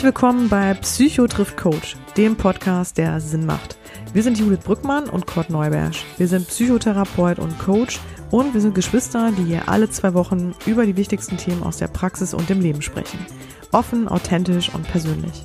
Herzlich 0.00 0.14
willkommen 0.14 0.48
bei 0.48 0.72
Psycho 0.72 1.26
trifft 1.26 1.58
Coach, 1.58 1.94
dem 2.16 2.34
Podcast, 2.34 2.96
der 2.96 3.20
Sinn 3.20 3.44
macht. 3.44 3.76
Wir 4.14 4.22
sind 4.22 4.38
Judith 4.38 4.60
Brückmann 4.64 5.10
und 5.10 5.26
Kurt 5.26 5.50
Neubersch. 5.50 6.06
Wir 6.16 6.26
sind 6.26 6.48
Psychotherapeut 6.48 7.38
und 7.38 7.58
Coach 7.58 8.00
und 8.30 8.54
wir 8.54 8.62
sind 8.62 8.74
Geschwister, 8.74 9.30
die 9.36 9.44
hier 9.44 9.68
alle 9.68 9.90
zwei 9.90 10.14
Wochen 10.14 10.54
über 10.64 10.86
die 10.86 10.96
wichtigsten 10.96 11.36
Themen 11.36 11.62
aus 11.62 11.76
der 11.76 11.88
Praxis 11.88 12.32
und 12.32 12.48
dem 12.48 12.62
Leben 12.62 12.80
sprechen. 12.80 13.18
Offen, 13.72 14.08
authentisch 14.08 14.74
und 14.74 14.88
persönlich. 14.88 15.44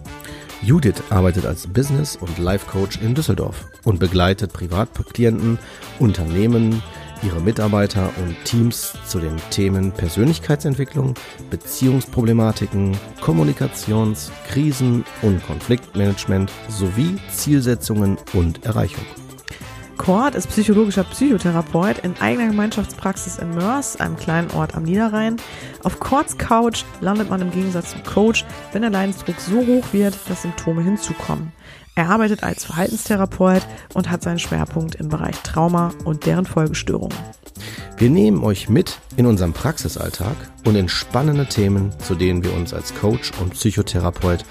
Judith 0.62 1.03
arbeitet 1.09 1.45
als 1.45 1.67
Business- 1.67 2.16
und 2.16 2.38
Life-Coach 2.38 3.02
in 3.02 3.14
Düsseldorf 3.14 3.66
und 3.84 4.00
begleitet 4.00 4.53
Privatklienten, 4.53 5.59
Unternehmen, 6.00 6.81
ihre 7.24 7.40
Mitarbeiter 7.40 8.10
und 8.18 8.36
Teams 8.46 8.94
zu 9.05 9.20
den 9.20 9.36
Themen 9.50 9.92
Persönlichkeitsentwicklung, 9.92 11.14
Beziehungsproblematiken, 11.50 12.98
Kommunikations-, 13.22 14.32
Krisen- 14.48 15.06
und 15.22 15.46
Konfliktmanagement 15.46 16.52
sowie 16.70 17.18
Zielsetzungen 17.32 18.18
und 18.34 18.66
Erreichung. 18.66 19.06
Kort 19.98 20.36
ist 20.36 20.50
psychologischer 20.50 21.06
Psychotherapeut 21.06 22.00
in 22.00 22.16
eigener 22.20 22.48
Gemeinschaftspraxis 22.48 23.38
in 23.38 23.56
Mörs, 23.56 24.00
einem 24.00 24.18
kleinen 24.18 24.52
Ort 24.52 24.76
am 24.76 24.84
Niederrhein. 24.84 25.38
Auf 25.84 26.00
Korts 26.00 26.38
Couch 26.38 26.84
landet 27.00 27.30
man 27.30 27.42
im 27.42 27.52
Gegensatz 27.52 27.92
zum 27.92 28.04
Coach, 28.04 28.45
wenn 28.73 28.82
der 28.82 28.92
Leidensdruck 28.92 29.40
so 29.40 29.66
hoch 29.66 29.86
wird, 29.94 30.18
dass 30.28 30.42
Symptome 30.42 30.84
hinzukommen. 30.84 31.54
Er 31.98 32.09
arbeitet 32.09 32.44
als 32.44 32.66
Verhaltenstherapeut 32.66 33.66
und 33.94 34.11
hat 34.11 34.22
seinen 34.22 34.39
Schwerpunkt 34.39 34.95
im 34.95 35.08
Bereich 35.08 35.42
Trauma 35.44 35.94
und 36.03 36.25
deren 36.25 36.45
Folgestörungen. 36.45 37.17
Wir 37.97 38.09
nehmen 38.09 38.44
euch 38.44 38.67
mit 38.67 39.00
in 39.16 39.25
unserem 39.25 39.53
Praxisalltag 39.53 40.36
und 40.66 40.75
in 40.75 40.89
spannende 40.89 41.45
Themen, 41.45 41.97
zu 42.00 42.16
denen 42.16 42.44
wir 42.44 42.53
uns 42.53 42.73
als 42.73 42.94
Coach 42.95 43.31
und 43.39 43.53
Psychotherapeut, 43.53 44.44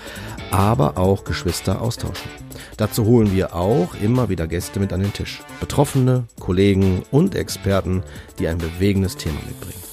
aber 0.50 0.96
auch 0.96 1.24
Geschwister 1.24 1.82
austauschen. 1.82 2.30
Dazu 2.78 3.04
holen 3.04 3.34
wir 3.34 3.54
auch 3.54 3.94
immer 3.94 4.30
wieder 4.30 4.46
Gäste 4.46 4.80
mit 4.80 4.94
an 4.94 5.00
den 5.00 5.12
Tisch. 5.12 5.42
Betroffene, 5.60 6.24
Kollegen 6.40 7.02
und 7.10 7.34
Experten, 7.34 8.02
die 8.38 8.48
ein 8.48 8.56
bewegendes 8.56 9.18
Thema 9.18 9.38
mitbringen. 9.46 9.84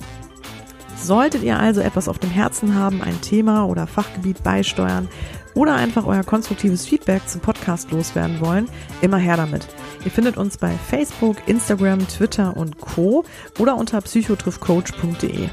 Solltet 0.95 1.43
ihr 1.43 1.59
also 1.59 1.81
etwas 1.81 2.07
auf 2.07 2.19
dem 2.19 2.29
Herzen 2.29 2.75
haben, 2.75 3.01
ein 3.01 3.19
Thema 3.21 3.65
oder 3.65 3.87
Fachgebiet 3.87 4.41
beisteuern 4.43 5.09
oder 5.53 5.75
einfach 5.75 6.05
euer 6.05 6.23
konstruktives 6.23 6.85
Feedback 6.85 7.27
zum 7.27 7.41
Podcast 7.41 7.91
loswerden 7.91 8.39
wollen, 8.39 8.67
immer 9.01 9.17
her 9.17 9.37
damit. 9.37 9.67
Ihr 10.05 10.11
findet 10.11 10.37
uns 10.37 10.57
bei 10.57 10.71
Facebook, 10.71 11.37
Instagram, 11.47 12.07
Twitter 12.07 12.55
und 12.55 12.79
Co. 12.79 13.25
oder 13.59 13.75
unter 13.75 14.01
psychotriffcoach.de. 14.01 15.49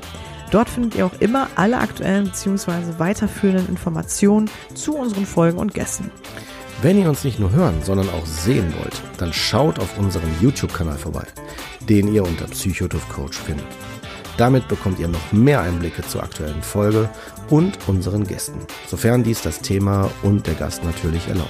Dort 0.51 0.69
findet 0.69 0.95
ihr 0.95 1.07
auch 1.07 1.21
immer 1.21 1.49
alle 1.57 1.79
aktuellen 1.79 2.25
bzw. 2.25 2.99
weiterführenden 2.99 3.69
Informationen 3.69 4.51
zu 4.75 4.97
unseren 4.97 5.27
Folgen 5.27 5.59
und 5.59 5.75
Gästen. 5.75 6.11
Wenn 6.81 6.99
ihr 6.99 7.09
uns 7.09 7.25
nicht 7.25 7.41
nur 7.41 7.51
hören, 7.51 7.83
sondern 7.83 8.09
auch 8.11 8.25
sehen 8.25 8.73
wollt, 8.79 9.03
dann 9.19 9.33
schaut 9.33 9.81
auf 9.81 9.99
unserem 9.99 10.31
YouTube-Kanal 10.41 10.97
vorbei, 10.97 11.27
den 11.89 12.15
ihr 12.15 12.23
unter 12.23 12.47
Psychotriff 12.47 13.09
Coach 13.09 13.37
findet. 13.37 13.67
Damit 14.39 14.69
bekommt 14.69 15.00
ihr 15.00 15.08
noch 15.08 15.33
mehr 15.33 15.61
Einblicke 15.62 16.03
zur 16.03 16.22
aktuellen 16.22 16.62
Folge 16.62 17.11
und 17.50 17.77
unseren 17.89 18.25
Gästen, 18.25 18.61
sofern 18.86 19.25
dies 19.25 19.42
das 19.42 19.58
Thema 19.58 20.08
und 20.22 20.47
der 20.47 20.55
Gast 20.55 20.84
natürlich 20.84 21.27
erlauben. 21.27 21.48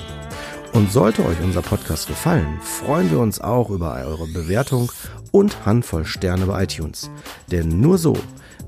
Und 0.73 0.91
sollte 0.91 1.23
euch 1.27 1.37
unser 1.45 1.61
Podcast 1.61 2.09
gefallen, 2.09 2.47
freuen 2.63 3.11
wir 3.11 3.19
uns 3.19 3.43
auch 3.43 3.69
über 3.69 3.95
eure 3.95 4.27
Bewertung 4.29 4.91
und 5.33 5.67
Handvoll 5.67 6.07
Sterne 6.07 6.47
bei 6.47 6.65
iTunes. 6.65 7.11
Denn 7.53 7.79
nur 7.79 7.99
so 7.99 8.17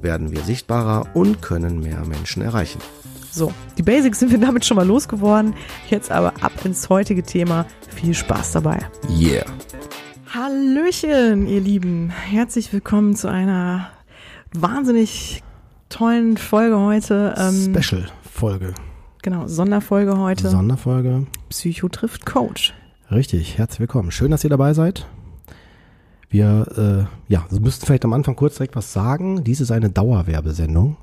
werden 0.02 0.32
wir 0.32 0.42
sichtbarer 0.42 1.06
und 1.14 1.40
können 1.40 1.80
mehr 1.80 2.04
Menschen 2.04 2.42
erreichen. 2.42 2.80
So, 3.32 3.54
die 3.78 3.82
Basics 3.82 4.18
sind 4.18 4.32
wir 4.32 4.38
damit 4.38 4.66
schon 4.66 4.76
mal 4.76 4.86
losgeworden. 4.86 5.54
Jetzt 5.88 6.10
aber 6.10 6.34
ab 6.42 6.52
ins 6.64 6.90
heutige 6.90 7.22
Thema. 7.22 7.64
Viel 7.94 8.12
Spaß 8.12 8.52
dabei. 8.52 8.80
Yeah. 9.08 9.46
Hallöchen, 10.34 11.46
ihr 11.46 11.60
Lieben. 11.60 12.10
Herzlich 12.10 12.72
willkommen 12.72 13.16
zu 13.16 13.28
einer 13.28 13.90
wahnsinnig 14.54 15.42
tollen 15.88 16.36
Folge 16.36 16.78
heute. 16.78 17.34
Ähm, 17.36 17.74
Special-Folge. 17.74 18.74
Genau, 19.22 19.46
Sonderfolge 19.46 20.18
heute. 20.18 20.48
Sonderfolge. 20.48 21.26
Psycho 21.50 21.88
trifft 21.88 22.24
Coach. 22.26 22.74
Richtig, 23.10 23.58
herzlich 23.58 23.80
willkommen. 23.80 24.10
Schön, 24.10 24.30
dass 24.30 24.44
ihr 24.44 24.50
dabei 24.50 24.72
seid. 24.72 25.06
Wir 26.30 27.08
äh, 27.28 27.32
ja, 27.32 27.44
müssten 27.50 27.86
vielleicht 27.86 28.04
am 28.04 28.12
Anfang 28.12 28.36
kurz 28.36 28.54
direkt 28.54 28.76
was 28.76 28.92
sagen. 28.92 29.42
Dies 29.42 29.60
ist 29.60 29.72
eine 29.72 29.90
Dauerwerbesendung. 29.90 30.96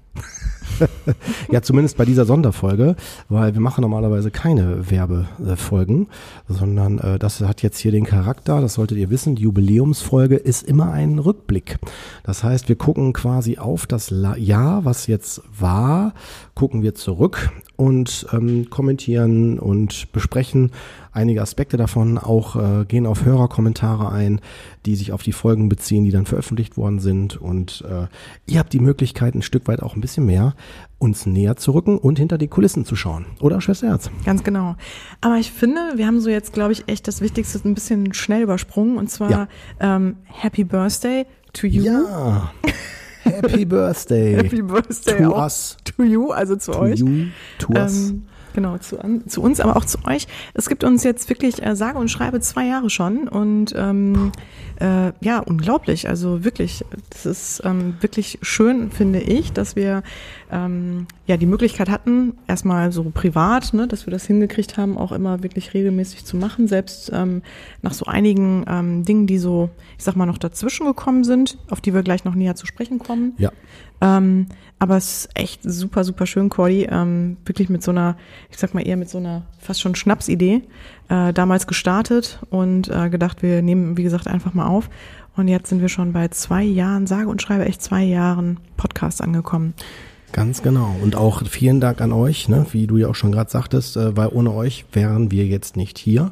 ja, 1.51 1.61
zumindest 1.61 1.97
bei 1.97 2.05
dieser 2.05 2.25
Sonderfolge, 2.25 2.95
weil 3.29 3.53
wir 3.53 3.61
machen 3.61 3.81
normalerweise 3.81 4.31
keine 4.31 4.89
Werbefolgen, 4.89 6.07
sondern 6.47 6.99
äh, 6.99 7.19
das 7.19 7.41
hat 7.41 7.61
jetzt 7.61 7.79
hier 7.79 7.91
den 7.91 8.05
Charakter, 8.05 8.61
das 8.61 8.75
solltet 8.75 8.97
ihr 8.97 9.09
wissen, 9.09 9.35
die 9.35 9.43
Jubiläumsfolge 9.43 10.35
ist 10.35 10.67
immer 10.67 10.91
ein 10.91 11.19
Rückblick. 11.19 11.77
Das 12.23 12.43
heißt, 12.43 12.69
wir 12.69 12.75
gucken 12.75 13.13
quasi 13.13 13.57
auf 13.57 13.87
das 13.87 14.13
Jahr, 14.37 14.85
was 14.85 15.07
jetzt 15.07 15.41
war, 15.57 16.13
gucken 16.53 16.81
wir 16.81 16.95
zurück 16.95 17.51
und 17.75 18.27
ähm, 18.33 18.69
kommentieren 18.69 19.59
und 19.59 20.11
besprechen 20.11 20.71
einige 21.17 21.41
Aspekte 21.41 21.77
davon, 21.77 22.17
auch 22.17 22.55
äh, 22.55 22.85
gehen 22.85 23.07
auf 23.07 23.25
Hörerkommentare 23.25 24.11
ein, 24.11 24.39
die 24.85 24.95
sich 24.95 25.11
auf 25.11 25.23
die 25.23 25.31
Folgen 25.31 25.67
beziehen, 25.67 26.05
die 26.05 26.11
dann 26.11 26.27
veröffentlicht 26.27 26.77
worden 26.77 26.99
sind. 26.99 27.35
Und 27.35 27.83
äh, 27.89 28.07
ihr 28.45 28.59
habt 28.59 28.71
die 28.71 28.79
Möglichkeit, 28.79 29.33
ein 29.33 29.41
Stück 29.41 29.67
weit 29.67 29.81
auch 29.81 29.95
ein 29.95 30.01
bisschen 30.01 30.06
mehr 30.15 30.55
uns 30.99 31.25
näher 31.25 31.55
zu 31.57 31.71
rücken 31.71 31.97
und 31.97 32.17
hinter 32.17 32.37
die 32.37 32.47
Kulissen 32.47 32.85
zu 32.85 32.95
schauen. 32.95 33.25
Oder, 33.41 33.61
Schwester 33.61 33.87
Herz? 33.87 34.09
Ganz 34.25 34.43
genau. 34.43 34.75
Aber 35.21 35.35
ich 35.35 35.51
finde, 35.51 35.79
wir 35.95 36.07
haben 36.07 36.21
so 36.21 36.29
jetzt, 36.29 36.53
glaube 36.53 36.71
ich, 36.71 36.87
echt 36.87 37.07
das 37.07 37.21
Wichtigste 37.21 37.59
ein 37.67 37.75
bisschen 37.75 38.13
schnell 38.13 38.43
übersprungen. 38.43 38.97
Und 38.97 39.09
zwar 39.11 39.29
ja. 39.29 39.47
ähm, 39.79 40.17
Happy 40.23 40.63
Birthday 40.63 41.25
to 41.53 41.67
you. 41.67 41.83
Ja. 41.83 42.51
Happy 43.23 43.65
Birthday. 43.65 44.35
Happy 44.43 44.61
Birthday 44.61 45.23
to 45.23 45.35
us. 45.35 45.77
To 45.83 46.03
you, 46.03 46.31
also 46.31 46.55
zu 46.55 46.71
to 46.71 46.79
euch. 46.79 46.99
You, 46.99 47.27
to 47.59 47.73
ähm, 47.75 47.81
us. 47.81 48.13
Genau, 48.57 48.75
zu, 48.79 48.99
an, 48.99 49.21
zu 49.27 49.43
uns, 49.43 49.59
aber 49.59 49.77
auch 49.77 49.85
zu 49.85 49.99
euch. 50.05 50.25
Es 50.55 50.67
gibt 50.67 50.83
uns 50.83 51.03
jetzt 51.03 51.29
wirklich, 51.29 51.63
äh, 51.63 51.75
sage 51.75 51.99
und 51.99 52.09
schreibe, 52.09 52.39
zwei 52.39 52.65
Jahre 52.65 52.89
schon. 52.89 53.27
Und 53.27 53.71
ähm, 53.77 54.31
äh, 54.79 55.11
ja, 55.21 55.37
unglaublich. 55.37 56.09
Also 56.09 56.43
wirklich, 56.43 56.83
das 57.11 57.27
ist 57.27 57.61
ähm, 57.63 57.97
wirklich 57.99 58.39
schön, 58.41 58.89
finde 58.89 59.19
ich, 59.19 59.53
dass 59.53 59.75
wir 59.75 60.01
ähm, 60.51 61.05
ja 61.27 61.37
die 61.37 61.45
Möglichkeit 61.45 61.87
hatten, 61.87 62.33
erstmal 62.47 62.91
so 62.91 63.03
privat, 63.03 63.75
ne, 63.75 63.87
dass 63.87 64.07
wir 64.07 64.11
das 64.11 64.25
hingekriegt 64.25 64.75
haben, 64.75 64.97
auch 64.97 65.11
immer 65.11 65.43
wirklich 65.43 65.75
regelmäßig 65.75 66.25
zu 66.25 66.35
machen, 66.35 66.67
selbst 66.67 67.11
ähm, 67.13 67.43
nach 67.83 67.93
so 67.93 68.07
einigen 68.07 68.65
ähm, 68.67 69.03
Dingen, 69.03 69.27
die 69.27 69.37
so, 69.37 69.69
ich 69.99 70.03
sag 70.03 70.15
mal, 70.15 70.25
noch 70.25 70.39
dazwischen 70.39 70.87
gekommen 70.87 71.23
sind, 71.23 71.59
auf 71.69 71.79
die 71.79 71.93
wir 71.93 72.01
gleich 72.01 72.23
noch 72.23 72.33
näher 72.33 72.55
zu 72.55 72.65
sprechen 72.65 72.97
kommen. 72.97 73.33
Ja. 73.37 73.51
Ähm, 74.01 74.47
aber 74.79 74.97
es 74.97 75.25
ist 75.25 75.29
echt 75.33 75.61
super, 75.63 76.03
super 76.03 76.25
schön, 76.25 76.49
Cordy. 76.49 76.87
Ähm, 76.89 77.37
wirklich 77.45 77.69
mit 77.69 77.81
so 77.81 77.91
einer, 77.91 78.15
ich 78.51 78.57
sag 78.57 78.73
mal 78.73 78.87
eher 78.87 78.97
mit 78.97 79.09
so 79.09 79.17
einer 79.17 79.43
fast 79.59 79.81
schon 79.81 79.95
Schnapsidee 79.95 80.61
äh, 81.09 81.33
damals 81.33 81.65
gestartet 81.65 82.39
und 82.49 82.89
äh, 82.89 83.09
gedacht, 83.09 83.41
wir 83.41 83.61
nehmen, 83.61 83.97
wie 83.97 84.03
gesagt, 84.03 84.27
einfach 84.27 84.53
mal 84.53 84.67
auf. 84.67 84.89
Und 85.35 85.47
jetzt 85.47 85.69
sind 85.69 85.81
wir 85.81 85.89
schon 85.89 86.13
bei 86.13 86.27
zwei 86.29 86.63
Jahren, 86.63 87.07
sage 87.07 87.29
und 87.29 87.41
schreibe 87.41 87.65
echt 87.65 87.81
zwei 87.81 88.03
Jahren 88.03 88.59
Podcast 88.75 89.21
angekommen. 89.21 89.73
Ganz 90.31 90.61
genau. 90.61 90.95
Und 91.01 91.15
auch 91.15 91.45
vielen 91.47 91.79
Dank 91.79 92.01
an 92.01 92.11
euch, 92.11 92.49
ne? 92.49 92.65
wie 92.71 92.85
du 92.85 92.97
ja 92.97 93.07
auch 93.07 93.15
schon 93.15 93.31
gerade 93.31 93.49
sagtest, 93.49 93.97
äh, 93.97 94.15
weil 94.15 94.27
ohne 94.27 94.51
euch 94.51 94.85
wären 94.91 95.31
wir 95.31 95.45
jetzt 95.45 95.77
nicht 95.77 95.97
hier. 95.97 96.31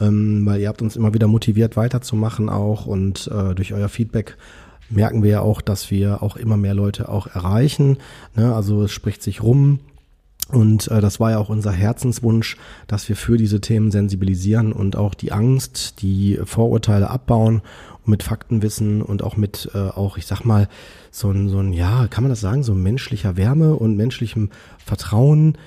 Ähm, 0.00 0.44
weil 0.44 0.60
ihr 0.60 0.68
habt 0.68 0.82
uns 0.82 0.96
immer 0.96 1.14
wieder 1.14 1.28
motiviert, 1.28 1.76
weiterzumachen 1.76 2.48
auch 2.48 2.86
und 2.86 3.30
äh, 3.32 3.54
durch 3.54 3.72
euer 3.72 3.88
Feedback 3.88 4.36
merken 4.90 5.22
wir 5.22 5.30
ja 5.30 5.40
auch, 5.40 5.60
dass 5.60 5.90
wir 5.90 6.22
auch 6.22 6.36
immer 6.36 6.56
mehr 6.56 6.74
Leute 6.74 7.08
auch 7.08 7.26
erreichen. 7.26 7.98
Ne? 8.34 8.54
Also 8.54 8.84
es 8.84 8.92
spricht 8.92 9.22
sich 9.22 9.42
rum. 9.42 9.80
Und 10.50 10.88
äh, 10.88 11.02
das 11.02 11.20
war 11.20 11.32
ja 11.32 11.38
auch 11.38 11.50
unser 11.50 11.72
Herzenswunsch, 11.72 12.56
dass 12.86 13.08
wir 13.08 13.16
für 13.16 13.36
diese 13.36 13.60
Themen 13.60 13.90
sensibilisieren 13.90 14.72
und 14.72 14.96
auch 14.96 15.14
die 15.14 15.30
Angst, 15.30 16.00
die 16.00 16.40
Vorurteile 16.42 17.10
abbauen 17.10 17.60
und 18.04 18.08
mit 18.10 18.22
Faktenwissen 18.22 19.02
und 19.02 19.22
auch 19.22 19.36
mit 19.36 19.70
äh, 19.74 19.78
auch, 19.78 20.16
ich 20.16 20.24
sag 20.24 20.44
mal, 20.44 20.68
so 21.10 21.30
ein, 21.30 21.50
so 21.50 21.58
ein, 21.58 21.74
ja, 21.74 22.06
kann 22.06 22.24
man 22.24 22.30
das 22.30 22.40
sagen, 22.40 22.62
so 22.62 22.74
menschlicher 22.74 23.36
Wärme 23.36 23.74
und 23.74 23.96
menschlichem 23.96 24.48
Vertrauen 24.78 25.58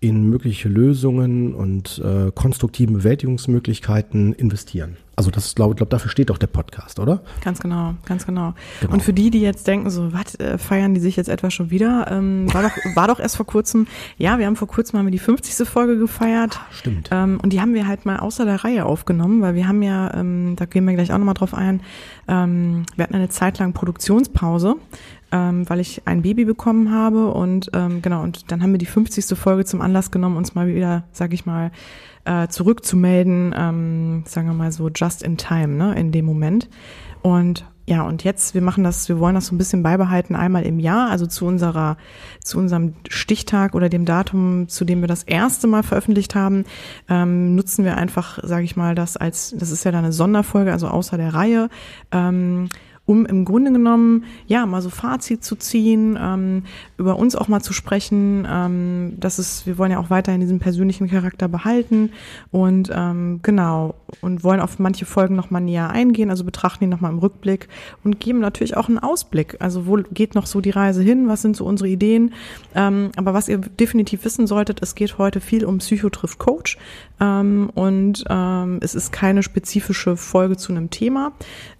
in 0.00 0.28
mögliche 0.28 0.68
Lösungen 0.68 1.54
und 1.54 2.02
äh, 2.04 2.32
konstruktiven 2.34 2.96
Bewältigungsmöglichkeiten 2.96 4.32
investieren. 4.32 4.96
Also 5.16 5.30
das 5.30 5.46
ist, 5.46 5.56
glaube 5.56 5.72
ich, 5.72 5.76
glaub, 5.76 5.90
dafür 5.90 6.10
steht 6.10 6.30
doch 6.30 6.38
der 6.38 6.48
Podcast, 6.48 6.98
oder? 6.98 7.22
Ganz 7.42 7.60
genau, 7.60 7.94
ganz 8.04 8.26
genau. 8.26 8.54
genau. 8.80 8.92
Und 8.92 9.02
für 9.02 9.12
die, 9.12 9.30
die 9.30 9.40
jetzt 9.40 9.66
denken, 9.66 9.90
so, 9.90 10.12
was, 10.12 10.34
äh, 10.36 10.58
feiern 10.58 10.94
die 10.94 11.00
sich 11.00 11.16
jetzt 11.16 11.28
etwa 11.28 11.50
schon 11.50 11.70
wieder? 11.70 12.10
Ähm, 12.10 12.52
war, 12.52 12.62
doch, 12.62 12.72
war 12.96 13.08
doch 13.08 13.20
erst 13.20 13.36
vor 13.36 13.46
kurzem, 13.46 13.86
ja, 14.18 14.38
wir 14.38 14.46
haben 14.46 14.56
vor 14.56 14.68
kurzem 14.68 14.98
haben 14.98 15.06
wir 15.06 15.12
die 15.12 15.18
50. 15.18 15.68
Folge 15.68 15.98
gefeiert. 15.98 16.58
Ah, 16.60 16.66
stimmt. 16.72 17.10
Ähm, 17.12 17.38
und 17.42 17.52
die 17.52 17.60
haben 17.60 17.74
wir 17.74 17.86
halt 17.86 18.06
mal 18.06 18.18
außer 18.18 18.44
der 18.44 18.64
Reihe 18.64 18.84
aufgenommen, 18.86 19.40
weil 19.40 19.54
wir 19.54 19.68
haben 19.68 19.82
ja, 19.82 20.12
ähm, 20.14 20.56
da 20.56 20.64
gehen 20.64 20.86
wir 20.86 20.94
gleich 20.94 21.12
auch 21.12 21.18
nochmal 21.18 21.34
drauf 21.34 21.54
ein, 21.54 21.80
ähm, 22.28 22.84
wir 22.96 23.04
hatten 23.04 23.14
eine 23.14 23.28
Zeit 23.28 23.58
lang 23.58 23.72
Produktionspause 23.72 24.76
ähm, 25.34 25.68
weil 25.68 25.80
ich 25.80 26.02
ein 26.04 26.22
Baby 26.22 26.44
bekommen 26.44 26.92
habe 26.92 27.32
und 27.32 27.68
ähm, 27.74 28.02
genau, 28.02 28.22
und 28.22 28.52
dann 28.52 28.62
haben 28.62 28.70
wir 28.70 28.78
die 28.78 28.86
50. 28.86 29.36
Folge 29.36 29.64
zum 29.64 29.80
Anlass 29.80 30.12
genommen, 30.12 30.36
uns 30.36 30.54
mal 30.54 30.68
wieder, 30.68 31.02
sag 31.10 31.32
ich 31.32 31.44
mal, 31.44 31.72
äh, 32.24 32.46
zurückzumelden, 32.46 33.52
ähm, 33.58 34.22
sagen 34.26 34.46
wir 34.46 34.54
mal 34.54 34.70
so 34.70 34.88
just 34.94 35.24
in 35.24 35.36
time, 35.36 35.74
ne, 35.74 35.98
in 35.98 36.12
dem 36.12 36.24
Moment. 36.24 36.70
Und 37.20 37.66
ja, 37.86 38.02
und 38.02 38.22
jetzt, 38.22 38.54
wir 38.54 38.62
machen 38.62 38.84
das, 38.84 39.08
wir 39.08 39.18
wollen 39.18 39.34
das 39.34 39.46
so 39.46 39.54
ein 39.54 39.58
bisschen 39.58 39.82
beibehalten, 39.82 40.36
einmal 40.36 40.62
im 40.62 40.78
Jahr, 40.78 41.10
also 41.10 41.26
zu 41.26 41.46
unserer, 41.46 41.96
zu 42.42 42.58
unserem 42.58 42.94
Stichtag 43.08 43.74
oder 43.74 43.88
dem 43.88 44.04
Datum, 44.04 44.68
zu 44.68 44.84
dem 44.84 45.00
wir 45.00 45.08
das 45.08 45.24
erste 45.24 45.66
Mal 45.66 45.82
veröffentlicht 45.82 46.36
haben, 46.36 46.64
ähm, 47.08 47.56
nutzen 47.56 47.84
wir 47.84 47.96
einfach, 47.96 48.38
sage 48.42 48.64
ich 48.64 48.76
mal, 48.76 48.94
das 48.94 49.16
als, 49.16 49.52
das 49.58 49.72
ist 49.72 49.84
ja 49.84 49.90
dann 49.90 50.04
eine 50.04 50.12
Sonderfolge, 50.12 50.72
also 50.72 50.86
außer 50.86 51.18
der 51.18 51.34
Reihe, 51.34 51.68
ähm, 52.12 52.68
um 53.06 53.26
im 53.26 53.44
Grunde 53.44 53.70
genommen 53.70 54.24
ja 54.46 54.64
mal 54.64 54.80
so 54.80 54.88
Fazit 54.88 55.44
zu 55.44 55.56
ziehen, 55.56 56.18
ähm, 56.20 56.62
über 56.96 57.16
uns 57.16 57.36
auch 57.36 57.48
mal 57.48 57.60
zu 57.60 57.72
sprechen. 57.72 58.46
Ähm, 58.50 59.14
das 59.18 59.38
ist, 59.38 59.66
wir 59.66 59.76
wollen 59.76 59.92
ja 59.92 59.98
auch 59.98 60.10
weiterhin 60.10 60.40
diesen 60.40 60.58
persönlichen 60.58 61.08
Charakter 61.08 61.48
behalten 61.48 62.10
und 62.50 62.90
ähm, 62.94 63.40
genau 63.42 63.94
und 64.20 64.42
wollen 64.42 64.60
auf 64.60 64.78
manche 64.78 65.04
Folgen 65.04 65.36
noch 65.36 65.50
mal 65.50 65.60
näher 65.60 65.90
eingehen, 65.90 66.30
also 66.30 66.44
betrachten 66.44 66.84
die 66.84 66.90
noch 66.90 67.00
mal 67.00 67.10
im 67.10 67.18
Rückblick 67.18 67.68
und 68.04 68.20
geben 68.20 68.40
natürlich 68.40 68.76
auch 68.76 68.88
einen 68.88 68.98
Ausblick. 68.98 69.56
Also 69.58 69.86
wo 69.86 69.96
geht 69.96 70.34
noch 70.34 70.46
so 70.46 70.60
die 70.60 70.70
Reise 70.70 71.02
hin? 71.02 71.28
Was 71.28 71.42
sind 71.42 71.56
so 71.56 71.66
unsere 71.66 71.88
Ideen? 71.88 72.32
Ähm, 72.74 73.10
aber 73.16 73.34
was 73.34 73.48
ihr 73.48 73.58
definitiv 73.58 74.24
wissen 74.24 74.46
solltet, 74.46 74.82
es 74.82 74.94
geht 74.94 75.18
heute 75.18 75.40
viel 75.40 75.64
um 75.64 75.78
Psychotrift 75.78 76.38
Coach 76.38 76.78
ähm, 77.20 77.70
und 77.74 78.24
ähm, 78.28 78.78
es 78.80 78.94
ist 78.94 79.12
keine 79.12 79.42
spezifische 79.42 80.16
Folge 80.16 80.56
zu 80.56 80.72
einem 80.72 80.90
Thema, 80.90 81.32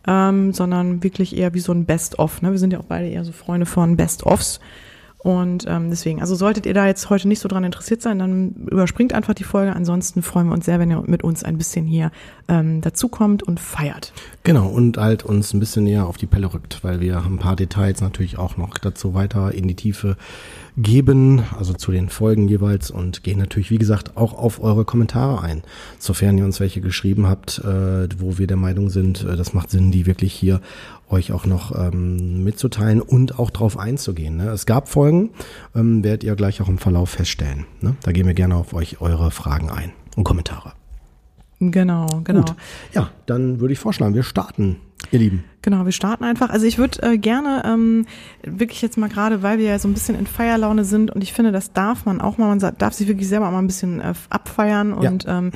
ähm, 0.07 0.53
sondern 0.53 1.01
wirklich 1.15 1.37
eher 1.37 1.55
wie 1.55 1.61
so 1.61 1.73
ein 1.73 1.85
Best-of. 1.85 2.43
Ne? 2.43 2.51
Wir 2.51 2.59
sind 2.59 2.73
ja 2.73 2.81
auch 2.81 2.85
beide 2.85 3.09
eher 3.09 3.25
so 3.25 3.31
Freunde 3.31 3.67
von 3.67 3.97
Best-ofs. 3.97 4.59
Und 5.19 5.65
ähm, 5.67 5.89
deswegen, 5.89 6.21
also 6.21 6.35
solltet 6.35 6.67
ihr 6.67 6.75
da 6.75 6.87
jetzt 6.87 7.09
heute 7.09 7.29
nicht 7.29 7.41
so 7.41 7.49
dran 7.49 7.65
interessiert 7.65 8.03
sein, 8.03 8.19
dann 8.19 8.67
überspringt 8.71 9.15
einfach 9.15 9.33
die 9.33 9.45
Folge. 9.45 9.75
Ansonsten 9.75 10.21
freuen 10.21 10.49
wir 10.49 10.53
uns 10.53 10.67
sehr, 10.67 10.79
wenn 10.79 10.91
ihr 10.91 11.03
mit 11.07 11.25
uns 11.25 11.43
ein 11.45 11.57
bisschen 11.57 11.87
hier 11.87 12.11
ähm, 12.47 12.83
dazukommt 12.83 13.43
und 13.43 13.59
feiert. 13.59 14.13
Genau, 14.43 14.69
und 14.69 14.99
halt 14.99 15.23
uns 15.23 15.55
ein 15.55 15.61
bisschen 15.61 15.85
näher 15.85 16.07
auf 16.07 16.19
die 16.19 16.27
Pelle 16.27 16.53
rückt, 16.53 16.85
weil 16.85 17.01
wir 17.01 17.25
ein 17.25 17.39
paar 17.39 17.57
Details 17.57 18.03
natürlich 18.03 18.37
auch 18.37 18.59
noch 18.59 18.77
dazu 18.77 19.15
weiter 19.15 19.55
in 19.55 19.67
die 19.67 19.77
Tiefe 19.77 20.19
geben, 20.77 21.43
also 21.57 21.73
zu 21.73 21.91
den 21.91 22.11
Folgen 22.11 22.47
jeweils 22.47 22.91
und 22.91 23.23
gehen 23.23 23.39
natürlich, 23.39 23.71
wie 23.71 23.79
gesagt, 23.79 24.19
auch 24.19 24.35
auf 24.35 24.63
eure 24.63 24.85
Kommentare 24.85 25.41
ein, 25.41 25.63
sofern 25.99 26.37
ihr 26.37 26.45
uns 26.45 26.61
welche 26.61 26.83
geschrieben 26.83 27.27
habt, 27.29 27.61
äh, 27.61 28.09
wo 28.19 28.37
wir 28.37 28.47
der 28.47 28.59
Meinung 28.59 28.91
sind, 28.91 29.25
äh, 29.25 29.37
das 29.37 29.55
macht 29.55 29.71
Sinn, 29.71 29.91
die 29.91 30.05
wirklich 30.05 30.35
hier 30.35 30.61
euch 31.11 31.33
auch 31.33 31.47
noch 31.47 31.75
ähm, 31.77 32.45
mitzuteilen 32.45 33.01
und 33.01 33.39
auch 33.39 33.51
drauf 33.51 33.79
einzugehen. 33.79 34.37
Ne? 34.37 34.49
Es 34.49 34.67
gab 34.67 34.89
Folgen, 34.89 35.31
ähm, 35.75 36.03
werdet 36.03 36.25
ihr 36.25 36.35
gleich 36.37 36.61
auch 36.61 36.69
im 36.69 36.79
Verlauf 36.79 37.11
feststellen. 37.11 37.67
Ne? 37.81 37.97
Da 38.03 38.13
gehen 38.13 38.27
wir 38.27 38.35
gerne 38.35 38.57
auf 38.57 38.75
euch 38.75 39.01
eure 39.01 39.31
Fragen 39.31 39.71
ein 39.71 39.93
und 40.17 40.25
Kommentare. 40.25 40.73
Genau, 41.61 42.07
genau. 42.25 42.41
Gut. 42.41 42.55
Ja, 42.93 43.11
dann 43.27 43.61
würde 43.61 43.73
ich 43.73 43.79
vorschlagen, 43.79 44.15
wir 44.15 44.23
starten, 44.23 44.77
ihr 45.13 45.21
Lieben. 45.21 45.45
Genau, 45.65 45.87
wir 45.87 45.93
starten 45.93 46.25
einfach. 46.25 46.51
Also 46.51 46.67
ich 46.67 46.77
würde 46.77 47.03
äh, 47.03 47.17
gerne 47.17 47.63
ähm, 47.65 48.05
wirklich 48.43 48.83
jetzt 48.83 48.99
mal 48.99 49.09
gerade, 49.09 49.43
weil 49.43 49.57
wir 49.57 49.65
ja 49.65 49.79
so 49.79 49.89
ein 49.89 49.95
bisschen 49.95 50.15
in 50.15 50.27
Feierlaune 50.27 50.85
sind 50.85 51.11
und 51.11 51.23
ich 51.23 51.33
finde, 51.33 51.53
das 51.53 51.73
darf 51.73 52.05
man 52.05 52.21
auch 52.21 52.37
mal, 52.37 52.55
man 52.55 52.59
darf 52.77 52.93
sich 52.93 53.09
wirklich 53.09 53.27
selber 53.27 53.51
mal 53.51 53.61
ein 53.61 53.67
bisschen 53.67 53.99
äh, 53.99 54.13
abfeiern 54.29 54.93
und 54.93 55.25
ja, 55.25 55.39
ähm, 55.39 55.53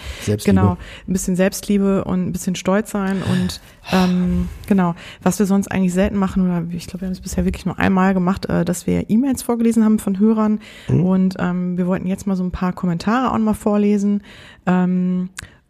genau, 0.47 0.79
ein 1.07 1.13
bisschen 1.13 1.37
Selbstliebe 1.37 2.05
und 2.05 2.27
ein 2.27 2.33
bisschen 2.33 2.55
stolz 2.55 2.91
sein 2.91 3.23
und 3.23 3.61
ähm, 3.93 4.49
genau, 4.67 4.95
was 5.23 5.39
wir 5.41 5.45
sonst 5.45 5.71
eigentlich 5.71 5.93
selten 5.93 6.17
machen 6.17 6.47
oder 6.47 6.65
ich 6.75 6.87
glaube, 6.87 7.03
wir 7.03 7.09
haben 7.09 7.13
es 7.13 7.21
bisher 7.21 7.45
wirklich 7.45 7.67
nur 7.67 7.79
einmal 7.79 8.15
gemacht, 8.15 8.47
äh, 8.47 8.65
dass 8.65 8.87
wir 8.87 9.11
E-Mails 9.11 9.43
vorgelesen 9.43 9.85
haben 9.85 9.99
von 9.99 10.19
Hörern 10.19 10.61
mhm. 10.89 11.05
und 11.05 11.35
ähm, 11.39 11.77
wir 11.77 11.87
wollten 11.87 12.07
jetzt 12.07 12.27
mal 12.27 12.35
so 12.35 12.45
ein 12.45 12.51
paar 12.51 12.73
Kommentare 12.73 13.31
auch 13.31 13.39
mal 13.39 13.53
vorlesen. 13.53 14.23
Ähm, 14.65 15.29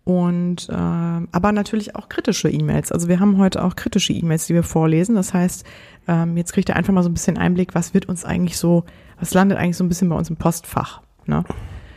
und 0.08 0.70
äh, 0.70 0.72
aber 0.72 1.52
natürlich 1.52 1.94
auch 1.94 2.08
kritische 2.08 2.48
E-Mails. 2.48 2.92
Also 2.92 3.08
wir 3.08 3.20
haben 3.20 3.36
heute 3.36 3.62
auch 3.62 3.76
kritische 3.76 4.14
E-Mails, 4.14 4.46
die 4.46 4.54
wir 4.54 4.62
vorlesen. 4.62 5.14
Das 5.14 5.34
heißt, 5.34 5.66
ähm, 6.08 6.34
jetzt 6.38 6.54
kriegt 6.54 6.70
ihr 6.70 6.76
einfach 6.76 6.94
mal 6.94 7.02
so 7.02 7.10
ein 7.10 7.12
bisschen 7.12 7.36
Einblick, 7.36 7.74
was 7.74 7.92
wird 7.92 8.06
uns 8.06 8.24
eigentlich 8.24 8.56
so, 8.56 8.84
was 9.20 9.34
landet 9.34 9.58
eigentlich 9.58 9.76
so 9.76 9.84
ein 9.84 9.88
bisschen 9.90 10.08
bei 10.08 10.16
uns 10.16 10.30
im 10.30 10.36
Postfach. 10.36 11.02
Ne? 11.26 11.44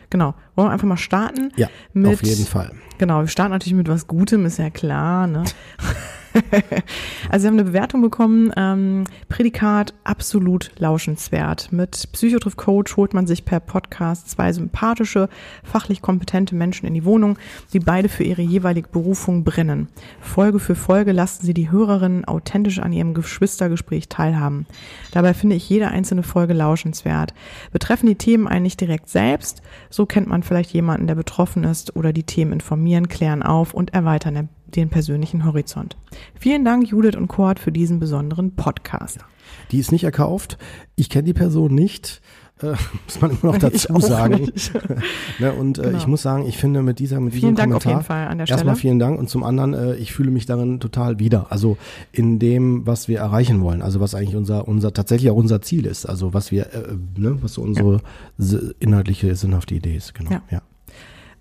Genau. 0.09 0.33
Wollen 0.57 0.67
wir 0.67 0.73
einfach 0.73 0.89
mal 0.89 0.97
starten? 0.97 1.53
Ja, 1.55 1.69
mit, 1.93 2.11
auf 2.11 2.23
jeden 2.23 2.45
Fall. 2.45 2.73
Genau, 2.97 3.21
wir 3.21 3.29
starten 3.29 3.53
natürlich 3.53 3.77
mit 3.77 3.87
was 3.87 4.07
Gutem, 4.07 4.45
ist 4.45 4.59
ja 4.59 4.69
klar. 4.69 5.27
Ne? 5.27 5.45
also 7.29 7.43
wir 7.43 7.47
haben 7.47 7.59
eine 7.59 7.63
Bewertung 7.63 8.01
bekommen, 8.01 8.51
ähm, 8.55 9.03
Prädikat 9.29 9.93
absolut 10.03 10.71
lauschenswert. 10.77 11.71
Mit 11.71 12.09
Psychotriff 12.11 12.57
Coach 12.57 12.95
holt 12.97 13.13
man 13.13 13.27
sich 13.27 13.45
per 13.45 13.59
Podcast 13.59 14.29
zwei 14.29 14.53
sympathische, 14.53 15.29
fachlich 15.63 16.01
kompetente 16.01 16.55
Menschen 16.55 16.85
in 16.85 16.93
die 16.93 17.05
Wohnung, 17.05 17.37
die 17.73 17.79
beide 17.79 18.09
für 18.09 18.23
ihre 18.23 18.41
jeweilige 18.41 18.89
Berufung 18.89 19.43
brennen. 19.43 19.89
Folge 20.19 20.59
für 20.59 20.75
Folge 20.75 21.11
lassen 21.11 21.45
sie 21.45 21.53
die 21.53 21.71
Hörerinnen 21.71 22.25
authentisch 22.25 22.79
an 22.79 22.93
ihrem 22.93 23.13
Geschwistergespräch 23.13 24.09
teilhaben. 24.09 24.65
Dabei 25.11 25.33
finde 25.33 25.55
ich 25.55 25.69
jede 25.69 25.89
einzelne 25.89 26.23
Folge 26.23 26.53
lauschenswert. 26.53 27.33
Betreffen 27.71 28.07
die 28.07 28.15
Themen 28.15 28.47
einen 28.47 28.63
nicht 28.63 28.79
direkt 28.79 29.09
selbst, 29.09 29.61
so 29.89 30.05
kennt 30.05 30.27
man 30.27 30.43
vielleicht 30.43 30.71
jemanden, 30.71 31.07
der 31.07 31.15
betroffen 31.15 31.63
ist 31.63 31.95
oder 31.95 32.13
die 32.13 32.23
Themen 32.23 32.53
informieren, 32.53 33.09
klären 33.09 33.43
auf 33.43 33.73
und 33.73 33.93
erweitern 33.93 34.49
den 34.75 34.89
persönlichen 34.89 35.45
Horizont. 35.45 35.97
Vielen 36.39 36.65
Dank, 36.65 36.87
Judith 36.87 37.15
und 37.15 37.27
Kurt, 37.27 37.59
für 37.59 37.71
diesen 37.71 37.99
besonderen 37.99 38.55
Podcast. 38.55 39.17
Ja. 39.17 39.23
Die 39.71 39.79
ist 39.79 39.91
nicht 39.91 40.03
erkauft. 40.03 40.57
Ich 40.95 41.09
kenne 41.09 41.23
die 41.23 41.33
Person 41.33 41.73
nicht. 41.73 42.21
Äh, 42.61 42.75
muss 43.05 43.21
man 43.21 43.31
immer 43.31 43.53
noch 43.53 43.57
dazu 43.57 43.99
sagen. 43.99 44.51
ne, 45.39 45.53
und 45.53 45.79
äh, 45.79 45.83
genau. 45.83 45.97
ich 45.97 46.07
muss 46.07 46.21
sagen, 46.21 46.45
ich 46.45 46.57
finde 46.57 46.81
mit 46.81 46.99
dieser 46.99 47.19
mit 47.19 47.33
vielen 47.33 47.55
diesem 47.55 47.55
Dank 47.55 47.71
Kommentar 47.71 47.91
auf 47.91 47.97
jeden 47.97 48.05
Fall 48.05 48.27
an 48.27 48.37
der 48.37 48.45
Stelle. 48.45 48.57
erstmal 48.59 48.75
vielen 48.75 48.99
Dank 48.99 49.19
und 49.19 49.29
zum 49.29 49.43
anderen, 49.43 49.73
äh, 49.73 49.95
ich 49.95 50.13
fühle 50.13 50.31
mich 50.31 50.45
darin 50.45 50.79
total 50.79 51.19
wieder. 51.19 51.47
Also 51.49 51.77
in 52.11 52.39
dem, 52.39 52.85
was 52.85 53.07
wir 53.07 53.19
erreichen 53.19 53.61
wollen, 53.61 53.81
also 53.81 53.99
was 53.99 54.15
eigentlich 54.15 54.35
unser 54.35 54.67
unser 54.67 54.93
tatsächlich 54.93 55.31
auch 55.31 55.35
unser 55.35 55.61
Ziel 55.61 55.85
ist, 55.85 56.05
also 56.05 56.33
was 56.33 56.51
wir, 56.51 56.67
äh, 56.73 56.95
ne, 57.17 57.37
was 57.41 57.53
so 57.53 57.61
unsere 57.61 58.01
ja. 58.37 58.59
inhaltliche 58.79 59.35
sinnhafte 59.35 59.75
Idee 59.75 59.95
ist. 59.95 60.13
Genau. 60.13 60.31
Ja. 60.31 60.41
ja. 60.51 60.61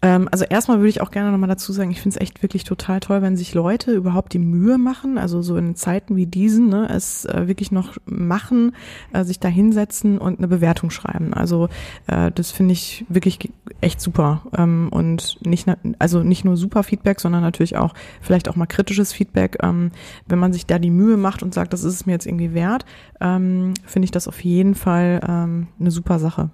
Ähm, 0.02 0.28
also 0.30 0.44
erstmal 0.44 0.78
würde 0.78 0.88
ich 0.88 1.00
auch 1.02 1.10
gerne 1.10 1.30
nochmal 1.30 1.48
dazu 1.48 1.72
sagen, 1.72 1.90
ich 1.90 2.00
finde 2.00 2.16
es 2.16 2.20
echt 2.20 2.42
wirklich 2.42 2.64
total 2.64 3.00
toll, 3.00 3.20
wenn 3.20 3.36
sich 3.36 3.52
Leute 3.52 3.92
überhaupt 3.92 4.32
die 4.32 4.38
Mühe 4.38 4.78
machen, 4.78 5.18
also 5.18 5.42
so 5.42 5.56
in 5.56 5.76
Zeiten 5.76 6.16
wie 6.16 6.26
diesen, 6.26 6.68
ne, 6.68 6.88
es 6.90 7.26
äh, 7.26 7.48
wirklich 7.48 7.70
noch 7.70 7.96
machen, 8.06 8.74
äh, 9.12 9.24
sich 9.24 9.40
da 9.40 9.48
hinsetzen 9.48 10.18
und 10.18 10.38
eine 10.38 10.48
Bewertung 10.48 10.90
schreiben. 10.90 11.34
Also 11.34 11.68
äh, 12.06 12.30
das 12.32 12.50
finde 12.50 12.72
ich 12.72 13.04
wirklich 13.08 13.50
echt 13.82 14.00
super. 14.00 14.42
Ähm, 14.56 14.88
und 14.90 15.38
nicht, 15.44 15.66
also 15.98 16.22
nicht 16.22 16.44
nur 16.44 16.56
super 16.56 16.82
Feedback, 16.82 17.20
sondern 17.20 17.42
natürlich 17.42 17.76
auch 17.76 17.94
vielleicht 18.22 18.48
auch 18.48 18.56
mal 18.56 18.66
kritisches 18.66 19.12
Feedback. 19.12 19.58
Ähm, 19.62 19.90
wenn 20.26 20.38
man 20.38 20.54
sich 20.54 20.64
da 20.64 20.78
die 20.78 20.90
Mühe 20.90 21.18
macht 21.18 21.42
und 21.42 21.52
sagt, 21.52 21.74
das 21.74 21.84
ist 21.84 21.94
es 21.94 22.06
mir 22.06 22.12
jetzt 22.12 22.26
irgendwie 22.26 22.54
wert, 22.54 22.86
ähm, 23.20 23.74
finde 23.84 24.04
ich 24.04 24.10
das 24.10 24.28
auf 24.28 24.42
jeden 24.42 24.74
Fall 24.74 25.20
ähm, 25.28 25.68
eine 25.78 25.90
super 25.90 26.18
Sache. 26.18 26.50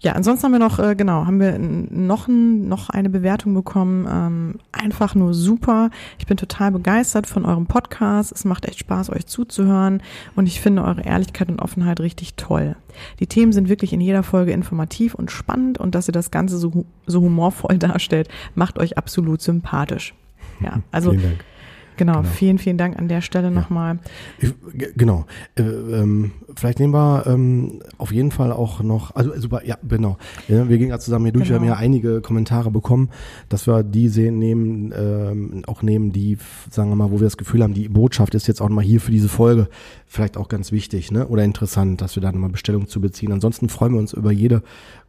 Ja, 0.00 0.12
ansonsten 0.12 0.44
haben 0.44 0.52
wir 0.52 0.60
noch, 0.60 0.78
äh, 0.78 0.94
genau, 0.94 1.26
haben 1.26 1.40
wir 1.40 1.58
noch, 1.58 2.28
ein, 2.28 2.68
noch 2.68 2.88
eine 2.88 3.10
Bewertung 3.10 3.52
bekommen. 3.54 4.06
Ähm, 4.08 4.60
einfach 4.70 5.16
nur 5.16 5.34
super. 5.34 5.90
Ich 6.18 6.26
bin 6.26 6.36
total 6.36 6.70
begeistert 6.70 7.26
von 7.26 7.44
eurem 7.44 7.66
Podcast. 7.66 8.30
Es 8.30 8.44
macht 8.44 8.64
echt 8.66 8.78
Spaß, 8.78 9.10
euch 9.10 9.26
zuzuhören. 9.26 10.00
Und 10.36 10.46
ich 10.46 10.60
finde 10.60 10.84
eure 10.84 11.02
Ehrlichkeit 11.02 11.48
und 11.48 11.60
Offenheit 11.60 11.98
richtig 12.00 12.34
toll. 12.34 12.76
Die 13.18 13.26
Themen 13.26 13.52
sind 13.52 13.68
wirklich 13.68 13.92
in 13.92 14.00
jeder 14.00 14.22
Folge 14.22 14.52
informativ 14.52 15.14
und 15.14 15.32
spannend. 15.32 15.78
Und 15.78 15.96
dass 15.96 16.08
ihr 16.08 16.12
das 16.12 16.30
Ganze 16.30 16.58
so, 16.58 16.84
so 17.06 17.20
humorvoll 17.20 17.76
darstellt, 17.78 18.28
macht 18.54 18.78
euch 18.78 18.98
absolut 18.98 19.42
sympathisch. 19.42 20.14
Ja, 20.60 20.80
also 20.92 21.12
Genau, 21.98 22.20
genau, 22.20 22.28
vielen, 22.28 22.58
vielen 22.58 22.78
Dank 22.78 22.98
an 22.98 23.08
der 23.08 23.20
Stelle 23.20 23.48
ja. 23.48 23.50
nochmal. 23.50 23.98
Genau. 24.96 25.26
Äh, 25.56 25.62
ähm, 25.62 26.32
vielleicht 26.56 26.80
nehmen 26.80 26.94
wir 26.94 27.26
ähm, 27.26 27.80
auf 27.98 28.12
jeden 28.12 28.30
Fall 28.30 28.52
auch 28.52 28.82
noch, 28.82 29.14
also 29.14 29.38
super, 29.38 29.64
ja, 29.66 29.76
genau. 29.86 30.16
Ja, 30.48 30.68
wir 30.68 30.78
gehen 30.78 30.88
gerade 30.88 31.02
zusammen 31.02 31.26
hier 31.26 31.32
durch, 31.32 31.48
genau. 31.48 31.60
wir 31.60 31.68
haben 31.68 31.76
ja 31.76 31.82
einige 31.82 32.20
Kommentare 32.20 32.70
bekommen, 32.70 33.10
dass 33.48 33.66
wir 33.66 33.82
die 33.82 34.08
sehen, 34.08 34.38
nehmen, 34.38 34.94
ähm, 34.96 35.62
auch 35.66 35.82
nehmen, 35.82 36.12
die, 36.12 36.38
sagen 36.70 36.88
wir 36.88 36.96
mal, 36.96 37.10
wo 37.10 37.20
wir 37.20 37.26
das 37.26 37.36
Gefühl 37.36 37.62
haben, 37.62 37.74
die 37.74 37.88
Botschaft 37.88 38.34
ist 38.34 38.46
jetzt 38.46 38.60
auch 38.60 38.68
mal 38.68 38.84
hier 38.84 39.00
für 39.00 39.10
diese 39.10 39.28
Folge 39.28 39.68
vielleicht 40.06 40.36
auch 40.36 40.48
ganz 40.48 40.72
wichtig, 40.72 41.10
ne? 41.10 41.28
Oder 41.28 41.44
interessant, 41.44 42.00
dass 42.00 42.16
wir 42.16 42.22
da 42.22 42.32
nochmal 42.32 42.50
Bestellung 42.50 42.88
zu 42.88 43.00
beziehen. 43.00 43.30
Ansonsten 43.30 43.68
freuen 43.68 43.92
wir 43.92 43.98
uns 43.98 44.14
über 44.14 44.32
jede, 44.32 44.62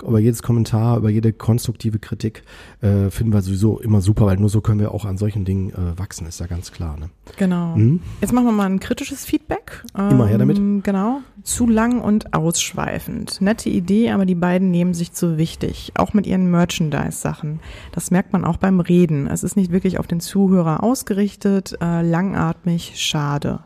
über 0.06 0.20
jedes 0.20 0.44
Kommentar, 0.44 0.98
über 0.98 1.10
jede 1.10 1.32
konstruktive 1.32 2.00
Kritik, 2.00 2.44
äh, 2.82 3.10
finden 3.10 3.32
wir 3.32 3.42
sowieso 3.42 3.80
immer 3.80 4.02
super, 4.02 4.26
weil 4.26 4.38
nur 4.38 4.50
so 4.50 4.62
können 4.62 4.80
wir 4.80 4.94
auch 4.94 5.06
an 5.06 5.18
solchen 5.18 5.46
Dingen 5.46 5.72
äh, 5.72 5.98
wachsen, 5.98 6.28
ist 6.28 6.40
ja 6.40 6.48
ganz 6.48 6.72
klar. 6.72 6.79
Ne? 6.80 7.10
Genau. 7.38 7.76
Mhm. 7.76 8.02
Jetzt 8.22 8.34
machen 8.34 8.46
wir 8.46 8.52
mal 8.52 8.66
ein 8.66 8.80
kritisches 8.80 9.26
Feedback. 9.26 9.84
Immer 9.94 10.28
her 10.28 10.38
damit. 10.38 10.58
Ähm, 10.58 10.82
genau. 10.84 11.22
Zu 11.44 11.68
lang 11.68 12.02
und 12.02 12.34
ausschweifend. 12.34 13.42
Nette 13.42 13.70
Idee, 13.70 14.12
aber 14.12 14.26
die 14.26 14.36
beiden 14.36 14.72
nehmen 14.72 14.94
sich 14.94 15.14
zu 15.14 15.38
wichtig. 15.38 15.92
Auch 15.96 16.14
mit 16.14 16.28
ihren 16.28 16.50
Merchandise-Sachen. 16.52 17.60
Das 17.92 18.12
merkt 18.12 18.34
man 18.34 18.46
auch 18.46 18.58
beim 18.58 18.80
Reden. 18.80 19.28
Es 19.28 19.44
ist 19.44 19.56
nicht 19.56 19.72
wirklich 19.72 20.00
auf 20.00 20.08
den 20.08 20.20
Zuhörer 20.20 20.84
ausgerichtet. 20.84 21.78
Äh, 21.82 22.02
langatmig, 22.02 22.94
schade. 22.96 23.60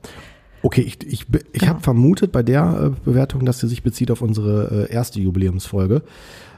Okay, 0.63 0.81
ich, 0.81 1.05
ich, 1.05 1.25
ich 1.29 1.59
genau. 1.59 1.67
habe 1.67 1.81
vermutet 1.81 2.31
bei 2.31 2.41
der 2.41 2.93
äh, 2.95 3.03
Bewertung, 3.03 3.45
dass 3.45 3.59
sie 3.59 3.67
sich 3.67 3.83
bezieht 3.83 4.09
auf 4.09 4.21
unsere 4.21 4.87
äh, 4.89 4.93
erste 4.93 5.19
Jubiläumsfolge, 5.19 6.03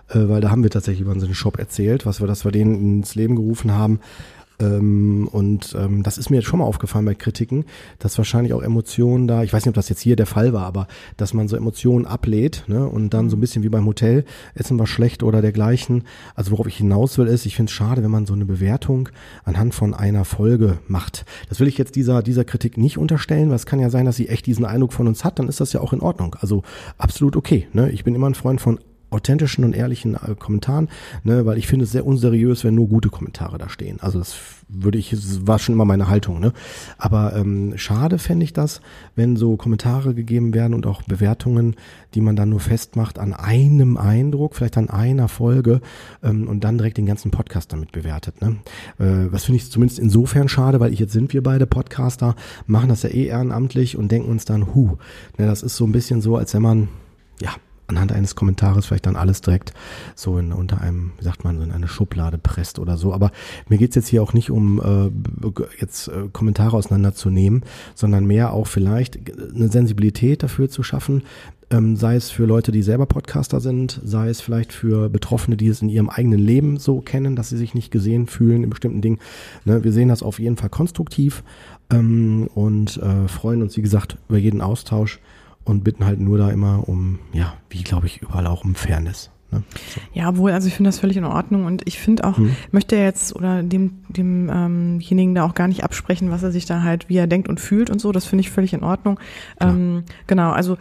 äh, 0.10 0.30
weil 0.30 0.42
da 0.42 0.52
haben 0.52 0.62
wir 0.62 0.70
tatsächlich 0.70 1.02
über 1.02 1.12
unseren 1.12 1.34
Shop 1.34 1.58
erzählt, 1.58 2.06
was 2.06 2.22
wir, 2.22 2.28
dass 2.28 2.46
wir 2.46 2.52
den 2.52 3.00
ins 3.00 3.16
Leben 3.16 3.36
gerufen 3.36 3.72
haben. 3.72 4.00
Ähm, 4.60 5.28
und 5.32 5.76
ähm, 5.78 6.04
das 6.04 6.18
ist 6.18 6.30
mir 6.30 6.38
jetzt 6.38 6.46
schon 6.46 6.60
mal 6.60 6.66
aufgefallen 6.66 7.06
bei 7.06 7.16
Kritiken, 7.16 7.66
dass 8.00 8.18
wahrscheinlich 8.18 8.54
auch 8.54 8.62
Emotionen 8.62 9.28
da, 9.28 9.44
ich 9.44 9.54
weiß 9.54 9.66
nicht, 9.66 9.70
ob 9.70 9.76
das 9.76 9.90
jetzt 9.90 10.02
hier 10.02 10.16
der 10.16 10.26
Fall 10.26 10.54
war, 10.54 10.66
aber 10.66 10.88
dass 11.18 11.34
man 11.34 11.48
so 11.48 11.56
Emotionen 11.56 12.06
ablädt 12.06 12.64
ne, 12.68 12.88
und 12.88 13.14
dann 13.14 13.30
so 13.30 13.38
ein 13.38 13.40
bisschen 13.40 13.64
wie 13.64 13.70
beim 13.70 13.86
Hotel, 13.86 14.26
Essen 14.54 14.80
war 14.80 14.88
schlecht 14.88 15.24
oder 15.24 15.42
dergleichen. 15.42 16.04
Also 16.36 16.52
worauf 16.52 16.68
ich 16.68 16.78
hinaus 16.78 17.18
will, 17.18 17.28
ist, 17.28 17.46
ich 17.46 17.56
finde 17.56 17.70
es 17.70 17.74
schade, 17.74 18.04
wenn 18.04 18.12
man 18.12 18.26
so 18.26 18.34
eine 18.34 18.46
Bewertung 18.46 19.10
anhand 19.44 19.74
von 19.74 19.94
einer 19.94 20.26
Folge 20.26 20.80
macht. 20.88 21.26
Das 21.50 21.60
will 21.60 21.68
ich 21.68 21.78
jetzt 21.78 21.96
dieser, 21.96 22.24
dieser 22.24 22.46
Kritik 22.46 22.78
nicht 22.78 22.98
unterstellen, 22.98 23.50
weil 23.50 23.56
es 23.56 23.66
kann 23.66 23.80
ja 23.80 23.90
sein, 23.90 24.06
dass 24.06 24.16
sie 24.16 24.30
echt 24.30 24.46
diesen 24.46 24.66
Eindruck 24.66 24.94
von 24.94 25.08
uns 25.08 25.24
hat, 25.24 25.40
dann 25.40 25.48
ist 25.48 25.60
das 25.60 25.74
ja 25.74 25.82
auch 25.82 25.94
in 25.94 26.02
Ordnung. 26.02 26.36
Also 26.40 26.64
absolut 26.98 27.36
okay. 27.36 27.68
Ne? 27.74 27.90
Ich 27.92 28.04
bin 28.04 28.16
immer 28.16 28.30
ein 28.30 28.36
Freund 28.36 28.62
von 28.62 28.80
authentischen 29.16 29.64
und 29.64 29.76
ehrlichen 29.76 30.16
äh, 30.16 30.36
Kommentaren, 30.38 30.90
ne, 31.24 31.46
weil 31.46 31.58
ich 31.58 31.68
finde 31.68 31.86
es 31.86 31.92
sehr 31.92 32.06
unseriös, 32.06 32.64
wenn 32.64 32.76
nur 32.76 32.88
gute 32.88 33.10
Kommentare 33.10 33.58
da 33.58 33.70
stehen. 33.70 34.00
Also 34.02 34.20
das 34.20 34.36
würde 34.68 34.98
ich, 34.98 35.12
das 35.12 35.46
war 35.48 35.60
schon 35.60 35.74
immer 35.74 35.86
meine 35.86 36.10
Haltung, 36.10 36.40
ne? 36.40 36.52
Aber 36.98 37.36
ähm, 37.36 37.74
schade 37.76 38.18
fände 38.18 38.44
ich 38.44 38.54
das, 38.54 38.82
wenn 39.16 39.36
so 39.36 39.58
Kommentare 39.58 40.14
gegeben 40.14 40.54
werden 40.54 40.74
und 40.74 40.88
auch 40.88 41.04
Bewertungen, 41.04 41.76
die 42.14 42.22
man 42.22 42.36
dann 42.36 42.50
nur 42.50 42.60
festmacht 42.60 43.20
an 43.20 43.34
einem 43.34 43.98
Eindruck, 43.98 44.56
vielleicht 44.56 44.78
an 44.78 44.90
einer 44.90 45.28
Folge 45.28 45.82
ähm, 46.24 46.48
und 46.48 46.64
dann 46.64 46.78
direkt 46.78 46.98
den 46.98 47.06
ganzen 47.06 47.32
Podcast 47.32 47.74
damit 47.74 47.92
bewertet. 47.92 48.42
Ne? 48.42 48.58
Äh, 49.00 49.32
was 49.32 49.46
finde 49.46 49.58
ich 49.58 49.70
zumindest 49.70 50.00
insofern 50.00 50.50
schade, 50.50 50.80
weil 50.80 50.94
ich 50.94 51.00
jetzt 51.00 51.14
sind 51.14 51.34
wir 51.34 51.44
beide 51.44 51.68
Podcaster, 51.68 52.36
machen 52.66 52.90
das 52.90 53.04
ja 53.04 53.10
eh 53.10 53.28
ehrenamtlich 53.28 53.98
und 53.98 54.12
denken 54.12 54.32
uns 54.32 54.46
dann, 54.46 54.74
hu, 54.74 54.98
ne, 55.38 55.46
das 55.46 55.62
ist 55.64 55.76
so 55.76 55.86
ein 55.86 55.92
bisschen 55.92 56.22
so, 56.22 56.38
als 56.38 56.54
wenn 56.54 56.62
man 56.62 56.88
ja, 57.42 57.52
anhand 57.88 58.12
eines 58.12 58.36
Kommentares 58.36 58.86
vielleicht 58.86 59.06
dann 59.06 59.16
alles 59.16 59.42
direkt 59.42 59.74
so 60.16 60.38
in, 60.38 60.52
unter 60.52 60.82
einem, 60.82 61.12
wie 61.18 61.24
sagt 61.24 61.44
man, 61.44 61.62
in 61.62 61.72
eine 61.72 61.88
Schublade 61.88 62.38
presst 62.38 62.80
oder 62.80 62.98
so. 62.98 63.14
Aber 63.14 63.32
mir 63.70 63.78
geht's 63.78 63.96
jetzt 63.96 64.08
hier 64.08 64.24
auch 64.24 64.34
nicht 64.34 64.52
um 64.52 64.80
äh, 64.80 65.50
jetzt 65.80 66.08
äh, 66.08 66.30
Kommentare 66.32 66.76
auseinanderzunehmen, 66.78 67.64
sondern 67.94 68.26
mehr 68.26 68.54
auch 68.54 68.68
vielleicht 68.68 69.20
eine 69.54 69.70
Sensibilität 69.70 70.44
dafür 70.44 70.70
zu 70.70 70.84
schaffen, 70.84 71.24
ähm, 71.72 71.96
sei 71.96 72.16
es 72.16 72.30
für 72.30 72.46
Leute, 72.46 72.72
die 72.72 72.82
selber 72.82 73.06
Podcaster 73.06 73.60
sind, 73.60 74.00
sei 74.04 74.30
es 74.30 74.42
vielleicht 74.42 74.72
für 74.72 75.10
Betroffene, 75.10 75.58
die 75.58 75.68
es 75.68 75.82
in 75.82 75.90
ihrem 75.90 76.10
eigenen 76.10 76.40
Leben 76.40 76.78
so 76.78 77.02
kennen, 77.02 77.36
dass 77.36 77.50
sie 77.50 77.58
sich 77.58 77.74
nicht 77.74 77.92
gesehen 77.92 78.28
fühlen 78.28 78.64
in 78.64 78.70
bestimmten 78.70 79.02
Dingen. 79.02 79.20
Ne, 79.64 79.84
wir 79.84 79.92
sehen 79.92 80.10
das 80.10 80.24
auf 80.24 80.40
jeden 80.40 80.58
Fall 80.58 80.70
konstruktiv 80.70 81.44
ähm, 81.92 82.50
und 82.54 82.98
äh, 82.98 83.28
freuen 83.28 83.62
uns, 83.62 83.78
wie 83.78 83.82
gesagt, 83.82 84.18
über 84.30 84.38
jeden 84.38 84.62
Austausch 84.62 85.20
und 85.66 85.84
bitten 85.84 86.06
halt 86.06 86.20
nur 86.20 86.38
da 86.38 86.50
immer 86.52 86.88
um, 86.88 87.20
ja, 87.34 87.54
wie 87.70 87.84
glaube 87.84 88.06
ich, 88.06 88.22
überall 88.22 88.48
auch 88.48 88.64
um 88.64 88.76
Fairness. 88.76 89.32
Ne? 89.52 89.64
So. 89.94 90.02
Ja, 90.14 90.38
wohl, 90.38 90.52
also 90.52 90.68
ich 90.68 90.76
finde 90.76 90.90
das 90.90 91.00
völlig 91.00 91.18
in 91.18 91.26
Ordnung 91.26 91.66
und 91.66 91.82
ich 91.88 92.00
finde 92.00 92.24
auch, 92.24 92.38
hm. 92.38 92.56
möchte 92.72 92.96
jetzt 92.96 93.36
oder 93.36 93.64
dem 93.64 94.04
demjenigen 94.10 95.32
ähm 95.32 95.36
da 95.36 95.44
auch 95.44 95.56
gar 95.56 95.68
nicht 95.68 95.84
absprechen, 95.84 96.32
was 96.32 96.44
er 96.44 96.52
sich 96.52 96.66
da 96.66 96.84
halt, 96.84 97.10
wie 97.10 97.18
er 97.18 97.28
denkt 97.28 97.50
und 97.50 97.60
fühlt 97.60 97.90
und 97.90 98.00
so, 98.00 98.12
das 98.12 98.26
finde 98.26 98.42
ich 98.42 98.52
völlig 98.52 98.74
in 98.74 98.84
Ordnung. 98.84 99.20
Ähm, 99.60 100.04
genau, 100.28 100.52
also 100.52 100.78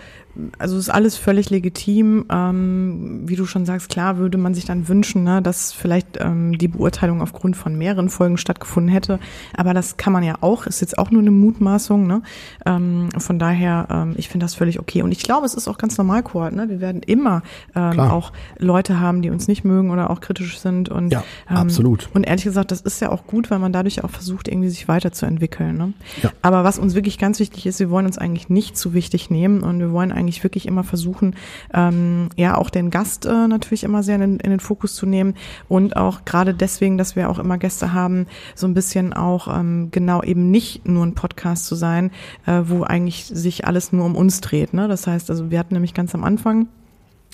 also 0.58 0.76
ist 0.78 0.90
alles 0.90 1.16
völlig 1.16 1.50
legitim. 1.50 2.26
Ähm, 2.30 3.22
wie 3.26 3.36
du 3.36 3.46
schon 3.46 3.64
sagst, 3.66 3.88
klar 3.88 4.18
würde 4.18 4.38
man 4.38 4.54
sich 4.54 4.64
dann 4.64 4.88
wünschen, 4.88 5.24
ne, 5.24 5.42
dass 5.42 5.72
vielleicht 5.72 6.18
ähm, 6.20 6.58
die 6.58 6.68
Beurteilung 6.68 7.22
aufgrund 7.22 7.56
von 7.56 7.76
mehreren 7.76 8.08
Folgen 8.08 8.36
stattgefunden 8.36 8.92
hätte. 8.92 9.18
Aber 9.56 9.74
das 9.74 9.96
kann 9.96 10.12
man 10.12 10.22
ja 10.22 10.36
auch, 10.40 10.66
ist 10.66 10.80
jetzt 10.80 10.98
auch 10.98 11.10
nur 11.10 11.22
eine 11.22 11.30
Mutmaßung. 11.30 12.06
Ne? 12.06 12.22
Ähm, 12.66 13.08
von 13.16 13.38
daher, 13.38 13.86
ähm, 13.90 14.14
ich 14.16 14.28
finde 14.28 14.44
das 14.44 14.54
völlig 14.54 14.80
okay. 14.80 15.02
Und 15.02 15.12
ich 15.12 15.22
glaube, 15.22 15.46
es 15.46 15.54
ist 15.54 15.68
auch 15.68 15.78
ganz 15.78 15.96
normal, 15.98 16.22
Kurt. 16.22 16.54
Ne? 16.54 16.68
Wir 16.68 16.80
werden 16.80 17.02
immer 17.02 17.42
ähm, 17.74 18.00
auch 18.00 18.32
Leute 18.58 19.00
haben, 19.00 19.22
die 19.22 19.30
uns 19.30 19.48
nicht 19.48 19.64
mögen 19.64 19.90
oder 19.90 20.10
auch 20.10 20.20
kritisch 20.20 20.58
sind. 20.58 20.88
Und, 20.88 21.12
ja, 21.12 21.22
ähm, 21.48 21.56
absolut. 21.56 22.08
Und 22.14 22.24
ehrlich 22.24 22.44
gesagt, 22.44 22.70
das 22.70 22.80
ist 22.80 23.00
ja 23.00 23.10
auch 23.10 23.26
gut, 23.26 23.50
weil 23.50 23.58
man 23.58 23.72
dadurch 23.72 24.02
auch 24.02 24.10
versucht, 24.10 24.48
irgendwie 24.48 24.68
sich 24.68 24.88
weiterzuentwickeln. 24.88 25.76
Ne? 25.76 25.92
Ja. 26.22 26.32
Aber 26.42 26.64
was 26.64 26.78
uns 26.78 26.94
wirklich 26.94 27.18
ganz 27.18 27.38
wichtig 27.38 27.66
ist, 27.66 27.78
wir 27.78 27.90
wollen 27.90 28.06
uns 28.06 28.18
eigentlich 28.18 28.48
nicht 28.48 28.76
zu 28.76 28.94
wichtig 28.94 29.30
nehmen 29.30 29.62
und 29.62 29.78
wir 29.78 29.92
wollen 29.92 30.12
eigentlich 30.12 30.23
eigentlich 30.24 30.42
wirklich 30.42 30.66
immer 30.66 30.84
versuchen, 30.84 31.36
ähm, 31.72 32.30
ja 32.36 32.56
auch 32.56 32.70
den 32.70 32.90
Gast 32.90 33.26
äh, 33.26 33.46
natürlich 33.46 33.84
immer 33.84 34.02
sehr 34.02 34.16
in, 34.16 34.40
in 34.40 34.50
den 34.50 34.60
Fokus 34.60 34.94
zu 34.94 35.06
nehmen 35.06 35.34
und 35.68 35.96
auch 35.96 36.24
gerade 36.24 36.54
deswegen, 36.54 36.98
dass 36.98 37.14
wir 37.14 37.28
auch 37.30 37.38
immer 37.38 37.58
Gäste 37.58 37.92
haben, 37.92 38.26
so 38.54 38.66
ein 38.66 38.74
bisschen 38.74 39.12
auch 39.12 39.48
ähm, 39.54 39.88
genau 39.90 40.22
eben 40.22 40.50
nicht 40.50 40.88
nur 40.88 41.04
ein 41.04 41.14
Podcast 41.14 41.66
zu 41.66 41.74
sein, 41.74 42.10
äh, 42.46 42.62
wo 42.64 42.82
eigentlich 42.82 43.26
sich 43.26 43.66
alles 43.66 43.92
nur 43.92 44.04
um 44.04 44.16
uns 44.16 44.40
dreht. 44.40 44.72
Ne? 44.74 44.88
Das 44.88 45.06
heißt, 45.06 45.30
also 45.30 45.50
wir 45.50 45.58
hatten 45.58 45.74
nämlich 45.74 45.94
ganz 45.94 46.14
am 46.14 46.24
Anfang 46.24 46.68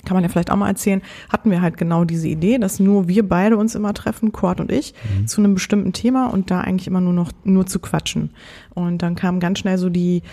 kann 0.03 0.15
man 0.15 0.23
ja 0.23 0.29
vielleicht 0.29 0.49
auch 0.49 0.55
mal 0.55 0.67
erzählen, 0.67 1.03
hatten 1.29 1.51
wir 1.51 1.61
halt 1.61 1.77
genau 1.77 2.05
diese 2.05 2.27
Idee, 2.27 2.57
dass 2.57 2.79
nur 2.79 3.07
wir 3.07 3.27
beide 3.27 3.55
uns 3.55 3.75
immer 3.75 3.93
treffen, 3.93 4.31
Cord 4.31 4.59
und 4.59 4.71
ich, 4.71 4.95
mhm. 5.19 5.27
zu 5.27 5.41
einem 5.41 5.53
bestimmten 5.53 5.93
Thema 5.93 6.25
und 6.25 6.49
da 6.49 6.61
eigentlich 6.61 6.87
immer 6.87 7.01
nur 7.01 7.13
noch 7.13 7.31
nur 7.43 7.67
zu 7.67 7.77
quatschen. 7.77 8.31
Und 8.73 9.03
dann 9.03 9.13
kam 9.13 9.39
ganz 9.39 9.59
schnell 9.59 9.77
so 9.77 9.89
die 9.89 10.23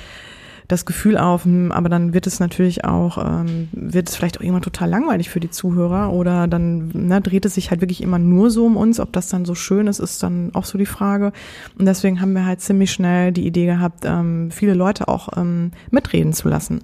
das 0.69 0.85
Gefühl 0.85 1.17
auf, 1.17 1.45
hm, 1.45 1.73
aber 1.73 1.89
dann 1.89 2.13
wird 2.13 2.27
es 2.27 2.41
natürlich 2.41 2.85
auch, 2.85 3.19
ähm, 3.19 3.69
wird 3.73 4.09
es 4.09 4.17
vielleicht 4.17 4.39
auch 4.39 4.43
irgendwann 4.43 4.63
total 4.63 4.91
langweilig 4.91 5.31
für 5.31 5.41
die 5.41 5.51
Zuhörer 5.51 6.13
oder 6.13 6.47
dann 6.47 6.91
ne, 6.93 7.23
dreht 7.23 7.47
es 7.47 7.55
sich 7.55 7.71
halt 7.71 7.81
wirklich 7.81 8.03
immer 8.03 8.19
nur 8.19 8.51
so 8.51 8.67
um 8.67 8.77
uns. 8.77 9.01
Ob 9.01 9.13
das 9.13 9.29
dann 9.29 9.47
so 9.47 9.55
schön 9.55 9.87
ist, 9.87 9.99
ist 9.99 10.23
dann 10.23 10.51
auch 10.53 10.67
so 10.67 10.77
die 10.77 10.87
Frage. 10.87 11.33
Und 11.79 11.87
deswegen 11.87 12.21
haben 12.21 12.35
wir 12.35 12.45
halt 12.45 12.61
ziemlich 12.61 12.93
schnell 12.93 13.33
die 13.33 13.47
Idee 13.47 13.65
gehabt, 13.65 14.05
ähm, 14.05 14.51
viele 14.51 14.75
Leute 14.75 15.09
auch 15.09 15.31
ähm, 15.37 15.73
mitreden 15.91 16.35
zu 16.35 16.51
lassen. 16.51 16.81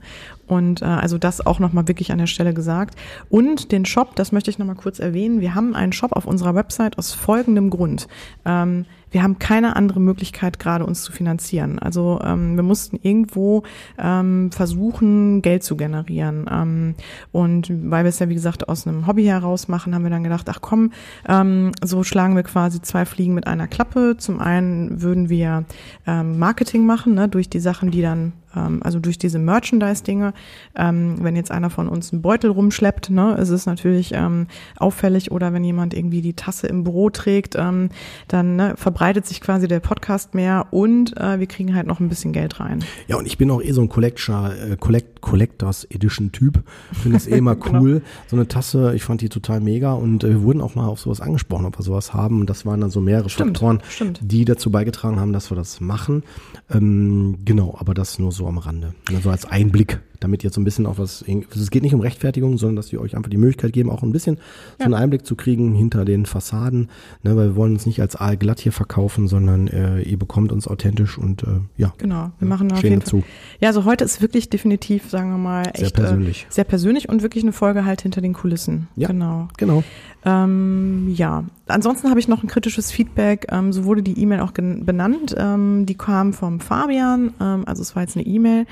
Und 0.47 0.83
äh, 0.83 0.87
also 0.87 1.19
das 1.19 1.47
auch 1.47 1.59
nochmal 1.59 1.89
wirklich 1.89 2.11
an 2.11 2.19
der 2.19 2.27
Stelle 2.27 2.55
gesagt. 2.55 2.97
Und 3.29 3.71
den 3.71 3.85
Shop, 3.85 4.17
das 4.17 4.33
möchte 4.33 4.51
ich 4.51 4.59
nochmal 4.59 4.77
kurz 4.77 4.99
erwähnen. 4.99 5.41
Wir 5.41 5.55
haben 5.55 5.75
einen 5.75 5.93
Shop 5.93 6.13
auf 6.13 6.27
unserer 6.27 6.55
Website 6.55 6.99
aus 6.99 7.13
folgendem 7.13 7.71
Grund. 7.71 8.09
Ähm, 8.45 8.87
wir 9.15 9.23
haben 9.23 9.39
keine 9.39 9.77
andere 9.77 10.01
Möglichkeit, 10.01 10.59
gerade 10.59 10.85
uns 10.85 11.03
zu 11.05 11.13
finanzieren. 11.13 11.79
Also 11.79 12.21
ähm, 12.25 12.57
wir 12.57 12.65
mussten 12.65 12.99
irgendwo 13.01 13.63
ähm, 13.97 14.51
versuchen, 14.51 15.41
Geld 15.41 15.63
zu 15.63 15.77
generieren. 15.77 16.47
Ähm, 16.51 16.95
und 17.31 17.71
weil 17.71 18.03
wir 18.03 18.09
es 18.09 18.19
ja, 18.19 18.29
wie 18.29 18.35
gesagt, 18.35 18.69
aus 18.69 18.89
einem 18.89 19.07
Hobby 19.07 19.25
heraus 19.25 19.69
machen, 19.69 19.95
haben 19.95 20.03
wir 20.03 20.11
dann 20.11 20.25
gedacht, 20.25 20.49
ach 20.51 20.59
komm, 20.61 20.91
ähm, 21.29 21.71
so 21.83 22.03
schlagen 22.03 22.35
wir 22.35 22.43
quasi 22.43 22.83
zwei 22.83 23.05
Fliegen 23.05 23.35
mit 23.35 23.47
einer 23.47 23.69
Klappe. 23.69 24.17
Zum 24.19 24.41
einen 24.41 25.01
würden 25.01 25.29
wir 25.29 25.65
ähm, 26.09 26.41
Marketing 26.41 26.85
machen, 26.85 27.15
ne, 27.15 27.29
durch 27.29 27.49
die 27.49 27.61
Sachen, 27.61 27.93
die 27.93 28.03
dann 28.03 28.33
ähm, 28.57 28.81
also 28.83 28.99
durch 29.01 29.19
diese 29.19 29.39
Merchandise-Dinge, 29.39 30.33
ähm, 30.77 31.17
wenn 31.21 31.37
jetzt 31.37 31.51
einer 31.51 31.71
von 31.71 31.89
uns 31.89 32.13
einen 32.13 32.23
Beutel 32.23 32.51
rumschleppt, 32.51 33.11
ne, 33.11 33.35
ist 33.35 33.51
es 33.51 33.67
natürlich 33.67 34.13
ähm, 34.15 34.47
auffällig 34.77 35.31
oder 35.31 35.53
wenn 35.53 35.65
jemand 35.65 35.95
irgendwie 35.95 36.23
die 36.23 36.35
Tasse 36.35 36.67
im 36.67 36.85
Büro 36.85 37.11
trägt, 37.11 37.57
ähm, 37.57 37.89
dann 38.29 38.57
ne, 38.57 38.75
verbreitet 38.77 39.27
sich 39.27 39.41
quasi 39.41 39.69
der 39.69 39.81
Podcast 39.81 40.35
mehr 40.35 40.67
und 40.71 41.17
äh, 41.17 41.39
wir 41.41 41.47
kriegen 41.47 41.75
halt 41.75 41.87
noch 41.87 42.01
ein 42.01 42.09
bisschen 42.09 42.33
Geld 42.33 42.61
rein. 42.61 42.85
Ja, 43.07 43.17
und 43.17 43.27
ich 43.27 43.39
bin 43.39 43.51
auch 43.51 43.63
eh 43.63 43.73
so 43.73 43.81
ein 43.81 43.89
Collector, 43.89 44.53
äh, 44.53 44.77
Collect, 44.77 45.21
Collectors 45.21 45.85
Edition 45.85 46.33
Typ. 46.33 46.63
Finde 46.93 47.17
es 47.17 47.27
eh 47.27 47.39
immer 47.39 47.57
cool. 47.73 47.95
genau. 47.95 48.01
So 48.27 48.37
eine 48.37 48.49
Tasse, 48.49 48.95
ich 48.95 49.03
fand 49.03 49.21
die 49.21 49.29
total 49.29 49.61
mega 49.61 49.95
und 49.95 50.25
äh, 50.25 50.31
wir 50.31 50.43
wurden 50.43 50.61
auch 50.61 50.75
mal 50.75 50.87
auf 50.87 51.01
sowas 51.01 51.21
angesprochen, 51.21 51.67
ob 51.67 51.79
wir 51.79 51.83
sowas 51.83 52.13
haben. 52.13 52.41
Und 52.41 52.51
das 52.51 52.67
waren 52.67 52.81
dann 52.81 52.91
so 52.91 53.01
mehrere 53.01 53.29
stimmt, 53.29 53.59
Faktoren, 53.59 53.83
stimmt. 53.89 54.21
die 54.23 54.45
dazu 54.45 54.71
beigetragen 54.71 55.19
haben, 55.21 55.33
dass 55.33 55.51
wir 55.51 55.57
das 55.57 55.81
machen. 55.81 56.23
Ähm, 56.71 57.39
genau, 57.45 57.77
aber 57.79 57.95
das 57.95 58.19
nur 58.19 58.33
so 58.33 58.44
am 58.47 58.59
Rande. 58.59 58.95
Also 59.09 59.31
als 59.31 59.45
Einblick 59.45 60.01
damit 60.25 60.43
ihr 60.43 60.51
so 60.51 60.61
ein 60.61 60.65
bisschen 60.65 60.87
auch 60.87 60.97
was, 60.97 61.23
es 61.23 61.71
geht 61.71 61.83
nicht 61.83 61.95
um 61.95 62.01
Rechtfertigung, 62.01 62.57
sondern 62.57 62.77
dass 62.77 62.93
wir 62.93 63.01
euch 63.01 63.15
einfach 63.15 63.29
die 63.29 63.37
Möglichkeit 63.37 63.75
geben, 63.75 63.91
auch 63.91 64.03
ein 64.03 64.11
bisschen 64.11 64.37
ja. 64.37 64.41
so 64.79 64.85
einen 64.85 64.95
Einblick 64.95 65.27
zu 65.27 65.37
kriegen 65.37 65.75
hinter 65.75 66.07
den 66.07 66.25
Fassaden, 66.25 66.89
ne, 67.23 67.37
weil 67.37 67.49
wir 67.49 67.57
wollen 67.57 67.75
uns 67.75 67.85
nicht 67.85 68.01
als 68.01 68.17
aalglatt 68.17 68.59
hier 68.59 68.73
verkaufen, 68.73 69.29
sondern 69.29 69.69
äh, 69.69 70.01
ihr 70.01 70.19
bekommt 70.19 70.51
uns 70.51 70.67
authentisch 70.67 71.19
und 71.19 71.43
äh, 71.43 71.61
ja. 71.77 71.93
Genau, 71.99 72.31
wir 72.39 72.49
machen 72.49 72.73
auf 72.73 72.83
jeden 72.83 73.01
dazu. 73.01 73.21
Fall. 73.21 73.29
Ja, 73.61 73.69
also 73.69 73.85
heute 73.85 74.05
ist 74.05 74.23
wirklich 74.23 74.49
definitiv, 74.49 75.11
sagen 75.11 75.31
wir 75.31 75.39
mal, 75.39 75.67
echt 75.67 75.79
sehr 75.79 75.91
persönlich. 75.91 76.47
Äh, 76.49 76.53
sehr 76.55 76.65
persönlich 76.65 77.11
und 77.11 77.23
wirklich 77.23 77.45
eine 77.45 77.53
Folge 77.53 77.85
halt 77.85 78.01
hinter 78.01 78.23
den 78.23 78.33
Kulissen. 78.33 78.89
Ja, 78.97 79.09
genau. 79.09 79.49
Genau. 79.59 79.85
Ähm, 80.25 81.13
ja, 81.15 81.45
ansonsten 81.67 82.09
habe 82.09 82.19
ich 82.19 82.29
noch 82.29 82.43
ein 82.43 82.49
kritisches 82.49 82.91
Feedback. 82.91 83.47
Ähm, 83.51 83.73
so 83.75 83.85
wurde 83.85 84.03
die 84.03 84.19
E-Mail 84.19 84.41
auch 84.41 84.53
benannt. 84.53 85.35
Ähm, 85.37 85.85
die 85.85 85.97
kam 85.97 86.33
vom 86.33 86.61
Fabian, 86.61 87.35
ähm, 87.41 87.65
also 87.67 87.83
es 87.83 87.95
war 87.95 88.03
jetzt 88.03 88.17
eine 88.17 88.27
E-Mail. 88.27 88.67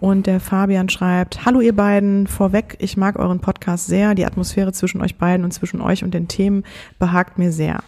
Und 0.00 0.26
der 0.26 0.40
Fabian 0.40 0.88
schreibt, 0.88 1.44
hallo 1.44 1.60
ihr 1.60 1.76
beiden, 1.76 2.26
vorweg, 2.26 2.74
ich 2.78 2.96
mag 2.96 3.18
euren 3.18 3.40
Podcast 3.40 3.86
sehr. 3.86 4.14
Die 4.14 4.24
Atmosphäre 4.24 4.72
zwischen 4.72 5.02
euch 5.02 5.16
beiden 5.16 5.44
und 5.44 5.52
zwischen 5.52 5.82
euch 5.82 6.02
und 6.02 6.14
den 6.14 6.26
Themen 6.26 6.64
behagt 6.98 7.36
mir 7.36 7.52
sehr. 7.52 7.82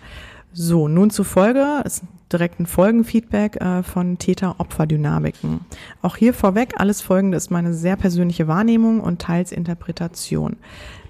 So, 0.52 0.88
nun 0.88 1.08
zur 1.08 1.24
Folge. 1.24 1.80
Ist 1.86 2.02
direkt 2.30 2.60
ein 2.60 2.66
Folgenfeedback 2.66 3.56
äh, 3.62 3.82
von 3.82 4.18
Täter-Opfer-Dynamiken. 4.18 5.60
Auch 6.02 6.16
hier 6.16 6.34
vorweg, 6.34 6.74
alles 6.76 7.00
Folgende 7.00 7.38
ist 7.38 7.50
meine 7.50 7.72
sehr 7.72 7.96
persönliche 7.96 8.46
Wahrnehmung 8.46 9.00
und 9.00 9.22
teils 9.22 9.50
Interpretation. 9.50 10.56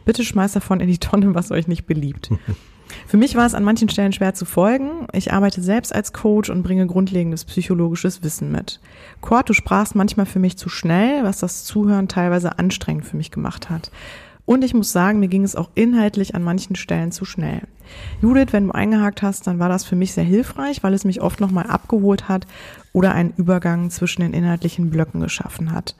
Bitte 0.05 0.23
schmeißt 0.23 0.55
davon 0.55 0.79
in 0.79 0.87
die 0.87 0.99
Tonne, 0.99 1.35
was 1.35 1.51
euch 1.51 1.67
nicht 1.67 1.85
beliebt. 1.85 2.31
Für 3.07 3.17
mich 3.17 3.35
war 3.35 3.47
es 3.47 3.55
an 3.55 3.65
manchen 3.65 3.89
Stellen 3.89 4.13
schwer 4.13 4.35
zu 4.35 4.45
folgen. 4.45 5.07
Ich 5.13 5.33
arbeite 5.33 5.63
selbst 5.63 5.95
als 5.95 6.13
Coach 6.13 6.51
und 6.51 6.63
bringe 6.63 6.87
grundlegendes 6.87 7.45
psychologisches 7.45 8.23
Wissen 8.23 8.51
mit. 8.51 8.81
Kurt, 9.21 9.49
du 9.49 9.53
sprachst 9.53 9.95
manchmal 9.95 10.27
für 10.27 10.39
mich 10.39 10.57
zu 10.57 10.69
schnell, 10.69 11.25
was 11.25 11.39
das 11.39 11.65
Zuhören 11.65 12.09
teilweise 12.09 12.59
anstrengend 12.59 13.05
für 13.05 13.17
mich 13.17 13.31
gemacht 13.31 13.71
hat. 13.71 13.91
Und 14.45 14.65
ich 14.65 14.75
muss 14.75 14.91
sagen, 14.91 15.21
mir 15.21 15.29
ging 15.29 15.45
es 15.45 15.55
auch 15.55 15.71
inhaltlich 15.75 16.35
an 16.35 16.43
manchen 16.43 16.75
Stellen 16.75 17.13
zu 17.13 17.25
schnell. 17.25 17.63
Judith, 18.21 18.49
wenn 18.53 18.67
du 18.67 18.73
eingehakt 18.73 19.23
hast, 19.23 19.47
dann 19.47 19.59
war 19.59 19.69
das 19.69 19.85
für 19.85 19.97
mich 19.97 20.13
sehr 20.13 20.25
hilfreich, 20.25 20.83
weil 20.83 20.95
es 20.95 21.05
mich 21.05 21.21
oft 21.21 21.41
nochmal 21.41 21.67
abgeholt 21.69 22.29
hat 22.29 22.47
oder 22.93 23.13
einen 23.13 23.33
Übergang 23.37 23.91
zwischen 23.91 24.23
den 24.23 24.35
inhaltlichen 24.35 24.91
Blöcken 24.91 25.21
geschaffen 25.21 25.73
hat. 25.73 25.95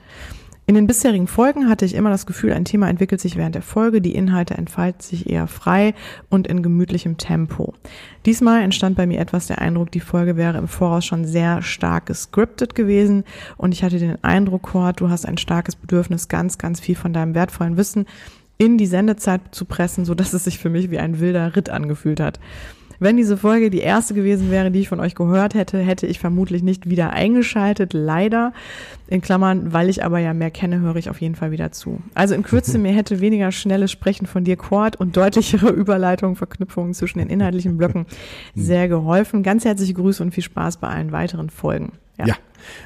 In 0.65 0.75
den 0.75 0.87
bisherigen 0.87 1.27
Folgen 1.27 1.67
hatte 1.67 1.83
ich 1.83 1.93
immer 1.93 2.09
das 2.09 2.25
Gefühl, 2.25 2.53
ein 2.53 2.63
Thema 2.63 2.87
entwickelt 2.87 3.19
sich 3.19 3.35
während 3.35 3.53
der 3.53 3.61
Folge, 3.61 3.99
die 3.99 4.15
Inhalte 4.15 4.53
entfalten 4.53 5.01
sich 5.01 5.29
eher 5.29 5.47
frei 5.47 5.93
und 6.29 6.47
in 6.47 6.63
gemütlichem 6.63 7.17
Tempo. 7.17 7.73
Diesmal 8.25 8.61
entstand 8.61 8.95
bei 8.95 9.05
mir 9.05 9.19
etwas 9.19 9.47
der 9.47 9.59
Eindruck, 9.59 9.91
die 9.91 9.99
Folge 9.99 10.37
wäre 10.37 10.57
im 10.57 10.69
Voraus 10.69 11.05
schon 11.05 11.25
sehr 11.25 11.61
stark 11.61 12.05
gescriptet 12.05 12.75
gewesen 12.75 13.25
und 13.57 13.73
ich 13.73 13.83
hatte 13.83 13.99
den 13.99 14.23
Eindruck, 14.23 14.63
Kurt, 14.63 15.01
du 15.01 15.09
hast 15.09 15.25
ein 15.25 15.37
starkes 15.37 15.75
Bedürfnis, 15.75 16.29
ganz, 16.29 16.57
ganz 16.57 16.79
viel 16.79 16.95
von 16.95 17.11
deinem 17.11 17.35
wertvollen 17.35 17.75
Wissen 17.75 18.05
in 18.57 18.77
die 18.77 18.87
Sendezeit 18.87 19.41
zu 19.51 19.65
pressen, 19.65 20.05
so 20.05 20.15
dass 20.15 20.31
es 20.31 20.45
sich 20.45 20.59
für 20.59 20.69
mich 20.69 20.89
wie 20.91 20.99
ein 20.99 21.19
wilder 21.19 21.57
Ritt 21.57 21.69
angefühlt 21.69 22.21
hat. 22.21 22.39
Wenn 22.99 23.17
diese 23.17 23.37
Folge 23.37 23.69
die 23.69 23.79
erste 23.79 24.13
gewesen 24.13 24.51
wäre, 24.51 24.71
die 24.71 24.79
ich 24.79 24.89
von 24.89 24.99
euch 24.99 25.15
gehört 25.15 25.53
hätte, 25.53 25.79
hätte 25.79 26.07
ich 26.07 26.19
vermutlich 26.19 26.63
nicht 26.63 26.89
wieder 26.89 27.11
eingeschaltet, 27.11 27.93
leider. 27.93 28.53
In 29.07 29.21
Klammern, 29.21 29.73
weil 29.73 29.89
ich 29.89 30.03
aber 30.03 30.19
ja 30.19 30.33
mehr 30.33 30.51
kenne, 30.51 30.79
höre 30.79 30.95
ich 30.95 31.09
auf 31.09 31.21
jeden 31.21 31.35
Fall 31.35 31.51
wieder 31.51 31.71
zu. 31.71 32.01
Also 32.13 32.35
in 32.35 32.43
Kürze, 32.43 32.77
mir 32.79 32.93
hätte 32.93 33.19
weniger 33.19 33.51
schnelles 33.51 33.91
Sprechen 33.91 34.25
von 34.25 34.43
dir, 34.43 34.55
Quad, 34.55 34.95
und 34.95 35.17
deutlichere 35.17 35.69
Überleitungen, 35.71 36.35
Verknüpfungen 36.35 36.93
zwischen 36.93 37.19
den 37.19 37.29
inhaltlichen 37.29 37.77
Blöcken 37.77 38.05
sehr 38.55 38.87
geholfen. 38.87 39.43
Ganz 39.43 39.65
herzliche 39.65 39.93
Grüße 39.93 40.23
und 40.23 40.33
viel 40.33 40.43
Spaß 40.43 40.77
bei 40.77 40.87
allen 40.87 41.11
weiteren 41.11 41.49
Folgen. 41.49 41.93
Ja, 42.17 42.27
ja 42.27 42.35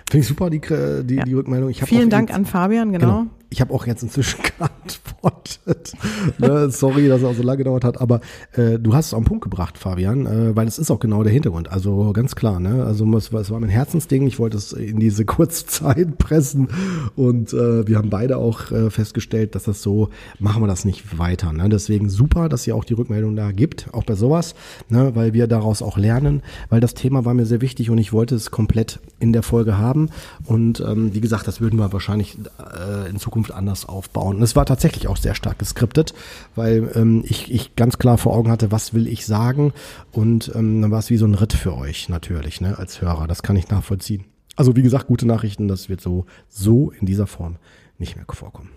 finde 0.09 0.21
ich 0.23 0.27
super, 0.27 0.49
die, 0.49 0.59
die, 0.59 1.15
ja. 1.15 1.23
die 1.23 1.33
Rückmeldung. 1.33 1.69
Ich 1.69 1.83
Vielen 1.83 2.09
Dank 2.09 2.33
an 2.33 2.45
Fabian, 2.45 2.91
genau. 2.91 3.05
genau 3.05 3.27
ich 3.49 3.61
habe 3.61 3.73
auch 3.73 3.87
jetzt 3.87 4.03
inzwischen 4.03 4.39
geantwortet. 4.57 5.93
ne, 6.37 6.69
sorry, 6.69 7.07
dass 7.07 7.21
es 7.21 7.25
auch 7.25 7.33
so 7.33 7.43
lange 7.43 7.59
gedauert 7.59 7.83
hat, 7.83 7.99
aber 8.01 8.21
äh, 8.53 8.77
du 8.79 8.93
hast 8.93 9.07
es 9.07 9.13
auf 9.13 9.21
den 9.21 9.27
Punkt 9.27 9.43
gebracht, 9.43 9.77
Fabian, 9.77 10.25
äh, 10.25 10.55
weil 10.55 10.67
es 10.67 10.77
ist 10.79 10.91
auch 10.91 10.99
genau 10.99 11.23
der 11.23 11.33
Hintergrund. 11.33 11.71
Also 11.71 12.11
ganz 12.13 12.35
klar, 12.35 12.59
ne? 12.59 12.83
Also 12.83 13.05
es, 13.17 13.31
es 13.31 13.51
war 13.51 13.59
mein 13.59 13.69
Herzensding. 13.69 14.27
Ich 14.27 14.39
wollte 14.39 14.57
es 14.57 14.73
in 14.73 14.99
diese 14.99 15.25
kurze 15.25 15.65
Zeit 15.65 16.17
pressen 16.17 16.69
und 17.15 17.53
äh, 17.53 17.87
wir 17.87 17.97
haben 17.97 18.09
beide 18.09 18.37
auch 18.37 18.71
äh, 18.71 18.89
festgestellt, 18.89 19.55
dass 19.55 19.63
das 19.63 19.81
so 19.81 20.09
machen 20.39 20.61
wir 20.61 20.67
das 20.67 20.85
nicht 20.85 21.17
weiter. 21.17 21.53
Ne? 21.53 21.69
Deswegen 21.69 22.09
super, 22.09 22.49
dass 22.49 22.67
ihr 22.67 22.75
auch 22.75 22.83
die 22.83 22.93
Rückmeldung 22.93 23.35
da 23.35 23.51
gibt, 23.51 23.93
auch 23.93 24.03
bei 24.03 24.15
sowas, 24.15 24.55
ne? 24.89 25.11
weil 25.15 25.33
wir 25.33 25.47
daraus 25.47 25.81
auch 25.81 25.97
lernen, 25.97 26.41
weil 26.69 26.79
das 26.79 26.93
Thema 26.93 27.25
war 27.25 27.33
mir 27.33 27.45
sehr 27.45 27.61
wichtig 27.61 27.89
und 27.89 27.97
ich 27.97 28.13
wollte 28.13 28.35
es 28.35 28.51
komplett 28.51 28.99
in 29.19 29.33
der 29.33 29.43
Folge 29.43 29.77
haben. 29.77 30.09
Und 30.45 30.79
ähm, 30.81 31.13
wie 31.13 31.21
gesagt, 31.21 31.47
das 31.47 31.61
würden 31.61 31.79
wir 31.79 31.93
wahrscheinlich 31.93 32.37
äh, 32.59 33.09
in 33.09 33.17
Zukunft 33.17 33.36
Zukunft 33.37 33.51
anders 33.51 33.87
aufbauen. 33.87 34.37
Und 34.37 34.41
es 34.41 34.55
war 34.55 34.65
tatsächlich 34.65 35.07
auch 35.07 35.17
sehr 35.17 35.35
stark 35.35 35.59
geskriptet, 35.59 36.15
weil 36.55 36.91
ähm, 36.95 37.23
ich, 37.23 37.51
ich 37.51 37.75
ganz 37.75 37.99
klar 37.99 38.17
vor 38.17 38.35
Augen 38.35 38.49
hatte, 38.49 38.71
was 38.71 38.95
will 38.95 39.07
ich 39.07 39.27
sagen. 39.27 39.73
Und 40.11 40.51
ähm, 40.55 40.81
dann 40.81 40.89
war 40.89 40.99
es 40.99 41.11
wie 41.11 41.17
so 41.17 41.25
ein 41.27 41.35
Ritt 41.35 41.53
für 41.53 41.75
euch 41.75 42.09
natürlich, 42.09 42.61
ne, 42.61 42.79
als 42.79 42.99
Hörer. 42.99 43.27
Das 43.27 43.43
kann 43.43 43.55
ich 43.55 43.69
nachvollziehen. 43.69 44.25
Also 44.55 44.75
wie 44.75 44.81
gesagt, 44.81 45.05
gute 45.05 45.27
Nachrichten, 45.27 45.67
das 45.67 45.87
wird 45.87 46.01
so, 46.01 46.25
so 46.49 46.89
in 46.89 47.05
dieser 47.05 47.27
Form 47.27 47.57
nicht 47.99 48.15
mehr 48.15 48.25
vorkommen. 48.27 48.69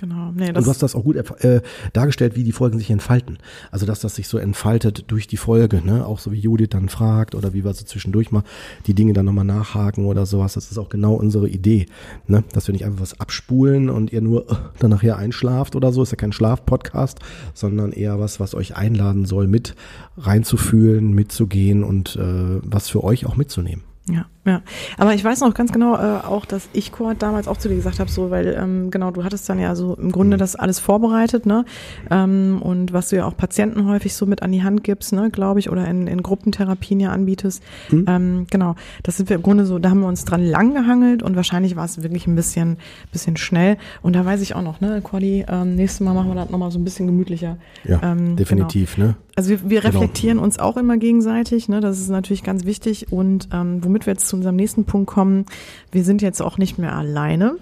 Genau. 0.00 0.32
Nee, 0.34 0.46
das 0.46 0.56
und 0.56 0.64
du 0.64 0.70
hast 0.70 0.82
das 0.82 0.94
auch 0.94 1.04
gut 1.04 1.16
äh, 1.16 1.60
dargestellt, 1.92 2.34
wie 2.34 2.42
die 2.42 2.52
Folgen 2.52 2.78
sich 2.78 2.90
entfalten. 2.90 3.36
Also 3.70 3.84
dass 3.84 4.00
das 4.00 4.14
sich 4.14 4.28
so 4.28 4.38
entfaltet 4.38 5.04
durch 5.08 5.26
die 5.26 5.36
Folge, 5.36 5.82
ne? 5.84 6.06
Auch 6.06 6.18
so 6.18 6.32
wie 6.32 6.38
Judith 6.38 6.70
dann 6.70 6.88
fragt 6.88 7.34
oder 7.34 7.52
wie 7.52 7.64
wir 7.64 7.74
so 7.74 7.84
zwischendurch 7.84 8.30
mal 8.32 8.42
die 8.86 8.94
Dinge 8.94 9.12
dann 9.12 9.26
nochmal 9.26 9.44
nachhaken 9.44 10.06
oder 10.06 10.24
sowas. 10.24 10.54
Das 10.54 10.70
ist 10.70 10.78
auch 10.78 10.88
genau 10.88 11.12
unsere 11.12 11.50
Idee, 11.50 11.84
ne? 12.26 12.44
Dass 12.54 12.66
wir 12.66 12.72
nicht 12.72 12.86
einfach 12.86 13.02
was 13.02 13.20
abspulen 13.20 13.90
und 13.90 14.10
ihr 14.10 14.22
nur 14.22 14.50
äh, 14.50 14.54
dann 14.78 14.88
nachher 14.88 15.18
einschlaft 15.18 15.76
oder 15.76 15.92
so. 15.92 16.02
Ist 16.02 16.12
ja 16.12 16.16
kein 16.16 16.32
Schlaf-Podcast, 16.32 17.18
sondern 17.52 17.92
eher 17.92 18.18
was, 18.18 18.40
was 18.40 18.54
euch 18.54 18.76
einladen 18.76 19.26
soll, 19.26 19.48
mit 19.48 19.74
reinzufühlen, 20.16 21.12
mitzugehen 21.12 21.84
und 21.84 22.16
äh, 22.16 22.60
was 22.62 22.88
für 22.88 23.04
euch 23.04 23.26
auch 23.26 23.36
mitzunehmen. 23.36 23.84
Ja, 24.08 24.26
ja. 24.46 24.62
Aber 24.96 25.14
ich 25.14 25.22
weiß 25.22 25.40
noch 25.40 25.52
ganz 25.52 25.70
genau 25.70 25.96
äh, 25.96 26.24
auch, 26.24 26.46
dass 26.46 26.68
ich 26.72 26.92
Kurt 26.92 27.20
damals 27.22 27.46
auch 27.46 27.58
zu 27.58 27.68
dir 27.68 27.76
gesagt 27.76 28.00
habe, 28.00 28.10
so, 28.10 28.30
weil 28.30 28.56
ähm, 28.58 28.90
genau, 28.90 29.10
du 29.10 29.22
hattest 29.22 29.48
dann 29.48 29.58
ja 29.58 29.74
so 29.74 29.94
im 29.94 30.10
Grunde 30.12 30.36
mhm. 30.36 30.40
das 30.40 30.56
alles 30.56 30.78
vorbereitet, 30.78 31.44
ne? 31.44 31.66
Ähm, 32.10 32.60
und 32.62 32.92
was 32.94 33.10
du 33.10 33.16
ja 33.16 33.26
auch 33.26 33.36
Patienten 33.36 33.86
häufig 33.86 34.14
so 34.14 34.24
mit 34.24 34.42
an 34.42 34.50
die 34.50 34.62
Hand 34.62 34.82
gibst, 34.82 35.12
ne, 35.12 35.30
glaube 35.30 35.60
ich, 35.60 35.70
oder 35.70 35.86
in, 35.86 36.06
in 36.06 36.22
Gruppentherapien 36.22 37.00
ja 37.00 37.10
anbietest. 37.10 37.62
Mhm. 37.90 38.04
Ähm, 38.08 38.46
genau, 38.50 38.76
das 39.02 39.18
sind 39.18 39.28
wir 39.28 39.36
im 39.36 39.42
Grunde 39.42 39.66
so, 39.66 39.78
da 39.78 39.90
haben 39.90 40.00
wir 40.00 40.08
uns 40.08 40.24
dran 40.24 40.42
lang 40.42 40.72
gehangelt 40.72 41.22
und 41.22 41.36
wahrscheinlich 41.36 41.76
war 41.76 41.84
es 41.84 42.02
wirklich 42.02 42.26
ein 42.26 42.34
bisschen, 42.34 42.78
bisschen 43.12 43.36
schnell. 43.36 43.76
Und 44.00 44.16
da 44.16 44.24
weiß 44.24 44.40
ich 44.40 44.54
auch 44.54 44.62
noch, 44.62 44.80
ne, 44.80 45.02
Cordy, 45.02 45.44
ähm, 45.48 45.74
nächstes 45.74 46.00
Mal 46.00 46.14
machen 46.14 46.28
wir 46.28 46.34
das 46.34 46.48
nochmal 46.48 46.70
so 46.70 46.78
ein 46.78 46.84
bisschen 46.84 47.06
gemütlicher. 47.06 47.58
Ja, 47.84 48.00
ähm, 48.02 48.36
definitiv, 48.36 48.94
genau. 48.94 49.08
ne? 49.08 49.14
Also 49.36 49.50
wir, 49.50 49.70
wir 49.70 49.80
genau. 49.80 49.92
reflektieren 49.92 50.36
genau. 50.36 50.44
uns 50.44 50.58
auch 50.58 50.76
immer 50.76 50.96
gegenseitig, 50.98 51.68
ne? 51.68 51.80
Das 51.80 51.98
ist 51.98 52.10
natürlich 52.10 52.42
ganz 52.42 52.64
wichtig. 52.64 53.10
Und 53.10 53.48
ähm, 53.52 53.82
womit 53.82 54.06
wir 54.06 54.12
jetzt 54.12 54.28
zu 54.30 54.36
unserem 54.36 54.56
nächsten 54.56 54.84
Punkt 54.84 55.08
kommen, 55.10 55.46
wir 55.92 56.04
sind 56.04 56.22
jetzt 56.22 56.40
auch 56.40 56.58
nicht 56.58 56.78
mehr 56.78 56.94
alleine. 56.94 57.56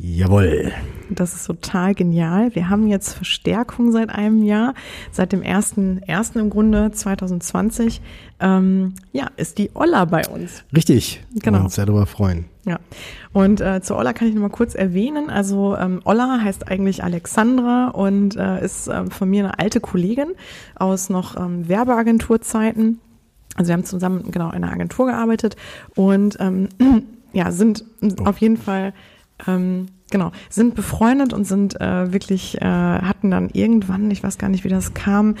Jawohl. 0.00 0.72
Das 1.10 1.34
ist 1.34 1.46
total 1.46 1.92
genial. 1.92 2.54
Wir 2.54 2.68
haben 2.68 2.86
jetzt 2.86 3.14
Verstärkung 3.14 3.90
seit 3.90 4.10
einem 4.10 4.44
Jahr, 4.44 4.74
seit 5.10 5.32
dem 5.32 5.42
ersten, 5.42 6.00
ersten 6.02 6.38
im 6.38 6.50
Grunde 6.50 6.92
2020. 6.92 8.00
Ähm, 8.38 8.94
ja, 9.10 9.26
ist 9.36 9.58
die 9.58 9.70
Olla 9.74 10.04
bei 10.04 10.22
uns. 10.28 10.62
Richtig. 10.74 11.24
Genau. 11.42 11.58
Wir 11.58 11.64
uns 11.64 11.74
sehr 11.74 11.86
darüber 11.86 12.06
freuen. 12.06 12.44
Ja. 12.64 12.78
Und 13.32 13.60
äh, 13.60 13.80
zu 13.80 13.96
Olla 13.96 14.12
kann 14.12 14.28
ich 14.28 14.34
noch 14.34 14.42
mal 14.42 14.50
kurz 14.50 14.76
erwähnen. 14.76 15.30
Also 15.30 15.76
ähm, 15.76 16.00
Olla 16.04 16.40
heißt 16.44 16.70
eigentlich 16.70 17.02
Alexandra 17.02 17.88
und 17.88 18.36
äh, 18.36 18.64
ist 18.64 18.86
äh, 18.86 19.10
von 19.10 19.28
mir 19.28 19.44
eine 19.44 19.58
alte 19.58 19.80
Kollegin 19.80 20.28
aus 20.76 21.10
noch 21.10 21.36
ähm, 21.36 21.66
Werbeagenturzeiten. 21.68 23.00
Also 23.58 23.68
wir 23.68 23.74
haben 23.74 23.84
zusammen 23.84 24.30
genau 24.30 24.48
in 24.50 24.62
einer 24.62 24.72
Agentur 24.72 25.06
gearbeitet 25.06 25.56
und 25.96 26.36
ähm, 26.40 26.68
ja 27.32 27.50
sind 27.50 27.84
oh. 28.00 28.24
auf 28.24 28.38
jeden 28.38 28.56
Fall 28.56 28.94
ähm, 29.46 29.86
genau, 30.10 30.32
sind 30.48 30.74
befreundet 30.74 31.32
und 31.32 31.44
sind 31.44 31.80
äh, 31.80 32.12
wirklich, 32.12 32.60
äh, 32.60 32.64
hatten 32.64 33.30
dann 33.30 33.50
irgendwann, 33.50 34.10
ich 34.10 34.22
weiß 34.22 34.38
gar 34.38 34.48
nicht, 34.48 34.64
wie 34.64 34.68
das 34.68 34.94
kam, 34.94 35.36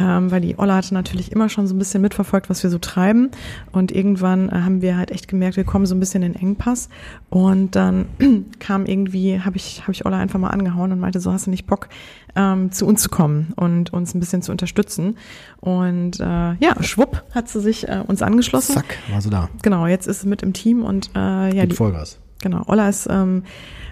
ähm, 0.00 0.30
weil 0.30 0.40
die 0.40 0.56
Olla 0.58 0.76
hatte 0.76 0.94
natürlich 0.94 1.32
immer 1.32 1.48
schon 1.48 1.66
so 1.66 1.74
ein 1.74 1.78
bisschen 1.78 2.00
mitverfolgt, 2.02 2.48
was 2.50 2.62
wir 2.62 2.70
so 2.70 2.78
treiben. 2.78 3.30
Und 3.72 3.90
irgendwann 3.90 4.48
äh, 4.48 4.52
haben 4.52 4.80
wir 4.80 4.96
halt 4.96 5.10
echt 5.10 5.28
gemerkt, 5.28 5.56
wir 5.56 5.64
kommen 5.64 5.86
so 5.86 5.94
ein 5.94 6.00
bisschen 6.00 6.22
in 6.22 6.34
Engpass. 6.34 6.88
Und 7.30 7.74
dann 7.74 8.06
kam 8.60 8.86
irgendwie, 8.86 9.40
habe 9.40 9.56
ich, 9.56 9.82
hab 9.82 9.90
ich 9.90 10.06
Olla 10.06 10.18
einfach 10.18 10.38
mal 10.38 10.50
angehauen 10.50 10.92
und 10.92 11.00
meinte, 11.00 11.20
so 11.20 11.32
hast 11.32 11.46
du 11.46 11.50
nicht 11.50 11.66
Bock, 11.66 11.88
ähm, 12.36 12.70
zu 12.70 12.86
uns 12.86 13.02
zu 13.02 13.08
kommen 13.08 13.52
und 13.56 13.92
uns 13.92 14.14
ein 14.14 14.20
bisschen 14.20 14.42
zu 14.42 14.52
unterstützen. 14.52 15.16
Und 15.60 16.20
äh, 16.20 16.24
ja, 16.54 16.80
schwupp 16.80 17.24
hat 17.34 17.48
sie 17.48 17.60
sich 17.60 17.88
äh, 17.88 18.02
uns 18.06 18.22
angeschlossen. 18.22 18.74
Zack, 18.74 18.98
war 19.10 19.20
sie 19.20 19.30
da. 19.30 19.48
Genau, 19.62 19.86
jetzt 19.86 20.06
ist 20.06 20.20
sie 20.20 20.28
mit 20.28 20.42
im 20.42 20.52
Team 20.52 20.84
und 20.84 21.10
äh, 21.16 21.18
ja. 21.18 21.62
Gibt 21.62 21.72
die, 21.72 21.76
Vollgas. 21.76 22.18
Genau, 22.40 22.62
Olla 22.68 22.88
ist 22.88 23.08
ähm, 23.10 23.42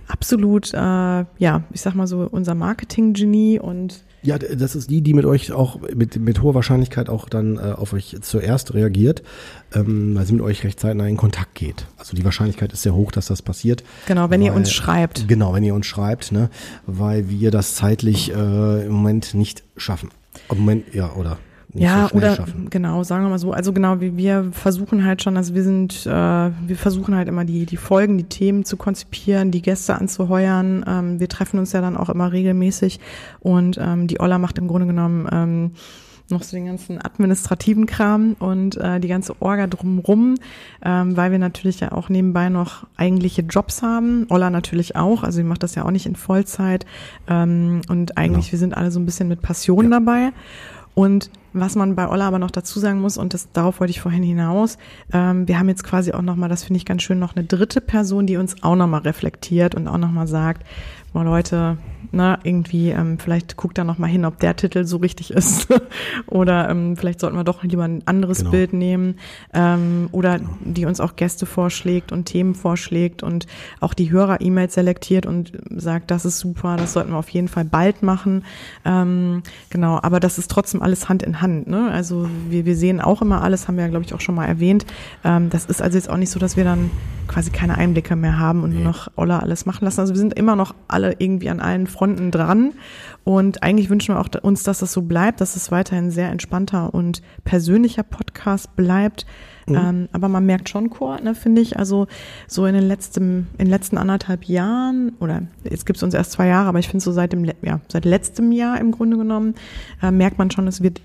absolut, 0.06 0.72
äh, 0.72 0.76
ja, 0.76 1.62
ich 1.72 1.80
sag 1.80 1.94
mal 1.94 2.06
so 2.06 2.28
unser 2.30 2.54
Marketing-Genie 2.54 3.58
und 3.60 4.04
ja, 4.22 4.38
das 4.38 4.74
ist 4.74 4.90
die, 4.90 5.02
die 5.02 5.14
mit 5.14 5.24
euch 5.24 5.52
auch 5.52 5.78
mit, 5.94 6.16
mit 6.16 6.42
hoher 6.42 6.54
Wahrscheinlichkeit 6.54 7.08
auch 7.08 7.28
dann 7.28 7.58
äh, 7.58 7.74
auf 7.76 7.92
euch 7.92 8.16
zuerst 8.22 8.74
reagiert, 8.74 9.22
ähm, 9.72 10.16
weil 10.16 10.26
sie 10.26 10.32
mit 10.32 10.42
euch 10.42 10.64
recht 10.64 10.80
zeitnah 10.80 11.06
in 11.06 11.16
Kontakt 11.16 11.54
geht. 11.54 11.86
Also 11.96 12.16
die 12.16 12.24
Wahrscheinlichkeit 12.24 12.72
ist 12.72 12.82
sehr 12.82 12.94
hoch, 12.94 13.12
dass 13.12 13.26
das 13.26 13.40
passiert. 13.40 13.84
Genau, 14.06 14.28
wenn 14.30 14.40
weil, 14.40 14.48
ihr 14.48 14.54
uns 14.54 14.72
schreibt. 14.72 15.28
Genau, 15.28 15.54
wenn 15.54 15.62
ihr 15.62 15.76
uns 15.76 15.86
schreibt, 15.86 16.32
ne, 16.32 16.50
weil 16.86 17.28
wir 17.28 17.52
das 17.52 17.76
zeitlich 17.76 18.32
äh, 18.32 18.86
im 18.86 18.92
Moment 18.92 19.34
nicht 19.34 19.62
schaffen. 19.76 20.10
Im 20.50 20.58
Moment, 20.58 20.92
ja, 20.92 21.12
oder? 21.14 21.38
Ja, 21.78 22.08
so 22.10 22.16
oder 22.16 22.36
schaffen. 22.36 22.68
genau, 22.70 23.02
sagen 23.02 23.24
wir 23.24 23.30
mal 23.30 23.38
so. 23.38 23.52
Also 23.52 23.72
genau, 23.72 24.00
wir, 24.00 24.16
wir 24.16 24.48
versuchen 24.52 25.04
halt 25.04 25.22
schon, 25.22 25.36
also 25.36 25.54
wir 25.54 25.62
sind, 25.62 26.06
äh, 26.06 26.10
wir 26.10 26.76
versuchen 26.76 27.14
halt 27.14 27.28
immer 27.28 27.44
die, 27.44 27.66
die 27.66 27.76
Folgen, 27.76 28.18
die 28.18 28.24
Themen 28.24 28.64
zu 28.64 28.76
konzipieren, 28.76 29.50
die 29.50 29.62
Gäste 29.62 29.94
anzuheuern. 29.94 30.84
Ähm, 30.86 31.20
wir 31.20 31.28
treffen 31.28 31.58
uns 31.58 31.72
ja 31.72 31.80
dann 31.80 31.96
auch 31.96 32.08
immer 32.08 32.32
regelmäßig 32.32 33.00
und 33.40 33.78
ähm, 33.80 34.06
die 34.06 34.20
Olla 34.20 34.38
macht 34.38 34.58
im 34.58 34.68
Grunde 34.68 34.86
genommen 34.86 35.28
ähm, 35.32 35.70
noch 36.30 36.42
so 36.42 36.56
den 36.56 36.66
ganzen 36.66 37.04
administrativen 37.04 37.86
Kram 37.86 38.34
und 38.38 38.76
äh, 38.76 38.98
die 39.00 39.08
ganze 39.08 39.40
Orga 39.40 39.66
drumrum, 39.66 40.34
ähm, 40.84 41.16
weil 41.16 41.30
wir 41.30 41.38
natürlich 41.38 41.80
ja 41.80 41.92
auch 41.92 42.08
nebenbei 42.08 42.48
noch 42.48 42.86
eigentliche 42.96 43.42
Jobs 43.42 43.82
haben. 43.82 44.26
Olla 44.28 44.50
natürlich 44.50 44.96
auch, 44.96 45.22
also 45.22 45.36
sie 45.36 45.44
macht 45.44 45.62
das 45.62 45.74
ja 45.74 45.84
auch 45.84 45.90
nicht 45.90 46.06
in 46.06 46.16
Vollzeit 46.16 46.84
ähm, 47.28 47.82
und 47.88 48.18
eigentlich, 48.18 48.46
genau. 48.46 48.52
wir 48.52 48.58
sind 48.58 48.76
alle 48.76 48.90
so 48.90 48.98
ein 48.98 49.06
bisschen 49.06 49.28
mit 49.28 49.42
Passion 49.42 49.84
ja. 49.84 49.90
dabei. 50.00 50.32
Und 50.94 51.30
was 51.60 51.74
man 51.74 51.94
bei 51.94 52.08
Olla 52.08 52.28
aber 52.28 52.38
noch 52.38 52.50
dazu 52.50 52.78
sagen 52.78 53.00
muss, 53.00 53.18
und 53.18 53.34
das, 53.34 53.50
darauf 53.52 53.80
wollte 53.80 53.90
ich 53.90 54.00
vorhin 54.00 54.22
hinaus, 54.22 54.78
ähm, 55.12 55.48
wir 55.48 55.58
haben 55.58 55.68
jetzt 55.68 55.84
quasi 55.84 56.12
auch 56.12 56.22
nochmal, 56.22 56.48
das 56.48 56.64
finde 56.64 56.78
ich 56.78 56.84
ganz 56.84 57.02
schön, 57.02 57.18
noch 57.18 57.34
eine 57.34 57.44
dritte 57.44 57.80
Person, 57.80 58.26
die 58.26 58.36
uns 58.36 58.62
auch 58.62 58.76
nochmal 58.76 59.00
reflektiert 59.02 59.74
und 59.74 59.88
auch 59.88 59.98
nochmal 59.98 60.28
sagt, 60.28 60.66
boah 61.12 61.24
Leute, 61.24 61.78
na, 62.12 62.38
irgendwie, 62.42 62.90
ähm, 62.90 63.18
vielleicht 63.18 63.56
guckt 63.56 63.78
da 63.78 63.84
noch 63.84 63.98
mal 63.98 64.06
hin, 64.06 64.24
ob 64.24 64.38
der 64.40 64.56
Titel 64.56 64.84
so 64.84 64.98
richtig 64.98 65.30
ist. 65.32 65.68
oder 66.26 66.68
ähm, 66.68 66.96
vielleicht 66.96 67.20
sollten 67.20 67.36
wir 67.36 67.44
doch 67.44 67.62
lieber 67.62 67.84
ein 67.84 68.02
anderes 68.06 68.38
genau. 68.38 68.50
Bild 68.50 68.72
nehmen. 68.72 69.16
Ähm, 69.52 70.08
oder 70.12 70.38
genau. 70.38 70.50
die 70.64 70.86
uns 70.86 71.00
auch 71.00 71.16
Gäste 71.16 71.46
vorschlägt 71.46 72.12
und 72.12 72.26
Themen 72.26 72.54
vorschlägt 72.54 73.22
und 73.22 73.46
auch 73.80 73.94
die 73.94 74.10
Hörer-E-Mails 74.10 74.74
selektiert 74.74 75.26
und 75.26 75.52
sagt, 75.70 76.10
das 76.10 76.24
ist 76.24 76.38
super, 76.38 76.76
das 76.76 76.92
sollten 76.92 77.12
wir 77.12 77.18
auf 77.18 77.30
jeden 77.30 77.48
Fall 77.48 77.64
bald 77.64 78.02
machen. 78.02 78.44
Ähm, 78.84 79.42
genau, 79.70 79.98
aber 80.02 80.20
das 80.20 80.38
ist 80.38 80.50
trotzdem 80.50 80.82
alles 80.82 81.08
Hand 81.08 81.22
in 81.22 81.40
Hand. 81.40 81.66
Ne? 81.68 81.90
Also 81.90 82.28
wir, 82.48 82.64
wir 82.64 82.76
sehen 82.76 83.00
auch 83.00 83.22
immer 83.22 83.42
alles, 83.42 83.68
haben 83.68 83.76
wir 83.76 83.84
ja, 83.84 83.90
glaube 83.90 84.04
ich, 84.04 84.14
auch 84.14 84.20
schon 84.20 84.34
mal 84.34 84.46
erwähnt. 84.46 84.86
Ähm, 85.24 85.50
das 85.50 85.66
ist 85.66 85.82
also 85.82 85.96
jetzt 85.96 86.10
auch 86.10 86.16
nicht 86.16 86.30
so, 86.30 86.38
dass 86.38 86.56
wir 86.56 86.64
dann 86.64 86.90
quasi 87.26 87.50
keine 87.50 87.76
Einblicke 87.76 88.16
mehr 88.16 88.38
haben 88.38 88.62
und 88.62 88.70
nee. 88.70 88.76
nur 88.76 88.84
noch 88.84 89.10
Oller 89.16 89.42
alles 89.42 89.66
machen 89.66 89.84
lassen. 89.84 90.00
Also 90.00 90.14
wir 90.14 90.18
sind 90.18 90.34
immer 90.34 90.56
noch 90.56 90.74
alle 90.88 91.16
irgendwie 91.18 91.50
an 91.50 91.60
allen 91.60 91.86
Fronten 92.06 92.30
dran. 92.30 92.72
Und 93.24 93.64
eigentlich 93.64 93.90
wünschen 93.90 94.14
wir 94.14 94.20
auch 94.20 94.28
uns, 94.42 94.62
dass 94.62 94.78
das 94.78 94.92
so 94.92 95.02
bleibt, 95.02 95.40
dass 95.40 95.56
es 95.56 95.72
weiterhin 95.72 96.12
sehr 96.12 96.30
entspannter 96.30 96.94
und 96.94 97.22
persönlicher 97.44 98.04
Podcast 98.04 98.76
bleibt. 98.76 99.26
Mhm. 99.66 99.74
Ähm, 99.74 100.08
aber 100.12 100.28
man 100.28 100.46
merkt 100.46 100.68
schon, 100.68 100.90
Chor, 100.90 101.20
ne, 101.20 101.34
finde 101.34 101.60
ich, 101.60 101.76
also 101.76 102.06
so 102.46 102.66
in 102.66 102.74
den 102.74 102.86
letzten, 102.86 103.48
in 103.58 103.64
den 103.64 103.70
letzten 103.70 103.98
anderthalb 103.98 104.44
Jahren, 104.44 105.14
oder 105.18 105.42
jetzt 105.64 105.86
gibt 105.86 105.96
es 105.96 106.04
uns 106.04 106.14
erst 106.14 106.32
zwei 106.32 106.46
Jahre, 106.46 106.68
aber 106.68 106.78
ich 106.78 106.88
finde 106.88 107.02
so 107.02 107.10
seit 107.10 107.32
dem, 107.32 107.44
ja, 107.62 107.80
seit 107.88 108.04
letztem 108.04 108.52
Jahr 108.52 108.80
im 108.80 108.92
Grunde 108.92 109.16
genommen, 109.16 109.56
äh, 110.00 110.12
merkt 110.12 110.38
man 110.38 110.52
schon, 110.52 110.68
es 110.68 110.80
wird 110.80 111.00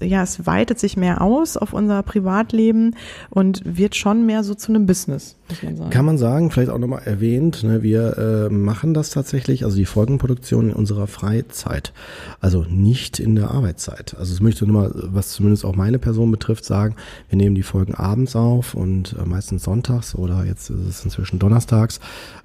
ja, 0.00 0.22
es 0.22 0.46
weitet 0.46 0.78
sich 0.78 0.96
mehr 0.96 1.20
aus 1.20 1.56
auf 1.56 1.72
unser 1.72 2.02
Privatleben 2.02 2.94
und 3.30 3.62
wird 3.64 3.96
schon 3.96 4.26
mehr 4.26 4.44
so 4.44 4.54
zu 4.54 4.72
einem 4.72 4.86
Business, 4.86 5.36
muss 5.48 5.62
man 5.62 5.76
sagen. 5.76 5.90
Kann 5.90 6.04
man 6.04 6.18
sagen, 6.18 6.50
vielleicht 6.50 6.70
auch 6.70 6.78
nochmal 6.78 7.02
erwähnt, 7.04 7.62
ne, 7.64 7.82
wir 7.82 8.18
äh, 8.18 8.52
machen 8.52 8.94
das 8.94 9.10
tatsächlich, 9.10 9.64
also 9.64 9.76
die 9.76 9.86
Folgenproduktion 9.86 10.70
in 10.70 10.74
unserer 10.74 11.06
Freizeit, 11.06 11.92
also 12.40 12.64
nicht 12.68 13.18
in 13.18 13.34
der 13.34 13.50
Arbeitszeit. 13.50 14.14
Also 14.18 14.32
es 14.32 14.40
möchte 14.40 14.66
nur 14.66 14.82
mal, 14.82 14.92
was 14.94 15.30
zumindest 15.30 15.64
auch 15.64 15.74
meine 15.74 15.98
Person 15.98 16.30
betrifft, 16.30 16.64
sagen, 16.64 16.94
wir 17.28 17.36
nehmen 17.36 17.54
die 17.54 17.62
Folgen 17.62 17.94
abends 17.94 18.36
auf 18.36 18.74
und 18.74 19.16
äh, 19.18 19.24
meistens 19.26 19.64
sonntags 19.64 20.14
oder 20.14 20.44
jetzt 20.44 20.70
ist 20.70 20.88
es 20.88 21.04
inzwischen 21.04 21.38
donnerstags 21.38 22.00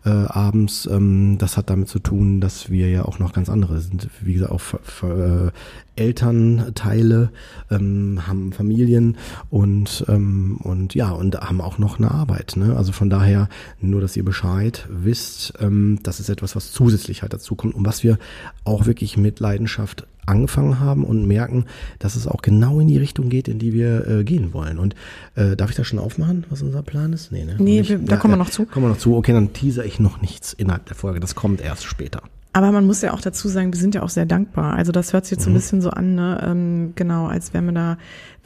äh, 0.06 0.10
abends. 0.10 0.88
Ähm, 0.92 1.38
das 1.38 1.58
hat 1.58 1.70
damit 1.70 1.90
zu 1.90 2.00
tun, 2.00 2.42
dass 2.42 2.70
wir 2.70 2.90
ja 2.90 3.06
auch 3.06 3.20
noch 3.20 3.34
ganz 3.34 3.50
andere 3.50 3.80
sind, 3.80 4.10
wie 4.22 4.34
gesagt, 4.34 4.52
auch 4.52 4.62
äh, 5.04 5.52
Elternteile, 6.00 7.30
ähm, 7.70 8.22
haben 8.28 8.54
Familien 8.54 9.18
und, 9.50 10.06
ähm, 10.08 10.58
und 10.64 10.96
ja, 10.96 11.12
und 11.12 11.40
haben 11.40 11.62
auch 11.62 11.78
noch 11.78 12.00
eine 12.00 12.12
Arbeit. 12.12 12.56
Ne? 12.56 12.76
Also 12.76 12.92
von 12.92 13.10
daher, 13.10 13.50
nur 13.80 14.02
dass 14.02 14.16
ihr 14.18 14.26
Bescheid 14.26 14.88
wisst, 14.90 15.54
ähm, 15.60 16.00
das 16.04 16.20
ist 16.20 16.30
etwas, 16.30 16.56
was 16.56 16.72
zusätzlich 16.72 17.22
halt 17.22 17.34
dazu 17.34 17.56
kommt 17.56 17.76
und 17.76 17.86
was 17.86 18.04
wir 18.04 18.18
auch 18.64 18.86
wirklich 18.86 19.18
mit 19.18 19.40
Leidenschaft 19.40 20.08
angefangen 20.26 20.80
haben 20.80 21.04
und 21.04 21.26
merken, 21.26 21.66
dass 21.98 22.16
es 22.16 22.28
auch 22.28 22.42
genau 22.42 22.80
in 22.80 22.88
die 22.88 22.98
Richtung 22.98 23.30
geht, 23.30 23.48
in 23.48 23.60
die 23.60 23.74
wir 23.74 24.08
äh, 24.08 24.24
gehen 24.24 24.54
wollen. 24.54 24.78
Und 24.78 24.96
äh, 25.36 25.56
darf 25.56 25.72
ich 25.72 25.76
das 25.76 25.88
schon 25.88 26.00
aufmachen, 26.00 26.46
was 26.50 26.62
unser 26.62 26.84
Plan 26.84 27.12
ist? 27.14 27.32
Nee, 27.32 27.46
ne? 27.46 27.56
Nee, 27.58 27.88
wir, 27.88 27.98
da 27.98 28.16
ja, 28.16 28.18
kommen 28.22 28.34
wir 28.34 28.38
noch 28.38 28.50
zu. 28.50 28.66
Kommen 28.66 28.86
wir 28.86 28.90
noch 28.90 28.98
zu. 28.98 29.16
Okay, 29.16 29.34
dann 29.34 29.54
teaser 29.54 29.86
ich 29.86 30.00
noch 30.00 30.22
nichts 30.22 30.54
innerhalb 30.54 30.86
der 30.86 30.96
Folge. 30.96 31.20
Das 31.20 31.36
kommt 31.36 31.62
erst 31.62 31.84
später. 31.84 32.22
Aber 32.52 32.72
man 32.72 32.86
muss 32.88 33.02
ja 33.02 33.14
auch 33.14 33.22
dazu 33.22 33.48
sagen, 33.48 33.72
wir 33.72 33.80
sind 33.80 33.94
ja 33.94 34.02
auch 34.02 34.10
sehr 34.10 34.26
dankbar. 34.26 34.74
Also 34.74 34.92
das 34.92 35.14
hört 35.14 35.26
sich 35.26 35.34
jetzt 35.34 35.44
so 35.44 35.50
ein 35.50 35.54
mhm. 35.54 35.58
bisschen 35.58 35.82
so 35.82 35.92
an, 35.92 36.16
ne? 36.16 36.42
ähm, 36.44 36.94
genau, 36.96 37.28
als 37.28 37.54
wären 37.54 37.66
wir 37.66 37.74
da 37.74 37.98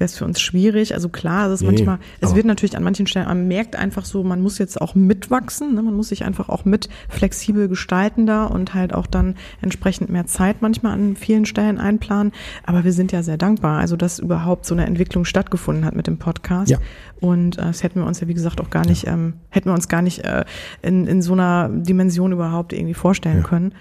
wäre 0.04 0.12
es 0.12 0.18
für 0.18 0.26
uns 0.26 0.42
schwierig. 0.42 0.94
Also 0.94 1.08
klar, 1.08 1.48
es 1.48 1.54
ist 1.54 1.62
nee, 1.62 1.68
manchmal, 1.68 2.00
es 2.20 2.36
wird 2.36 2.46
natürlich 2.46 2.76
an 2.76 2.84
manchen 2.84 3.08
Stellen, 3.08 3.28
man 3.28 3.48
merkt 3.48 3.78
einfach 3.78 4.04
so, 4.04 4.24
man 4.24 4.42
muss 4.42 4.58
jetzt 4.58 4.82
auch 4.82 4.96
mitwachsen, 4.96 5.76
ne? 5.76 5.82
man 5.82 5.96
muss 5.96 6.10
sich 6.10 6.26
einfach 6.26 6.50
auch 6.50 6.66
mit 6.66 6.90
flexibel 7.08 7.70
gestalten 7.70 8.26
da 8.26 8.46
und 8.46 8.74
halt 8.74 8.94
auch 8.94 9.08
dann 9.08 9.36
entsprechend 9.62 10.10
mehr 10.10 10.26
Zeit 10.26 10.62
manchmal 10.62 10.92
an 10.92 11.16
vielen 11.16 11.46
Stellen 11.46 11.78
einplanen. 11.78 12.34
Aber 12.66 12.84
wir 12.84 12.92
sind 12.92 13.14
ja 13.14 13.24
sehr 13.24 13.38
dankbar, 13.38 13.80
also 13.80 13.96
dass 13.96 14.20
überhaupt 14.20 14.66
so 14.66 14.76
eine 14.76 14.86
Entwicklung 14.86 15.24
stattgefunden 15.24 15.86
hat 15.86 15.96
mit 15.96 16.08
dem 16.08 16.18
Podcast. 16.18 16.70
Ja. 16.70 16.80
Und 17.22 17.58
äh, 17.58 17.62
das 17.62 17.84
hätten 17.84 18.02
wir 18.02 18.06
uns 18.06 18.20
ja, 18.20 18.28
wie 18.28 18.34
gesagt, 18.34 18.60
auch 18.60 18.70
gar 18.70 18.86
nicht, 18.86 19.06
ja. 19.06 19.14
ähm, 19.14 19.36
hätten 19.50 19.70
wir 19.70 19.74
uns 19.74 19.88
gar 19.88 20.02
nicht 20.02 20.26
äh, 20.26 20.44
in, 20.82 21.08
in 21.08 21.22
so 21.22 21.32
einer 21.32 21.70
Dimension 21.70 22.34
überhaupt 22.34 22.74
irgendwie 22.74 22.94
vorstellen 22.94 23.38
ja. 23.38 23.44
können. 23.48 23.74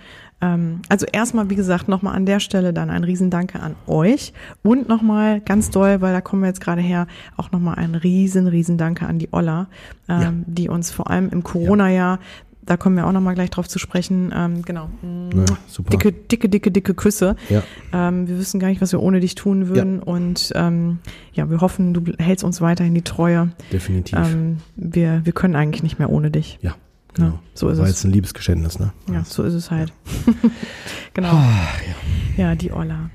Ähm, 0.42 0.82
also 0.88 1.06
erstmal, 1.10 1.48
wie 1.48 1.54
gesagt, 1.54 1.88
nochmal 1.88 2.14
an 2.14 2.26
der 2.26 2.40
Stelle 2.40 2.72
dann 2.72 2.90
ein 2.90 3.04
Riesendanke 3.04 3.60
an 3.60 3.76
euch 3.86 4.32
und 4.62 4.88
nochmal 4.88 5.40
ganz 5.40 5.70
doll, 5.70 6.00
weil 6.00 6.12
da 6.12 6.20
kommen 6.20 6.42
wir 6.42 6.48
jetzt 6.48 6.60
gerade 6.60 6.82
her, 6.82 7.06
auch 7.36 7.52
nochmal 7.52 7.76
ein 7.76 7.94
riesen, 7.94 8.48
riesen 8.48 8.76
Danke 8.76 9.06
an 9.06 9.18
die 9.18 9.28
Olla, 9.32 9.68
ähm, 10.08 10.20
ja. 10.20 10.32
die 10.46 10.68
uns 10.68 10.90
vor 10.90 11.08
allem 11.08 11.30
im 11.30 11.42
Corona-Jahr 11.42 12.18
da 12.64 12.76
kommen 12.76 12.96
wir 12.96 13.06
auch 13.06 13.12
nochmal 13.12 13.34
gleich 13.34 13.50
drauf 13.50 13.68
zu 13.68 13.78
sprechen. 13.78 14.32
Ähm, 14.34 14.62
genau. 14.62 14.88
Ja, 15.02 15.56
super. 15.66 15.90
Dicke, 15.90 16.12
dicke, 16.12 16.48
dicke, 16.48 16.70
dicke 16.70 16.94
Küsse. 16.94 17.34
Ja. 17.48 17.62
Ähm, 17.92 18.28
wir 18.28 18.38
wissen 18.38 18.60
gar 18.60 18.68
nicht, 18.68 18.80
was 18.80 18.92
wir 18.92 19.02
ohne 19.02 19.18
dich 19.18 19.34
tun 19.34 19.68
würden. 19.68 19.96
Ja. 19.96 20.02
Und 20.04 20.52
ähm, 20.54 21.00
ja, 21.32 21.50
wir 21.50 21.60
hoffen, 21.60 21.92
du 21.92 22.12
hältst 22.18 22.44
uns 22.44 22.60
weiterhin 22.60 22.94
die 22.94 23.02
Treue. 23.02 23.50
Definitiv. 23.72 24.16
Ähm, 24.16 24.58
wir, 24.76 25.22
wir 25.24 25.32
können 25.32 25.56
eigentlich 25.56 25.82
nicht 25.82 25.98
mehr 25.98 26.10
ohne 26.10 26.30
dich. 26.30 26.58
Ja. 26.62 26.76
Genau. 27.14 27.28
Ja, 27.28 27.40
so 27.54 27.68
ist 27.68 27.78
War 27.78 27.84
es. 27.84 27.90
jetzt 27.90 28.04
ein 28.04 28.12
Liebesgeständnis, 28.12 28.78
ne? 28.78 28.92
Ja, 29.12 29.24
so 29.24 29.42
ist 29.42 29.54
es 29.54 29.70
halt. 29.70 29.92
genau. 31.14 31.28
Ah, 31.28 31.68
ja. 32.36 32.44
ja, 32.44 32.54
die 32.54 32.72
Olla. 32.72 33.10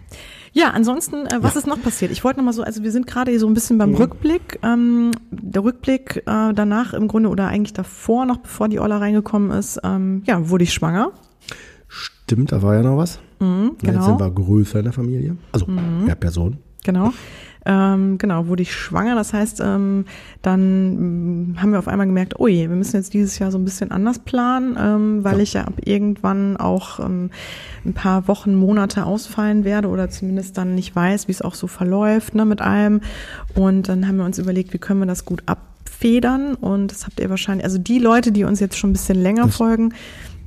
Ja, 0.53 0.71
ansonsten, 0.71 1.27
äh, 1.27 1.38
was 1.41 1.53
ja. 1.53 1.60
ist 1.60 1.67
noch 1.67 1.81
passiert? 1.81 2.12
Ich 2.12 2.23
wollte 2.23 2.39
noch 2.39 2.45
mal 2.45 2.53
so, 2.53 2.63
also 2.63 2.83
wir 2.83 2.91
sind 2.91 3.05
gerade 3.07 3.31
hier 3.31 3.39
so 3.39 3.47
ein 3.47 3.53
bisschen 3.53 3.77
beim 3.77 3.91
mhm. 3.91 3.97
Rückblick. 3.97 4.60
Ähm, 4.63 5.12
der 5.29 5.63
Rückblick 5.63 6.23
äh, 6.25 6.53
danach 6.53 6.93
im 6.93 7.07
Grunde 7.07 7.29
oder 7.29 7.47
eigentlich 7.47 7.73
davor, 7.73 8.25
noch 8.25 8.38
bevor 8.38 8.67
die 8.67 8.79
Olla 8.79 8.97
reingekommen 8.97 9.51
ist, 9.51 9.79
ähm, 9.83 10.23
ja, 10.25 10.49
wurde 10.49 10.63
ich 10.63 10.73
schwanger. 10.73 11.12
Stimmt, 11.88 12.51
da 12.51 12.62
war 12.62 12.75
ja 12.75 12.83
noch 12.83 12.97
was. 12.97 13.19
Mhm, 13.39 13.75
genau. 13.79 13.93
Jetzt 13.93 14.05
sind 14.05 14.19
wir 14.19 14.31
größer 14.31 14.79
in 14.79 14.86
der 14.86 14.93
Familie. 14.93 15.38
Also 15.51 15.67
mhm. 15.67 16.05
mehr 16.05 16.15
Personen. 16.15 16.57
Genau. 16.83 17.13
Ähm, 17.69 18.17
genau, 18.17 18.47
wurde 18.47 18.62
ich 18.63 18.73
schwanger. 18.73 19.15
Das 19.15 19.34
heißt, 19.34 19.60
ähm, 19.60 20.06
dann 20.41 21.51
mm, 21.51 21.62
haben 21.62 21.71
wir 21.71 21.80
auf 21.80 21.89
einmal 21.89 22.08
gemerkt, 22.08 22.39
ui, 22.39 22.53
wir 22.53 22.69
müssen 22.69 22.95
jetzt 22.95 23.13
dieses 23.13 23.38
Jahr 23.39 23.51
so 23.51 23.58
ein 23.58 23.65
bisschen 23.65 23.91
anders 23.91 24.19
planen, 24.19 24.77
ähm, 24.80 25.23
weil 25.25 25.36
ja. 25.36 25.43
ich 25.43 25.53
ja 25.53 25.62
ab 25.65 25.73
irgendwann 25.84 26.56
auch 26.56 27.01
ähm, 27.01 27.30
ein 27.86 27.91
paar 27.91 28.30
Wochen, 28.30 28.56
Monate 28.56 29.06
ausfallen 29.06 29.65
werde 29.65 29.89
oder 29.89 30.10
zumindest 30.10 30.58
dann 30.58 30.75
nicht 30.75 30.95
weiß, 30.95 31.27
wie 31.27 31.34
es 31.34 31.41
auch 31.41 31.56
so 31.56 31.67
verläuft 31.67 32.36
ne, 32.36 32.45
mit 32.45 32.62
allem. 32.62 33.01
Und 33.53 33.89
dann 33.89 34.08
haben 34.08 34.15
wir 34.15 34.25
uns 34.25 34.39
überlegt, 34.39 34.73
wie 34.73 34.77
können 34.77 35.01
wir 35.01 35.06
das 35.06 35.25
gut 35.25 35.43
abfedern. 35.45 36.56
Und 36.56 36.93
das 36.93 37.06
habt 37.06 37.19
ihr 37.19 37.30
wahrscheinlich, 37.30 37.65
also 37.65 37.80
die 37.80 37.99
Leute, 37.99 38.32
die 38.32 38.45
uns 38.45 38.62
jetzt 38.62 38.77
schon 38.77 38.91
ein 38.91 38.93
bisschen 38.93 39.21
länger 39.21 39.47
das 39.47 39.58
folgen, 39.58 39.93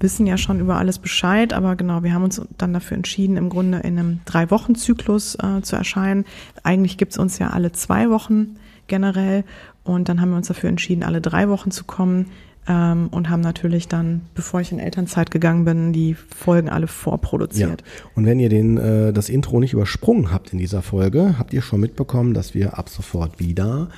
wissen 0.01 0.27
ja 0.27 0.37
schon 0.37 0.61
über 0.61 0.79
alles 0.79 0.99
Bescheid, 0.99 1.53
aber 1.53 1.77
genau, 1.77 2.03
wir 2.03 2.13
haben 2.15 2.25
uns 2.25 2.41
dann 2.59 2.73
dafür 2.73 2.97
entschieden, 2.97 3.37
im 3.37 3.49
Grunde 3.49 3.79
in 3.79 3.99
einem 3.99 4.21
Drei-Wochen-Zyklus 4.25 5.37
äh, 5.37 5.63
zu 5.63 5.77
erscheinen. 5.77 6.25
Eigentlich 6.63 6.99
gibt's 6.99 7.19
uns 7.19 7.39
ja 7.39 7.51
alle 7.51 7.73
zwei 7.73 8.11
Wochen 8.11 8.57
generell 8.87 9.45
und 9.85 10.09
dann 10.09 10.21
haben 10.21 10.31
wir 10.31 10.37
uns 10.37 10.49
dafür 10.49 10.69
entschieden, 10.69 11.03
alle 11.03 11.21
drei 11.21 11.49
Wochen 11.49 11.71
zu 11.71 11.85
kommen 11.85 12.27
ähm, 12.69 13.09
und 13.11 13.31
haben 13.31 13.41
natürlich 13.41 13.89
dann, 13.89 14.23
bevor 14.35 14.61
ich 14.61 14.73
in 14.73 14.79
Elternzeit 14.79 15.31
gegangen 15.31 15.65
bin, 15.65 15.93
die 15.93 16.15
Folgen 16.15 16.69
alle 16.69 16.87
vorproduziert. 16.87 17.81
Ja. 17.81 18.05
Und 18.15 18.27
wenn 18.27 18.39
ihr 18.39 18.49
den, 18.49 18.77
äh, 18.77 19.13
das 19.13 19.29
Intro 19.29 19.61
nicht 19.61 19.73
übersprungen 19.73 20.33
habt 20.33 20.53
in 20.53 20.59
dieser 20.59 20.83
Folge, 20.83 21.37
habt 21.39 21.53
ihr 21.53 21.63
schon 21.63 21.81
mitbekommen, 21.81 22.35
dass 22.35 22.55
wir 22.55 22.79
ab 22.79 22.89
sofort 22.89 23.39
wieder 23.41 23.89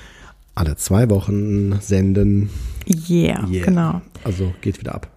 alle 0.55 0.77
zwei 0.77 1.09
Wochen 1.11 1.81
senden. 1.81 2.51
Yeah, 2.87 3.47
yeah. 3.49 3.65
genau. 3.65 4.03
Also 4.25 4.53
geht 4.61 4.79
wieder 4.81 4.95
ab. 4.95 5.12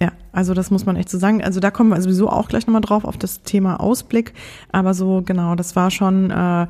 Ja, 0.00 0.12
also 0.36 0.52
das 0.52 0.70
muss 0.70 0.84
man 0.84 0.96
echt 0.96 1.08
so 1.08 1.16
sagen. 1.16 1.42
Also 1.42 1.60
da 1.60 1.70
kommen 1.70 1.88
wir 1.88 2.00
sowieso 2.02 2.28
auch 2.28 2.48
gleich 2.48 2.66
nochmal 2.66 2.82
drauf 2.82 3.06
auf 3.06 3.16
das 3.16 3.42
Thema 3.42 3.80
Ausblick. 3.80 4.34
Aber 4.70 4.92
so 4.92 5.22
genau, 5.24 5.54
das 5.54 5.76
war 5.76 5.90
schon, 5.90 6.30
äh, 6.30 6.66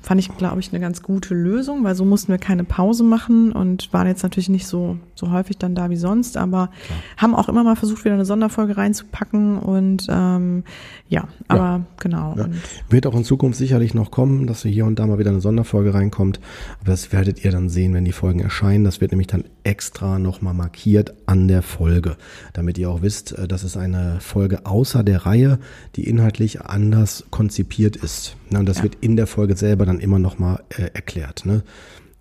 fand 0.00 0.18
ich, 0.18 0.34
glaube 0.38 0.60
ich, 0.60 0.72
eine 0.72 0.80
ganz 0.80 1.02
gute 1.02 1.34
Lösung, 1.34 1.84
weil 1.84 1.94
so 1.94 2.06
mussten 2.06 2.32
wir 2.32 2.38
keine 2.38 2.64
Pause 2.64 3.04
machen 3.04 3.52
und 3.52 3.92
waren 3.92 4.06
jetzt 4.06 4.22
natürlich 4.22 4.48
nicht 4.48 4.66
so 4.66 4.96
so 5.20 5.30
häufig 5.30 5.58
dann 5.58 5.74
da 5.74 5.90
wie 5.90 5.96
sonst, 5.96 6.36
aber 6.36 6.70
Klar. 6.86 6.98
haben 7.18 7.34
auch 7.34 7.48
immer 7.48 7.62
mal 7.62 7.76
versucht, 7.76 8.04
wieder 8.04 8.14
eine 8.14 8.24
Sonderfolge 8.24 8.76
reinzupacken 8.76 9.58
und 9.58 10.06
ähm, 10.08 10.64
ja, 11.08 11.28
aber 11.46 11.60
ja. 11.60 11.80
genau. 11.98 12.34
Ja. 12.38 12.48
Wird 12.88 13.06
auch 13.06 13.14
in 13.14 13.24
Zukunft 13.24 13.58
sicherlich 13.58 13.92
noch 13.92 14.10
kommen, 14.10 14.46
dass 14.46 14.62
hier 14.62 14.86
und 14.86 14.98
da 14.98 15.06
mal 15.06 15.18
wieder 15.18 15.30
eine 15.30 15.40
Sonderfolge 15.40 15.92
reinkommt. 15.92 16.40
Aber 16.80 16.90
das 16.90 17.12
werdet 17.12 17.44
ihr 17.44 17.50
dann 17.50 17.68
sehen, 17.68 17.92
wenn 17.94 18.04
die 18.04 18.12
Folgen 18.12 18.40
erscheinen. 18.40 18.84
Das 18.84 19.00
wird 19.00 19.12
nämlich 19.12 19.26
dann 19.26 19.44
extra 19.62 20.18
nochmal 20.18 20.54
markiert 20.54 21.12
an 21.26 21.48
der 21.48 21.62
Folge, 21.62 22.16
damit 22.54 22.78
ihr 22.78 22.88
auch 22.90 23.02
wisst, 23.02 23.09
äh, 23.32 23.48
das 23.48 23.64
ist 23.64 23.76
eine 23.76 24.18
Folge 24.20 24.66
außer 24.66 25.02
der 25.02 25.26
Reihe, 25.26 25.58
die 25.96 26.08
inhaltlich 26.08 26.62
anders 26.62 27.24
konzipiert 27.30 27.96
ist. 27.96 28.36
Und 28.52 28.66
das 28.66 28.78
ja. 28.78 28.82
wird 28.84 28.96
in 29.00 29.16
der 29.16 29.26
Folge 29.26 29.56
selber 29.56 29.86
dann 29.86 30.00
immer 30.00 30.18
nochmal 30.18 30.62
äh, 30.70 30.90
erklärt. 30.94 31.44
Ne? 31.44 31.62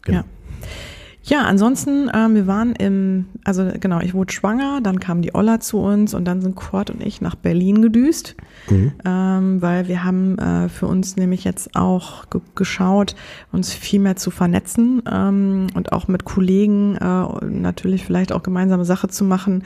Genau. 0.01 0.19
Ja. 0.19 0.25
Ja, 1.29 1.43
ansonsten, 1.43 2.09
ähm, 2.11 2.33
wir 2.33 2.47
waren 2.47 2.73
im, 2.73 3.25
also 3.43 3.69
genau, 3.79 3.99
ich 3.99 4.15
wurde 4.15 4.33
schwanger, 4.33 4.79
dann 4.81 4.99
kam 4.99 5.21
die 5.21 5.35
Olla 5.35 5.59
zu 5.59 5.77
uns 5.77 6.15
und 6.15 6.25
dann 6.25 6.41
sind 6.41 6.55
Kurt 6.55 6.89
und 6.89 7.05
ich 7.05 7.21
nach 7.21 7.35
Berlin 7.35 7.83
gedüst, 7.83 8.35
mhm. 8.67 8.93
ähm, 9.05 9.61
weil 9.61 9.87
wir 9.87 10.03
haben 10.03 10.39
äh, 10.39 10.69
für 10.69 10.87
uns 10.87 11.17
nämlich 11.17 11.43
jetzt 11.43 11.75
auch 11.75 12.25
geschaut, 12.55 13.15
uns 13.51 13.73
viel 13.73 13.99
mehr 13.99 14.15
zu 14.15 14.31
vernetzen 14.31 15.03
ähm, 15.11 15.67
und 15.75 15.91
auch 15.91 16.07
mit 16.07 16.25
Kollegen 16.25 16.95
äh, 16.95 17.45
natürlich 17.45 18.05
vielleicht 18.05 18.31
auch 18.31 18.41
gemeinsame 18.41 18.85
Sache 18.85 19.09
zu 19.09 19.23
machen, 19.23 19.63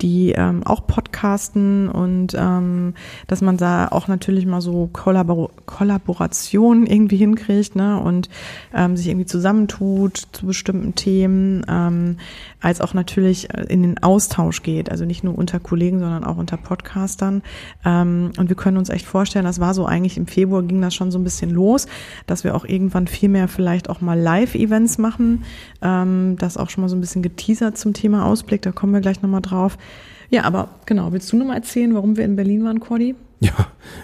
die 0.00 0.32
ähm, 0.32 0.62
auch 0.64 0.86
podcasten 0.86 1.88
und 1.88 2.34
ähm, 2.38 2.94
dass 3.26 3.40
man 3.40 3.56
da 3.56 3.88
auch 3.88 4.08
natürlich 4.08 4.46
mal 4.46 4.60
so 4.60 4.88
Kollabor 4.92 5.50
Kollaboration 5.66 6.86
irgendwie 6.86 7.16
hinkriegt 7.16 7.76
ne? 7.76 8.00
und 8.00 8.28
ähm, 8.74 8.96
sich 8.96 9.08
irgendwie 9.08 9.26
zusammentut 9.26 10.28
zu 10.32 10.46
bestimmten 10.46 10.94
Themen, 10.94 11.64
ähm, 11.68 12.18
als 12.60 12.80
auch 12.80 12.94
natürlich 12.94 13.52
äh, 13.52 13.64
in 13.68 13.82
den 13.82 14.02
Austausch 14.02 14.62
geht, 14.62 14.90
also 14.90 15.04
nicht 15.04 15.24
nur 15.24 15.36
unter 15.36 15.60
Kollegen, 15.60 15.98
sondern 16.00 16.24
auch 16.24 16.36
unter 16.36 16.56
Podcastern. 16.56 17.42
Ähm, 17.84 18.32
und 18.38 18.48
wir 18.48 18.56
können 18.56 18.76
uns 18.76 18.88
echt 18.88 19.06
vorstellen, 19.06 19.44
das 19.44 19.60
war 19.60 19.74
so 19.74 19.86
eigentlich 19.86 20.16
im 20.16 20.26
Februar 20.26 20.62
ging 20.62 20.80
das 20.80 20.94
schon 20.94 21.10
so 21.10 21.18
ein 21.18 21.24
bisschen 21.24 21.50
los, 21.50 21.86
dass 22.26 22.44
wir 22.44 22.54
auch 22.54 22.64
irgendwann 22.64 23.06
viel 23.06 23.28
mehr 23.28 23.48
vielleicht 23.48 23.90
auch 23.90 24.00
mal 24.00 24.18
Live-Events 24.18 24.98
machen. 24.98 25.44
Ähm, 25.82 26.36
das 26.38 26.56
auch 26.56 26.70
schon 26.70 26.82
mal 26.82 26.88
so 26.88 26.96
ein 26.96 27.00
bisschen 27.00 27.22
geteasert 27.22 27.76
zum 27.76 27.92
Thema 27.92 28.24
Ausblick, 28.24 28.62
da 28.62 28.72
kommen 28.72 28.92
wir 28.92 29.00
gleich 29.00 29.22
nochmal 29.22 29.42
drauf. 29.42 29.76
Ja, 30.30 30.44
aber 30.44 30.70
genau, 30.86 31.12
willst 31.12 31.32
du 31.32 31.36
nochmal 31.36 31.56
erzählen, 31.56 31.94
warum 31.94 32.16
wir 32.16 32.24
in 32.24 32.36
Berlin 32.36 32.64
waren, 32.64 32.80
Cordy? 32.80 33.14
Ja, 33.38 33.52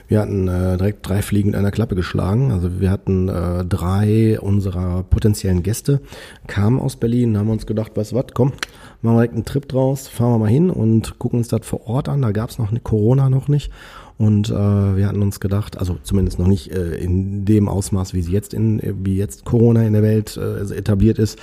wir 0.09 0.21
hatten 0.21 0.47
äh, 0.47 0.77
direkt 0.77 1.09
drei 1.09 1.23
Fliegen 1.23 1.51
mit 1.51 1.59
einer 1.59 1.71
Klappe 1.71 1.95
geschlagen. 1.95 2.53
Also 2.53 2.81
wir 2.81 2.90
hatten 2.90 3.29
äh, 3.31 3.64
drei 3.64 4.38
unserer 4.38 5.05
potenziellen 5.05 5.62
Gäste, 5.62 6.01
kamen 6.47 6.79
aus 6.79 6.97
Berlin, 6.97 7.38
haben 7.38 7.49
uns 7.49 7.66
gedacht, 7.66 7.97
weißt 7.97 8.12
du 8.12 8.16
was, 8.16 8.27
komm, 8.35 8.53
machen 9.01 9.16
wir 9.16 9.21
direkt 9.21 9.35
einen 9.35 9.45
Trip 9.47 9.66
draus, 9.66 10.07
fahren 10.07 10.33
wir 10.35 10.38
mal 10.38 10.51
hin 10.51 10.68
und 10.68 11.18
gucken 11.18 11.38
uns 11.38 11.49
das 11.49 11.64
vor 11.64 11.87
Ort 11.87 12.11
an. 12.11 12.21
Da 12.21 12.33
gab 12.33 12.51
es 12.51 12.59
noch 12.59 12.71
eine 12.71 12.81
Corona 12.81 13.31
noch 13.31 13.49
nicht. 13.49 13.73
Und 14.23 14.51
äh, 14.51 14.53
wir 14.53 15.09
hatten 15.09 15.21
uns 15.21 15.41
gedacht, 15.41 15.79
also 15.79 15.99
zumindest 16.05 16.39
noch 16.39 16.47
nicht 16.47 16.71
äh, 16.71 16.95
in 16.95 17.45
dem 17.45 17.69
Ausmaß, 17.69 18.15
wie 18.15 18.23
sie 18.23 18.31
jetzt 18.31 18.55
in, 18.55 18.81
wie 19.03 19.17
jetzt 19.17 19.45
Corona 19.45 19.83
in 19.83 19.95
der 19.95 20.05
Welt 20.05 20.37
äh, 20.37 20.61
etabliert 20.77 21.19
ist. 21.19 21.41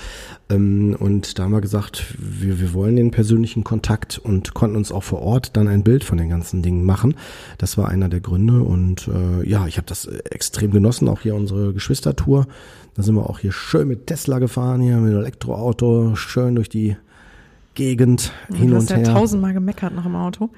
Ähm, 0.49 0.95
und 0.97 1.37
da 1.37 1.43
haben 1.43 1.51
wir 1.51 1.59
gesagt, 1.59 2.15
wir, 2.17 2.61
wir 2.61 2.73
wollen 2.73 2.95
den 2.95 3.11
persönlichen 3.11 3.65
Kontakt 3.65 4.17
und 4.17 4.53
konnten 4.53 4.77
uns 4.77 4.93
auch 4.93 5.03
vor 5.03 5.21
Ort 5.21 5.57
dann 5.57 5.67
ein 5.67 5.83
Bild 5.83 6.05
von 6.05 6.17
den 6.17 6.29
ganzen 6.29 6.61
Dingen 6.61 6.85
machen. 6.85 7.15
Das 7.57 7.77
war 7.77 7.89
einer 7.89 8.07
der 8.07 8.21
Gründe. 8.21 8.61
Und 8.61 9.09
äh, 9.09 9.45
ja, 9.45 9.67
ich 9.67 9.75
habe 9.75 9.87
das 9.87 10.05
extrem 10.05 10.71
genossen, 10.71 11.09
auch 11.09 11.19
hier 11.19 11.35
unsere 11.35 11.73
Geschwistertour. 11.73 12.47
Da 12.95 13.03
sind 13.03 13.15
wir 13.15 13.29
auch 13.29 13.39
hier 13.39 13.51
schön 13.51 13.89
mit 13.89 14.07
Tesla 14.07 14.39
gefahren, 14.39 14.79
hier 14.79 14.95
mit 14.99 15.11
Elektroauto, 15.11 16.15
schön 16.15 16.55
durch 16.55 16.69
die 16.69 16.95
Gegend 17.79 18.33
hin 18.49 18.73
und 18.73 18.89
her. 18.89 18.97
Du 18.97 19.03
hast 19.03 19.07
ja 19.07 19.13
tausendmal 19.13 19.53
gemeckert 19.53 19.95
noch 19.95 20.05
im 20.05 20.17
Auto, 20.17 20.49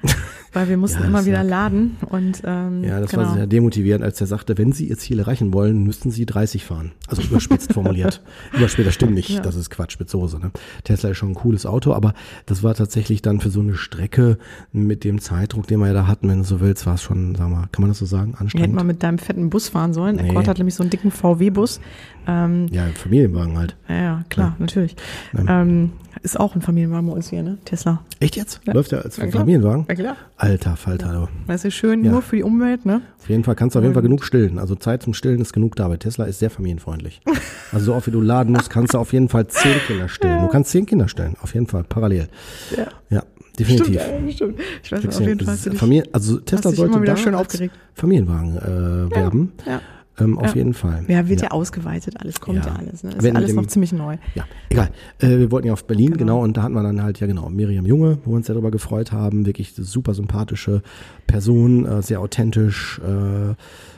weil 0.52 0.68
wir 0.68 0.76
mussten 0.76 1.00
ja, 1.02 1.06
immer 1.06 1.24
wieder 1.24 1.44
laden 1.44 1.96
und 2.10 2.42
ähm, 2.44 2.82
ja, 2.82 2.98
das 2.98 3.12
genau. 3.12 3.22
war 3.22 3.34
sehr 3.34 3.46
demotivierend, 3.46 4.04
als 4.04 4.20
er 4.20 4.26
sagte, 4.26 4.58
wenn 4.58 4.72
Sie 4.72 4.88
Ihr 4.88 4.98
Ziel 4.98 5.20
erreichen 5.20 5.54
wollen, 5.54 5.84
müssten 5.84 6.10
Sie 6.10 6.26
30 6.26 6.64
fahren. 6.64 6.90
Also 7.06 7.22
überspitzt 7.22 7.72
formuliert. 7.74 8.24
überspitzt, 8.52 8.88
das 8.88 8.94
stimmt 8.94 9.14
nicht, 9.14 9.28
ja. 9.28 9.40
das 9.40 9.54
ist 9.54 9.70
Quatsch 9.70 10.00
mit 10.00 10.10
Soße. 10.10 10.40
Ne? 10.40 10.50
Tesla 10.82 11.10
ist 11.10 11.18
schon 11.18 11.30
ein 11.30 11.34
cooles 11.34 11.64
Auto, 11.64 11.92
aber 11.92 12.12
das 12.46 12.64
war 12.64 12.74
tatsächlich 12.74 13.22
dann 13.22 13.38
für 13.38 13.50
so 13.50 13.60
eine 13.60 13.74
Strecke 13.74 14.36
mit 14.72 15.04
dem 15.04 15.20
Zeitdruck, 15.20 15.68
den 15.68 15.78
wir 15.78 15.92
da 15.92 16.08
hatten, 16.08 16.28
wenn 16.28 16.38
du 16.38 16.44
so 16.44 16.60
willst, 16.60 16.86
war 16.86 16.94
es 16.94 17.02
schon, 17.02 17.36
sag 17.36 17.48
mal, 17.48 17.68
kann 17.70 17.82
man 17.82 17.90
das 17.90 17.98
so 17.98 18.06
sagen, 18.06 18.34
anstrengend. 18.36 18.66
Hätten 18.66 18.76
wir 18.76 18.84
mit 18.84 19.04
deinem 19.04 19.18
fetten 19.18 19.48
Bus 19.48 19.68
fahren 19.68 19.92
sollen. 19.92 20.16
Nee. 20.16 20.26
Kurt 20.26 20.48
hat 20.48 20.58
nämlich 20.58 20.74
so 20.74 20.82
einen 20.82 20.90
dicken 20.90 21.12
VW-Bus. 21.12 21.80
Ähm, 22.26 22.66
ja, 22.72 22.86
Familienwagen 22.94 23.56
halt. 23.56 23.76
Ja, 23.88 23.94
ja 23.94 24.24
klar, 24.28 24.48
ja. 24.48 24.56
natürlich. 24.58 24.96
Ähm, 25.36 25.92
ist 26.22 26.38
auch 26.38 26.54
ein 26.54 26.62
Familienwagen 26.62 27.08
bei 27.12 27.16
uns 27.16 27.28
hier, 27.28 27.42
ne? 27.42 27.58
Tesla. 27.64 28.02
Echt 28.20 28.36
jetzt? 28.36 28.60
Ja. 28.64 28.72
Läuft 28.72 28.92
der 28.92 29.04
als 29.04 29.16
ja, 29.18 29.28
Familienwagen? 29.28 29.84
Ja, 29.88 29.94
klar. 29.94 30.16
Alter 30.36 30.76
Falter. 30.76 31.12
Ja. 31.12 31.28
Das 31.46 31.64
ist 31.64 31.74
schön, 31.74 32.00
nur 32.02 32.22
für 32.22 32.36
die 32.36 32.42
Umwelt, 32.42 32.86
ne? 32.86 33.02
Auf 33.20 33.28
jeden 33.28 33.44
Fall 33.44 33.54
kannst 33.54 33.74
du 33.74 33.78
auf 33.78 33.82
jeden 33.82 33.94
Fall 33.94 34.02
genug 34.02 34.24
stillen. 34.24 34.58
Also 34.58 34.74
Zeit 34.74 35.02
zum 35.02 35.14
Stillen 35.14 35.40
ist 35.40 35.52
genug 35.52 35.76
da, 35.76 35.88
weil 35.90 35.98
Tesla 35.98 36.24
ist 36.24 36.38
sehr 36.38 36.50
familienfreundlich. 36.50 37.20
also 37.72 37.86
so 37.86 37.94
oft 37.94 38.06
wie 38.06 38.10
du 38.10 38.20
laden 38.20 38.52
musst, 38.52 38.70
kannst 38.70 38.94
du 38.94 38.98
auf 38.98 39.12
jeden 39.12 39.28
Fall 39.28 39.46
zehn 39.46 39.78
Kinder 39.86 40.08
stillen. 40.08 40.40
Du 40.42 40.48
kannst 40.48 40.70
zehn 40.70 40.86
Kinder 40.86 41.08
stellen, 41.08 41.36
auf 41.42 41.54
jeden 41.54 41.66
Fall, 41.66 41.84
parallel. 41.84 42.28
Ja. 42.76 42.86
Ja. 43.10 43.22
Definitiv. 43.58 44.00
Stimmt, 44.00 44.32
stimmt. 44.32 44.60
Ich 44.82 44.92
weiß 44.92 45.04
nicht, 45.04 45.14
auf 45.14 45.26
jeden 45.26 45.44
Fall. 45.44 45.56
Familien, 45.74 46.06
also 46.12 46.38
Tesla 46.38 46.72
sollte 46.72 46.98
da 47.02 47.16
schön 47.18 47.34
aufgeregt. 47.34 47.74
Familienwagen 47.92 48.56
äh, 48.56 49.14
werben. 49.14 49.52
Ja. 49.66 49.82
Ähm, 50.18 50.38
auf 50.38 50.54
jeden 50.54 50.74
Fall. 50.74 51.04
Ja, 51.08 51.28
wird 51.28 51.40
ja. 51.40 51.46
ja, 51.46 51.50
ausgeweitet, 51.52 52.16
alles 52.20 52.40
kommt 52.40 52.64
ja, 52.64 52.72
ja 52.72 52.76
alles. 52.76 53.02
Ne? 53.02 53.12
Ist 53.12 53.22
Wenn 53.22 53.36
alles 53.36 53.50
dem, 53.50 53.56
noch 53.56 53.66
ziemlich 53.66 53.92
neu. 53.92 54.16
Ja, 54.34 54.44
egal. 54.68 54.90
Äh, 55.18 55.38
wir 55.38 55.50
wollten 55.50 55.68
ja 55.68 55.72
auf 55.72 55.84
Berlin, 55.84 56.12
genau. 56.12 56.18
genau. 56.18 56.42
und 56.42 56.56
da 56.56 56.62
hatten 56.64 56.74
wir 56.74 56.82
dann 56.82 57.02
halt, 57.02 57.18
ja 57.20 57.26
genau, 57.26 57.48
Miriam 57.48 57.86
Junge, 57.86 58.18
wo 58.24 58.32
wir 58.32 58.36
uns 58.36 58.48
ja 58.48 58.54
darüber 58.54 58.70
gefreut 58.70 59.10
haben. 59.10 59.46
Wirklich 59.46 59.72
super 59.74 60.12
sympathische 60.12 60.82
Person, 61.26 61.86
äh, 61.86 62.02
sehr 62.02 62.20
authentisch, 62.20 63.00
äh, 63.00 63.54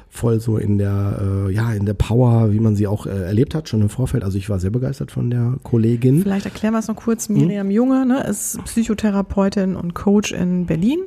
voll 0.09 0.39
so 0.39 0.57
in 0.57 0.79
der, 0.79 1.21
äh, 1.21 1.53
ja, 1.53 1.73
in 1.73 1.85
der 1.85 1.95
Power, 1.95 2.53
wie 2.53 2.61
man 2.61 2.77
sie 2.77 2.87
auch 2.87 3.07
äh, 3.07 3.11
erlebt 3.11 3.57
hat, 3.57 3.69
schon 3.69 3.83
im 3.83 3.89
Vorfeld. 3.89 4.23
Also 4.23 4.39
ich 4.39 4.49
war 4.49 4.61
sehr 4.61 4.71
begeistert 4.71 5.11
von 5.11 5.31
der 5.31 5.55
Kollegin. 5.65 6.23
Vielleicht 6.23 6.45
erklären 6.45 6.75
wir 6.75 6.79
es 6.79 6.87
noch 6.87 6.95
kurz. 6.95 7.29
Miriam 7.29 7.67
hm? 7.67 7.73
Junge 7.73 8.07
ne, 8.07 8.23
ist 8.23 8.63
Psychotherapeutin 8.65 9.75
und 9.75 9.95
Coach 9.95 10.31
in 10.31 10.67
Berlin 10.67 11.01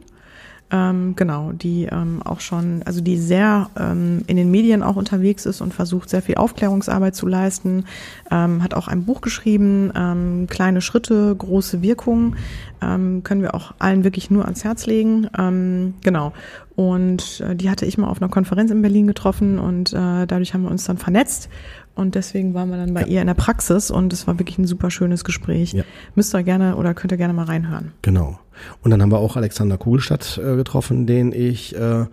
ähm, 0.69 1.15
genau, 1.15 1.53
die 1.53 1.85
ähm, 1.85 2.21
auch 2.23 2.41
schon, 2.41 2.83
also 2.83 2.99
die 2.99 3.17
sehr 3.17 3.69
ähm, 3.79 4.23
in 4.27 4.35
den 4.35 4.51
Medien 4.51 4.83
auch 4.83 4.97
unterwegs 4.97 5.45
ist 5.45 5.61
und 5.61 5.73
versucht, 5.73 6.09
sehr 6.09 6.21
viel 6.21 6.35
Aufklärungsarbeit 6.35 7.15
zu 7.15 7.25
leisten, 7.25 7.85
ähm, 8.31 8.61
hat 8.61 8.73
auch 8.73 8.89
ein 8.89 9.05
Buch 9.05 9.21
geschrieben, 9.21 9.93
ähm, 9.95 10.47
kleine 10.49 10.81
Schritte, 10.81 11.33
große 11.37 11.81
Wirkung, 11.81 12.35
ähm, 12.81 13.23
können 13.23 13.41
wir 13.41 13.55
auch 13.55 13.75
allen 13.79 14.03
wirklich 14.03 14.29
nur 14.29 14.43
ans 14.43 14.65
Herz 14.65 14.85
legen. 14.85 15.29
Ähm, 15.37 15.93
genau. 16.03 16.33
Und 16.75 17.41
äh, 17.41 17.55
die 17.55 17.69
hatte 17.69 17.85
ich 17.85 17.97
mal 17.97 18.09
auf 18.09 18.21
einer 18.21 18.29
Konferenz 18.29 18.69
in 18.69 18.81
Berlin 18.81 19.07
getroffen 19.07 19.59
und 19.59 19.93
äh, 19.93 20.27
dadurch 20.27 20.53
haben 20.53 20.63
wir 20.63 20.71
uns 20.71 20.83
dann 20.83 20.97
vernetzt 20.97 21.49
und 21.97 22.15
deswegen 22.15 22.53
waren 22.53 22.69
wir 22.69 22.77
dann 22.77 22.93
bei 22.93 23.01
ja. 23.01 23.07
ihr 23.07 23.21
in 23.21 23.27
der 23.27 23.33
Praxis 23.33 23.91
und 23.91 24.13
es 24.13 24.27
war 24.27 24.39
wirklich 24.39 24.57
ein 24.57 24.67
super 24.67 24.91
schönes 24.91 25.23
Gespräch. 25.23 25.73
Ja. 25.73 25.83
Müsst 26.15 26.33
ihr 26.35 26.43
gerne 26.43 26.75
oder 26.75 26.93
könnt 26.93 27.11
ihr 27.11 27.17
gerne 27.17 27.33
mal 27.33 27.45
reinhören. 27.45 27.91
Genau. 28.01 28.39
Und 28.81 28.91
dann 28.91 29.01
haben 29.01 29.11
wir 29.11 29.19
auch 29.19 29.35
Alexander 29.35 29.77
Kugelstadt 29.77 30.39
äh, 30.43 30.55
getroffen, 30.55 31.05
den 31.05 31.31
ich 31.31 31.75
äh, 31.75 32.05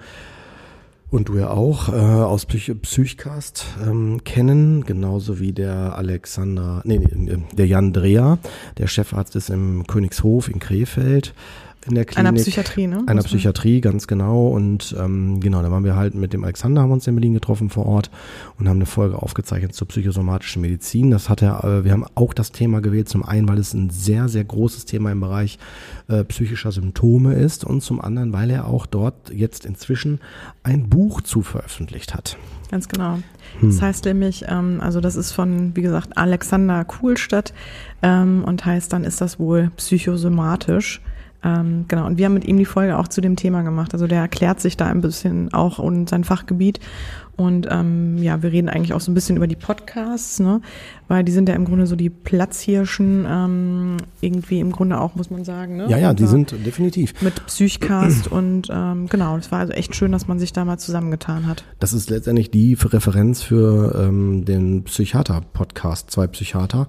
und 1.10 1.28
du 1.28 1.38
ja 1.38 1.50
auch 1.50 1.90
äh, 1.90 1.92
aus 1.92 2.44
Psych 2.46 2.74
Psychcast 2.82 3.64
ähm, 3.86 4.24
kennen, 4.24 4.84
genauso 4.84 5.38
wie 5.38 5.52
der 5.52 5.96
Alexander, 5.96 6.82
nee, 6.84 6.98
nee, 6.98 7.36
der 7.52 7.66
Jan 7.66 7.92
Dreher, 7.92 8.38
der 8.78 8.88
Chefarzt 8.88 9.36
ist 9.36 9.48
im 9.48 9.86
Königshof 9.86 10.48
in 10.48 10.58
Krefeld 10.58 11.34
in 11.86 11.94
der 11.94 12.04
Klinik. 12.04 12.28
Einer 12.28 12.32
Psychiatrie, 12.36 12.86
ne? 12.86 13.02
Einer 13.06 13.22
Psychiatrie, 13.22 13.80
ganz 13.80 14.06
genau. 14.06 14.48
Und 14.48 14.94
ähm, 14.98 15.40
genau, 15.40 15.62
da 15.62 15.70
waren 15.70 15.84
wir 15.84 15.96
halt 15.96 16.14
mit 16.14 16.32
dem 16.32 16.44
Alexander, 16.44 16.82
haben 16.82 16.92
uns 16.92 17.06
in 17.06 17.14
Berlin 17.14 17.34
getroffen 17.34 17.70
vor 17.70 17.86
Ort 17.86 18.10
und 18.58 18.68
haben 18.68 18.76
eine 18.76 18.86
Folge 18.86 19.20
aufgezeichnet 19.20 19.74
zur 19.74 19.88
psychosomatischen 19.88 20.62
Medizin. 20.62 21.10
Das 21.10 21.28
hat 21.28 21.42
er, 21.42 21.64
äh, 21.64 21.84
wir 21.84 21.92
haben 21.92 22.04
auch 22.14 22.34
das 22.34 22.52
Thema 22.52 22.80
gewählt, 22.80 23.08
zum 23.08 23.24
einen, 23.24 23.48
weil 23.48 23.58
es 23.58 23.74
ein 23.74 23.90
sehr, 23.90 24.28
sehr 24.28 24.44
großes 24.44 24.84
Thema 24.84 25.12
im 25.12 25.20
Bereich 25.20 25.58
äh, 26.08 26.24
psychischer 26.24 26.72
Symptome 26.72 27.34
ist 27.34 27.64
und 27.64 27.82
zum 27.82 28.00
anderen, 28.00 28.32
weil 28.32 28.50
er 28.50 28.66
auch 28.66 28.86
dort 28.86 29.30
jetzt 29.30 29.64
inzwischen 29.64 30.20
ein 30.62 30.88
Buch 30.88 31.20
zu 31.20 31.42
veröffentlicht 31.42 32.14
hat. 32.14 32.36
Ganz 32.70 32.88
genau. 32.88 33.18
Hm. 33.60 33.70
Das 33.70 33.82
heißt 33.82 34.04
nämlich, 34.06 34.46
ähm, 34.48 34.80
also 34.80 35.00
das 35.00 35.16
ist 35.16 35.32
von, 35.32 35.76
wie 35.76 35.82
gesagt, 35.82 36.16
Alexander 36.16 36.84
Kuhlstadt 36.84 37.52
ähm, 38.02 38.42
und 38.44 38.64
heißt 38.64 38.92
dann 38.92 39.04
ist 39.04 39.20
das 39.20 39.38
wohl 39.38 39.70
psychosomatisch. 39.76 41.00
Ähm, 41.44 41.84
genau, 41.88 42.06
und 42.06 42.18
wir 42.18 42.24
haben 42.24 42.34
mit 42.34 42.46
ihm 42.46 42.56
die 42.56 42.64
Folge 42.64 42.98
auch 42.98 43.08
zu 43.08 43.20
dem 43.20 43.36
Thema 43.36 43.62
gemacht. 43.62 43.92
Also 43.92 44.06
der 44.06 44.20
erklärt 44.20 44.60
sich 44.60 44.76
da 44.76 44.86
ein 44.86 45.02
bisschen 45.02 45.52
auch 45.52 45.78
und 45.78 46.08
sein 46.08 46.24
Fachgebiet. 46.24 46.80
Und 47.36 47.66
ähm, 47.70 48.18
ja, 48.18 48.42
wir 48.42 48.52
reden 48.52 48.68
eigentlich 48.68 48.92
auch 48.92 49.00
so 49.00 49.10
ein 49.10 49.14
bisschen 49.14 49.36
über 49.36 49.46
die 49.46 49.56
Podcasts, 49.56 50.38
ne? 50.38 50.60
weil 51.08 51.24
die 51.24 51.32
sind 51.32 51.48
ja 51.48 51.54
im 51.54 51.64
Grunde 51.64 51.86
so 51.86 51.96
die 51.96 52.10
Platzhirschen, 52.10 53.26
ähm, 53.28 53.96
irgendwie 54.20 54.60
im 54.60 54.70
Grunde 54.70 55.00
auch, 55.00 55.16
muss 55.16 55.30
man 55.30 55.44
sagen. 55.44 55.76
Ne? 55.76 55.86
Ja, 55.88 55.98
ja, 55.98 56.14
die 56.14 56.26
sind 56.26 56.54
definitiv. 56.64 57.20
Mit 57.22 57.44
Psychcast 57.46 58.28
und 58.28 58.68
ähm, 58.70 59.08
genau, 59.08 59.36
es 59.36 59.50
war 59.50 59.58
also 59.58 59.72
echt 59.72 59.94
schön, 59.96 60.12
dass 60.12 60.28
man 60.28 60.38
sich 60.38 60.52
da 60.52 60.64
mal 60.64 60.78
zusammengetan 60.78 61.46
hat. 61.46 61.64
Das 61.80 61.92
ist 61.92 62.08
letztendlich 62.08 62.50
die 62.50 62.74
Referenz 62.74 63.42
für 63.42 63.94
ähm, 63.98 64.44
den 64.44 64.84
Psychiater-Podcast, 64.84 66.10
zwei 66.10 66.26
Psychiater, 66.28 66.88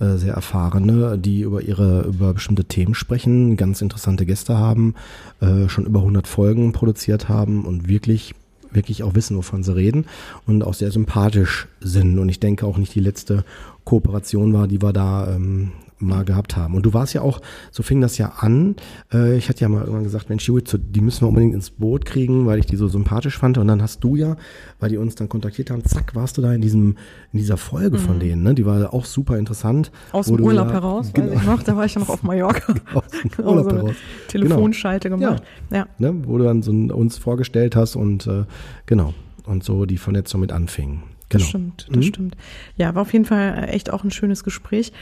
äh, 0.00 0.16
sehr 0.16 0.34
erfahrene, 0.34 1.18
die 1.18 1.42
über 1.42 1.62
ihre, 1.62 2.02
über 2.02 2.34
bestimmte 2.34 2.64
Themen 2.64 2.94
sprechen, 2.94 3.56
ganz 3.56 3.80
interessante 3.80 4.26
Gäste 4.26 4.58
haben, 4.58 4.94
äh, 5.40 5.68
schon 5.68 5.86
über 5.86 6.00
100 6.00 6.26
Folgen 6.26 6.72
produziert 6.72 7.28
haben 7.28 7.64
und 7.64 7.88
wirklich 7.88 8.34
wirklich 8.74 9.02
auch 9.02 9.14
wissen, 9.14 9.36
wovon 9.36 9.62
sie 9.62 9.74
reden 9.74 10.06
und 10.46 10.62
auch 10.62 10.74
sehr 10.74 10.90
sympathisch 10.90 11.68
sind. 11.80 12.18
Und 12.18 12.28
ich 12.28 12.40
denke 12.40 12.66
auch 12.66 12.76
nicht 12.76 12.94
die 12.94 13.00
letzte 13.00 13.44
Kooperation 13.84 14.52
war, 14.52 14.68
die 14.68 14.82
wir 14.82 14.92
da 14.92 15.34
ähm, 15.34 15.72
mal 16.04 16.24
gehabt 16.24 16.56
haben. 16.56 16.74
Und 16.74 16.86
du 16.86 16.94
warst 16.94 17.14
ja 17.14 17.22
auch, 17.22 17.40
so 17.70 17.82
fing 17.82 18.00
das 18.00 18.18
ja 18.18 18.34
an. 18.38 18.76
Äh, 19.12 19.36
ich 19.36 19.48
hatte 19.48 19.60
ja 19.60 19.68
mal 19.68 19.80
irgendwann 19.80 20.04
gesagt, 20.04 20.28
Mensch, 20.28 20.46
Judith, 20.46 20.78
die 20.78 21.00
müssen 21.00 21.22
wir 21.22 21.28
unbedingt 21.28 21.54
ins 21.54 21.70
Boot 21.70 22.04
kriegen, 22.04 22.46
weil 22.46 22.58
ich 22.58 22.66
die 22.66 22.76
so 22.76 22.88
sympathisch 22.88 23.38
fand. 23.38 23.58
Und 23.58 23.68
dann 23.68 23.82
hast 23.82 24.02
du 24.04 24.16
ja, 24.16 24.36
weil 24.80 24.90
die 24.90 24.96
uns 24.96 25.14
dann 25.14 25.28
kontaktiert 25.28 25.70
haben, 25.70 25.84
zack, 25.84 26.14
warst 26.14 26.36
du 26.38 26.42
da 26.42 26.52
in 26.52 26.60
diesem, 26.60 26.96
in 27.32 27.38
dieser 27.38 27.56
Folge 27.56 27.98
mhm. 27.98 28.02
von 28.02 28.20
denen. 28.20 28.42
Ne? 28.42 28.54
Die 28.54 28.66
war 28.66 28.92
auch 28.92 29.04
super 29.04 29.38
interessant. 29.38 29.90
Aus 30.12 30.26
dem 30.26 30.40
Urlaub 30.40 30.68
ja, 30.68 30.74
heraus, 30.74 31.10
genau. 31.12 31.32
weiß 31.32 31.40
ich 31.40 31.46
noch, 31.46 31.62
da 31.62 31.76
war 31.76 31.84
ich 31.84 31.94
ja 31.94 32.00
noch 32.00 32.08
auf 32.08 32.22
Mallorca. 32.22 32.74
Aus 32.94 33.04
dem 33.08 33.30
genau, 33.30 33.50
Urlaub 33.50 33.70
so 33.70 33.76
heraus. 33.76 33.94
Telefonschalte 34.28 35.10
genau. 35.10 35.20
gemacht. 35.20 35.42
Ja. 35.70 35.78
ja. 35.78 35.86
Ne? 35.98 36.14
Wo 36.24 36.38
du 36.38 36.44
dann 36.44 36.62
so 36.62 36.72
uns 36.72 37.18
vorgestellt 37.18 37.76
hast 37.76 37.96
und 37.96 38.26
äh, 38.26 38.44
genau. 38.86 39.14
Und 39.44 39.64
so 39.64 39.84
die 39.84 39.98
Vernetzung 39.98 40.40
mit 40.40 40.52
anfing. 40.52 41.02
Das 41.28 41.42
Genau. 41.42 41.48
stimmt, 41.48 41.88
das 41.90 42.04
stimmt. 42.04 42.36
Ja, 42.76 42.94
war 42.94 43.02
auf 43.02 43.12
jeden 43.12 43.24
Fall 43.24 43.68
echt 43.70 43.92
auch 43.92 44.04
ein 44.04 44.10
schönes 44.10 44.44
Gespräch. 44.44 44.92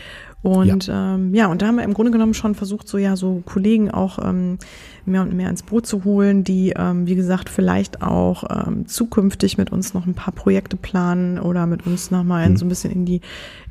Und 0.43 0.89
ja. 0.89 1.15
Ähm, 1.15 1.35
ja, 1.35 1.47
und 1.47 1.63
da 1.63 1.69
haben 1.69 1.77
wir 1.77 1.85
im 1.85 1.95
Grunde 1.95 2.11
genommen 2.11 2.35
schon 2.35 2.55
versucht, 2.55 2.89
so 2.89 2.99
ja, 2.99 3.15
so 3.15 3.43
Kollegen 3.47 3.91
auch 3.91 4.19
ähm, 4.19 4.59
mehr 5.07 5.23
und 5.23 5.33
mehr 5.35 5.49
ins 5.49 5.63
Boot 5.63 5.87
zu 5.87 6.05
holen, 6.05 6.43
die, 6.43 6.75
ähm, 6.77 7.07
wie 7.07 7.15
gesagt, 7.15 7.49
vielleicht 7.49 8.03
auch 8.03 8.45
ähm, 8.67 8.87
zukünftig 8.87 9.57
mit 9.57 9.71
uns 9.71 9.95
noch 9.95 10.07
ein 10.07 10.15
paar 10.15 10.35
Projekte 10.35 10.77
planen 10.77 11.39
oder 11.39 11.67
mit 11.67 11.87
uns 11.87 12.11
nochmal 12.11 12.47
in 12.47 12.57
so 12.57 12.65
ein 12.65 12.69
bisschen 12.69 12.93
in 12.93 13.05
die, 13.05 13.21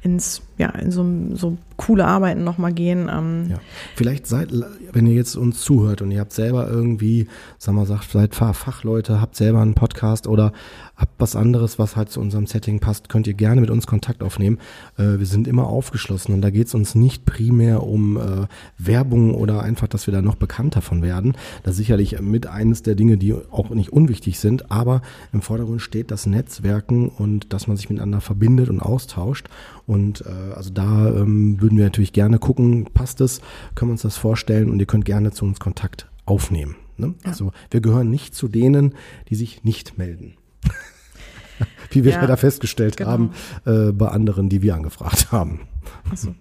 ins, 0.02 0.42
ja, 0.58 0.70
in 0.70 0.92
so, 0.92 1.06
so 1.36 1.58
coole 1.78 2.06
Arbeiten 2.06 2.44
nochmal 2.44 2.74
gehen. 2.74 3.10
Ähm, 3.12 3.48
Ja. 3.50 3.60
Vielleicht 3.96 4.26
seid, 4.28 4.50
wenn 4.94 5.06
ihr 5.08 5.14
jetzt 5.16 5.36
uns 5.36 5.62
zuhört 5.62 6.02
und 6.02 6.12
ihr 6.12 6.20
habt 6.20 6.34
selber 6.34 6.68
irgendwie, 6.70 7.28
sagen 7.58 7.78
wir, 7.78 7.86
sagt, 7.86 8.10
seid 8.12 8.36
Fach- 8.36 8.56
Fachleute, 8.56 9.22
habt 9.22 9.36
selber 9.36 9.62
einen 9.62 9.74
Podcast 9.76 10.28
oder 10.28 10.54
habt 10.96 11.14
was 11.20 11.36
anderes, 11.36 11.80
was 11.80 11.96
halt 11.96 12.10
zu 12.10 12.20
unserem 12.20 12.46
Setting 12.46 12.80
passt, 12.80 13.10
könnt 13.10 13.26
ihr 13.26 13.34
gerne 13.34 13.62
mit 13.62 13.70
uns 13.72 13.88
Kontakt 13.88 14.22
aufnehmen. 14.24 14.60
Äh, 14.98 15.18
wir 15.20 15.26
sind 15.26 15.48
immer 15.48 15.68
aufgeschlossen 15.68 16.34
und 16.36 16.42
da 16.42 16.50
geht 16.52 16.68
es 16.68 16.74
uns 16.76 16.94
nicht 16.96 17.26
primär 17.26 17.84
um 17.84 18.18
äh, 18.18 18.48
Werbung 18.78 19.34
oder 19.34 19.62
einfach, 19.64 19.88
dass 19.88 20.06
wir 20.08 20.14
da 20.14 20.22
noch 20.22 20.36
bekannter 20.36 20.82
von 20.82 21.02
werden. 21.02 21.34
Das 21.64 21.72
ist 21.74 21.78
sicherlich 21.78 22.20
mit 22.22 22.46
eines 22.48 22.84
der 22.84 22.96
Dinge, 22.96 23.18
die 23.18 23.34
auch 23.34 23.70
nicht 23.72 23.92
unwichtig 23.94 24.40
sind, 24.40 24.72
aber 24.72 25.02
im 25.34 25.42
Vordergrund 25.42 25.82
steht 25.82 26.12
das 26.12 26.26
Netzwerken 26.28 27.10
und 27.10 27.54
dass 27.54 27.68
man 27.68 27.78
sich 27.78 27.90
miteinander 27.90 28.22
verbindet 28.22 28.70
und 28.70 28.80
austauscht. 28.80 29.48
Und 29.92 30.24
äh, 30.26 30.54
also 30.56 30.70
da 30.70 31.10
ähm, 31.10 31.60
würden 31.60 31.78
wir 31.78 31.84
natürlich 31.84 32.14
gerne 32.14 32.40
gucken, 32.40 32.86
passt 32.94 33.20
es, 33.20 33.42
können 33.76 33.90
wir 33.90 33.94
uns 33.94 34.04
das 34.04 34.16
vorstellen 34.16 34.70
und 34.70 34.80
ihr 34.80 34.86
könnt 34.86 35.04
gerne 35.04 35.32
zu 35.32 35.44
uns 35.44 35.60
Kontakt 35.60 36.10
aufnehmen. 36.26 36.78
Ne? 36.96 37.14
Also 37.26 37.52
wir 37.72 37.82
gehören 37.82 38.10
nicht 38.10 38.34
zu 38.34 38.48
denen, 38.48 38.96
die 39.28 39.36
sich 39.36 39.66
nicht 39.66 39.98
melden. 39.98 40.36
Wie 41.90 42.06
wir 42.06 42.14
Ja, 42.14 42.22
leider 42.22 42.38
festgestellt 42.38 42.96
genau. 42.96 43.10
haben 43.10 43.32
äh, 43.66 43.92
bei 43.92 44.08
anderen, 44.08 44.48
die 44.48 44.62
wir 44.62 44.76
angefragt 44.76 45.34
haben. 45.34 45.60
Achso. 46.10 46.36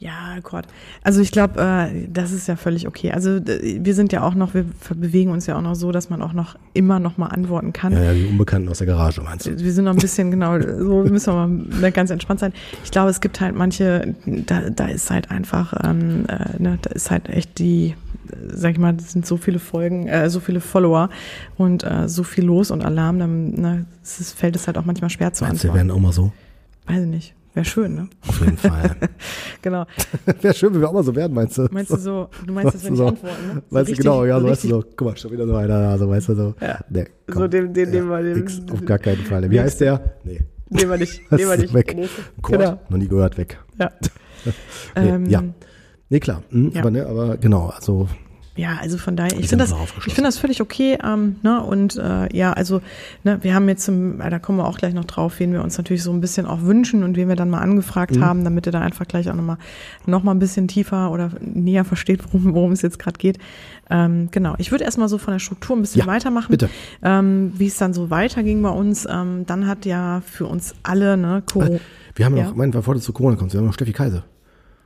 Ja, 0.00 0.36
Gott. 0.44 0.64
Also 1.02 1.20
ich 1.20 1.32
glaube, 1.32 1.60
äh, 1.60 2.06
das 2.08 2.30
ist 2.30 2.46
ja 2.46 2.54
völlig 2.54 2.86
okay. 2.86 3.10
Also 3.10 3.40
wir 3.44 3.94
sind 3.94 4.12
ja 4.12 4.22
auch 4.22 4.34
noch, 4.34 4.54
wir 4.54 4.64
bewegen 4.94 5.32
uns 5.32 5.46
ja 5.46 5.56
auch 5.56 5.60
noch 5.60 5.74
so, 5.74 5.90
dass 5.90 6.08
man 6.08 6.22
auch 6.22 6.32
noch 6.32 6.56
immer 6.72 7.00
noch 7.00 7.18
mal 7.18 7.26
antworten 7.26 7.72
kann. 7.72 7.92
Ja, 7.92 8.04
ja, 8.04 8.14
die 8.14 8.26
Unbekannten 8.26 8.68
aus 8.68 8.78
der 8.78 8.86
Garage 8.86 9.20
meinst 9.22 9.46
du? 9.46 9.58
Wir 9.58 9.72
sind 9.72 9.86
noch 9.86 9.92
ein 9.92 9.98
bisschen, 9.98 10.30
genau, 10.30 10.60
so 10.60 11.02
müssen 11.10 11.34
wir 11.34 11.46
mal 11.80 11.90
ganz 11.90 12.10
entspannt 12.10 12.38
sein. 12.38 12.52
Ich 12.84 12.92
glaube, 12.92 13.10
es 13.10 13.20
gibt 13.20 13.40
halt 13.40 13.56
manche, 13.56 14.14
da, 14.24 14.70
da 14.70 14.86
ist 14.86 15.10
halt 15.10 15.32
einfach, 15.32 15.74
ähm, 15.82 16.26
äh, 16.28 16.62
ne, 16.62 16.78
da 16.80 16.90
ist 16.90 17.10
halt 17.10 17.28
echt 17.28 17.58
die, 17.58 17.96
sag 18.52 18.72
ich 18.72 18.78
mal, 18.78 18.94
das 18.94 19.10
sind 19.10 19.26
so 19.26 19.36
viele 19.36 19.58
Folgen, 19.58 20.06
äh, 20.06 20.30
so 20.30 20.38
viele 20.38 20.60
Follower 20.60 21.10
und 21.56 21.82
äh, 21.82 22.08
so 22.08 22.22
viel 22.22 22.44
los 22.44 22.70
und 22.70 22.84
Alarm, 22.84 23.18
dann 23.18 23.50
ne, 23.50 23.86
es 24.04 24.20
ist, 24.20 24.38
fällt 24.38 24.54
es 24.54 24.68
halt 24.68 24.78
auch 24.78 24.84
manchmal 24.84 25.10
schwer 25.10 25.32
zu 25.32 25.42
Meinst 25.42 25.64
du, 25.64 25.68
wir 25.68 25.72
antworten. 25.72 25.88
werden 25.88 25.96
auch 25.98 26.06
mal 26.06 26.12
so? 26.12 26.30
Weiß 26.86 27.00
ich 27.00 27.08
nicht. 27.08 27.34
Wäre 27.54 27.64
schön, 27.64 27.94
ne? 27.94 28.08
Auf 28.26 28.40
jeden 28.40 28.56
Fall. 28.56 28.96
Genau. 29.62 29.84
Wäre 30.40 30.54
schön, 30.54 30.72
wenn 30.72 30.80
wir 30.80 30.88
auch 30.88 30.92
mal 30.92 31.02
so 31.02 31.14
werden, 31.16 31.34
meinst 31.34 31.58
du? 31.58 31.66
Meinst 31.72 31.90
du 31.90 31.96
so, 31.96 32.28
du 32.46 32.52
meinst 32.52 32.74
das, 32.76 32.84
wenn 32.84 32.92
ich 32.92 32.98
so, 32.98 33.06
antworte, 33.08 33.34
ne? 33.42 33.62
So 33.68 33.74
Weißt 33.76 33.90
du 33.90 33.94
genau, 33.96 34.24
ja, 34.24 34.40
so 34.40 34.46
weißt 34.46 34.64
du 34.64 34.68
so, 34.68 34.84
guck 34.96 35.08
mal, 35.08 35.16
schon 35.16 35.32
wieder 35.32 35.46
so 35.48 35.56
einer, 35.56 35.66
da, 35.66 35.98
so 35.98 36.08
weißt 36.08 36.28
du 36.28 36.34
so. 36.36 36.54
Ja. 36.60 36.78
Nee, 36.88 37.06
So 37.26 37.48
den- 37.48 37.74
den- 37.74 37.90
den 37.90 38.06
mal- 38.06 38.22
den- 38.22 38.36
nix, 38.38 38.60
auf 38.72 38.84
gar 38.84 38.98
keinen 39.00 39.24
Fall. 39.24 39.50
Wie 39.50 39.58
heißt 39.60 39.80
der? 39.80 40.00
Nee. 40.22 40.40
Nehmen 40.70 40.90
wir 40.90 40.98
nicht, 40.98 41.20
nehmen 41.32 41.50
wir 41.50 41.56
nicht. 41.56 41.74
weg. 41.74 41.96
Kurt, 42.40 42.60
Genau. 42.60 42.78
noch 42.88 42.98
nie 42.98 43.08
gehört, 43.08 43.36
weg. 43.36 43.58
Ja. 43.80 43.90
Nee, 44.44 44.52
Ähm, 45.08 45.26
ja. 45.26 45.42
Nee, 46.08 46.20
klar. 46.20 46.42
Hm, 46.50 46.70
ja. 46.72 46.80
Aber, 46.82 46.90
ne, 46.92 47.04
aber 47.06 47.36
genau, 47.36 47.66
also 47.70 48.08
Ja, 48.58 48.76
also 48.80 48.98
von 48.98 49.14
daher, 49.14 49.38
ich 49.38 49.48
finde 49.48 49.64
das, 49.66 49.74
ich 50.06 50.14
finde 50.14 50.28
das 50.28 50.36
völlig 50.36 50.60
okay. 50.60 50.98
Ähm, 51.02 51.36
ne, 51.42 51.62
und 51.62 51.94
äh, 51.96 52.36
ja, 52.36 52.52
also 52.52 52.80
ne, 53.22 53.38
wir 53.42 53.54
haben 53.54 53.68
jetzt, 53.68 53.84
zum, 53.84 54.20
äh, 54.20 54.28
da 54.30 54.40
kommen 54.40 54.58
wir 54.58 54.66
auch 54.66 54.78
gleich 54.78 54.94
noch 54.94 55.04
drauf, 55.04 55.38
wen 55.38 55.52
wir 55.52 55.62
uns 55.62 55.78
natürlich 55.78 56.02
so 56.02 56.10
ein 56.12 56.20
bisschen 56.20 56.44
auch 56.44 56.62
wünschen 56.62 57.04
und 57.04 57.16
wen 57.16 57.28
wir 57.28 57.36
dann 57.36 57.50
mal 57.50 57.60
angefragt 57.60 58.16
Mhm. 58.16 58.20
haben, 58.24 58.42
damit 58.44 58.66
ihr 58.66 58.72
da 58.72 58.80
einfach 58.80 59.06
gleich 59.06 59.30
auch 59.30 59.34
nochmal 59.34 59.58
noch 60.06 60.24
mal 60.24 60.32
ein 60.32 60.40
bisschen 60.40 60.66
tiefer 60.66 61.12
oder 61.12 61.30
näher 61.40 61.84
versteht, 61.84 62.24
worum, 62.24 62.52
worum 62.52 62.72
es 62.72 62.82
jetzt 62.82 62.98
gerade 62.98 63.16
geht. 63.16 63.38
Ähm, 63.90 64.28
genau, 64.32 64.54
ich 64.58 64.72
würde 64.72 64.82
erstmal 64.84 65.08
so 65.08 65.18
von 65.18 65.32
der 65.32 65.38
Struktur 65.38 65.76
ein 65.76 65.82
bisschen 65.82 66.00
Ja, 66.00 66.06
weitermachen. 66.08 66.50
bitte. 66.50 66.68
Ähm, 67.02 67.52
wie 67.56 67.68
es 67.68 67.76
dann 67.76 67.94
so 67.94 68.10
weiterging 68.10 68.60
bei 68.60 68.70
uns. 68.70 69.06
Ähm, 69.08 69.44
dann 69.46 69.68
hat 69.68 69.86
ja 69.86 70.20
für 70.26 70.46
uns 70.46 70.74
alle, 70.82 71.16
ne, 71.16 71.42
Coro 71.50 71.78
wir 72.16 72.24
haben 72.26 72.36
Ja. 72.36 72.46
noch, 72.48 72.56
mein, 72.56 72.72
bevor 72.72 72.94
du 72.94 73.00
zu 73.00 73.12
Corona 73.12 73.36
kommst, 73.36 73.54
wir 73.54 73.60
haben 73.60 73.66
noch 73.66 73.74
Steffi 73.74 73.92
Kaiser. 73.92 74.24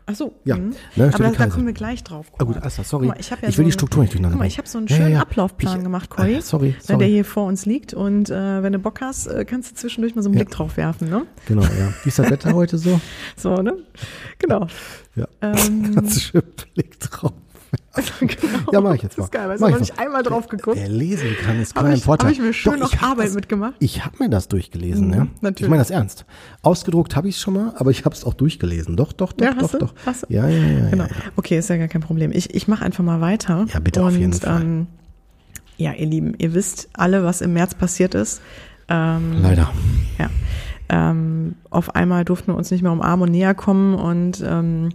Ach 0.07 0.15
so. 0.15 0.35
Ja, 0.45 0.57
mhm. 0.57 0.75
ne, 0.97 1.11
Aber 1.15 1.25
da, 1.25 1.31
da 1.31 1.47
kommen 1.47 1.67
wir 1.67 1.73
gleich 1.73 2.03
drauf. 2.03 2.27
Ah, 2.39 2.45
gut, 2.45 2.57
alles 2.57 2.75
klar, 2.75 2.85
sorry. 2.85 3.07
Mal, 3.07 3.17
ich 3.21 3.31
ja 3.31 3.37
Ich 3.37 3.43
will 3.43 3.53
so 3.53 3.63
die 3.63 3.73
Struktur 3.73 4.03
nicht 4.03 4.13
durcheinander 4.13 4.35
Guck 4.35 4.41
mal, 4.41 4.47
ich 4.47 4.59
habe 4.59 4.69
so 4.69 4.79
einen 4.79 4.89
schönen 4.89 5.03
ja, 5.03 5.09
ja. 5.09 5.21
Ablaufplan 5.21 5.79
Ich- 5.79 5.85
gemacht, 5.85 6.11
Corey. 6.11 6.37
äh, 6.37 6.41
sorry, 6.41 6.75
sorry. 6.81 6.99
Der 6.99 7.09
hier 7.09 7.25
vor 7.25 7.47
uns 7.47 7.67
liegt 7.67 7.95
und 7.95 8.31
äh, 8.31 8.63
wenn 8.63 8.73
du 8.73 8.79
Bock 8.79 9.01
hast, 9.01 9.27
äh, 9.29 9.45
kannst 9.45 9.71
du 9.71 9.75
zwischendurch 9.77 10.15
mal 10.15 10.23
so 10.23 10.29
einen 10.29 10.37
Blick 10.37 10.51
drauf 10.51 10.77
werfen, 10.77 11.09
ne? 11.09 11.27
Genau, 11.47 11.63
ja. 11.63 11.93
Wie 12.03 12.09
ist 12.09 12.19
das 12.19 12.31
Wetter 12.31 12.53
heute 12.55 12.79
so? 12.79 13.01
So, 13.37 13.57
ne? 13.57 13.77
Genau. 14.39 14.67
Ja. 15.15 15.29
Ähm, 15.41 15.93
Ganz 15.95 16.21
schön 16.23 16.43
Blick 16.75 16.99
drauf. 17.01 17.33
Genau. 18.21 18.73
Ja, 18.73 18.81
mach 18.81 18.95
ich 18.95 19.03
jetzt 19.03 19.19
mal. 19.19 19.23
Das 19.23 19.27
ist 19.27 19.33
geil, 19.33 19.49
du, 19.49 19.55
ich 19.67 19.73
noch 19.73 19.81
nicht 19.81 19.99
einmal 19.99 20.23
drauf 20.23 20.49
geguckt. 20.49 20.77
Wer 20.79 20.89
lesen 20.89 21.29
kann, 21.43 21.61
ist 21.61 21.75
kein 21.75 21.93
ich- 21.95 22.05
Vorteil. 22.05 22.29
hab 22.29 22.33
ich 22.33 22.41
mir 22.41 22.53
schön 22.53 22.73
Doch, 22.75 22.81
noch 22.81 22.93
ich 22.95 23.01
Arbeit 23.01 23.27
das, 23.29 23.35
mitgemacht? 23.35 23.75
Ich 23.79 24.05
habe 24.05 24.17
mir 24.19 24.29
das 24.31 24.49
durchgelesen, 24.49 25.09
Mhm, 25.09 25.15
ja. 25.15 25.23
Ich 25.37 25.43
natürlich. 25.43 25.71
meine 25.71 25.81
das 25.83 25.91
ernst. 25.91 26.25
Ausgedruckt 26.63 27.17
habe 27.17 27.29
ich 27.29 27.37
es 27.37 27.41
schon 27.41 27.55
mal, 27.55 27.73
aber 27.77 27.91
ich 27.91 28.05
habe 28.05 28.15
es 28.15 28.25
auch 28.25 28.35
durchgelesen. 28.35 28.97
Doch, 28.97 29.13
doch, 29.13 29.33
doch, 29.33 29.45
Ja, 29.45 29.55
doch, 29.55 29.73
doch. 29.79 29.95
Hast 30.07 30.23
du? 30.23 30.27
Ja, 30.33 30.49
ja, 30.49 30.57
ja. 30.59 30.91
Genau. 30.91 31.05
Ja, 31.05 31.11
ja. 31.11 31.17
Okay, 31.37 31.59
ist 31.59 31.69
ja 31.71 31.77
gar 31.77 31.89
kein 31.89 32.01
Problem. 32.03 32.31
Ich, 32.33 32.55
ich 32.55 32.69
mache 32.69 32.85
einfach 32.85 33.05
mal 33.05 33.21
weiter. 33.21 33.67
Ja, 33.73 33.81
bitte, 33.81 34.01
und, 34.03 34.09
auf 34.09 34.17
jeden 34.17 34.33
Fall. 34.33 34.63
Ähm, 34.63 34.87
ja, 35.77 35.93
ihr 35.93 36.07
Lieben, 36.07 36.35
ihr 36.39 36.55
wisst 36.55 36.89
alle, 36.95 37.25
was 37.25 37.41
im 37.41 37.53
März 37.55 37.75
passiert 37.75 38.15
ist. 38.15 38.41
Ähm, 38.89 39.41
Leider. 39.43 39.71
Ja. 40.19 40.29
Ähm, 40.89 41.55
auf 41.71 41.95
einmal 41.95 42.25
durften 42.25 42.49
wir 42.53 42.57
uns 42.57 42.71
nicht 42.71 42.83
mehr 42.83 42.93
umarmen 42.93 43.23
und 43.29 43.31
näher 43.33 43.55
kommen 43.55 43.95
und 43.95 44.43
ähm, 44.47 44.91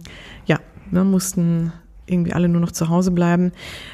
ja, 0.46 0.58
wir 0.90 1.02
mussten 1.04 1.72
irgendwie 2.10 2.32
alle 2.32 2.48
nur 2.48 2.60
noch 2.60 2.72
zu 2.72 2.88
Hause 2.88 3.10
bleiben. 3.10 3.52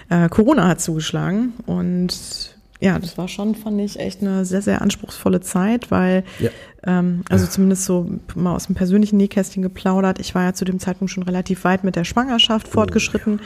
Äh, 0.08 0.28
Corona 0.28 0.68
hat 0.68 0.80
zugeschlagen 0.80 1.52
und 1.66 2.54
ja, 2.80 2.98
das 2.98 3.16
war 3.16 3.28
schon, 3.28 3.54
fand 3.54 3.80
ich, 3.80 3.98
echt 3.98 4.20
eine 4.20 4.44
sehr, 4.44 4.60
sehr 4.60 4.82
anspruchsvolle 4.82 5.40
Zeit, 5.40 5.90
weil, 5.90 6.24
Ja. 6.38 6.50
Ähm, 6.86 7.22
also 7.28 7.46
zumindest 7.46 7.84
so 7.84 8.08
mal 8.34 8.54
aus 8.54 8.66
dem 8.66 8.74
persönlichen 8.74 9.16
Nähkästchen 9.16 9.62
geplaudert. 9.62 10.18
Ich 10.20 10.34
war 10.34 10.44
ja 10.44 10.52
zu 10.52 10.64
dem 10.64 10.78
Zeitpunkt 10.78 11.12
schon 11.12 11.22
relativ 11.22 11.64
weit 11.64 11.84
mit 11.84 11.96
der 11.96 12.04
Schwangerschaft 12.04 12.68
fortgeschritten. 12.68 13.40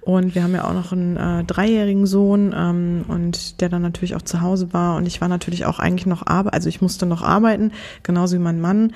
und 0.00 0.34
wir 0.34 0.42
haben 0.42 0.54
ja 0.54 0.64
auch 0.64 0.74
noch 0.74 0.92
einen 0.92 1.16
äh, 1.16 1.44
dreijährigen 1.44 2.06
Sohn 2.06 2.54
ähm, 2.56 3.04
und 3.08 3.60
der 3.60 3.68
dann 3.68 3.82
natürlich 3.82 4.16
auch 4.16 4.22
zu 4.22 4.40
Hause 4.40 4.72
war. 4.72 4.96
Und 4.96 5.06
ich 5.06 5.20
war 5.20 5.28
natürlich 5.28 5.66
auch 5.66 5.78
eigentlich 5.78 6.06
noch 6.06 6.26
arbeiten, 6.26 6.54
also 6.54 6.68
ich 6.68 6.80
musste 6.80 7.06
noch 7.06 7.22
arbeiten, 7.22 7.72
genauso 8.02 8.36
wie 8.36 8.40
mein 8.40 8.60
Mann. 8.60 8.92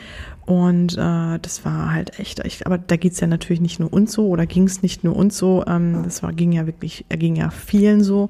Und 0.46 0.98
äh, 0.98 1.38
das 1.40 1.64
war 1.64 1.92
halt 1.92 2.18
echt, 2.18 2.40
echt 2.40 2.66
aber 2.66 2.76
da 2.76 2.96
geht's 2.96 3.18
ja 3.20 3.26
natürlich 3.26 3.62
nicht 3.62 3.80
nur 3.80 3.90
uns 3.90 4.12
so 4.12 4.28
oder 4.28 4.44
ging's 4.44 4.83
nicht 4.83 5.02
nur 5.02 5.16
uns 5.16 5.38
so, 5.38 5.64
ähm, 5.66 6.02
das 6.04 6.22
war, 6.22 6.35
ging 6.35 6.52
ja 6.52 6.66
wirklich, 6.66 7.07
er 7.09 7.16
ging 7.16 7.35
ja 7.35 7.48
vielen 7.48 8.02
so. 8.02 8.28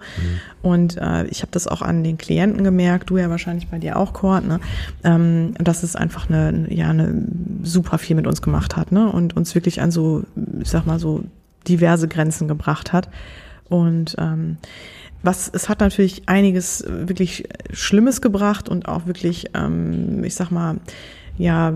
Und 0.62 0.96
äh, 0.96 1.26
ich 1.26 1.42
habe 1.42 1.50
das 1.50 1.66
auch 1.66 1.82
an 1.82 2.04
den 2.04 2.16
Klienten 2.16 2.62
gemerkt, 2.62 3.10
du 3.10 3.18
ja 3.18 3.30
wahrscheinlich 3.30 3.68
bei 3.68 3.78
dir 3.78 3.96
auch, 3.96 4.12
Kurt, 4.12 4.46
ne? 4.46 4.60
ähm, 5.02 5.53
dass 5.58 5.82
es 5.82 5.96
einfach 5.96 6.28
eine, 6.28 6.72
ja, 6.72 6.90
eine 6.90 7.26
super 7.62 7.98
viel 7.98 8.16
mit 8.16 8.26
uns 8.26 8.42
gemacht 8.42 8.76
hat 8.76 8.92
ne? 8.92 9.10
und 9.10 9.36
uns 9.36 9.54
wirklich 9.54 9.80
an 9.80 9.90
so, 9.90 10.24
ich 10.60 10.70
sag 10.70 10.86
mal 10.86 10.98
so 10.98 11.24
diverse 11.66 12.08
Grenzen 12.08 12.48
gebracht 12.48 12.92
hat. 12.92 13.08
Und 13.68 14.16
ähm, 14.18 14.58
was 15.22 15.50
es 15.52 15.68
hat 15.68 15.80
natürlich 15.80 16.28
einiges 16.28 16.84
wirklich 16.86 17.48
Schlimmes 17.72 18.20
gebracht 18.20 18.68
und 18.68 18.88
auch 18.88 19.06
wirklich, 19.06 19.46
ähm, 19.54 20.22
ich 20.22 20.34
sag 20.34 20.50
mal, 20.50 20.76
ja, 21.36 21.72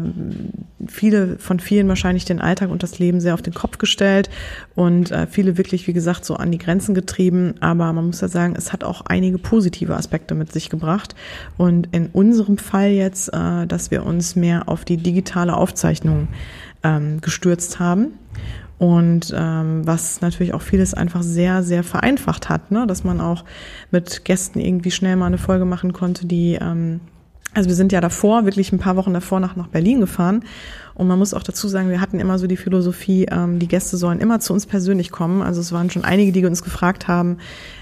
viele 0.87 1.38
von 1.38 1.59
vielen 1.59 1.88
wahrscheinlich 1.88 2.25
den 2.25 2.40
Alltag 2.40 2.71
und 2.71 2.83
das 2.83 2.99
Leben 2.99 3.21
sehr 3.21 3.35
auf 3.35 3.42
den 3.42 3.55
Kopf 3.55 3.79
gestellt 3.79 4.31
und 4.77 5.11
äh, 5.11 5.27
viele 5.27 5.59
wirklich, 5.59 5.87
wie 5.88 5.92
gesagt, 5.92 6.25
so 6.25 6.37
an 6.37 6.53
die 6.53 6.59
Grenzen 6.59 6.94
getrieben. 6.94 7.55
Aber 7.61 7.92
man 7.92 8.07
muss 8.07 8.21
ja 8.21 8.29
sagen, 8.29 8.55
es 8.57 8.73
hat 8.73 8.85
auch 8.85 9.03
einige 9.07 9.38
positive 9.38 9.97
Aspekte 9.97 10.35
mit 10.35 10.53
sich 10.53 10.71
gebracht. 10.71 11.16
Und 11.57 11.88
in 11.92 12.07
unserem 12.07 12.59
Fall 12.59 12.90
jetzt, 12.90 13.33
äh, 13.35 13.66
dass 13.66 13.90
wir 13.90 14.07
uns 14.07 14.37
mehr 14.37 14.68
auf 14.68 14.85
die 14.85 14.97
digitale 14.97 15.57
Aufzeichnung 15.57 16.29
ähm, 16.85 17.21
gestürzt 17.21 17.81
haben. 17.81 18.12
Und 18.79 19.35
ähm, 19.37 19.85
was 19.85 20.21
natürlich 20.21 20.55
auch 20.55 20.63
vieles 20.63 20.94
einfach 20.94 21.23
sehr, 21.23 21.65
sehr 21.65 21.83
vereinfacht 21.83 22.48
hat, 22.48 22.71
ne? 22.71 22.87
dass 22.87 23.02
man 23.02 23.21
auch 23.21 23.44
mit 23.90 24.25
Gästen 24.25 24.61
irgendwie 24.61 24.92
schnell 24.92 25.17
mal 25.17 25.27
eine 25.27 25.38
Folge 25.38 25.65
machen 25.65 25.92
konnte, 25.92 26.27
die, 26.27 26.56
ähm, 26.61 27.00
also 27.55 27.69
wir 27.69 27.75
sind 27.75 27.92
ja 27.92 28.01
davor, 28.01 28.44
wirklich 28.44 28.73
ein 28.73 28.79
paar 28.79 28.96
Wochen 28.96 29.15
davor 29.15 29.40
nach, 29.40 29.57
nach 29.57 29.69
Berlin 29.69 30.01
gefahren. 30.01 30.44
Und 30.94 31.07
man 31.07 31.19
muss 31.19 31.33
auch 31.33 31.42
dazu 31.42 31.69
sagen, 31.69 31.90
wir 31.90 32.01
hatten 32.01 32.19
immer 32.19 32.38
so 32.38 32.46
die 32.46 32.57
Philosophie, 32.57 33.27
ähm, 33.31 33.59
die 33.59 33.69
Gäste 33.69 33.96
sollen 33.96 34.21
immer 34.21 34.40
zu 34.40 34.53
uns 34.53 34.67
persönlich 34.67 35.13
kommen. 35.13 35.42
Also 35.42 35.61
es 35.61 35.73
waren 35.73 35.90
schon 35.90 36.05
einige, 36.05 36.33
die 36.33 36.44
uns 36.44 36.63
gefragt 36.63 37.09
haben, 37.09 37.38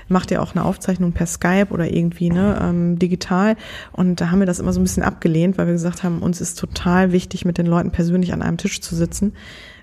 macht 0.09 0.31
ihr 0.31 0.43
auch 0.43 0.55
eine 0.55 0.65
Aufzeichnung 0.65 1.13
per 1.13 1.27
Skype 1.27 1.69
oder 1.71 1.91
irgendwie 1.91 2.31
ne, 2.31 2.59
ähm, 2.63 2.99
digital? 2.99 3.57
Und 3.93 4.21
da 4.21 4.31
haben 4.31 4.39
wir 4.39 4.47
das 4.47 4.61
immer 4.61 4.73
so 4.73 4.81
ein 4.81 4.85
bisschen 4.85 5.03
abgelehnt, 5.03 5.59
weil 5.59 5.67
wir 5.67 5.73
gesagt 5.73 6.03
haben, 6.03 6.21
uns 6.21 6.41
ist 6.41 6.59
total 6.59 7.13
wichtig, 7.13 7.45
mit 7.45 7.59
den 7.59 7.67
Leuten 7.67 7.91
persönlich 7.91 8.33
an 8.33 8.43
einem 8.43 8.59
Tisch 8.59 8.81
zu 8.81 8.95
sitzen 8.95 9.33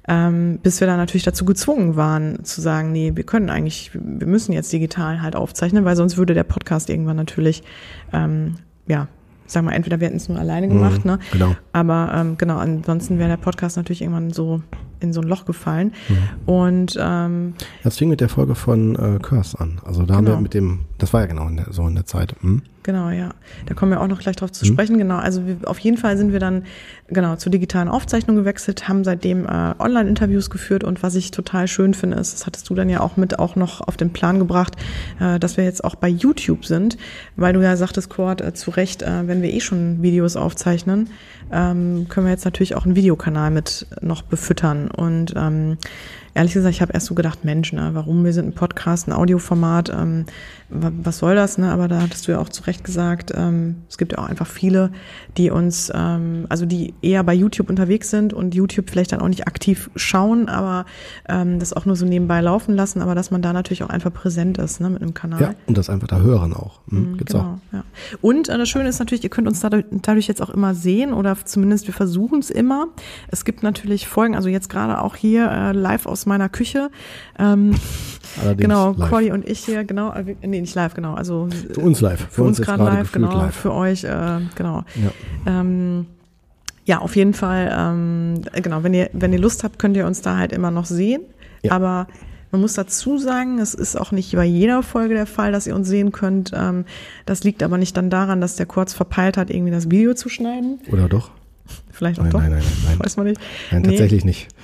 ähm, 0.08 0.60
bis 0.62 0.82
wir 0.82 0.88
dann 0.88 0.98
natürlich 0.98 1.24
dazu 1.24 1.46
gezwungen 1.46 1.96
waren, 1.96 2.44
zu 2.44 2.62
sagen, 2.62 2.92
nee, 2.92 3.14
wir 3.16 3.24
können 3.24 3.50
eigentlich, 3.50 3.92
wir 3.94 4.28
müssen 4.28 4.52
jetzt 4.52 4.74
digital 4.74 5.22
halt 5.22 5.36
aufzeichnen, 5.36 5.86
weil 5.86 5.96
sonst 5.96 6.18
würde 6.18 6.34
der 6.34 6.44
Podcast 6.44 6.90
irgendwann 6.90 7.16
natürlich, 7.16 7.64
ähm, 8.12 8.56
ja, 8.88 9.08
sag 9.46 9.64
mal, 9.64 9.72
entweder 9.74 10.00
wir 10.00 10.08
hätten 10.08 10.18
es 10.18 10.30
nur 10.30 10.40
alleine 10.40 10.68
gemacht, 10.68 11.04
Mhm, 11.06 11.12
ne? 11.12 11.20
genau. 11.32 11.56
Aber 11.74 12.12
ähm, 12.16 12.38
genau, 12.38 12.58
ansonsten 12.58 13.20
wäre 13.20 13.30
der 13.30 13.38
Podcast 13.38 13.78
natürlich 13.78 14.02
irgendwann 14.02 14.32
so 14.32 14.62
in 15.04 15.14
so 15.14 15.22
ein 15.22 15.28
Loch 15.28 15.46
gefallen. 15.46 15.94
Mhm. 16.10 16.50
Und 16.50 16.98
ähm, 17.00 17.54
Das 17.84 17.98
fing 17.98 18.10
mit 18.10 18.22
der 18.22 18.30
Folge 18.30 18.56
von 18.56 18.96
äh, 18.96 19.20
Curse 19.22 19.60
an. 19.60 19.80
Also 19.86 20.04
da 20.06 20.16
haben 20.16 20.26
Genau. 20.26 20.38
wir 20.38 20.42
mit 20.42 20.54
dem, 20.54 20.80
das 20.98 21.14
war 21.14 21.22
ja 21.22 21.28
genau 21.28 21.48
in 21.48 21.58
der, 21.58 21.68
so 21.72 21.86
in 21.88 21.96
der 21.96 22.06
Zeit. 22.06 22.36
Hm? 22.42 22.62
Genau, 22.84 23.10
ja. 23.12 23.30
Da 23.66 23.74
kommen 23.76 23.92
wir 23.94 24.02
auch 24.02 24.08
noch 24.08 24.20
gleich 24.20 24.36
drauf 24.36 24.50
Mhm. 24.50 24.54
zu 24.54 24.66
sprechen. 24.66 24.98
Genau, 24.98 25.16
also 25.18 25.46
wir, 25.48 25.58
auf 25.66 25.80
jeden 25.80 25.98
Fall 25.98 26.18
sind 26.18 26.34
wir 26.34 26.40
dann 26.40 26.64
genau 27.08 27.36
zur 27.38 27.52
digitalen 27.52 27.88
Aufzeichnung 27.88 28.36
gewechselt, 28.36 28.88
haben 28.90 29.04
seitdem 29.06 29.46
äh, 29.46 29.74
Online-Interviews 29.80 30.50
geführt 30.50 30.84
und 30.84 31.02
was 31.04 31.16
ich 31.16 31.32
total 31.32 31.68
schön 31.68 31.94
finde, 31.94 32.18
ist, 32.18 32.34
das 32.34 32.46
hattest 32.46 32.70
du 32.70 32.76
dann 32.76 32.90
ja 32.90 33.00
auch 33.00 33.16
mit 33.18 33.40
auch 33.40 33.56
noch 33.56 33.80
auf 33.82 33.96
den 33.96 34.12
Plan 34.12 34.38
gebracht, 34.40 34.76
äh, 35.22 35.40
dass 35.40 35.56
wir 35.56 35.64
jetzt 35.64 35.84
auch 35.84 35.96
bei 35.96 36.10
YouTube 36.10 36.66
sind, 36.66 36.98
weil 37.38 37.54
du 37.54 37.62
ja 37.64 37.78
sagtest, 37.78 38.10
Kurt, 38.10 38.42
äh, 38.42 38.54
zu 38.54 38.72
Recht, 38.72 39.02
äh, 39.02 39.28
wenn 39.28 39.42
wir 39.42 39.54
eh 39.54 39.60
schon 39.62 40.02
Videos 40.02 40.36
aufzeichnen, 40.36 41.10
ähm, 41.52 42.08
können 42.10 42.26
wir 42.26 42.32
jetzt 42.32 42.46
natürlich 42.46 42.76
auch 42.76 42.86
einen 42.86 42.96
Videokanal 42.96 43.52
mit 43.52 43.86
noch 44.02 44.24
befüttern 44.24 44.90
und 44.96 45.34
ähm, 45.36 45.78
ehrlich 46.34 46.54
gesagt, 46.54 46.74
ich 46.76 46.82
habe 46.82 46.94
erst 46.94 47.08
so 47.08 47.16
gedacht, 47.16 47.46
Mensch, 47.46 47.74
ne, 47.74 47.92
warum 47.94 48.24
wir 48.26 48.34
sind 48.34 48.48
ein 48.48 48.54
Podcast, 48.54 49.08
ein 49.08 49.14
Audioformat, 49.14 49.90
ähm, 49.90 50.26
wa- 50.70 50.92
was 51.04 51.20
soll 51.20 51.36
das, 51.36 51.58
ne? 51.58 51.72
Aber 51.72 51.88
da 51.88 52.02
hattest 52.02 52.28
du 52.28 52.32
ja 52.32 52.40
auch 52.40 52.50
zu 52.50 52.64
Recht 52.64 52.84
gesagt, 52.84 53.32
ähm, 53.36 53.76
es 53.90 53.98
gibt 53.98 54.14
ja 54.14 54.18
auch 54.20 54.28
einfach 54.28 54.48
viele, 54.48 54.92
die 55.38 55.52
uns, 55.52 55.92
ähm, 55.94 56.46
also 56.50 56.66
die 56.66 56.94
eher 57.02 57.24
bei 57.24 57.34
YouTube 57.34 57.70
unterwegs 57.70 58.10
sind 58.10 58.34
und 58.34 58.56
YouTube 58.56 58.90
vielleicht 58.90 59.12
dann 59.12 59.22
auch 59.22 59.28
nicht 59.28 59.48
aktiv 59.48 59.90
schauen, 59.96 60.50
aber 60.50 60.86
ähm, 61.30 61.60
das 61.60 61.74
auch 61.74 61.86
nur 61.86 61.96
so 61.96 62.06
nebenbei 62.06 62.42
laufen 62.42 62.76
lassen, 62.76 63.02
aber 63.02 63.16
dass 63.16 63.30
man 63.32 63.42
da 63.42 63.54
natürlich 63.54 63.84
auch 63.84 63.90
einfach 63.90 64.12
präsent 64.14 64.58
ist, 64.58 64.82
ne, 64.82 64.90
mit 64.90 65.02
einem 65.02 65.14
Kanal. 65.14 65.42
Ja, 65.42 65.54
und 65.68 65.78
das 65.78 65.90
einfach 65.90 66.08
da 66.08 66.20
hören 66.20 66.54
auch. 66.54 66.82
Hm? 66.90 67.12
Mhm, 67.12 67.18
Gibt's 67.18 67.36
auch. 67.36 67.42
genau, 67.44 67.60
ja. 67.72 67.84
Und 68.22 68.50
äh, 68.50 68.58
das 68.58 68.70
Schöne 68.70 68.90
ist 68.90 69.00
natürlich, 69.00 69.24
ihr 69.24 69.30
könnt 69.30 69.48
uns 69.48 69.60
dadurch, 69.60 69.86
dadurch 69.92 70.28
jetzt 70.28 70.42
auch 70.42 70.50
immer 70.50 70.74
sehen 70.74 71.14
oder 71.14 71.38
zumindest 71.46 71.88
wir 71.88 71.94
versuchen 71.94 72.40
es 72.40 72.50
immer. 72.50 72.88
Es 73.30 73.46
gibt 73.46 73.64
natürlich 73.64 74.08
Folgen, 74.08 74.36
also 74.36 74.50
jetzt 74.50 74.70
gerade 74.70 75.00
auch 75.02 75.16
hier 75.16 75.50
äh, 75.52 75.72
live 75.74 76.06
aus 76.06 76.23
meiner 76.26 76.50
Küche. 76.50 76.90
Ähm, 77.38 77.76
Allerdings 78.42 78.62
genau, 78.62 78.96
live. 78.98 79.10
Cordy 79.10 79.32
und 79.32 79.48
ich 79.48 79.60
hier, 79.60 79.84
genau, 79.84 80.12
äh, 80.14 80.36
nee, 80.42 80.62
nicht 80.62 80.76
live, 80.76 80.94
genau, 80.94 81.14
also 81.14 81.50
Für 81.74 81.82
uns 81.82 82.02
live. 82.02 82.28
für 82.30 82.44
uns 82.44 82.58
jetzt 82.58 82.68
gerade 82.68 82.84
live, 82.84 83.12
genau, 83.12 83.44
live. 83.44 83.56
für 83.56 83.74
euch, 83.74 84.04
äh, 84.04 84.40
genau. 84.56 84.84
Ja. 84.96 85.12
Ähm, 85.60 86.08
ja, 86.86 87.00
auf 87.00 87.16
jeden 87.16 87.34
Fall, 87.34 87.74
ähm, 87.78 88.42
genau, 88.62 88.84
wenn 88.84 88.94
ihr, 88.94 89.10
wenn 89.14 89.32
ihr 89.32 89.40
Lust 89.40 89.64
habt, 89.64 89.80
könnt 89.80 89.96
ihr 89.96 90.06
uns 90.06 90.22
da 90.22 90.38
halt 90.38 90.52
immer 90.52 90.72
noch 90.72 90.86
sehen. 90.86 91.22
Ja. 91.62 91.72
Aber 91.72 92.08
man 92.52 92.62
muss 92.62 92.74
dazu 92.74 93.18
sagen, 93.18 93.60
es 93.60 93.74
ist 93.74 93.96
auch 93.96 94.12
nicht 94.12 94.36
bei 94.36 94.46
jeder 94.46 94.84
Folge 94.84 95.14
der 95.14 95.26
Fall, 95.26 95.52
dass 95.52 95.66
ihr 95.66 95.76
uns 95.76 95.88
sehen 95.88 96.12
könnt. 96.12 96.52
Ähm, 96.54 96.86
das 97.26 97.44
liegt 97.44 97.64
aber 97.64 97.78
nicht 97.78 97.96
dann 97.96 98.10
daran, 98.10 98.42
dass 98.42 98.58
der 98.58 98.66
kurz 98.66 98.94
verpeilt 98.94 99.38
hat, 99.38 99.50
irgendwie 99.50 99.72
das 99.72 99.90
Video 99.90 100.14
zu 100.14 100.30
schneiden. 100.30 100.80
Oder 100.92 101.08
doch? 101.08 101.32
Vielleicht 101.94 102.20
auch 102.20 102.24
Nein, 102.24 102.32
doch. 102.32 102.40
nein, 102.42 102.52
nein, 102.52 102.64
nein. 102.88 103.00
Weiß 103.00 103.18
man 103.18 103.28
nicht. 103.28 103.40
Nein, 103.72 103.84
Nee, 103.84 103.88
tatsächlich 103.90 104.26
nicht. 104.26 104.48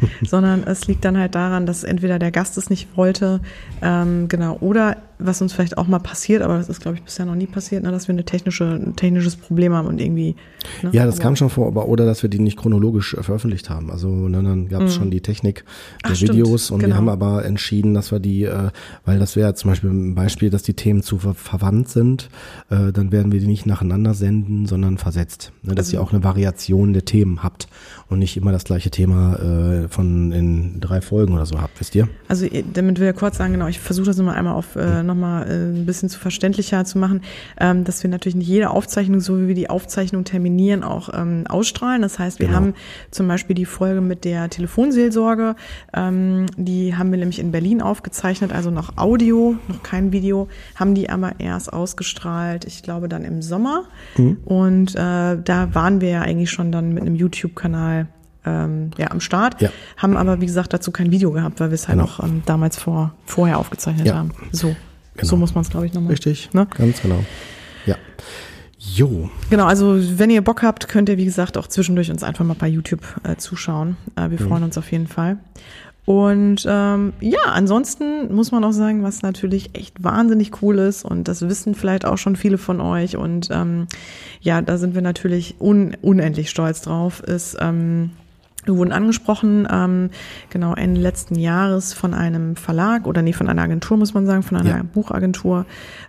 sondern 0.24 0.62
es 0.64 0.86
liegt 0.86 1.04
dann 1.04 1.18
halt 1.18 1.34
daran, 1.34 1.66
dass 1.66 1.84
entweder 1.84 2.18
der 2.18 2.30
Gast 2.30 2.56
es 2.58 2.70
nicht 2.70 2.96
wollte, 2.96 3.40
ähm, 3.82 4.28
genau, 4.28 4.56
oder 4.60 4.96
was 5.18 5.40
uns 5.40 5.52
vielleicht 5.52 5.78
auch 5.78 5.86
mal 5.86 6.00
passiert, 6.00 6.42
aber 6.42 6.56
das 6.58 6.68
ist, 6.68 6.80
glaube 6.80 6.96
ich, 6.96 7.02
bisher 7.02 7.24
noch 7.24 7.34
nie 7.36 7.46
passiert, 7.46 7.82
ne, 7.84 7.90
dass 7.90 8.08
wir 8.08 8.14
eine 8.14 8.24
technische, 8.24 8.64
ein 8.64 8.96
technisches 8.96 9.36
Problem 9.36 9.72
haben 9.72 9.86
und 9.86 10.00
irgendwie. 10.00 10.34
Ne, 10.82 10.90
Ja, 10.92 11.06
das 11.06 11.16
aber- 11.16 11.22
kam 11.22 11.36
schon 11.36 11.50
vor, 11.50 11.68
aber 11.68 11.88
oder 11.88 12.04
dass 12.04 12.22
wir 12.22 12.30
die 12.30 12.40
nicht 12.40 12.58
chronologisch 12.58 13.14
äh, 13.14 13.22
veröffentlicht 13.22 13.70
haben. 13.70 13.90
Also 13.90 14.08
ne, 14.08 14.42
dann 14.42 14.68
gab 14.68 14.82
es 14.82 14.94
schon 14.94 15.10
die 15.10 15.20
Technik 15.20 15.64
der 15.64 15.64
Mhm. 15.64 16.12
Ach, 16.12 16.16
stimmt, 16.16 16.32
Videos 16.32 16.70
und 16.70 16.80
wir 16.80 16.86
genau. 16.88 16.96
haben 16.96 17.08
aber 17.08 17.44
entschieden, 17.44 17.94
dass 17.94 18.10
wir 18.10 18.18
die, 18.18 18.44
äh, 18.44 18.70
weil 19.04 19.18
das 19.18 19.36
wäre 19.36 19.54
zum 19.54 19.70
Beispiel 19.70 19.90
ein 19.90 20.14
Beispiel, 20.14 20.50
dass 20.50 20.62
die 20.62 20.74
Themen 20.74 21.02
zu 21.02 21.18
ver 21.18 21.34
verwandt 21.34 21.88
sind, 21.90 22.28
äh, 22.70 22.90
dann 22.92 23.12
werden 23.12 23.30
wir 23.32 23.40
die 23.40 23.46
nicht 23.46 23.66
nacheinander 23.66 24.14
senden, 24.14 24.66
sondern 24.66 24.98
versetzt. 24.98 25.52
Ne, 25.62 25.74
dass 25.74 25.86
Also 25.86 25.96
ihr 25.98 26.02
auch 26.02 26.12
eine 26.12 26.24
Variation 26.24 26.54
der 26.92 27.04
Themen 27.04 27.42
habt 27.42 27.68
und 28.14 28.18
nicht 28.20 28.36
immer 28.36 28.50
das 28.52 28.64
gleiche 28.64 28.90
Thema 28.90 29.36
äh, 29.84 29.88
von 29.88 30.32
in 30.32 30.80
drei 30.80 31.00
Folgen 31.02 31.34
oder 31.34 31.44
so 31.46 31.60
habt, 31.60 31.78
wisst 31.80 31.94
ihr? 31.94 32.08
Also 32.28 32.46
ihr- 32.46 32.64
damit 32.72 32.98
will 32.98 33.10
ich 33.10 33.16
kurz 33.16 33.36
sagen, 33.36 33.52
genau, 33.52 33.66
ich 33.66 33.78
versuche 33.78 34.06
das 34.06 34.18
immer 34.18 34.32
einmal 34.32 34.54
auf 34.54 34.74
äh, 34.76 35.02
nochmal 35.02 35.46
äh, 35.48 35.52
ein 35.80 35.86
bisschen 35.86 36.08
zu 36.08 36.18
verständlicher 36.18 36.84
zu 36.84 36.98
machen, 36.98 37.20
ähm, 37.60 37.84
dass 37.84 38.02
wir 38.02 38.10
natürlich 38.10 38.36
nicht 38.36 38.48
jede 38.48 38.70
Aufzeichnung, 38.70 39.20
so 39.20 39.40
wie 39.40 39.48
wir 39.48 39.54
die 39.54 39.68
Aufzeichnung 39.68 40.24
terminieren, 40.24 40.82
auch 40.82 41.10
ähm, 41.12 41.44
ausstrahlen. 41.48 42.00
Das 42.02 42.18
heißt, 42.18 42.38
wir 42.40 42.46
Genau. 42.46 42.56
haben 42.58 42.74
zum 43.10 43.28
Beispiel 43.28 43.54
die 43.54 43.64
Folge 43.66 44.00
mit 44.00 44.24
der 44.24 44.48
Telefonseelsorge, 44.48 45.56
ähm, 45.94 46.46
die 46.56 46.96
haben 46.96 47.10
wir 47.10 47.18
nämlich 47.18 47.38
in 47.38 47.50
Berlin 47.52 47.82
aufgezeichnet, 47.82 48.52
also 48.52 48.70
noch 48.70 48.96
Audio, 48.96 49.56
noch 49.68 49.82
kein 49.82 50.12
Video, 50.12 50.48
haben 50.76 50.94
die 50.94 51.10
aber 51.10 51.32
erst 51.38 51.72
ausgestrahlt, 51.72 52.64
ich 52.64 52.82
glaube 52.82 53.08
dann 53.08 53.24
im 53.24 53.42
Sommer. 53.42 53.84
Mhm. 54.16 54.36
Und 54.44 54.94
äh, 54.94 54.98
da 55.42 55.68
waren 55.74 56.00
wir 56.00 56.08
ja 56.10 56.20
eigentlich 56.22 56.50
schon 56.50 56.70
dann 56.72 56.92
mit 56.92 57.02
einem 57.02 57.16
YouTube-Kanal 57.16 58.03
ähm, 58.46 58.90
ja, 58.98 59.10
am 59.10 59.20
Start, 59.20 59.60
Ja. 59.60 59.70
haben 59.96 60.16
aber 60.16 60.40
wie 60.40 60.46
gesagt 60.46 60.72
dazu 60.72 60.90
kein 60.90 61.10
Video 61.10 61.30
gehabt, 61.32 61.60
weil 61.60 61.70
wir 61.70 61.74
es 61.74 61.88
halt 61.88 61.98
Genau. 61.98 62.10
auch 62.10 62.22
ähm, 62.24 62.42
damals 62.46 62.78
vor, 62.78 63.14
vorher 63.26 63.58
aufgezeichnet 63.58 64.06
Ja. 64.06 64.16
haben. 64.16 64.30
So, 64.52 64.74
Genau. 65.16 65.28
so 65.28 65.36
muss 65.36 65.54
man 65.54 65.62
es 65.62 65.70
glaube 65.70 65.86
ich 65.86 65.92
nochmal. 65.94 66.10
Richtig, 66.12 66.50
Ne? 66.52 66.66
ganz 66.76 67.00
genau. 67.02 67.24
Ja. 67.86 67.96
Jo, 68.78 69.30
Genau, 69.50 69.64
also 69.66 69.96
wenn 70.18 70.28
ihr 70.30 70.42
Bock 70.42 70.62
habt, 70.62 70.88
könnt 70.88 71.08
ihr 71.08 71.16
wie 71.16 71.24
gesagt 71.24 71.56
auch 71.56 71.66
zwischendurch 71.68 72.10
uns 72.10 72.22
einfach 72.22 72.44
mal 72.44 72.56
bei 72.58 72.68
YouTube 72.68 73.00
äh, 73.22 73.36
zuschauen. 73.36 73.96
Äh, 74.16 74.30
wir 74.30 74.38
freuen 74.38 74.62
uns 74.62 74.76
auf 74.76 74.90
jeden 74.92 75.06
Fall. 75.06 75.38
Und 76.06 76.66
ähm, 76.68 77.14
ja, 77.20 77.38
ansonsten 77.50 78.34
muss 78.34 78.52
man 78.52 78.62
auch 78.62 78.72
sagen, 78.72 79.02
was 79.02 79.22
natürlich 79.22 79.74
echt 79.74 80.04
wahnsinnig 80.04 80.60
cool 80.60 80.78
ist 80.78 81.02
und 81.02 81.28
das 81.28 81.40
wissen 81.48 81.74
vielleicht 81.74 82.04
auch 82.04 82.18
schon 82.18 82.36
viele 82.36 82.58
von 82.58 82.82
euch 82.82 83.16
und 83.16 83.48
ähm, 83.50 83.86
ja, 84.42 84.60
da 84.60 84.76
sind 84.76 84.94
wir 84.94 85.00
natürlich 85.00 85.54
un 85.60 85.96
unendlich 86.02 86.50
stolz 86.50 86.82
drauf, 86.82 87.20
ist 87.22 87.56
ähm, 87.58 88.10
wir 88.64 88.76
wurden 88.76 88.92
angesprochen, 88.92 89.66
ähm, 89.70 90.10
genau 90.50 90.74
Ende 90.74 91.00
letzten 91.00 91.34
Jahres 91.38 91.92
von 91.92 92.14
einem 92.14 92.56
Verlag 92.56 93.06
oder 93.06 93.22
nee, 93.22 93.32
von 93.32 93.48
einer 93.48 93.62
Agentur, 93.62 93.96
muss 93.96 94.14
man 94.14 94.26
sagen, 94.26 94.42
von 94.42 94.56
einer 94.58 94.76
Ja. 94.78 94.82
Buchagentur, 94.82 95.66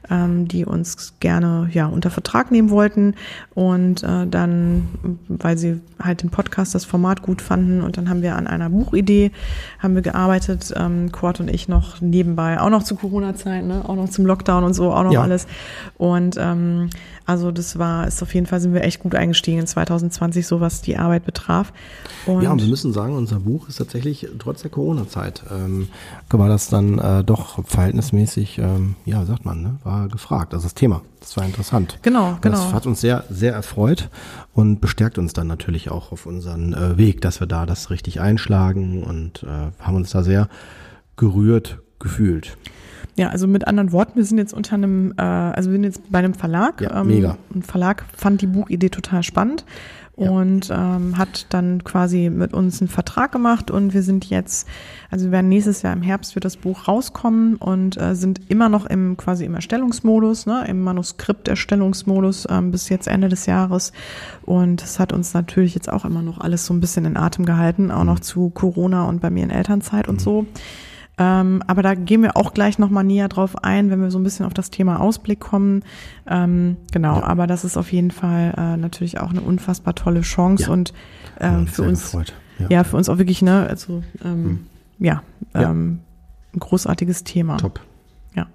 ähm, 0.09 0.47
die 0.47 0.65
uns 0.65 1.13
gerne 1.19 1.69
ja 1.71 1.87
unter 1.87 2.09
Vertrag 2.09 2.51
nehmen 2.51 2.69
wollten. 2.69 3.15
Und 3.53 4.03
äh, 4.03 4.27
dann, 4.27 4.87
weil 5.27 5.57
sie 5.57 5.81
halt 6.01 6.23
den 6.23 6.29
Podcast, 6.29 6.75
das 6.75 6.85
Format 6.85 7.21
gut 7.21 7.41
fanden, 7.41 7.81
und 7.81 7.97
dann 7.97 8.09
haben 8.09 8.21
wir 8.21 8.35
an 8.35 8.47
einer 8.47 8.69
Buchidee 8.69 9.31
haben 9.79 9.95
wir 9.95 10.01
gearbeitet, 10.01 10.73
ähm, 10.75 11.11
Quad 11.11 11.39
und 11.39 11.49
ich 11.49 11.67
noch 11.67 12.01
nebenbei, 12.01 12.59
auch 12.59 12.69
noch 12.69 12.83
zu 12.83 12.95
Corona-Zeiten, 12.95 13.67
ne? 13.67 13.81
auch 13.87 13.95
noch 13.95 14.09
zum 14.09 14.25
Lockdown 14.25 14.63
und 14.63 14.73
so, 14.73 14.91
auch 14.93 15.03
noch 15.03 15.11
Ja. 15.13 15.21
alles. 15.21 15.47
Und 15.97 16.37
ähm, 16.39 16.89
also 17.25 17.51
das 17.51 17.79
war, 17.79 18.07
ist 18.07 18.21
auf 18.21 18.33
jeden 18.35 18.45
Fall 18.45 18.59
sind 18.59 18.73
wir 18.73 18.83
echt 18.83 18.99
gut 18.99 19.15
eingestiegen 19.15 19.59
in 19.61 19.67
2020, 19.67 20.45
so 20.45 20.61
was 20.61 20.81
die 20.81 20.97
Arbeit 20.97 21.25
betraf. 21.25 21.73
Und 22.25 22.43
Ja, 22.45 22.51
und 22.51 22.61
wir 22.61 22.69
müssen 22.69 22.93
sagen, 22.93 23.15
unser 23.15 23.39
Buch 23.39 23.67
ist 23.67 23.77
tatsächlich 23.77 24.27
trotz 24.37 24.61
der 24.61 24.69
Corona-Zeit, 24.69 25.43
ähm, 25.51 25.87
war 26.29 26.47
das 26.47 26.69
dann 26.69 26.99
äh, 26.99 27.23
doch 27.23 27.65
verhältnismäßig, 27.65 28.59
ähm, 28.59 28.95
ja, 29.05 29.25
sagt 29.25 29.45
man, 29.45 29.63
ne, 29.63 29.77
war 29.83 30.07
gefragt. 30.09 30.53
Also 30.53 30.65
das 30.65 30.75
Thema, 30.75 31.01
das 31.21 31.35
war 31.37 31.43
interessant. 31.43 31.97
Genau, 32.03 32.37
genau. 32.41 32.57
Das 32.57 32.73
hat 32.73 32.85
uns 32.85 33.01
sehr, 33.01 33.23
sehr 33.29 33.53
erfreut 33.53 34.09
und 34.53 34.79
bestärkt 34.79 35.17
uns 35.17 35.33
dann 35.33 35.47
natürlich 35.47 35.89
auch 35.89 36.11
auf 36.11 36.27
unseren 36.27 36.73
äh, 36.73 36.97
Weg, 36.97 37.21
dass 37.21 37.39
wir 37.39 37.47
da 37.47 37.65
das 37.65 37.89
richtig 37.89 38.21
einschlagen 38.21 39.03
und 39.03 39.43
äh, 39.43 39.71
haben 39.81 39.95
uns 39.95 40.11
da 40.11 40.21
sehr 40.21 40.47
gerührt 41.15 41.79
gefühlt. 41.99 42.57
Ja, 43.17 43.29
also 43.29 43.47
mit 43.47 43.65
anderen 43.65 43.91
Worten, 43.93 44.17
wir 44.17 44.25
sind 44.25 44.37
jetzt 44.37 44.53
unter 44.53 44.75
einem, 44.75 45.13
äh, 45.17 45.21
also 45.21 45.69
wir 45.69 45.75
sind 45.75 45.85
jetzt 45.85 46.11
bei 46.11 46.19
einem 46.19 46.33
Verlag. 46.33 46.81
Ja, 46.81 47.03
mega. 47.03 47.37
Ein 47.53 47.63
Verlag 47.63 48.05
fand 48.15 48.41
die 48.41 48.47
Buchidee 48.47 48.89
total 48.89 49.23
spannend 49.23 49.65
Ja. 50.17 50.29
und 50.29 50.69
ähm, 50.71 51.17
hat 51.17 51.47
dann 51.49 51.83
quasi 51.83 52.29
mit 52.29 52.53
uns 52.53 52.81
einen 52.81 52.87
Vertrag 52.87 53.33
gemacht 53.33 53.69
und 53.69 53.93
wir 53.93 54.01
sind 54.01 54.29
jetzt, 54.29 54.65
also 55.11 55.25
wir 55.25 55.31
werden 55.33 55.49
nächstes 55.49 55.81
Jahr 55.81 55.91
im 55.91 56.01
Herbst 56.01 56.35
wird 56.35 56.45
das 56.45 56.55
Buch 56.55 56.87
rauskommen 56.87 57.57
und 57.57 57.99
äh, 57.99 58.15
sind 58.15 58.39
immer 58.49 58.69
noch 58.69 58.85
im 58.85 59.17
quasi 59.17 59.43
im 59.43 59.55
Erstellungsmodus, 59.55 60.45
ne, 60.45 60.65
im 60.69 60.81
Manuskripterstellungsmodus 60.83 62.47
ähm, 62.49 62.71
bis 62.71 62.87
jetzt 62.87 63.07
Ende 63.07 63.27
des 63.27 63.45
Jahres 63.45 63.91
und 64.43 64.81
es 64.81 64.99
hat 64.99 65.11
uns 65.11 65.33
natürlich 65.33 65.75
jetzt 65.75 65.91
auch 65.91 66.05
immer 66.05 66.21
noch 66.21 66.39
alles 66.39 66.65
so 66.65 66.73
ein 66.73 66.79
bisschen 66.79 67.03
in 67.03 67.17
Atem 67.17 67.45
gehalten, 67.45 67.91
auch 67.91 68.05
noch 68.05 68.21
zu 68.21 68.51
Corona 68.51 69.03
und 69.09 69.19
bei 69.19 69.29
mir 69.29 69.43
in 69.43 69.49
Elternzeit 69.49 70.07
und 70.07 70.21
so. 70.21 70.45
Ähm, 71.17 71.63
aber 71.67 71.81
da 71.81 71.93
gehen 71.95 72.21
wir 72.23 72.35
auch 72.35 72.53
gleich 72.53 72.77
nochmal 72.77 73.03
näher 73.05 73.29
drauf 73.29 73.63
ein, 73.63 73.89
wenn 73.89 74.01
wir 74.01 74.11
so 74.11 74.19
ein 74.19 74.23
bisschen 74.23 74.45
auf 74.45 74.53
das 74.53 74.69
Thema 74.69 74.99
Ausblick 74.99 75.39
kommen. 75.39 75.83
Ähm, 76.27 76.75
genau, 76.91 77.21
aber 77.21 77.47
das 77.47 77.63
ist 77.63 77.77
auf 77.77 77.91
jeden 77.93 78.11
Fall 78.11 78.53
äh, 78.57 78.75
natürlich 78.77 79.19
auch 79.19 79.29
eine 79.29 79.39
unfassbar 79.41 79.95
tolle 79.95 80.21
Chance 80.21 80.63
Ja. 80.63 80.69
und 80.71 80.93
ähm, 81.39 81.67
für 81.67 81.83
uns, 81.83 82.03
gefreut. 82.11 82.33
ja. 82.69 82.83
für 82.83 82.97
uns 82.97 83.07
auch 83.09 83.17
wirklich, 83.17 83.41
ne, 83.41 83.65
also 83.69 84.03
ja, 84.99 85.23
Ja. 85.53 85.71
ähm, 85.71 85.99
ein 86.53 86.59
großartiges 86.59 87.23
Thema. 87.23 87.57
Top. 87.57 87.79
Ja. 88.35 88.47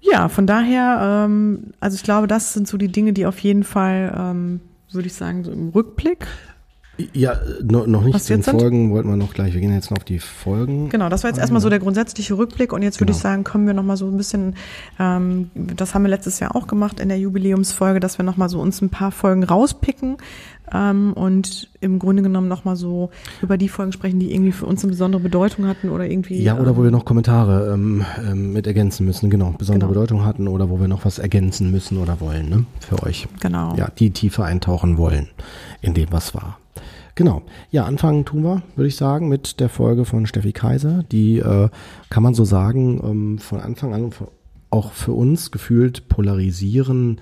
Ja, 0.00 0.28
von 0.28 0.46
daher, 0.46 1.24
ähm, 1.26 1.72
also 1.80 1.94
ich 1.94 2.02
glaube, 2.02 2.26
das 2.26 2.52
sind 2.52 2.66
so 2.68 2.76
die 2.76 2.88
Dinge, 2.88 3.12
die 3.12 3.26
auf 3.26 3.38
jeden 3.38 3.64
Fall, 3.64 4.14
ähm, 4.16 4.60
würde 4.92 5.06
ich 5.06 5.14
sagen, 5.14 5.44
so 5.44 5.52
im 5.52 5.68
Rückblick 5.70 6.26
Ja, 7.12 7.34
no, 7.62 7.86
noch 7.86 8.02
nicht 8.04 8.14
Was 8.14 8.24
zu 8.24 8.32
den 8.32 8.38
jetzt 8.40 8.46
sind? 8.50 8.60
Folgen, 8.60 8.90
wollten 8.92 9.08
wir 9.08 9.16
noch 9.16 9.32
gleich. 9.34 9.54
Wir 9.54 9.60
gehen 9.60 9.72
jetzt 9.72 9.90
noch 9.90 9.98
auf 9.98 10.04
die 10.04 10.18
Folgen. 10.18 10.88
Genau, 10.88 11.08
das 11.08 11.22
war 11.24 11.30
jetzt 11.30 11.38
erstmal 11.38 11.60
so 11.60 11.68
der 11.68 11.78
grundsätzliche 11.78 12.36
Rückblick 12.36 12.72
und 12.72 12.82
jetzt 12.82 13.00
würde 13.00 13.12
Genau. 13.12 13.16
ich 13.18 13.22
sagen, 13.22 13.44
kommen 13.44 13.66
wir 13.66 13.74
nochmal 13.74 13.96
so 13.96 14.06
ein 14.06 14.16
bisschen, 14.16 14.54
ähm, 14.98 15.50
das 15.54 15.94
haben 15.94 16.02
wir 16.02 16.08
letztes 16.08 16.40
Jahr 16.40 16.54
auch 16.56 16.66
gemacht 16.66 17.00
in 17.00 17.08
der 17.08 17.18
Jubiläumsfolge, 17.18 18.00
dass 18.00 18.18
wir 18.18 18.24
nochmal 18.24 18.48
so 18.48 18.60
uns 18.60 18.80
ein 18.80 18.90
paar 18.90 19.10
Folgen 19.12 19.42
rauspicken 19.44 20.16
ähm, 20.72 21.12
und 21.14 21.68
im 21.80 21.98
Grunde 21.98 22.22
genommen 22.22 22.48
nochmal 22.48 22.76
so 22.76 23.10
über 23.42 23.56
die 23.58 23.68
Folgen 23.68 23.92
sprechen, 23.92 24.20
die 24.20 24.32
irgendwie 24.32 24.52
für 24.52 24.66
uns 24.66 24.82
eine 24.84 24.90
besondere 24.92 25.20
Bedeutung 25.20 25.66
hatten 25.66 25.88
oder 25.90 26.06
irgendwie. 26.06 26.42
Ja, 26.42 26.58
oder 26.58 26.76
wo 26.76 26.80
ähm, 26.80 26.84
wir 26.86 26.90
noch 26.92 27.04
Kommentare 27.04 27.72
ähm, 27.74 28.04
ähm, 28.24 28.52
mit 28.52 28.66
ergänzen 28.66 29.06
müssen, 29.06 29.30
genau, 29.30 29.54
besondere 29.58 29.88
Genau. 29.90 30.00
Bedeutung 30.00 30.24
hatten 30.24 30.46
oder 30.48 30.70
wo 30.70 30.78
wir 30.80 30.88
noch 30.88 31.04
was 31.04 31.18
ergänzen 31.18 31.70
müssen 31.70 31.98
oder 31.98 32.20
wollen, 32.20 32.48
ne, 32.48 32.64
für 32.80 33.02
euch. 33.02 33.26
Genau. 33.40 33.74
Ja, 33.76 33.88
die 33.98 34.10
tiefer 34.10 34.44
eintauchen 34.44 34.96
wollen 34.98 35.28
in 35.80 35.94
dem, 35.94 36.08
was 36.12 36.34
war. 36.34 36.58
Genau. 37.14 37.42
Ja, 37.70 37.84
anfangen 37.84 38.24
tun 38.24 38.42
wir, 38.42 38.62
würde 38.76 38.88
ich 38.88 38.96
sagen, 38.96 39.28
mit 39.28 39.60
der 39.60 39.68
Folge 39.68 40.04
von 40.04 40.26
Steffi 40.26 40.52
Kaiser, 40.52 41.04
die, 41.10 41.38
äh, 41.38 41.68
kann 42.08 42.22
man 42.22 42.34
so 42.34 42.44
sagen, 42.44 43.00
ähm, 43.02 43.38
von 43.38 43.60
Anfang 43.60 43.94
an 43.94 44.10
auch 44.70 44.92
für 44.92 45.12
uns 45.12 45.50
gefühlt 45.50 46.08
polarisieren 46.08 47.20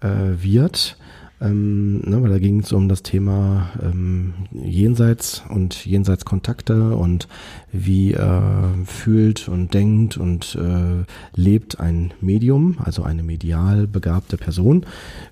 äh, 0.00 0.08
wird. 0.42 0.96
Ähm, 1.42 2.00
ne, 2.00 2.22
weil 2.22 2.28
da 2.28 2.38
ging 2.38 2.60
es 2.60 2.70
um 2.70 2.88
das 2.88 3.02
Thema 3.02 3.70
ähm, 3.82 4.34
Jenseits 4.52 5.42
und 5.48 5.86
Jenseitskontakte 5.86 6.94
und 6.94 7.28
wie 7.72 8.12
äh, 8.12 8.84
fühlt 8.84 9.48
und 9.48 9.72
denkt 9.72 10.18
und 10.18 10.54
äh, 10.56 11.04
lebt 11.34 11.80
ein 11.80 12.12
Medium, 12.20 12.76
also 12.84 13.04
eine 13.04 13.22
medial 13.22 13.86
begabte 13.86 14.36
Person, 14.36 14.84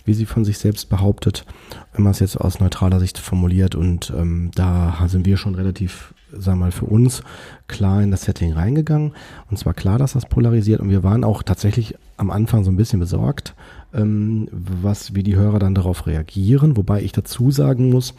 wie 0.07 0.15
sie 0.15 0.25
von 0.25 0.47
sich 0.47 0.57
selbst 0.57 0.89
behauptet, 0.89 1.45
wenn 1.93 2.05
man 2.05 2.13
es 2.13 2.21
jetzt 2.21 2.41
aus 2.41 2.59
neutraler 2.59 3.01
Sicht 3.01 3.19
formuliert. 3.19 3.75
Und 3.75 4.11
ähm, 4.17 4.51
da 4.55 5.05
sind 5.09 5.27
wir 5.27 5.37
schon 5.37 5.57
relativ, 5.57 6.15
sagen 6.33 6.59
wir 6.59 6.67
mal, 6.67 6.73
für 6.73 6.87
uns 6.87 7.23
klar 7.67 8.03
in 8.03 8.11
das 8.11 8.23
Setting 8.23 8.55
reingegangen. 8.55 9.13
Und 9.51 9.59
zwar 9.59 9.75
klar, 9.75 9.99
dass 9.99 10.15
das 10.15 10.25
polarisiert. 10.25 10.81
Und 10.81 10.89
wir 10.89 11.03
waren 11.03 11.23
auch 11.23 11.43
tatsächlich 11.43 11.97
am 12.17 12.31
Anfang 12.31 12.65
so 12.65 12.71
ein 12.71 12.77
bisschen 12.77 13.01
besorgt, 13.01 13.55
ähm, 13.95 14.49
was, 14.51 15.15
wie 15.15 15.23
die 15.23 15.37
Hörer 15.37 15.59
dann 15.59 15.75
darauf 15.75 16.07
reagieren. 16.07 16.77
Wobei 16.77 17.03
ich 17.03 17.13
dazu 17.13 17.51
sagen 17.51 17.91
muss, 17.91 18.15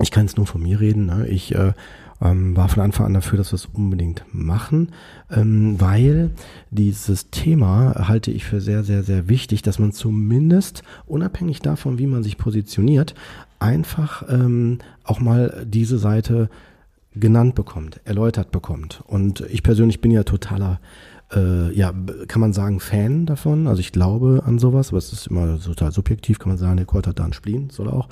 ich 0.00 0.10
kann 0.10 0.26
es 0.26 0.36
nur 0.36 0.46
von 0.46 0.62
mir 0.62 0.80
reden. 0.80 1.06
Ne? 1.06 1.26
Ich 1.28 1.54
äh, 1.54 1.72
ähm, 2.20 2.56
war 2.56 2.68
von 2.68 2.82
Anfang 2.82 3.06
an 3.06 3.14
dafür, 3.14 3.38
dass 3.38 3.52
wir 3.52 3.56
es 3.56 3.66
unbedingt 3.66 4.24
machen, 4.32 4.90
ähm, 5.30 5.80
weil 5.80 6.30
dieses 6.70 7.30
Thema 7.30 8.08
halte 8.08 8.30
ich 8.30 8.44
für 8.44 8.60
sehr, 8.60 8.84
sehr, 8.84 9.02
sehr 9.02 9.28
wichtig, 9.28 9.62
dass 9.62 9.78
man 9.78 9.92
zumindest 9.92 10.82
unabhängig 11.06 11.60
davon, 11.60 11.98
wie 11.98 12.06
man 12.06 12.22
sich 12.22 12.38
positioniert, 12.38 13.14
einfach 13.58 14.24
ähm, 14.28 14.78
auch 15.04 15.20
mal 15.20 15.64
diese 15.66 15.98
Seite 15.98 16.48
genannt 17.14 17.54
bekommt, 17.54 18.00
erläutert 18.04 18.50
bekommt. 18.50 19.02
Und 19.06 19.40
ich 19.42 19.62
persönlich 19.62 20.00
bin 20.00 20.10
ja 20.10 20.24
totaler 20.24 20.80
äh, 21.32 21.72
ja, 21.72 21.92
kann 22.28 22.40
man 22.40 22.52
sagen, 22.52 22.80
Fan 22.80 23.26
davon. 23.26 23.66
Also 23.66 23.80
ich 23.80 23.92
glaube 23.92 24.42
an 24.44 24.58
sowas, 24.58 24.90
aber 24.90 24.98
es 24.98 25.12
ist 25.12 25.26
immer 25.28 25.58
total 25.58 25.92
subjektiv, 25.92 26.38
kann 26.38 26.50
man 26.50 26.58
sagen, 26.58 26.76
der 26.76 26.86
Kurt 26.86 27.06
hat 27.06 27.18
da 27.18 27.24
einen 27.24 27.32
Spleen, 27.32 27.70
soll 27.70 27.88
er 27.88 27.94
auch. 27.94 28.08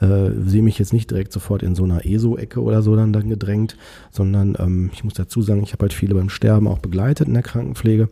Äh, 0.00 0.30
sehe 0.44 0.62
mich 0.62 0.78
jetzt 0.78 0.92
nicht 0.92 1.10
direkt 1.10 1.32
sofort 1.32 1.62
in 1.62 1.74
so 1.74 1.84
einer 1.84 2.04
ESO-Ecke 2.04 2.62
oder 2.62 2.82
so 2.82 2.96
dann, 2.96 3.12
dann 3.12 3.28
gedrängt, 3.28 3.76
sondern 4.10 4.56
ähm, 4.58 4.90
ich 4.92 5.04
muss 5.04 5.14
dazu 5.14 5.42
sagen, 5.42 5.62
ich 5.62 5.72
habe 5.72 5.82
halt 5.82 5.92
viele 5.92 6.14
beim 6.14 6.30
Sterben 6.30 6.66
auch 6.66 6.78
begleitet 6.78 7.28
in 7.28 7.34
der 7.34 7.42
Krankenpflege 7.42 8.08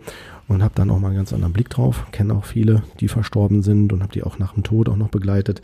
und 0.48 0.62
habe 0.62 0.74
dann 0.74 0.90
auch 0.90 0.98
mal 0.98 1.08
einen 1.08 1.16
ganz 1.16 1.32
anderen 1.32 1.52
Blick 1.52 1.70
drauf. 1.70 2.06
Kenne 2.12 2.34
auch 2.34 2.44
viele, 2.44 2.82
die 3.00 3.08
verstorben 3.08 3.62
sind 3.62 3.92
und 3.92 4.02
habe 4.02 4.12
die 4.12 4.22
auch 4.22 4.38
nach 4.38 4.54
dem 4.54 4.62
Tod 4.62 4.88
auch 4.88 4.96
noch 4.96 5.08
begleitet. 5.08 5.62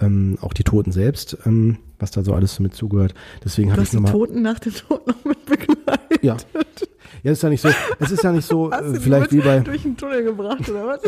Ähm, 0.00 0.38
auch 0.40 0.54
die 0.54 0.64
Toten 0.64 0.92
selbst, 0.92 1.36
ähm, 1.44 1.76
was 1.98 2.10
da 2.10 2.22
so 2.22 2.32
alles 2.32 2.58
mit 2.58 2.74
zugehört. 2.74 3.14
Deswegen 3.44 3.72
habe 3.72 3.82
ich 3.82 3.90
die 3.90 3.96
nochmal. 3.96 4.12
Toten 4.12 4.40
nach 4.40 4.58
dem 4.58 4.72
Tod 4.74 5.06
noch 5.06 5.24
mit 5.24 5.44
begleitet. 5.44 5.99
Ja. 6.22 6.36
Ja, 7.22 7.32
ist 7.32 7.42
ja 7.42 7.48
nicht 7.50 7.60
so, 7.60 7.68
es 7.98 8.10
ist 8.10 8.24
ja 8.24 8.32
nicht 8.32 8.46
so, 8.46 8.70
Hast 8.72 8.96
äh, 8.96 9.00
vielleicht 9.00 9.32
wie 9.32 9.40
bei, 9.40 9.60
durch 9.60 9.82
den 9.82 9.96
Tunnel 9.96 10.24
gebracht 10.24 10.68
oder 10.68 10.86
was? 10.86 11.00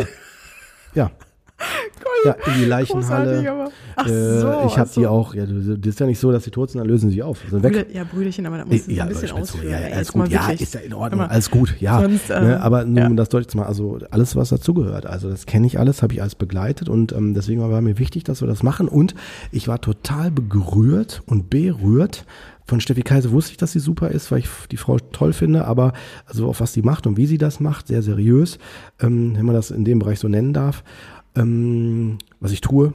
ja, 0.95 1.11
ja, 2.25 2.33
in 2.47 2.61
die 2.61 2.65
Leichenhalle. 2.67 3.71
Ach 3.97 4.07
Äh, 4.07 4.41
so. 4.41 4.65
ich 4.67 4.79
habe 4.79 4.89
so. 4.89 5.01
die 5.01 5.07
auch, 5.07 5.35
ja, 5.35 5.45
das 5.45 5.87
ist 5.87 6.01
ja 6.01 6.07
nicht 6.07 6.19
so, 6.19 6.33
dass 6.33 6.45
die 6.45 6.51
tot 6.51 6.71
sind, 6.71 6.81
dann 6.81 6.89
lösen 6.89 7.11
sie 7.11 7.23
auf. 7.23 7.39
Sind 7.51 7.63
weg. 7.63 7.73
Brüder, 7.73 7.91
ja, 7.91 8.05
Brüderchen, 8.05 8.47
aber 8.47 8.59
da 8.59 8.65
muss 8.65 8.87
ich 8.87 8.97
ja, 8.97 9.05
ein 9.05 9.09
bisschen 9.09 9.33
ausführen. 9.33 9.71
ja, 9.71 9.79
alles 9.79 10.15
mal 10.15 10.25
gut, 10.25 10.33
ja, 10.33 10.51
ist 10.51 10.75
ja 10.75 10.81
in 10.81 10.95
Ordnung, 10.95 11.21
alles 11.23 11.51
gut, 11.51 11.75
ja. 11.81 12.01
Sonst, 12.01 12.31
ähm, 12.31 12.45
ne, 12.45 12.61
aber 12.61 12.85
nur 12.85 13.01
ja. 13.01 13.07
um 13.07 13.17
das 13.17 13.29
deutlich 13.29 13.49
zu 13.49 13.57
machen, 13.59 13.69
also 13.69 13.99
alles, 14.11 14.37
was 14.37 14.51
dazugehört, 14.51 15.07
also 15.07 15.29
das 15.29 15.47
kenne 15.47 15.67
ich 15.67 15.79
alles, 15.79 16.03
habe 16.03 16.15
ich 16.15 16.21
alles 16.23 16.35
begleitet 16.35 16.89
und 16.89 17.13
ähm, 17.13 17.35
deswegen 17.35 17.61
war 17.61 17.81
mir 17.81 17.99
wichtig, 17.99 18.25
dass 18.25 18.41
wir 18.41 18.49
das 18.49 18.63
machen 18.63 18.89
und 18.89 19.15
ich 19.51 19.69
war 19.69 19.81
total 19.81 20.31
berührt 20.31 21.23
und 21.27 21.51
berührt. 21.51 22.25
Von 22.65 22.81
Steffi 22.81 23.03
Kaiser 23.03 23.33
wusste 23.33 23.53
ich, 23.53 23.57
dass 23.57 23.73
sie 23.73 23.81
super 23.81 24.11
ist, 24.11 24.31
weil 24.31 24.41
ich 24.41 24.49
die 24.71 24.77
Frau 24.77 24.99
toll 24.99 25.33
finde, 25.33 25.65
aber 25.67 25.93
also 26.27 26.49
auf 26.49 26.61
was 26.61 26.73
sie 26.73 26.83
macht 26.83 27.07
und 27.07 27.17
wie 27.17 27.27
sie 27.27 27.39
das 27.39 27.61
macht, 27.61 27.89
sehr 27.89 28.03
seriös, 28.03 28.59
ähm, 29.01 29.37
wenn 29.37 29.47
man 29.47 29.55
das 29.55 29.71
in 29.71 29.85
dem 29.85 29.99
Bereich 29.99 30.21
so 30.21 30.29
nennen 30.29 30.53
darf, 30.53 30.85
ähm, 31.35 32.19
was 32.41 32.53
ich 32.53 32.61
tue. 32.61 32.93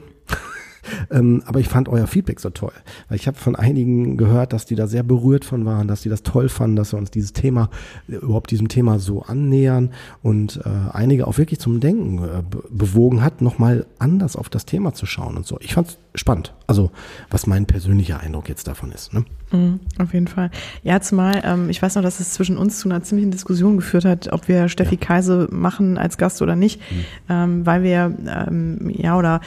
Ähm, 1.10 1.42
aber 1.46 1.60
ich 1.60 1.68
fand 1.68 1.88
euer 1.88 2.06
Feedback 2.06 2.40
so 2.40 2.50
toll, 2.50 2.72
weil 3.08 3.16
ich 3.16 3.26
habe 3.26 3.36
von 3.36 3.56
einigen 3.56 4.16
gehört, 4.16 4.52
dass 4.52 4.66
die 4.66 4.74
da 4.74 4.86
sehr 4.86 5.02
berührt 5.02 5.44
von 5.44 5.64
waren, 5.64 5.88
dass 5.88 6.02
die 6.02 6.08
das 6.08 6.22
toll 6.22 6.48
fanden, 6.48 6.76
dass 6.76 6.92
wir 6.92 6.98
uns 6.98 7.10
dieses 7.10 7.32
Thema, 7.32 7.70
äh, 8.08 8.16
überhaupt 8.16 8.50
diesem 8.50 8.68
Thema 8.68 8.98
so 8.98 9.22
annähern 9.22 9.90
und 10.22 10.60
äh, 10.64 10.68
einige 10.92 11.26
auch 11.26 11.38
wirklich 11.38 11.60
zum 11.60 11.80
Denken 11.80 12.18
äh, 12.18 12.42
be- 12.48 12.64
bewogen 12.70 13.22
hat, 13.22 13.42
nochmal 13.42 13.86
anders 13.98 14.36
auf 14.36 14.48
das 14.48 14.66
Thema 14.66 14.94
zu 14.94 15.06
schauen 15.06 15.36
und 15.36 15.46
so. 15.46 15.58
Ich 15.60 15.74
fand's 15.74 15.98
spannend, 16.14 16.52
also 16.66 16.90
was 17.30 17.46
mein 17.46 17.66
persönlicher 17.66 18.20
Eindruck 18.20 18.48
jetzt 18.48 18.66
davon 18.66 18.90
ist. 18.90 19.12
Ne? 19.14 19.24
Mhm, 19.52 19.80
auf 19.98 20.12
jeden 20.12 20.26
Fall. 20.26 20.50
Ja, 20.82 21.00
zumal, 21.00 21.42
ähm, 21.44 21.70
ich 21.70 21.80
weiß 21.80 21.94
noch, 21.94 22.02
dass 22.02 22.18
es 22.18 22.32
zwischen 22.32 22.58
uns 22.58 22.80
zu 22.80 22.88
einer 22.88 23.02
ziemlichen 23.02 23.30
Diskussion 23.30 23.76
geführt 23.76 24.04
hat, 24.04 24.32
ob 24.32 24.48
wir 24.48 24.68
Steffi 24.68 24.96
Kaiser 24.96 25.46
machen 25.52 25.96
als 25.96 26.18
Gast 26.18 26.42
oder 26.42 26.56
nicht, 26.56 26.80
ähm, 27.28 27.64
weil 27.64 27.82
wir, 27.82 28.12
ähm, 28.48 28.90
ja, 28.90 29.16
oder 29.16 29.40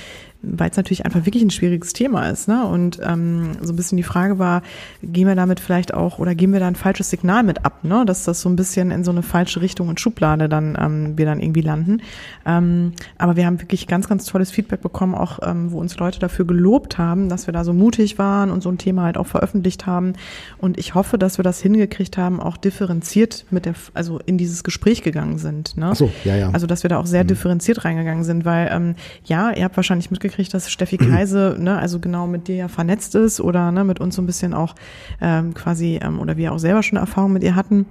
weil 0.43 0.69
es 0.69 0.77
natürlich 0.77 1.05
einfach 1.05 1.25
wirklich 1.25 1.43
ein 1.43 1.51
schwieriges 1.51 1.93
Thema 1.93 2.29
ist, 2.29 2.47
ne? 2.47 2.65
Und 2.65 2.99
ähm, 3.03 3.51
so 3.61 3.73
ein 3.73 3.75
bisschen 3.75 3.97
die 3.97 4.03
Frage 4.03 4.39
war, 4.39 4.63
gehen 5.03 5.27
wir 5.27 5.35
damit 5.35 5.59
vielleicht 5.59 5.93
auch 5.93 6.19
oder 6.19 6.35
geben 6.35 6.53
wir 6.53 6.59
da 6.59 6.67
ein 6.67 6.75
falsches 6.75 7.09
Signal 7.09 7.43
mit 7.43 7.63
ab, 7.63 7.83
ne? 7.83 8.05
Dass 8.05 8.23
das 8.23 8.41
so 8.41 8.49
ein 8.49 8.55
bisschen 8.55 8.91
in 8.91 9.03
so 9.03 9.11
eine 9.11 9.21
falsche 9.21 9.61
Richtung 9.61 9.87
und 9.87 9.99
Schublade 9.99 10.49
dann 10.49 10.77
ähm, 10.79 11.17
wir 11.17 11.25
dann 11.25 11.39
irgendwie 11.39 11.61
landen. 11.61 12.01
Ähm, 12.45 12.93
aber 13.17 13.35
wir 13.35 13.45
haben 13.45 13.61
wirklich 13.61 13.87
ganz, 13.87 14.07
ganz 14.07 14.25
tolles 14.25 14.51
Feedback 14.51 14.81
bekommen, 14.81 15.13
auch 15.13 15.39
ähm, 15.43 15.71
wo 15.71 15.79
uns 15.79 15.97
Leute 15.97 16.19
dafür 16.19 16.45
gelobt 16.45 16.97
haben, 16.97 17.29
dass 17.29 17.47
wir 17.47 17.53
da 17.53 17.63
so 17.63 17.73
mutig 17.73 18.17
waren 18.17 18.49
und 18.49 18.63
so 18.63 18.69
ein 18.69 18.77
Thema 18.77 19.03
halt 19.03 19.17
auch 19.17 19.27
veröffentlicht 19.27 19.85
haben. 19.85 20.13
Und 20.57 20.79
ich 20.79 20.95
hoffe, 20.95 21.17
dass 21.17 21.37
wir 21.37 21.43
das 21.43 21.61
hingekriegt 21.61 22.17
haben, 22.17 22.39
auch 22.39 22.57
differenziert 22.57 23.45
mit 23.51 23.65
der, 23.65 23.75
also 23.93 24.19
in 24.25 24.37
dieses 24.37 24.63
Gespräch 24.63 25.03
gegangen 25.03 25.37
sind. 25.37 25.77
Ne? 25.77 25.89
Ach 25.91 25.95
so, 25.95 26.11
ja, 26.23 26.35
ja. 26.35 26.49
Also 26.51 26.65
dass 26.65 26.83
wir 26.83 26.89
da 26.89 26.97
auch 26.97 27.05
sehr 27.05 27.23
differenziert 27.23 27.85
reingegangen 27.85 28.23
sind, 28.23 28.43
weil 28.43 28.69
ähm, 28.71 28.95
ja, 29.25 29.51
ihr 29.51 29.63
habt 29.63 29.75
wahrscheinlich 29.75 30.09
mitgekriegt, 30.09 30.30
dass 30.49 30.71
Steffi 30.71 30.97
Keise, 30.97 31.55
ne, 31.59 31.77
also 31.77 31.99
genau 31.99 32.27
mit 32.27 32.47
dir 32.47 32.55
ja 32.55 32.67
vernetzt 32.67 33.15
ist 33.15 33.39
oder 33.41 33.71
ne, 33.71 33.83
mit 33.83 33.99
uns 33.99 34.15
so 34.15 34.21
ein 34.21 34.25
bisschen 34.25 34.53
auch 34.53 34.75
ähm, 35.21 35.53
quasi 35.53 35.99
ähm, 36.01 36.19
oder 36.19 36.37
wir 36.37 36.53
auch 36.53 36.59
selber 36.59 36.83
schon 36.83 36.97
Erfahrung 36.97 37.33
mit 37.33 37.43
ihr 37.43 37.55
hatten. 37.55 37.85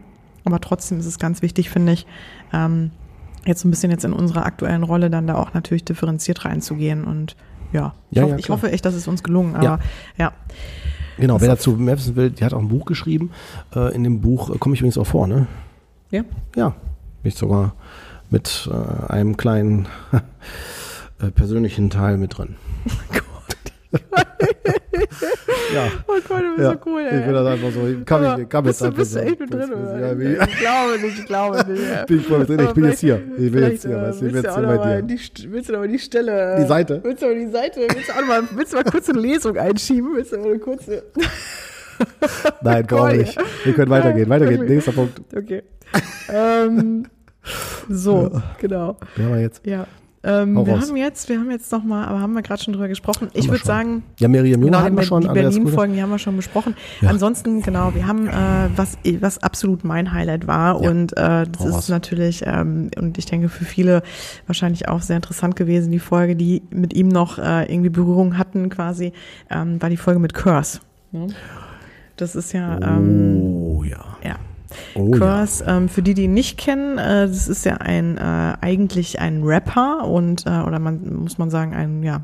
Aber 0.45 0.61
trotzdem 0.61 0.99
ist 0.99 1.07
es 1.07 1.18
ganz 1.18 1.43
wichtig, 1.43 1.70
finde 1.70 1.93
ich, 1.93 2.07
ähm, 2.53 2.91
jetzt 3.47 3.61
so 3.61 3.68
ein 3.68 3.70
bisschen 3.70 3.91
jetzt 3.91 4.05
in 4.05 4.12
unserer 4.12 4.45
aktuellen 4.47 4.82
Rolle 4.82 5.11
dann 5.11 5.26
da 5.26 5.34
auch 5.36 5.55
natürlich 5.55 5.84
differenziert 5.84 6.45
reinzugehen 6.45 7.05
und 7.05 7.36
ja, 7.72 7.95
ich, 8.11 8.16
Ja, 8.16 8.22
hoffe, 8.24 8.32
ja, 8.32 8.38
ich 8.38 8.49
hoffe 8.51 8.72
echt, 8.72 8.84
dass 8.84 8.95
es 8.95 9.07
uns 9.07 9.22
gelungen, 9.22 9.55
aber 9.55 9.64
Ja. 9.64 9.78
ja. 10.18 10.32
Genau, 11.18 11.34
Das 11.34 11.43
wer 11.43 11.49
dazu 11.51 11.72
mehr 11.72 11.97
wissen 11.99 12.16
will, 12.16 12.30
die 12.30 12.45
hat 12.45 12.55
auch 12.55 12.59
ein 12.61 12.68
Buch 12.68 12.86
geschrieben. 12.86 13.30
Äh, 13.74 13.95
in 13.95 14.03
dem 14.05 14.20
Buch 14.22 14.51
äh, 14.51 14.59
komme 14.59 14.74
ich 14.74 14.80
übrigens 14.80 14.97
auch 14.99 15.07
vor, 15.07 15.26
ne? 15.26 15.47
Ja. 16.11 16.22
Ja, 16.57 16.68
bin 17.22 17.28
ich 17.30 17.34
sogar 17.34 17.74
mit 18.30 18.68
äh, 18.72 19.12
einem 19.12 19.36
kleinen 19.36 19.86
äh, 21.22 21.30
persönlichen 21.30 21.90
Teil 21.90 22.16
mit 22.16 22.36
drin. 22.38 22.56
ja. 25.74 25.88
Oh 26.06 26.14
Gott, 26.28 26.40
du 26.42 26.56
bist 26.56 26.58
Ja, 26.60 26.72
so 26.72 26.78
cool, 26.86 27.00
ey. 27.00 27.20
ich 27.20 27.26
will 27.26 27.32
das 27.34 27.46
einfach 27.46 27.70
so, 27.72 27.80
Aber 27.80 28.38
ich, 28.38 28.48
kam 28.48 28.64
bist 28.64 28.80
jetzt 28.80 28.92
du, 28.92 28.96
bist 28.96 29.14
du 29.14 29.18
einfach 29.20 29.30
echt 29.32 29.40
mit 29.40 29.52
drin? 29.52 29.72
Oder? 29.72 29.98
Ja, 30.22 30.44
ich 30.46 30.58
glaube 30.58 30.98
nicht, 31.02 31.18
ich 31.18 31.26
glaube 31.26 31.64
nicht. 31.72 31.82
ja. 31.90 32.04
bin 32.04 32.20
ich 32.20 32.26
voll 32.26 32.38
mit 32.40 32.48
drin, 32.48 32.60
ich 32.60 32.72
bin 32.72 32.84
jetzt 32.84 33.00
hier. 33.00 33.20
Ich 33.38 33.52
bin 33.52 33.62
jetzt 33.62 33.84
hier, 33.86 33.96
äh, 33.96 34.02
weißt 34.02 34.20
du, 34.20 34.26
ich 34.26 34.32
bin 34.32 34.42
willst 34.42 34.44
jetzt 34.44 34.56
du 34.56 34.66
hier 34.68 34.76
bei 34.78 34.96
dir. 35.00 35.02
die 35.02 35.18
St- 35.18 35.50
Willst 35.52 35.68
du 35.68 35.72
noch 35.72 35.80
mal 35.80 35.88
die 35.88 35.98
Stelle? 35.98 36.56
Die 36.60 36.66
Seite? 36.66 37.00
Willst 37.02 37.22
du 37.22 37.26
mal 37.26 37.34
die 37.34 37.50
Seite? 37.50 37.80
Willst 37.80 38.08
du 38.08 38.12
auch 38.12 38.20
noch 38.20 38.28
mal, 38.28 38.42
willst 38.52 38.72
du 38.72 38.76
mal 38.76 38.84
kurz 38.84 39.08
eine 39.10 39.20
Lesung 39.20 39.56
einschieben? 39.56 40.10
Willst 40.14 40.32
du 40.32 40.38
mal 40.38 40.46
eine 40.50 40.58
kurze. 40.58 41.02
Nein, 42.62 42.86
gar 42.86 43.10
Cool. 43.10 43.16
nicht. 43.18 43.38
Wir 43.64 43.72
können 43.74 43.90
weitergehen, 43.90 44.28
weitergehen. 44.28 44.64
Nächster 44.64 44.92
Punkt. 44.92 45.20
Okay. 45.36 45.62
ähm, 46.32 47.06
so, 47.88 48.40
genau. 48.58 48.96
Wer 49.16 49.26
haben 49.26 49.34
wir 49.34 49.40
jetzt? 49.40 49.66
Ja. 49.66 49.86
Ähm, 50.22 50.52
wir 50.54 50.74
raus. 50.74 50.88
haben 50.88 50.96
jetzt, 50.98 51.30
wir 51.30 51.38
haben 51.38 51.50
jetzt 51.50 51.72
noch 51.72 51.82
mal, 51.82 52.04
aber 52.06 52.20
haben 52.20 52.34
wir 52.34 52.42
gerade 52.42 52.62
schon 52.62 52.74
drüber 52.74 52.88
gesprochen. 52.88 53.28
Ich 53.32 53.48
würde 53.48 53.64
sagen, 53.64 54.02
Ja, 54.18 54.28
Miriam 54.28 54.60
genau, 54.60 54.80
hatten 54.80 54.94
wir 54.94 55.00
die, 55.00 55.06
schon, 55.06 55.22
die. 55.22 55.28
Berlin-Folgen, 55.28 55.94
die 55.94 56.02
haben 56.02 56.10
wir 56.10 56.18
schon 56.18 56.36
besprochen. 56.36 56.76
Ja. 57.00 57.08
Ansonsten, 57.08 57.62
genau, 57.62 57.94
wir 57.94 58.06
haben, 58.06 58.28
äh, 58.28 58.32
was, 58.76 58.98
was 59.20 59.42
absolut 59.42 59.82
mein 59.82 60.12
Highlight 60.12 60.46
war 60.46 60.82
Ja. 60.82 60.90
und 60.90 61.12
äh, 61.12 61.46
das 61.46 61.60
Hau 61.60 61.68
ist 61.68 61.74
raus. 61.74 61.88
natürlich, 61.88 62.42
ähm, 62.44 62.90
und 62.98 63.16
ich 63.16 63.24
denke 63.24 63.48
für 63.48 63.64
viele 63.64 64.02
wahrscheinlich 64.46 64.88
auch 64.88 65.00
sehr 65.00 65.16
interessant 65.16 65.56
gewesen, 65.56 65.90
die 65.90 65.98
Folge, 65.98 66.36
die 66.36 66.62
mit 66.68 66.92
ihm 66.92 67.08
noch 67.08 67.38
äh, 67.38 67.72
irgendwie 67.72 67.88
Berührung 67.90 68.36
hatten 68.36 68.68
quasi, 68.68 69.12
ähm, 69.48 69.80
war 69.80 69.88
die 69.88 69.96
Folge 69.96 70.20
mit 70.20 70.34
Curse. 70.34 70.80
Das 72.16 72.36
ist 72.36 72.52
ja, 72.52 72.78
ähm, 72.82 73.40
oh 73.42 73.84
ja. 73.84 74.04
ja, 74.22 74.36
Oh 74.94 75.10
ja. 75.12 75.18
Curse, 75.18 75.64
ähm, 75.66 75.88
für 75.88 76.02
die, 76.02 76.14
die 76.14 76.24
ihn 76.24 76.34
nicht 76.34 76.58
kennen, 76.58 76.98
äh, 76.98 77.26
das 77.26 77.48
ist 77.48 77.64
ja 77.64 77.74
ein 77.76 78.18
äh, 78.18 78.54
eigentlich 78.60 79.20
ein 79.20 79.42
Rapper 79.42 80.04
und 80.04 80.46
äh, 80.46 80.60
oder 80.60 80.78
man 80.78 81.22
muss 81.22 81.38
man 81.38 81.50
sagen 81.50 81.74
ein 81.74 82.02
ja 82.02 82.22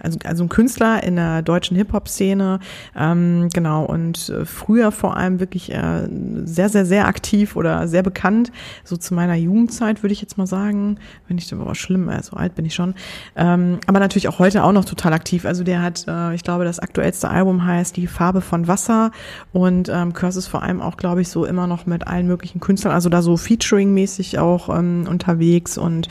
also, 0.00 0.18
also 0.24 0.44
ein 0.44 0.48
Künstler 0.48 1.02
in 1.02 1.16
der 1.16 1.42
deutschen 1.42 1.76
Hip 1.76 1.92
Hop 1.92 2.08
Szene 2.08 2.60
ähm, 2.96 3.48
genau 3.52 3.84
und 3.84 4.28
äh, 4.28 4.44
früher 4.44 4.92
vor 4.92 5.16
allem 5.16 5.40
wirklich 5.40 5.72
äh, 5.72 6.08
sehr 6.44 6.68
sehr 6.68 6.86
sehr 6.86 7.06
aktiv 7.06 7.56
oder 7.56 7.88
sehr 7.88 8.02
bekannt 8.02 8.52
so 8.84 8.96
zu 8.96 9.14
meiner 9.14 9.34
Jugendzeit 9.34 10.02
würde 10.02 10.12
ich 10.12 10.20
jetzt 10.20 10.38
mal 10.38 10.46
sagen. 10.46 10.98
Wenn 11.28 11.38
ich 11.38 11.52
aber 11.52 11.74
schlimm 11.74 12.08
äh, 12.08 12.22
so 12.22 12.36
alt 12.36 12.54
bin 12.54 12.64
ich 12.64 12.74
schon. 12.74 12.94
Ähm, 13.36 13.78
aber 13.86 14.00
natürlich 14.00 14.28
auch 14.28 14.38
heute 14.38 14.64
auch 14.64 14.72
noch 14.72 14.84
total 14.84 15.12
aktiv. 15.12 15.44
Also 15.44 15.64
der 15.64 15.82
hat 15.82 16.06
äh, 16.08 16.34
ich 16.34 16.42
glaube 16.42 16.64
das 16.64 16.78
aktuellste 16.78 17.28
Album 17.28 17.64
heißt 17.64 17.96
die 17.96 18.06
Farbe 18.06 18.40
von 18.40 18.68
Wasser. 18.68 19.10
Und 19.52 19.88
ähm, 19.88 20.12
Curse 20.12 20.38
ist 20.38 20.46
vor 20.46 20.62
allem 20.62 20.80
auch 20.80 20.96
glaube 20.96 21.20
ich 21.20 21.28
so 21.28 21.44
immer 21.44 21.66
noch 21.66 21.73
mit 21.86 22.06
allen 22.06 22.26
möglichen 22.26 22.60
Künstlern 22.60 22.92
also 22.94 23.08
da 23.08 23.20
so 23.22 23.36
Featuring-mäßig 23.36 24.38
auch 24.38 24.68
ähm, 24.68 25.06
unterwegs 25.08 25.76
und 25.78 26.08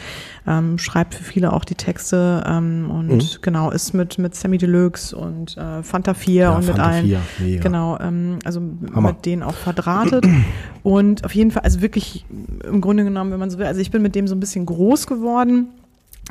ähm, 0.47 0.78
schreibt 0.78 1.16
für 1.16 1.24
viele 1.24 1.53
auch 1.53 1.66
die 1.66 1.76
Texte 1.76 2.43
ähm, 2.45 2.89
und 2.91 3.07
Mhm. 3.07 3.22
genau 3.41 3.72
ist 3.72 3.93
mit 3.93 4.18
mit 4.18 4.36
Sammy 4.36 4.57
Deluxe 4.57 5.16
und 5.16 5.57
äh, 5.57 5.82
Fanta 5.84 6.14
4 6.14 6.34
Ja, 6.34 6.51
und 6.51 6.66
mit 6.66 6.76
Fanta 6.76 6.84
allen 6.91 7.05
4, 7.05 7.20
mega. 7.39 7.61
genau 7.64 7.97
ähm, 7.99 8.39
also 8.45 8.61
Hammer. 8.93 9.09
mit 9.09 9.26
denen 9.26 9.43
auch 9.43 9.55
verdrahtet 9.55 10.26
und 10.84 11.24
auf 11.26 11.34
jeden 11.36 11.51
Fall 11.51 11.64
also 11.64 11.82
wirklich 11.82 12.26
im 12.64 12.82
Grunde 12.82 13.03
genommen 13.03 13.32
wenn 13.32 13.39
man 13.39 13.49
so 13.49 13.57
will 13.57 13.66
also 13.66 13.80
ich 13.82 13.91
bin 13.91 14.01
mit 14.01 14.16
dem 14.16 14.28
so 14.28 14.36
ein 14.36 14.39
bisschen 14.39 14.66
groß 14.66 15.07
geworden 15.07 15.68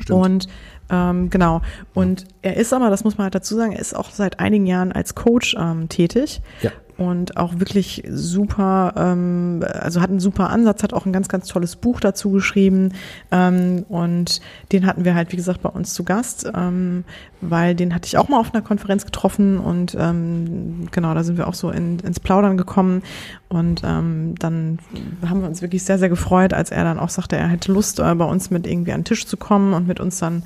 Stimmt. 0.01 0.19
und 0.25 0.47
ähm, 0.89 1.29
genau. 1.29 1.61
Und 1.93 2.25
er 2.41 2.57
ist 2.57 2.73
aber, 2.73 2.89
das 2.89 3.05
muss 3.05 3.17
man 3.17 3.23
halt 3.23 3.35
dazu 3.35 3.55
sagen, 3.55 3.71
er 3.71 3.79
ist 3.79 3.95
auch 3.95 4.11
seit 4.11 4.39
einigen 4.39 4.65
Jahren 4.67 4.91
als 4.91 5.15
Coach 5.15 5.55
ähm, 5.57 5.87
tätig. 5.87 6.41
Ja. 6.61 6.71
Und 7.03 7.37
auch 7.37 7.59
wirklich 7.59 8.03
super, 8.09 8.93
ähm, 8.95 9.63
also 9.67 9.99
hat 10.01 10.09
einen 10.09 10.21
super 10.21 10.49
Ansatz, 10.49 10.83
hat 10.83 10.93
auch 10.93 11.05
ein 11.05 11.11
ganz, 11.11 11.27
ganz 11.27 11.47
tolles 11.47 11.75
Buch 11.75 11.99
dazu 11.99 12.31
geschrieben. 12.31 12.93
Ähm, 13.31 13.85
und 13.89 14.39
den 14.71 14.85
hatten 14.85 15.03
wir 15.03 15.13
halt, 15.13 15.31
wie 15.33 15.35
gesagt, 15.35 15.61
bei 15.61 15.69
uns 15.69 15.93
zu 15.93 16.03
Gast, 16.03 16.49
ähm, 16.55 17.03
weil 17.41 17.75
den 17.75 17.93
hatte 17.93 18.07
ich 18.07 18.17
auch 18.17 18.29
mal 18.29 18.39
auf 18.39 18.53
einer 18.53 18.63
Konferenz 18.63 19.03
getroffen 19.03 19.57
und 19.57 19.97
ähm, 19.99 20.87
genau, 20.91 21.13
da 21.13 21.23
sind 21.23 21.37
wir 21.37 21.47
auch 21.47 21.53
so 21.53 21.71
in, 21.71 21.99
ins 21.99 22.19
Plaudern 22.19 22.57
gekommen. 22.57 23.03
Und 23.49 23.81
ähm, 23.83 24.35
dann 24.39 24.79
haben 25.27 25.41
wir 25.41 25.47
uns 25.47 25.61
wirklich 25.61 25.83
sehr, 25.83 25.99
sehr 25.99 26.09
gefreut, 26.09 26.53
als 26.53 26.71
er 26.71 26.83
dann 26.85 26.99
auch 26.99 27.09
sagte, 27.09 27.35
er 27.35 27.49
hätte 27.49 27.71
Lust, 27.71 27.99
äh, 27.99 28.15
bei 28.15 28.25
uns 28.25 28.49
mit 28.49 28.65
irgendwie 28.65 28.93
an 28.93 29.01
den 29.01 29.05
Tisch 29.05 29.27
zu 29.27 29.37
kommen 29.37 29.73
und 29.73 29.87
mit 29.87 29.99
uns 29.99 30.19
dann, 30.19 30.43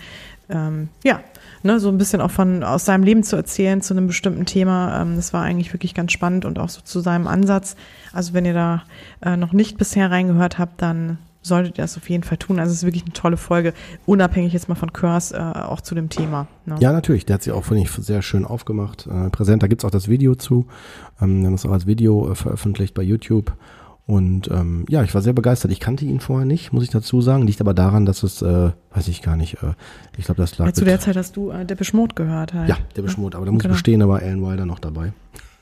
ähm, 0.49 0.89
ja, 1.03 1.19
ne, 1.63 1.79
so 1.79 1.89
ein 1.89 1.97
bisschen 1.97 2.21
auch 2.21 2.31
von 2.31 2.63
aus 2.63 2.85
seinem 2.85 3.03
Leben 3.03 3.23
zu 3.23 3.35
erzählen 3.35 3.81
zu 3.81 3.93
einem 3.93 4.07
bestimmten 4.07 4.45
Thema. 4.45 5.01
Ähm, 5.01 5.15
das 5.15 5.33
war 5.33 5.43
eigentlich 5.43 5.73
wirklich 5.73 5.93
ganz 5.93 6.11
spannend 6.11 6.45
und 6.45 6.59
auch 6.59 6.69
so 6.69 6.81
zu 6.81 6.99
seinem 6.99 7.27
Ansatz. 7.27 7.75
Also 8.13 8.33
wenn 8.33 8.45
ihr 8.45 8.53
da 8.53 8.83
äh, 9.21 9.37
noch 9.37 9.53
nicht 9.53 9.77
bisher 9.77 10.09
reingehört 10.09 10.57
habt, 10.59 10.81
dann 10.81 11.17
solltet 11.41 11.77
ihr 11.77 11.83
das 11.83 11.97
auf 11.97 12.09
jeden 12.09 12.23
Fall 12.23 12.37
tun. 12.37 12.59
Also 12.59 12.71
es 12.71 12.79
ist 12.79 12.83
wirklich 12.83 13.03
eine 13.03 13.13
tolle 13.13 13.37
Folge, 13.37 13.73
unabhängig 14.05 14.53
jetzt 14.53 14.69
mal 14.69 14.75
von 14.75 14.93
Curse, 14.93 15.35
äh, 15.35 15.39
auch 15.39 15.81
zu 15.81 15.95
dem 15.95 16.09
Thema. 16.09 16.47
Ne? 16.65 16.75
Ja, 16.79 16.91
natürlich. 16.91 17.25
Der 17.25 17.35
hat 17.35 17.43
sie 17.43 17.51
auch, 17.51 17.63
finde 17.63 17.83
ich, 17.83 17.91
sehr 17.91 18.21
schön 18.21 18.45
aufgemacht. 18.45 19.07
Äh, 19.07 19.29
präsent. 19.29 19.63
Da 19.63 19.67
gibt's 19.67 19.85
auch 19.85 19.91
das 19.91 20.07
Video 20.07 20.35
zu. 20.35 20.67
Ähm, 21.21 21.41
wir 21.41 21.47
haben 21.47 21.53
es 21.53 21.65
auch 21.65 21.71
als 21.71 21.87
Video 21.87 22.31
äh, 22.31 22.35
veröffentlicht 22.35 22.93
bei 22.93 23.03
YouTube. 23.03 23.53
Und 24.07 24.49
ähm, 24.49 24.85
ja, 24.87 25.03
ich 25.03 25.13
war 25.13 25.21
sehr 25.21 25.33
begeistert. 25.33 25.69
Ich 25.71 25.81
kannte 25.81 26.05
ihn 26.05 26.21
vorher 26.21 26.45
nicht, 26.45 26.71
muss 26.71 26.83
ich 26.85 26.89
dazu 26.89 27.21
sagen. 27.21 27.45
Liegt 27.45 27.59
aber 27.59 27.73
daran, 27.73 28.05
dass 28.05 28.23
es, 28.23 28.41
äh, 28.41 28.71
weiß 28.91 29.09
ich 29.09 29.21
gar 29.21 29.35
nicht, 29.35 29.55
äh, 29.61 29.73
ich 30.17 30.23
glaube, 30.25 30.41
das 30.41 30.57
lag 30.57 30.65
Ja, 30.67 30.73
zu 30.73 30.85
der 30.85 30.99
Zeit 31.01 31.17
hast 31.17 31.35
du 31.35 31.51
äh, 31.51 31.65
Depeche 31.65 31.93
Mode 31.95 32.15
gehört 32.15 32.53
halt. 32.53 32.69
Ja, 32.69 32.77
der 32.95 33.01
Beschmut, 33.01 33.35
aber 33.35 33.45
da 33.45 33.51
muss 33.51 33.63
Genau. 33.63 33.73
bestehen, 33.73 34.01
aber 34.01 34.19
Alan 34.19 34.41
Wilder 34.41 34.65
noch 34.65 34.79
dabei. 34.79 35.11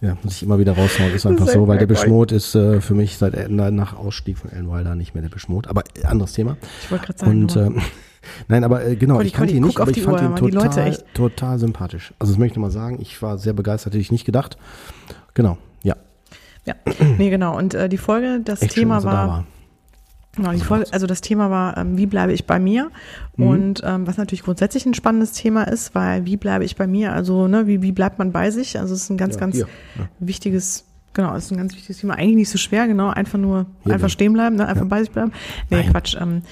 Ja, 0.00 0.16
muss 0.22 0.34
ich 0.34 0.42
immer 0.42 0.58
wieder 0.58 0.74
raushauen, 0.76 1.12
ist 1.12 1.26
einfach 1.26 1.46
ist 1.46 1.54
so, 1.54 1.60
weil 1.66 1.78
der 1.78 1.86
merkwürdig. 1.86 2.02
Beschmut 2.02 2.32
ist 2.32 2.54
äh, 2.54 2.80
für 2.82 2.94
mich 2.94 3.16
seit 3.16 3.34
äh, 3.34 3.48
nach 3.48 3.96
Ausstieg 3.96 4.38
von 4.38 4.50
Alan 4.50 4.70
Wilder 4.70 4.94
nicht 4.94 5.14
mehr 5.14 5.22
der 5.22 5.30
Beschmut, 5.30 5.66
aber 5.68 5.82
äh, 6.00 6.04
anderes 6.04 6.34
Thema. 6.34 6.56
Ich 6.84 6.90
wollte 6.90 7.06
gerade 7.06 7.18
sagen, 7.18 7.30
Und 7.42 7.56
ähm, 7.56 7.80
nein, 8.48 8.62
aber 8.62 8.84
äh, 8.86 8.94
genau, 8.96 9.20
ich 9.20 9.32
kannte 9.32 9.54
ihn 9.54 9.64
nicht, 9.64 9.80
aber 9.80 9.90
ich 9.90 10.02
fand 10.02 10.20
Uhr, 10.20 10.48
ihn 10.48 10.52
total, 10.52 10.88
echt. 10.88 11.04
total 11.14 11.58
sympathisch. 11.58 12.12
Also 12.18 12.32
das 12.34 12.38
möchte 12.38 12.58
ich 12.58 12.60
mal 12.60 12.70
sagen, 12.70 12.98
ich 13.00 13.20
war 13.22 13.38
sehr 13.38 13.54
begeistert, 13.54 13.94
hätte 13.94 14.00
ich 14.02 14.12
nicht 14.12 14.26
gedacht. 14.26 14.58
Genau, 15.34 15.56
ja. 16.68 16.74
nee, 17.18 17.30
genau. 17.30 17.56
Und 17.56 17.74
äh, 17.74 17.88
die 17.88 17.98
Folge, 17.98 18.40
das 18.44 18.62
Echt 18.62 18.74
schön, 18.74 18.82
Thema 18.84 19.00
da 19.00 19.04
war. 19.04 19.44
Genau, 20.36 20.52
die 20.52 20.60
Folge, 20.60 20.86
also 20.92 21.06
das 21.08 21.20
Thema 21.20 21.50
war, 21.50 21.76
ähm, 21.78 21.96
wie 21.98 22.06
bleibe 22.06 22.32
ich 22.32 22.46
bei 22.46 22.60
mir? 22.60 22.90
Mhm. 23.36 23.46
Und 23.46 23.82
ähm, 23.84 24.06
was 24.06 24.18
natürlich 24.18 24.44
grundsätzlich 24.44 24.86
ein 24.86 24.94
spannendes 24.94 25.32
Thema 25.32 25.64
ist, 25.64 25.94
weil 25.96 26.26
wie 26.26 26.36
bleibe 26.36 26.64
ich 26.64 26.76
bei 26.76 26.86
mir? 26.86 27.12
Also, 27.12 27.48
ne, 27.48 27.66
wie, 27.66 27.82
wie 27.82 27.90
bleibt 27.92 28.18
man 28.20 28.30
bei 28.30 28.50
sich? 28.52 28.78
Also 28.78 28.94
es 28.94 29.02
ist 29.04 29.10
ein 29.10 29.16
ganz, 29.16 29.34
Ja, 29.34 29.40
ganz 29.40 29.56
ja. 29.58 29.66
wichtiges, 30.20 30.84
genau, 31.12 31.34
es 31.34 31.46
ist 31.46 31.50
ein 31.50 31.56
ganz 31.58 31.74
wichtiges 31.74 31.98
Thema. 31.98 32.14
Eigentlich 32.14 32.36
nicht 32.36 32.50
so 32.50 32.58
schwer, 32.58 32.86
genau, 32.86 33.08
einfach 33.08 33.38
nur 33.38 33.66
Hier 33.82 33.94
einfach 33.94 34.06
bin. 34.06 34.10
stehen 34.10 34.32
bleiben, 34.32 34.54
ne, 34.56 34.68
einfach 34.68 34.82
Ja. 34.82 34.88
bei 34.88 35.00
sich 35.00 35.10
bleiben. 35.10 35.32
Nee, 35.70 35.78
Nein. 35.78 35.90
Quatsch. 35.90 36.16
Ähm, 36.20 36.42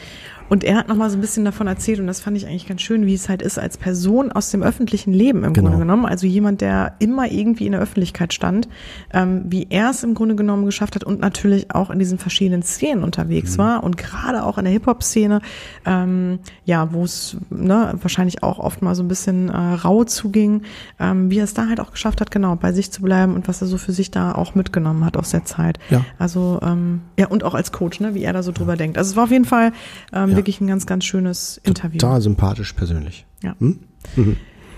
und 0.49 0.65
er 0.65 0.77
hat 0.77 0.89
nochmal 0.89 1.11
so 1.11 1.17
ein 1.17 1.21
bisschen 1.21 1.45
davon 1.45 1.67
erzählt, 1.67 2.01
und 2.01 2.07
das 2.07 2.21
fand 2.21 2.37
ich 2.37 2.47
eigentlich 2.47 2.67
ganz 2.69 2.81
schön, 2.83 3.07
wie 3.07 3.15
es 3.15 3.29
halt 3.29 3.43
ist 3.43 3.59
als 3.59 3.77
Person 3.79 4.31
aus 4.33 4.51
dem 4.51 4.63
öffentlichen 4.63 5.13
Leben 5.13 5.45
im 5.45 5.53
Genau. 5.53 5.69
Grunde 5.71 5.85
genommen. 5.85 6.07
Also 6.07 6.27
jemand, 6.27 6.61
der 6.61 6.95
immer 6.99 7.31
irgendwie 7.31 7.67
in 7.67 7.73
der 7.73 7.81
Öffentlichkeit 7.81 8.33
stand, 8.33 8.69
ähm, 9.13 9.43
wie 9.47 9.67
er 9.71 9.91
es 9.91 10.03
im 10.05 10.15
Grunde 10.15 10.37
genommen 10.37 10.65
geschafft 10.65 10.95
hat 10.95 11.05
und 11.05 11.21
natürlich 11.21 11.75
auch 11.75 11.91
in 11.91 11.99
diesen 11.99 12.19
verschiedenen 12.19 12.63
Szenen 12.63 13.03
unterwegs 13.05 13.59
war 13.59 13.83
und 13.85 13.97
gerade 13.97 14.45
auch 14.45 14.59
in 14.59 14.65
der 14.65 14.73
Hip-Hop-Szene, 14.73 15.41
ähm, 15.85 16.39
ja, 16.65 16.93
wo 16.93 17.05
es 17.05 17.37
ne, 17.51 17.95
wahrscheinlich 18.01 18.43
auch 18.43 18.59
oft 18.59 18.83
mal 18.83 18.95
so 18.95 19.03
ein 19.03 19.09
bisschen 19.09 19.49
äh, 19.49 19.57
rau 19.57 20.05
zuging, 20.05 20.63
ähm, 21.01 21.31
wie 21.31 21.39
er 21.39 21.45
es 21.45 21.55
da 21.55 21.69
halt 21.69 21.81
auch 21.81 21.91
geschafft 21.93 22.21
hat, 22.21 22.31
genau, 22.31 22.57
bei 22.57 22.73
sich 22.73 22.91
zu 22.91 23.03
bleiben 23.03 23.35
und 23.35 23.49
was 23.49 23.61
er 23.63 23.67
so 23.67 23.79
für 23.79 23.93
sich 23.93 24.11
da 24.11 24.33
auch 24.33 24.55
mitgenommen 24.55 25.05
hat 25.05 25.17
aus 25.17 25.31
der 25.31 25.45
Zeit. 25.45 25.79
Ja. 25.91 26.05
Also, 26.19 26.61
ähm, 26.63 27.01
ja, 27.19 27.27
und 27.29 27.45
auch 27.45 27.55
als 27.55 27.73
Coach, 27.73 28.01
ne, 28.01 28.15
wie 28.15 28.23
er 28.23 28.33
da 28.33 28.43
so 28.43 28.53
drüber 28.53 28.77
denkt. 28.77 28.99
Also 28.99 29.11
es 29.11 29.17
war 29.17 29.25
auf 29.25 29.31
jeden 29.31 29.45
Fall 29.45 29.73
ähm, 30.13 30.31
Ja. 30.31 30.36
Wirklich 30.37 30.61
ein 30.61 30.67
ganz, 30.67 30.87
ganz 30.87 31.05
schönes 31.05 31.61
Interview. 31.65 31.99
Total 31.99 32.21
sympathisch 32.21 32.73
persönlich. 32.73 33.27
Ja. 33.43 33.55
Hm? 33.59 33.79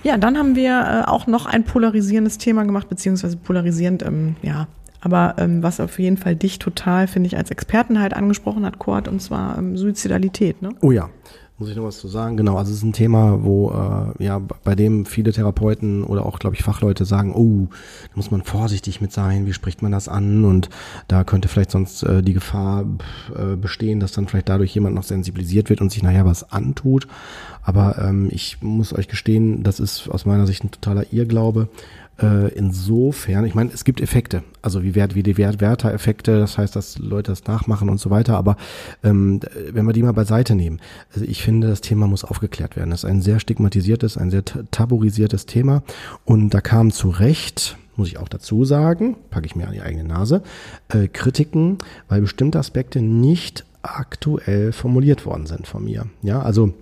Ja, 0.02 0.16
dann 0.16 0.38
haben 0.38 0.56
wir 0.56 1.04
äh, 1.06 1.08
auch 1.08 1.26
noch 1.26 1.46
ein 1.46 1.64
polarisierendes 1.64 2.38
Thema 2.38 2.64
gemacht, 2.64 2.88
beziehungsweise 2.88 3.36
polarisierend, 3.36 4.02
ähm, 4.04 4.36
ja, 4.42 4.68
aber 5.00 5.34
ähm, 5.38 5.62
was 5.62 5.80
auf 5.80 5.98
jeden 5.98 6.16
Fall 6.16 6.36
dich 6.36 6.58
total, 6.58 7.06
finde 7.06 7.28
ich, 7.28 7.36
als 7.36 7.50
Experten 7.50 8.00
halt 8.00 8.14
angesprochen 8.14 8.64
hat, 8.64 8.78
Kurt, 8.78 9.08
und 9.08 9.20
zwar 9.20 9.58
ähm, 9.58 9.76
Suizidalität, 9.76 10.62
ne? 10.62 10.70
Oh 10.80 10.90
ja, 10.90 11.08
muss 11.58 11.70
ich 11.70 11.76
noch 11.76 11.84
was 11.84 11.98
zu 11.98 12.06
sagen? 12.06 12.36
Genau, 12.36 12.56
also 12.56 12.70
es 12.70 12.78
ist 12.78 12.84
ein 12.84 12.92
Thema, 12.92 13.42
wo 13.42 13.70
äh, 13.70 14.24
ja 14.24 14.40
bei 14.62 14.76
dem 14.76 15.06
viele 15.06 15.32
Therapeuten 15.32 16.04
oder 16.04 16.24
auch 16.24 16.38
glaube 16.38 16.54
ich 16.54 16.62
Fachleute 16.62 17.04
sagen, 17.04 17.34
oh, 17.34 17.68
da 18.10 18.12
muss 18.14 18.30
man 18.30 18.42
vorsichtig 18.42 19.00
mit 19.00 19.12
sein. 19.12 19.46
Wie 19.46 19.52
spricht 19.52 19.82
man 19.82 19.90
das 19.90 20.08
an? 20.08 20.44
Und 20.44 20.70
da 21.08 21.24
könnte 21.24 21.48
vielleicht 21.48 21.72
sonst 21.72 22.04
äh, 22.04 22.22
die 22.22 22.32
Gefahr 22.32 22.84
äh, 23.34 23.56
bestehen, 23.56 23.98
dass 23.98 24.12
dann 24.12 24.28
vielleicht 24.28 24.48
dadurch 24.48 24.72
jemand 24.72 24.94
noch 24.94 25.02
sensibilisiert 25.02 25.68
wird 25.68 25.80
und 25.80 25.90
sich 25.90 26.02
nachher 26.02 26.24
was 26.24 26.52
antut. 26.52 27.08
Aber 27.62 27.98
ähm, 27.98 28.28
ich 28.30 28.62
muss 28.62 28.94
euch 28.94 29.08
gestehen, 29.08 29.64
das 29.64 29.80
ist 29.80 30.08
aus 30.08 30.26
meiner 30.26 30.46
Sicht 30.46 30.62
ein 30.62 30.70
totaler 30.70 31.12
Irrglaube. 31.12 31.68
Äh, 32.20 32.48
insofern, 32.54 33.44
ich 33.44 33.54
meine, 33.54 33.70
es 33.72 33.84
gibt 33.84 34.00
Effekte, 34.00 34.42
also 34.60 34.82
wie 34.82 34.94
Wert, 34.96 35.14
wie 35.14 35.22
die 35.22 35.36
Wert, 35.38 35.60
Werter-Effekte, 35.60 36.40
das 36.40 36.58
heißt, 36.58 36.74
dass 36.74 36.98
Leute 36.98 37.30
das 37.30 37.44
nachmachen 37.44 37.88
und 37.88 37.98
so 37.98 38.10
weiter, 38.10 38.36
aber 38.36 38.56
ähm, 39.04 39.40
wenn 39.72 39.86
wir 39.86 39.92
die 39.92 40.02
mal 40.02 40.12
beiseite 40.12 40.56
nehmen, 40.56 40.80
also 41.14 41.24
ich 41.24 41.42
finde, 41.42 41.68
das 41.68 41.80
Thema 41.80 42.08
muss 42.08 42.24
aufgeklärt 42.24 42.74
werden. 42.76 42.90
Das 42.90 43.04
ist 43.04 43.10
ein 43.10 43.22
sehr 43.22 43.38
stigmatisiertes, 43.38 44.16
ein 44.16 44.30
sehr 44.30 44.44
ta- 44.44 44.64
tabuisiertes 44.72 45.46
Thema 45.46 45.84
und 46.24 46.50
da 46.50 46.60
kam 46.60 46.90
zu 46.90 47.08
Recht, 47.10 47.76
muss 47.94 48.08
ich 48.08 48.18
auch 48.18 48.28
dazu 48.28 48.64
sagen, 48.64 49.16
packe 49.30 49.46
ich 49.46 49.54
mir 49.54 49.68
an 49.68 49.74
die 49.74 49.82
eigene 49.82 50.04
Nase, 50.04 50.42
äh, 50.88 51.06
Kritiken, 51.06 51.78
weil 52.08 52.20
bestimmte 52.20 52.58
Aspekte 52.58 53.00
nicht 53.00 53.64
aktuell 53.82 54.72
formuliert 54.72 55.24
worden 55.24 55.46
sind 55.46 55.68
von 55.68 55.84
mir. 55.84 56.06
Ja, 56.22 56.42
also 56.42 56.74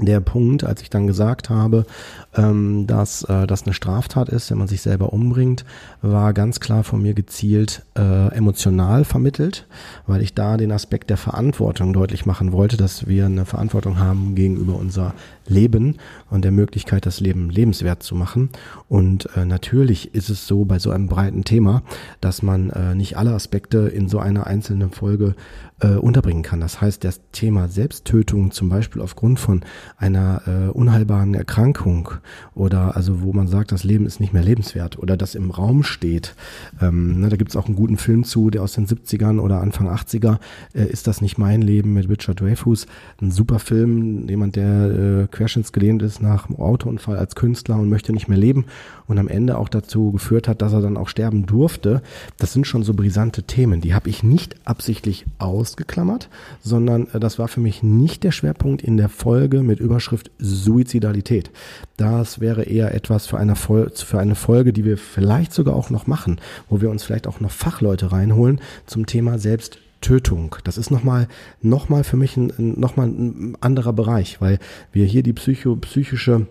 der 0.00 0.20
Punkt, 0.20 0.64
als 0.64 0.82
ich 0.82 0.90
dann 0.90 1.06
gesagt 1.06 1.50
habe, 1.50 1.86
ähm, 2.34 2.86
dass 2.86 3.22
äh, 3.24 3.46
das 3.46 3.62
eine 3.62 3.74
Straftat 3.74 4.28
ist, 4.28 4.50
wenn 4.50 4.58
man 4.58 4.66
sich 4.66 4.82
selber 4.82 5.12
umbringt, 5.12 5.64
war 6.02 6.32
ganz 6.32 6.58
klar 6.58 6.82
von 6.82 7.00
mir 7.00 7.14
gezielt 7.14 7.82
äh, 7.96 8.34
emotional 8.34 9.04
vermittelt, 9.04 9.66
weil 10.06 10.20
ich 10.20 10.34
da 10.34 10.56
den 10.56 10.72
Aspekt 10.72 11.10
der 11.10 11.16
Verantwortung 11.16 11.92
deutlich 11.92 12.26
machen 12.26 12.52
wollte, 12.52 12.76
dass 12.76 13.06
wir 13.06 13.26
eine 13.26 13.44
Verantwortung 13.44 13.98
haben 14.00 14.34
gegenüber 14.34 14.74
unser 14.74 15.14
Leben 15.46 15.96
und 16.30 16.44
der 16.44 16.52
Möglichkeit, 16.52 17.06
das 17.06 17.20
Leben 17.20 17.50
lebenswert 17.50 18.02
zu 18.02 18.14
machen. 18.14 18.50
Und 18.88 19.28
äh, 19.36 19.44
natürlich 19.44 20.14
ist 20.14 20.30
es 20.30 20.46
so 20.46 20.64
bei 20.64 20.78
so 20.78 20.90
einem 20.90 21.06
breiten 21.06 21.44
Thema, 21.44 21.82
dass 22.20 22.42
man 22.42 22.70
äh, 22.70 22.94
nicht 22.94 23.16
alle 23.16 23.32
Aspekte 23.32 23.78
in 23.88 24.08
so 24.08 24.18
einer 24.18 24.46
einzelnen 24.46 24.90
Folge 24.90 25.34
äh, 25.80 25.96
unterbringen 25.96 26.42
kann. 26.42 26.60
Das 26.60 26.80
heißt, 26.80 27.02
das 27.04 27.20
Thema 27.32 27.68
Selbsttötung 27.68 28.52
zum 28.52 28.68
Beispiel 28.68 29.02
aufgrund 29.02 29.40
von 29.40 29.62
einer 29.96 30.42
äh, 30.46 30.70
unheilbaren 30.70 31.34
Erkrankung 31.34 32.10
oder 32.54 32.96
also 32.96 33.22
wo 33.22 33.32
man 33.32 33.48
sagt, 33.48 33.72
das 33.72 33.84
Leben 33.84 34.06
ist 34.06 34.20
nicht 34.20 34.32
mehr 34.32 34.42
lebenswert 34.42 34.98
oder 34.98 35.16
das 35.16 35.34
im 35.34 35.50
Raum 35.50 35.82
steht. 35.82 36.36
Ähm, 36.80 37.20
ne, 37.20 37.28
da 37.28 37.36
gibt 37.36 37.50
es 37.50 37.56
auch 37.56 37.66
einen 37.66 37.76
guten 37.76 37.96
Film 37.96 38.24
zu, 38.24 38.50
der 38.50 38.62
aus 38.62 38.74
den 38.74 38.86
70ern 38.86 39.40
oder 39.40 39.60
Anfang 39.60 39.88
80er, 39.88 40.38
äh, 40.74 40.84
ist 40.84 41.06
das 41.06 41.20
nicht 41.20 41.38
mein 41.38 41.60
Leben 41.60 41.92
mit 41.92 42.08
Richard 42.08 42.40
Dreyfuss. 42.40 42.86
Ein 43.20 43.30
super 43.30 43.58
Film, 43.58 44.28
jemand, 44.28 44.56
der 44.56 45.22
äh, 45.22 45.26
querschnittsgelähmt 45.34 46.02
ist 46.02 46.22
nach 46.22 46.48
einem 46.48 46.58
Autounfall 46.58 47.16
als 47.16 47.34
Künstler 47.34 47.76
und 47.76 47.90
möchte 47.90 48.12
nicht 48.12 48.28
mehr 48.28 48.38
leben 48.38 48.66
und 49.06 49.18
am 49.18 49.28
Ende 49.28 49.58
auch 49.58 49.68
dazu 49.68 50.12
geführt 50.12 50.48
hat, 50.48 50.62
dass 50.62 50.72
er 50.72 50.80
dann 50.80 50.96
auch 50.96 51.08
sterben 51.08 51.44
durfte. 51.44 52.02
Das 52.38 52.52
sind 52.52 52.66
schon 52.66 52.82
so 52.82 52.94
brisante 52.94 53.42
Themen, 53.42 53.80
die 53.80 53.94
habe 53.94 54.08
ich 54.08 54.22
nicht 54.22 54.54
absichtlich 54.64 55.26
ausgeklammert, 55.38 56.28
sondern 56.62 57.08
äh, 57.12 57.20
das 57.20 57.38
war 57.38 57.48
für 57.48 57.60
mich 57.60 57.82
nicht 57.82 58.24
der 58.24 58.32
Schwerpunkt 58.32 58.82
in 58.82 58.96
der 58.96 59.08
Folge 59.08 59.62
mit 59.62 59.80
Überschrift 59.80 60.30
Suizidalität. 60.38 61.50
Das 61.96 62.40
wäre 62.40 62.62
eher 62.62 62.94
etwas 62.94 63.26
für 63.26 63.38
eine, 63.38 63.56
Fol 63.56 63.90
für 63.94 64.18
eine 64.18 64.34
Folge, 64.36 64.72
die 64.72 64.84
wir 64.84 64.96
vielleicht 64.96 65.52
sogar 65.52 65.74
auch 65.76 65.90
noch 65.90 66.06
machen, 66.06 66.40
wo 66.68 66.80
wir 66.80 66.90
uns 66.90 67.02
vielleicht 67.02 67.26
auch 67.26 67.40
noch 67.40 67.50
Fachleute 67.50 68.12
reinholen 68.12 68.60
zum 68.86 69.06
Thema 69.06 69.38
Selbst 69.38 69.78
Tötung. 70.04 70.56
Das 70.64 70.76
ist 70.76 70.90
nochmal 70.90 71.28
noch 71.62 71.88
mal 71.88 72.04
für 72.04 72.18
mich 72.18 72.36
ein, 72.36 72.52
noch 72.78 72.96
mal 72.96 73.06
ein 73.06 73.56
anderer 73.60 73.94
Bereich, 73.94 74.38
weil 74.40 74.58
wir 74.92 75.06
hier 75.06 75.22
die 75.22 75.32
psycho, 75.32 75.76
psychische 75.76 76.46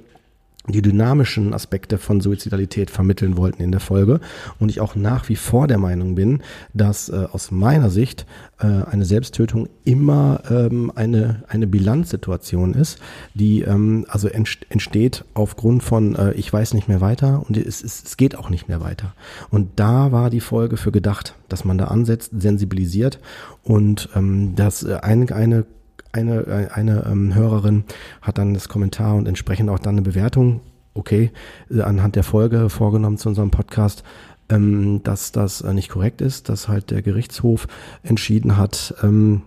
die 0.67 0.81
dynamischen 0.81 1.53
Aspekte 1.53 1.97
von 1.97 2.21
Suizidalität 2.21 2.89
vermitteln 2.89 3.35
wollten 3.35 3.61
in 3.61 3.71
der 3.71 3.81
Folge. 3.81 4.21
Und 4.59 4.69
ich 4.69 4.79
auch 4.79 4.95
nach 4.95 5.27
wie 5.27 5.35
vor 5.35 5.67
der 5.67 5.77
Meinung 5.77 6.15
bin, 6.15 6.41
dass 6.73 7.09
äh, 7.09 7.27
aus 7.31 7.51
meiner 7.51 7.89
Sicht 7.89 8.25
äh, 8.59 8.67
eine 8.67 9.03
Selbsttötung 9.03 9.67
immer 9.83 10.41
ähm, 10.49 10.91
eine 10.95 11.43
eine 11.49 11.67
Bilanzsituation 11.67 12.73
ist, 12.73 12.99
die 13.33 13.61
ähm, 13.61 14.05
also 14.07 14.29
entsteht 14.29 15.25
aufgrund 15.33 15.83
von 15.83 16.15
äh, 16.15 16.31
ich 16.33 16.51
weiß 16.51 16.73
nicht 16.73 16.87
mehr 16.87 17.01
weiter 17.01 17.43
und 17.45 17.57
es, 17.57 17.83
es, 17.83 18.03
es 18.03 18.15
geht 18.15 18.37
auch 18.37 18.49
nicht 18.49 18.69
mehr 18.69 18.79
weiter. 18.79 19.13
Und 19.49 19.71
da 19.75 20.13
war 20.13 20.29
die 20.29 20.39
Folge 20.39 20.77
für 20.77 20.91
gedacht, 20.91 21.35
dass 21.49 21.65
man 21.65 21.77
da 21.77 21.85
ansetzt, 21.85 22.31
sensibilisiert 22.37 23.19
und 23.63 24.09
ähm, 24.15 24.55
dass 24.55 24.83
äh, 24.83 24.97
eine, 25.01 25.33
eine 25.35 25.65
eine, 26.13 26.71
eine 26.73 27.05
ähm, 27.09 27.35
Hörerin 27.35 27.83
hat 28.21 28.37
dann 28.37 28.53
das 28.53 28.69
Kommentar 28.69 29.15
und 29.15 29.27
entsprechend 29.27 29.69
auch 29.69 29.79
dann 29.79 29.95
eine 29.95 30.03
Bewertung, 30.03 30.61
okay, 30.93 31.31
äh, 31.69 31.81
anhand 31.81 32.15
der 32.15 32.23
Folge 32.23 32.69
vorgenommen 32.69 33.17
zu 33.17 33.29
unserem 33.29 33.51
Podcast, 33.51 34.03
ähm, 34.49 35.01
dass 35.03 35.31
das 35.31 35.61
äh, 35.61 35.73
nicht 35.73 35.89
korrekt 35.89 36.21
ist, 36.21 36.49
dass 36.49 36.67
halt 36.67 36.91
der 36.91 37.01
Gerichtshof 37.01 37.67
entschieden 38.03 38.57
hat, 38.57 38.93
ähm, 39.03 39.41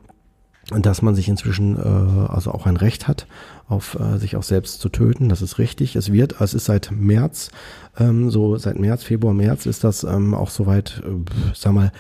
dass 0.70 1.00
man 1.00 1.14
sich 1.14 1.28
inzwischen 1.28 1.76
äh, 1.76 2.28
also 2.28 2.50
auch 2.50 2.66
ein 2.66 2.76
Recht 2.76 3.06
hat, 3.06 3.28
auf 3.68 3.96
äh, 4.00 4.18
sich 4.18 4.34
auch 4.34 4.42
selbst 4.42 4.80
zu 4.80 4.88
töten. 4.88 5.28
Das 5.28 5.42
ist 5.42 5.58
richtig. 5.58 5.94
Es 5.94 6.12
wird, 6.12 6.40
es 6.40 6.54
ist 6.54 6.64
seit 6.64 6.90
März, 6.90 7.50
ähm, 7.96 8.30
so 8.30 8.56
seit 8.56 8.78
März, 8.78 9.04
Februar, 9.04 9.34
März 9.34 9.66
ist 9.66 9.84
das 9.84 10.02
ähm, 10.02 10.34
auch 10.34 10.50
soweit, 10.50 11.02
äh, 11.06 11.52
sag 11.54 11.72
mal, 11.72 11.92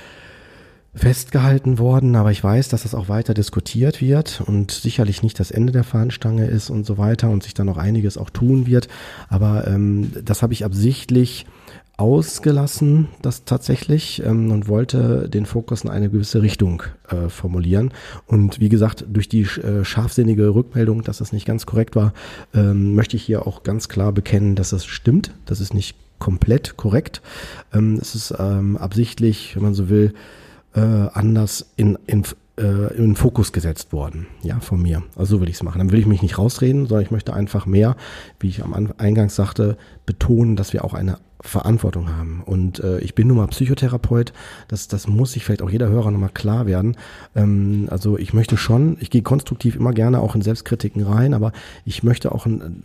festgehalten 0.96 1.78
worden, 1.78 2.16
aber 2.16 2.30
ich 2.30 2.42
weiß, 2.42 2.68
dass 2.68 2.82
das 2.82 2.94
auch 2.94 3.08
weiter 3.08 3.34
diskutiert 3.34 4.00
wird 4.00 4.40
und 4.40 4.70
sicherlich 4.70 5.22
nicht 5.22 5.38
das 5.38 5.50
Ende 5.50 5.72
der 5.72 5.84
Fahnenstange 5.84 6.46
ist 6.46 6.70
und 6.70 6.86
so 6.86 6.96
weiter 6.96 7.28
und 7.28 7.42
sich 7.42 7.54
dann 7.54 7.66
noch 7.66 7.76
einiges 7.76 8.16
auch 8.16 8.30
tun 8.30 8.66
wird. 8.66 8.88
Aber 9.28 9.66
ähm, 9.66 10.10
das 10.24 10.42
habe 10.42 10.54
ich 10.54 10.64
absichtlich 10.64 11.46
ausgelassen, 11.98 13.08
das 13.22 13.44
tatsächlich, 13.44 14.22
ähm, 14.24 14.50
und 14.50 14.68
wollte 14.68 15.28
den 15.28 15.46
Fokus 15.46 15.84
in 15.84 15.90
eine 15.90 16.10
gewisse 16.10 16.42
Richtung 16.42 16.82
äh, 17.08 17.28
formulieren. 17.28 17.92
Und 18.26 18.60
wie 18.60 18.68
gesagt, 18.68 19.04
durch 19.08 19.28
die 19.28 19.42
äh, 19.42 19.84
scharfsinnige 19.84 20.54
Rückmeldung, 20.54 21.02
dass 21.02 21.18
das 21.18 21.32
nicht 21.32 21.46
ganz 21.46 21.66
korrekt 21.66 21.96
war, 21.96 22.12
ähm, 22.54 22.94
möchte 22.94 23.16
ich 23.16 23.22
hier 23.22 23.46
auch 23.46 23.62
ganz 23.62 23.88
klar 23.88 24.12
bekennen, 24.12 24.56
dass 24.56 24.70
das 24.70 24.84
stimmt. 24.86 25.32
Das 25.46 25.60
ist 25.60 25.72
nicht 25.72 25.96
komplett 26.18 26.76
korrekt. 26.76 27.22
Ähm, 27.72 27.98
es 28.00 28.14
ist 28.14 28.34
ähm, 28.38 28.76
absichtlich, 28.76 29.56
wenn 29.56 29.62
man 29.62 29.74
so 29.74 29.88
will, 29.88 30.12
äh, 30.76 31.08
anders 31.14 31.72
in, 31.76 31.98
in, 32.06 32.22
äh, 32.58 32.94
in 32.94 33.02
den 33.02 33.16
Fokus 33.16 33.52
gesetzt 33.52 33.92
worden, 33.92 34.26
ja, 34.42 34.60
von 34.60 34.80
mir. 34.80 35.02
Also 35.16 35.36
so 35.36 35.40
will 35.40 35.48
ich 35.48 35.56
es 35.56 35.62
machen. 35.62 35.78
Dann 35.78 35.90
will 35.90 35.98
ich 35.98 36.06
mich 36.06 36.22
nicht 36.22 36.38
rausreden, 36.38 36.86
sondern 36.86 37.04
ich 37.04 37.10
möchte 37.10 37.32
einfach 37.32 37.66
mehr, 37.66 37.96
wie 38.38 38.48
ich 38.48 38.62
am 38.62 38.92
Eingangs 38.98 39.34
sagte, 39.34 39.76
betonen, 40.04 40.54
dass 40.54 40.72
wir 40.72 40.84
auch 40.84 40.94
eine 40.94 41.18
Verantwortung 41.40 42.08
haben. 42.16 42.42
Und 42.44 42.80
äh, 42.80 42.98
ich 43.00 43.14
bin 43.14 43.28
nun 43.28 43.36
mal 43.36 43.46
Psychotherapeut, 43.48 44.32
das, 44.68 44.88
das 44.88 45.06
muss 45.06 45.32
sich 45.32 45.44
vielleicht 45.44 45.62
auch 45.62 45.70
jeder 45.70 45.88
Hörer 45.88 46.10
nochmal 46.10 46.30
klar 46.30 46.66
werden. 46.66 46.96
Ähm, 47.34 47.88
also 47.90 48.18
ich 48.18 48.32
möchte 48.32 48.56
schon, 48.56 48.96
ich 49.00 49.10
gehe 49.10 49.22
konstruktiv 49.22 49.76
immer 49.76 49.92
gerne 49.92 50.20
auch 50.20 50.34
in 50.34 50.42
Selbstkritiken 50.42 51.02
rein, 51.02 51.34
aber 51.34 51.52
ich 51.84 52.02
möchte 52.02 52.32
auch 52.32 52.46
ein, 52.46 52.82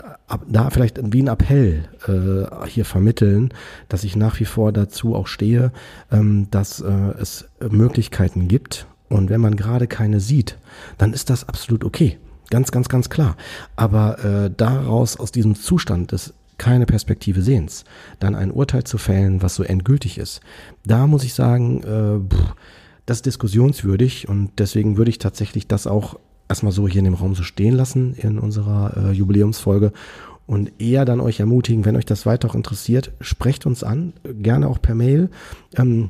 da 0.48 0.70
vielleicht 0.70 1.00
wie 1.14 1.24
ein 1.24 1.28
Appell 1.28 1.86
äh, 2.08 2.68
hier 2.68 2.86
vermitteln, 2.86 3.54
dass 3.90 4.04
ich 4.04 4.16
nach 4.16 4.40
wie 4.40 4.46
vor 4.46 4.72
dazu 4.72 5.16
auch 5.16 5.28
stehe, 5.28 5.72
ähm, 6.12 6.48
dass 6.52 6.82
äh, 6.82 6.92
es 7.20 7.46
Möglichkeiten 7.70 8.48
gibt. 8.48 8.88
Und 9.10 9.30
wenn 9.30 9.42
man 9.42 9.56
gerade 9.56 9.88
keine 9.88 10.20
sieht, 10.20 10.58
dann 10.98 11.14
ist 11.14 11.30
das 11.30 11.48
absolut 11.48 11.84
okay. 11.84 12.18
Ganz, 12.50 12.72
ganz, 12.72 12.90
ganz 12.90 13.10
klar. 13.10 13.38
Aber 13.78 14.24
äh, 14.24 14.52
daraus, 14.56 15.18
aus 15.18 15.32
diesem 15.32 15.56
Zustand 15.56 16.12
des 16.12 16.34
keine 16.58 16.86
Perspektive 16.86 17.42
Sehens, 17.42 17.86
dann 18.20 18.36
ein 18.36 18.52
Urteil 18.52 18.84
zu 18.84 18.98
fällen, 18.98 19.42
was 19.42 19.56
so 19.56 19.64
endgültig 19.64 20.18
ist, 20.18 20.42
da 20.86 21.08
muss 21.08 21.24
ich 21.24 21.34
sagen, 21.34 21.84
äh, 21.84 22.36
das 23.06 23.18
ist 23.18 23.26
diskussionswürdig 23.26 24.30
und 24.30 24.52
deswegen 24.58 24.98
würde 24.98 25.10
ich 25.10 25.18
tatsächlich 25.18 25.68
das 25.68 25.88
auch 25.88 26.20
erstmal 26.48 26.72
so 26.72 26.88
hier 26.88 27.00
in 27.00 27.06
dem 27.06 27.14
Raum 27.14 27.34
so 27.34 27.44
stehen 27.44 27.76
lassen 27.76 28.14
in 28.14 28.38
unserer 28.38 28.96
äh, 28.98 29.12
Jubiläumsfolge 29.12 29.92
und 30.48 30.72
eher 30.82 31.06
dann 31.06 31.22
euch 31.22 31.40
ermutigen, 31.40 31.86
wenn 31.86 31.96
euch 31.96 32.06
das 32.06 32.26
weiter 32.26 32.50
auch 32.50 32.56
interessiert, 32.56 33.14
sprecht 33.22 33.66
uns 33.66 33.84
an, 33.84 34.14
gerne 34.24 34.68
auch 34.68 34.82
per 34.82 34.96
Mail. 34.96 35.30
Ähm, 35.76 36.10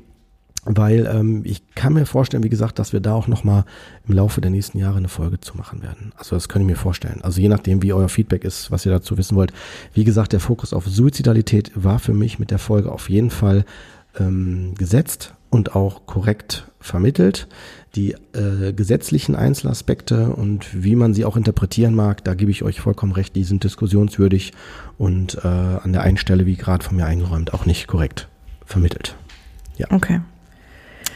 weil 0.66 1.08
ähm, 1.12 1.42
ich 1.44 1.64
kann 1.74 1.94
mir 1.94 2.06
vorstellen, 2.06 2.44
wie 2.44 2.50
gesagt, 2.50 2.78
dass 2.78 2.94
wir 2.94 3.00
da 3.00 3.14
auch 3.14 3.28
nochmal 3.28 3.66
im 4.08 4.14
Laufe 4.14 4.42
der 4.42 4.52
nächsten 4.52 4.78
Jahre 4.78 4.98
eine 4.98 5.08
Folge 5.08 5.40
zu 5.40 5.58
machen 5.58 5.82
werden. 5.82 6.14
Also 6.16 6.36
das 6.36 6.50
kann 6.50 6.62
ich 6.62 6.68
mir 6.68 6.76
vorstellen. 6.76 7.22
Also 7.24 7.42
je 7.42 7.50
nachdem, 7.50 7.82
wie 7.82 7.94
euer 7.94 8.10
Feedback 8.10 8.44
ist, 8.44 8.70
was 8.70 8.86
ihr 8.86 8.92
dazu 8.92 9.18
wissen 9.18 9.36
wollt. 9.36 9.54
Wie 9.94 10.04
gesagt, 10.04 10.34
der 10.34 10.40
Fokus 10.40 10.74
auf 10.74 10.86
Suizidalität 10.88 11.72
war 11.76 12.00
für 12.00 12.14
mich 12.14 12.38
mit 12.38 12.52
der 12.52 12.60
Folge 12.60 12.92
auf 12.92 13.10
jeden 13.10 13.32
Fall 13.32 13.66
ähm, 14.20 14.76
gesetzt 14.78 15.34
und 15.50 15.76
auch 15.76 16.06
korrekt 16.06 16.68
vermittelt. 16.80 17.48
Die 17.96 18.16
äh, 18.34 18.72
gesetzlichen 18.74 19.36
Einzelaspekte 19.36 20.30
und 20.30 20.84
wie 20.84 20.96
man 20.96 21.14
sie 21.14 21.26
auch 21.26 21.38
interpretieren 21.38 21.94
mag, 21.96 22.24
da 22.24 22.36
gebe 22.36 22.52
ich 22.52 22.64
euch 22.64 22.80
vollkommen 22.80 23.12
recht, 23.12 23.36
die 23.36 23.44
sind 23.44 23.64
diskussionswürdig 23.64 24.54
und 24.98 25.40
äh, 25.44 25.48
an 25.48 25.92
der 25.92 26.04
einen 26.04 26.18
Stelle, 26.18 26.46
wie 26.46 26.56
gerade 26.56 26.84
von 26.84 26.96
mir 26.96 27.06
eingeräumt, 27.06 27.54
auch 27.54 27.66
nicht 27.66 27.88
korrekt 27.88 28.30
vermittelt. 28.66 29.16
Ja. 29.78 29.88
Okay. 29.90 30.22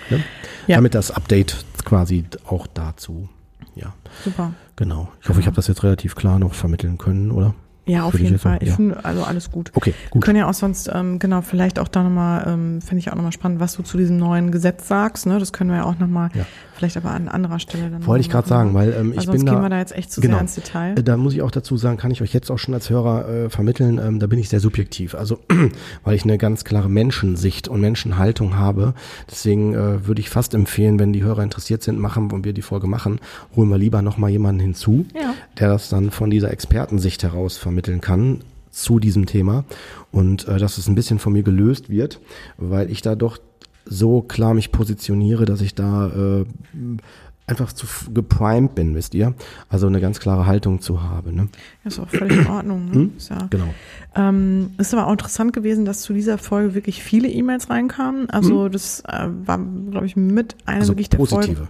Ne? 0.10 0.24
Ja. 0.68 0.78
Damit 0.78 0.96
das 0.96 1.12
Update 1.12 1.66
quasi 1.84 2.26
auch 2.48 2.68
dazu. 2.68 3.30
Ja. 3.76 3.94
Super. 4.24 4.54
Genau. 4.76 5.10
Ich 5.22 5.30
hoffe, 5.30 5.40
ich 5.40 5.46
habe 5.46 5.56
das 5.56 5.68
jetzt 5.68 5.84
relativ 5.84 6.16
klar 6.16 6.40
noch 6.40 6.54
vermitteln 6.54 6.98
können, 6.98 7.32
oder? 7.32 7.54
Ja, 7.88 8.04
auf 8.04 8.18
jeden 8.20 8.40
Fall. 8.40 8.58
Ich 8.62 8.70
ja. 8.70 8.76
finde, 8.76 9.06
also 9.06 9.24
alles 9.24 9.52
gut. 9.52 9.72
Okay, 9.76 9.94
gut. 10.10 10.22
Wir 10.22 10.26
können 10.26 10.40
ja 10.40 10.50
auch 10.50 10.56
sonst, 10.56 10.90
ähm, 10.92 11.20
genau, 11.20 11.42
vielleicht 11.42 11.78
auch 11.78 11.88
da 11.88 12.02
nochmal, 12.02 12.44
ähm, 12.48 12.82
finde 12.82 13.00
ich 13.00 13.12
auch 13.12 13.16
nochmal 13.16 13.32
spannend, 13.32 13.60
was 13.60 13.76
du 13.76 13.84
zu 13.84 13.98
diesem 13.98 14.18
neuen 14.18 14.52
Gesetz 14.52 14.88
sagst. 14.88 15.28
Ne? 15.28 15.38
Das 15.38 15.54
können 15.54 15.70
wir 15.70 15.78
ja 15.78 15.84
auch 15.84 16.00
nochmal, 16.00 16.30
ja. 16.34 16.46
Vielleicht 16.76 16.98
aber 16.98 17.12
an 17.12 17.28
anderer 17.28 17.60
Stelle 17.60 17.90
dann. 17.90 18.06
Wollte 18.06 18.22
ich 18.22 18.30
gerade 18.30 18.48
sagen, 18.48 18.74
weil 18.74 18.94
ähm, 18.94 19.12
ich 19.12 19.24
sonst 19.24 19.38
bin 19.38 19.46
gehen 19.46 19.56
da. 19.56 19.62
wir 19.62 19.70
da 19.70 19.80
jetzt 19.80 19.96
echt 19.96 20.12
zu 20.12 20.22
genau, 20.22 20.36
sehr 20.36 20.42
ins 20.42 20.56
Detail. 20.56 21.00
Äh, 21.00 21.04
da 21.04 21.18
muss 21.18 21.34
ich 21.34 21.42
auch 21.42 21.52
dazu 21.52 21.78
sagen, 21.78 21.98
kann 21.98 22.12
ich 22.12 22.22
euch 22.22 22.34
jetzt 22.34 22.52
auch 22.52 22.60
schon 22.60 22.74
als 22.74 22.90
Hörer 22.90 23.28
äh, 23.28 23.50
vermitteln, 23.50 24.00
ähm, 24.04 24.20
da 24.20 24.28
bin 24.28 24.40
ich 24.40 24.50
sehr 24.50 24.60
subjektiv. 24.60 25.16
Also, 25.16 25.40
weil 26.04 26.16
ich 26.16 26.24
eine 26.24 26.38
ganz 26.38 26.64
klare 26.64 26.90
Menschensicht 26.90 27.68
und 27.68 27.82
Menschenhaltung 27.82 28.58
habe. 28.58 28.94
Deswegen 29.30 29.74
äh, 29.74 30.06
würde 30.06 30.22
ich 30.22 30.30
fast 30.30 30.54
empfehlen, 30.54 31.00
wenn 31.00 31.14
die 31.14 31.24
Hörer 31.24 31.44
interessiert 31.44 31.84
sind, 31.84 32.00
machen 32.00 32.32
und 32.32 32.46
wir 32.46 32.54
die 32.54 32.62
Folge 32.62 32.88
machen, 32.88 33.20
holen 33.56 33.70
wir 33.70 33.78
lieber 33.78 34.02
nochmal 34.02 34.30
jemanden 34.30 34.62
hinzu, 34.62 35.06
ja. 35.14 35.34
der 35.60 35.70
das 35.70 35.90
dann 35.90 36.12
von 36.12 36.30
dieser 36.30 36.52
Expertensicht 36.52 37.24
heraus 37.24 37.58
vermitteln 37.58 38.02
kann 38.02 38.42
zu 38.76 39.00
diesem 39.00 39.26
Thema 39.26 39.64
und 40.12 40.48
äh, 40.48 40.58
dass 40.58 40.78
es 40.78 40.88
ein 40.88 40.96
bisschen 40.96 41.18
von 41.18 41.34
mir 41.34 41.44
gelöst 41.44 41.90
wird, 41.90 42.20
weil 42.58 42.92
ich 42.92 43.02
da 43.02 43.16
doch 43.16 43.38
so 43.86 44.22
klar 44.22 44.54
mich 44.54 44.72
positioniere, 44.72 45.46
dass 45.46 45.62
ich 45.62 45.76
da 45.76 46.08
äh, 46.08 46.46
einfach 47.48 47.72
zu 47.74 47.86
geprimed 48.14 48.74
bin, 48.76 48.96
wisst 48.96 49.14
ihr? 49.14 49.34
Also 49.70 49.88
eine 49.88 50.02
ganz 50.02 50.20
klare 50.20 50.48
Haltung 50.48 50.82
zu 50.82 51.04
haben. 51.04 51.36
Ne? 51.36 51.48
Ja, 51.84 51.88
ist 51.90 52.00
auch 52.00 52.10
völlig 52.10 52.40
in 52.40 52.48
Ordnung. 52.48 52.86
Ne? 52.86 52.94
Hm? 52.96 53.12
Ist, 53.18 53.30
ja, 53.30 53.48
Genau. 53.52 53.74
ähm, 54.16 54.72
ist 54.78 54.94
aber 54.94 55.08
auch 55.08 55.12
interessant 55.12 55.54
gewesen, 55.54 55.86
dass 55.86 56.02
zu 56.02 56.14
dieser 56.14 56.38
Folge 56.38 56.74
wirklich 56.74 57.04
viele 57.04 57.28
E-Mails 57.30 57.70
reinkamen. 57.70 58.30
Also 58.32 58.68
das 58.70 59.02
äh, 59.02 59.28
war, 59.46 59.60
glaube 59.92 60.08
ich, 60.08 60.16
mit 60.16 60.56
einer 60.66 60.80
Also 60.80 60.94
wirklich 60.94 61.10
der 61.10 61.18
positive. 61.20 61.68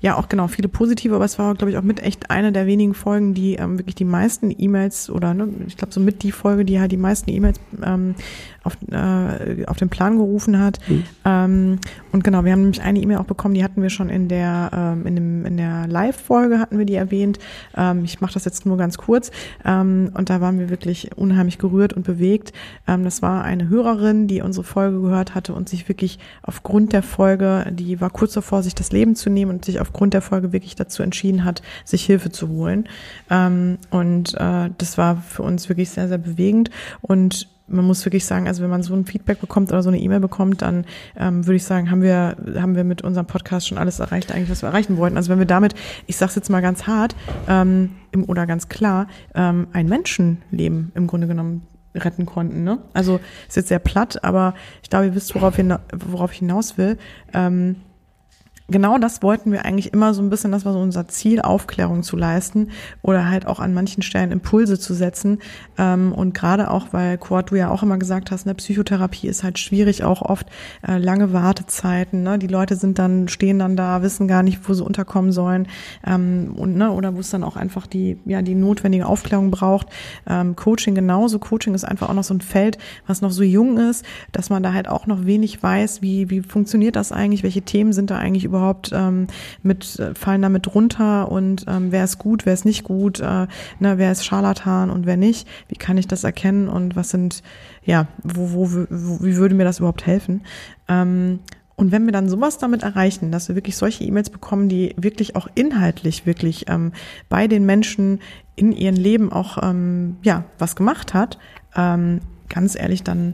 Ja, 0.00 0.16
auch 0.16 0.28
genau, 0.28 0.48
viele 0.48 0.68
positive, 0.68 1.14
aber 1.14 1.24
es 1.24 1.38
war, 1.38 1.54
glaube 1.54 1.70
ich, 1.70 1.78
auch 1.78 1.82
mit 1.82 2.02
echt 2.02 2.30
eine 2.30 2.52
der 2.52 2.66
wenigen 2.66 2.94
Folgen, 2.94 3.34
die 3.34 3.54
ähm, 3.54 3.78
wirklich 3.78 3.94
die 3.94 4.04
meisten 4.04 4.54
E-Mails 4.56 5.10
oder 5.10 5.34
ne, 5.34 5.48
ich 5.66 5.76
glaube 5.76 5.92
so 5.92 6.00
mit 6.00 6.22
die 6.22 6.32
Folge, 6.32 6.64
die 6.64 6.80
halt 6.80 6.92
die 6.92 6.96
meisten 6.96 7.30
E-Mails 7.30 7.60
ähm, 7.82 8.14
auf, 8.62 8.76
äh, 8.90 9.64
auf 9.66 9.78
den 9.78 9.88
Plan 9.88 10.16
gerufen 10.16 10.58
hat. 10.58 10.78
Mhm. 10.88 11.04
Ähm, 11.24 11.78
und 12.12 12.24
genau, 12.24 12.44
wir 12.44 12.52
haben 12.52 12.62
nämlich 12.62 12.82
eine 12.82 13.00
E-Mail 13.00 13.18
auch 13.18 13.24
bekommen, 13.24 13.54
die 13.54 13.64
hatten 13.64 13.82
wir 13.82 13.90
schon 13.90 14.10
in 14.10 14.28
der 14.28 14.70
ähm, 14.72 15.06
in, 15.06 15.14
dem, 15.14 15.46
in 15.46 15.56
der 15.56 15.86
Live-Folge 15.86 16.58
hatten 16.58 16.78
wir 16.78 16.84
die 16.84 16.94
erwähnt. 16.94 17.38
Ähm, 17.76 18.04
ich 18.04 18.20
mache 18.20 18.34
das 18.34 18.44
jetzt 18.44 18.66
nur 18.66 18.76
ganz 18.76 18.98
kurz. 18.98 19.30
Ähm, 19.64 20.10
und 20.14 20.30
da 20.30 20.40
waren 20.40 20.58
wir 20.58 20.68
wirklich 20.70 21.16
unheimlich 21.16 21.58
gerührt 21.58 21.92
und 21.92 22.04
bewegt. 22.04 22.52
Ähm, 22.86 23.04
das 23.04 23.22
war 23.22 23.44
eine 23.44 23.68
Hörerin, 23.68 24.26
die 24.26 24.42
unsere 24.42 24.64
Folge 24.64 25.00
gehört 25.00 25.34
hatte 25.34 25.54
und 25.54 25.68
sich 25.68 25.88
wirklich 25.88 26.18
aufgrund 26.42 26.92
der 26.92 27.02
Folge, 27.02 27.66
die 27.72 28.00
war 28.00 28.10
kurz 28.10 28.34
davor, 28.34 28.62
sich 28.62 28.74
das 28.74 28.92
Leben 28.92 29.14
zu 29.14 29.30
nehmen 29.30 29.50
und 29.50 29.64
sich 29.70 29.80
aufgrund 29.80 30.14
der 30.14 30.22
Folge 30.22 30.52
wirklich 30.52 30.74
dazu 30.76 31.02
entschieden 31.02 31.44
hat, 31.44 31.62
sich 31.84 32.04
Hilfe 32.04 32.30
zu 32.30 32.48
holen. 32.48 32.88
Ähm, 33.30 33.78
und 33.90 34.34
äh, 34.34 34.70
das 34.76 34.98
war 34.98 35.16
für 35.16 35.42
uns 35.42 35.68
wirklich 35.68 35.90
sehr, 35.90 36.08
sehr 36.08 36.18
bewegend. 36.18 36.70
Und 37.00 37.48
man 37.70 37.84
muss 37.84 38.04
wirklich 38.04 38.24
sagen, 38.24 38.48
also 38.48 38.62
wenn 38.62 38.70
man 38.70 38.82
so 38.82 38.94
ein 38.94 39.06
Feedback 39.06 39.40
bekommt 39.40 39.70
oder 39.70 39.82
so 39.82 39.88
eine 39.88 39.98
E-Mail 39.98 40.20
bekommt, 40.20 40.62
dann 40.62 40.84
ähm, 41.16 41.46
würde 41.46 41.56
ich 41.56 41.64
sagen, 41.64 41.90
haben 41.90 42.02
wir, 42.02 42.36
haben 42.56 42.74
wir 42.74 42.84
mit 42.84 43.02
unserem 43.02 43.26
Podcast 43.26 43.68
schon 43.68 43.78
alles 43.78 44.00
erreicht, 44.00 44.32
eigentlich, 44.32 44.50
was 44.50 44.62
wir 44.62 44.68
erreichen 44.68 44.96
wollten. 44.96 45.16
Also 45.16 45.30
wenn 45.30 45.38
wir 45.38 45.46
damit, 45.46 45.74
ich 46.06 46.16
sage 46.16 46.30
es 46.30 46.36
jetzt 46.36 46.50
mal 46.50 46.60
ganz 46.60 46.86
hart 46.86 47.14
ähm, 47.48 47.90
im, 48.10 48.24
oder 48.28 48.46
ganz 48.46 48.68
klar, 48.68 49.06
ähm, 49.34 49.68
ein 49.72 49.88
Menschenleben 49.88 50.92
im 50.94 51.06
Grunde 51.06 51.28
genommen 51.28 51.62
retten 51.94 52.26
konnten. 52.26 52.64
Ne? 52.64 52.78
Also 52.92 53.20
ist 53.48 53.56
jetzt 53.56 53.68
sehr 53.68 53.78
platt, 53.78 54.22
aber 54.24 54.54
ich 54.82 54.90
glaube, 54.90 55.06
ihr 55.06 55.14
wisst, 55.14 55.34
worauf, 55.34 55.58
worauf 55.94 56.32
ich 56.32 56.38
hinaus 56.38 56.78
will. 56.78 56.98
Ähm, 57.32 57.76
genau 58.70 58.98
das 58.98 59.22
wollten 59.22 59.52
wir 59.52 59.64
eigentlich 59.64 59.92
immer 59.92 60.14
so 60.14 60.22
ein 60.22 60.30
bisschen, 60.30 60.52
das 60.52 60.64
war 60.64 60.72
so 60.72 60.80
unser 60.80 61.08
Ziel, 61.08 61.40
Aufklärung 61.40 62.02
zu 62.02 62.16
leisten 62.16 62.68
oder 63.02 63.28
halt 63.28 63.46
auch 63.46 63.60
an 63.60 63.74
manchen 63.74 64.02
Stellen 64.02 64.32
Impulse 64.32 64.78
zu 64.78 64.94
setzen. 64.94 65.38
Ähm, 65.78 66.12
und 66.12 66.34
gerade 66.34 66.70
auch, 66.70 66.88
weil 66.92 67.18
Kurt, 67.18 67.50
du 67.50 67.56
ja 67.56 67.70
auch 67.70 67.82
immer 67.82 67.98
gesagt 67.98 68.30
hast, 68.30 68.46
ne, 68.46 68.54
Psychotherapie 68.54 69.28
ist 69.28 69.42
halt 69.42 69.58
schwierig, 69.58 70.04
auch 70.04 70.22
oft 70.22 70.46
äh, 70.86 70.98
lange 70.98 71.32
Wartezeiten. 71.32 72.22
Ne? 72.22 72.38
Die 72.38 72.46
Leute 72.46 72.76
sind 72.76 72.98
dann, 72.98 73.28
stehen 73.28 73.58
dann 73.58 73.76
da, 73.76 74.02
wissen 74.02 74.28
gar 74.28 74.42
nicht, 74.42 74.68
wo 74.68 74.74
sie 74.74 74.84
unterkommen 74.84 75.32
sollen. 75.32 75.68
Ähm, 76.06 76.54
und, 76.56 76.76
ne, 76.76 76.90
oder 76.92 77.14
wo 77.14 77.20
es 77.20 77.30
dann 77.30 77.44
auch 77.44 77.56
einfach 77.56 77.86
die, 77.86 78.18
ja, 78.24 78.42
die 78.42 78.54
notwendige 78.54 79.06
Aufklärung 79.06 79.50
braucht. 79.50 79.88
Ähm, 80.28 80.56
Coaching 80.56 80.94
genauso. 80.94 81.38
Coaching 81.38 81.74
ist 81.74 81.84
einfach 81.84 82.08
auch 82.08 82.14
noch 82.14 82.24
so 82.24 82.34
ein 82.34 82.40
Feld, 82.40 82.78
was 83.06 83.20
noch 83.20 83.30
so 83.30 83.42
jung 83.42 83.78
ist, 83.78 84.04
dass 84.32 84.50
man 84.50 84.62
da 84.62 84.72
halt 84.72 84.88
auch 84.88 85.06
noch 85.06 85.26
wenig 85.26 85.62
weiß, 85.62 86.02
wie, 86.02 86.30
wie 86.30 86.40
funktioniert 86.40 86.96
das 86.96 87.12
eigentlich, 87.12 87.42
welche 87.42 87.62
Themen 87.62 87.92
sind 87.92 88.10
da 88.10 88.18
eigentlich 88.18 88.44
überhaupt 88.44 88.59
überhaupt 88.60 88.90
ähm, 88.92 89.26
mit 89.62 89.98
äh, 89.98 90.14
fallen 90.14 90.42
damit 90.42 90.74
runter 90.74 91.30
und 91.32 91.64
ähm, 91.68 91.90
wer 91.92 92.04
ist 92.04 92.18
gut, 92.18 92.46
wer 92.46 92.52
ist 92.54 92.64
nicht 92.64 92.84
gut, 92.84 93.20
äh, 93.20 93.46
ne, 93.78 93.96
wer 93.98 94.12
ist 94.12 94.24
Scharlatan 94.24 94.90
und 94.90 95.06
wer 95.06 95.16
nicht? 95.16 95.48
Wie 95.68 95.76
kann 95.76 95.96
ich 95.98 96.06
das 96.06 96.24
erkennen 96.24 96.68
und 96.68 96.94
was 96.96 97.10
sind 97.10 97.42
ja 97.84 98.06
wo, 98.22 98.52
wo, 98.52 98.70
wo 98.90 99.24
wie 99.24 99.36
würde 99.36 99.54
mir 99.54 99.64
das 99.64 99.78
überhaupt 99.78 100.06
helfen? 100.06 100.42
Ähm, 100.88 101.40
und 101.76 101.92
wenn 101.92 102.04
wir 102.04 102.12
dann 102.12 102.28
sowas 102.28 102.58
damit 102.58 102.82
erreichen, 102.82 103.32
dass 103.32 103.48
wir 103.48 103.54
wirklich 103.56 103.76
solche 103.78 104.04
E-Mails 104.04 104.28
bekommen, 104.28 104.68
die 104.68 104.94
wirklich 104.98 105.34
auch 105.34 105.48
inhaltlich 105.54 106.26
wirklich 106.26 106.68
ähm, 106.68 106.92
bei 107.30 107.48
den 107.48 107.64
Menschen 107.64 108.20
in 108.54 108.72
ihrem 108.72 108.96
Leben 108.96 109.32
auch 109.32 109.56
ähm, 109.62 110.16
ja 110.22 110.44
was 110.58 110.76
gemacht 110.76 111.14
hat, 111.14 111.38
ähm, 111.74 112.20
ganz 112.50 112.74
ehrlich, 112.78 113.02
dann 113.02 113.32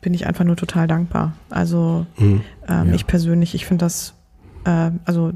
bin 0.00 0.14
ich 0.14 0.28
einfach 0.28 0.44
nur 0.44 0.54
total 0.54 0.86
dankbar. 0.86 1.32
Also 1.50 2.06
Mhm. 2.18 2.42
ähm, 2.68 2.88
Ja. 2.90 2.94
ich 2.94 3.08
persönlich, 3.08 3.56
ich 3.56 3.66
finde 3.66 3.84
das, 3.84 4.14
äh, 4.64 4.90
also 5.04 5.32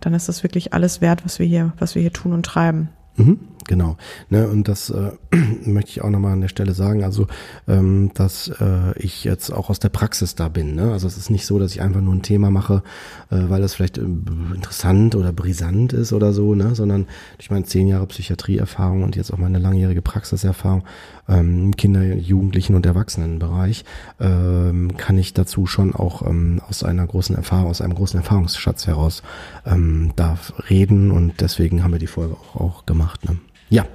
dann 0.00 0.14
ist 0.14 0.28
das 0.28 0.42
wirklich 0.42 0.72
alles 0.74 1.00
wert, 1.00 1.24
was 1.24 1.38
wir 1.38 1.46
hier, 1.46 1.72
was 1.78 1.94
wir 1.94 2.02
hier 2.02 2.12
tun 2.12 2.32
und 2.32 2.44
treiben. 2.44 2.90
Mhm, 3.16 3.38
genau. 3.68 3.96
Ne, 4.30 4.48
und 4.48 4.66
das 4.66 4.90
äh, 4.90 5.12
möchte 5.64 5.92
ich 5.92 6.02
auch 6.02 6.10
nochmal 6.10 6.32
an 6.32 6.40
der 6.40 6.48
Stelle 6.48 6.74
sagen, 6.74 7.04
also 7.04 7.28
ähm, 7.68 8.10
dass 8.14 8.48
äh, 8.48 8.98
ich 8.98 9.22
jetzt 9.22 9.52
auch 9.52 9.70
aus 9.70 9.78
der 9.78 9.90
Praxis 9.90 10.34
da 10.34 10.48
bin. 10.48 10.74
Ne? 10.74 10.90
Also 10.90 11.06
es 11.06 11.16
ist 11.16 11.30
nicht 11.30 11.46
so, 11.46 11.60
dass 11.60 11.72
ich 11.72 11.80
einfach 11.80 12.00
nur 12.00 12.14
ein 12.14 12.22
Thema 12.22 12.50
mache, 12.50 12.82
äh, 13.30 13.36
weil 13.48 13.60
das 13.60 13.74
vielleicht 13.74 13.98
äh, 13.98 14.02
interessant 14.02 15.14
oder 15.14 15.32
brisant 15.32 15.92
ist 15.92 16.12
oder 16.12 16.32
so, 16.32 16.56
ne? 16.56 16.74
sondern 16.74 17.06
durch 17.36 17.50
meine 17.50 17.64
zehn 17.64 17.86
Jahre 17.86 18.06
Psychiatrieerfahrung 18.06 19.04
und 19.04 19.14
jetzt 19.14 19.32
auch 19.32 19.38
meine 19.38 19.60
langjährige 19.60 20.02
Praxiserfahrung 20.02 20.82
ähm, 21.28 21.64
im 21.64 21.76
Kinder-, 21.76 22.16
Jugendlichen- 22.16 22.74
und 22.74 22.86
Erwachsenenbereich 22.86 23.84
ähm, 24.18 24.96
kann 24.96 25.18
ich 25.18 25.34
dazu 25.34 25.66
schon 25.66 25.94
auch 25.94 26.26
ähm, 26.26 26.60
aus 26.68 26.82
einer 26.82 27.06
großen 27.06 27.36
Erfahrung, 27.36 27.68
aus 27.68 27.80
einem 27.80 27.94
großen 27.94 28.18
Erfahrungsschatz 28.18 28.86
heraus 28.86 29.22
ähm, 29.66 30.12
darf 30.16 30.54
reden 30.70 31.10
und 31.10 31.40
deswegen 31.40 31.84
haben 31.84 31.92
wir 31.92 31.98
die 31.98 32.06
Folge 32.06 32.34
auch, 32.34 32.60
auch 32.60 32.86
gemacht. 32.86 33.28
Ne? 33.28 33.38
Ja, 33.70 33.86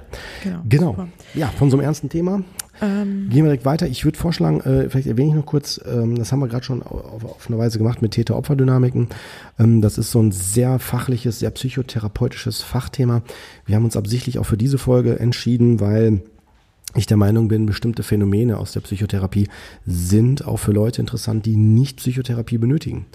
Genau. 0.42 0.60
genau. 0.68 1.08
Ja, 1.34 1.48
von 1.48 1.70
so 1.70 1.76
einem 1.76 1.84
ernsten 1.84 2.08
Thema 2.08 2.42
Ähm, 2.80 3.28
gehen 3.30 3.44
wir 3.44 3.50
direkt 3.50 3.64
weiter. 3.64 3.86
Ich 3.86 4.04
würde 4.04 4.18
vorschlagen, 4.18 4.60
äh, 4.60 4.88
vielleicht 4.90 5.06
erwähne 5.06 5.28
ich 5.30 5.34
noch 5.36 5.46
kurz, 5.46 5.80
ähm, 5.86 6.16
das 6.16 6.32
haben 6.32 6.40
wir 6.40 6.48
gerade 6.48 6.64
schon 6.64 6.82
auf, 6.82 7.24
auf 7.24 7.46
eine 7.48 7.56
Weise 7.58 7.78
gemacht 7.78 8.02
mit 8.02 8.12
Täter-Opfer-Dynamiken. 8.12 9.08
Ähm, 9.58 9.80
das 9.80 9.96
ist 9.98 10.10
so 10.10 10.20
ein 10.20 10.32
sehr 10.32 10.78
fachliches, 10.80 11.38
sehr 11.38 11.50
psychotherapeutisches 11.50 12.62
Fachthema. 12.62 13.22
Wir 13.66 13.76
haben 13.76 13.84
uns 13.84 13.96
absichtlich 13.96 14.38
auch 14.38 14.46
für 14.46 14.56
diese 14.56 14.78
Folge 14.78 15.18
entschieden, 15.20 15.80
weil 15.80 16.22
ich 16.96 17.06
der 17.06 17.16
Meinung 17.16 17.48
bin, 17.48 17.66
bestimmte 17.66 18.02
Phänomene 18.04 18.58
aus 18.58 18.72
der 18.72 18.80
Psychotherapie 18.80 19.48
sind 19.86 20.44
auch 20.46 20.58
für 20.58 20.72
Leute 20.72 21.00
interessant, 21.00 21.46
die 21.46 21.56
nicht 21.56 21.96
Psychotherapie 21.98 22.58
benötigen. 22.58 23.06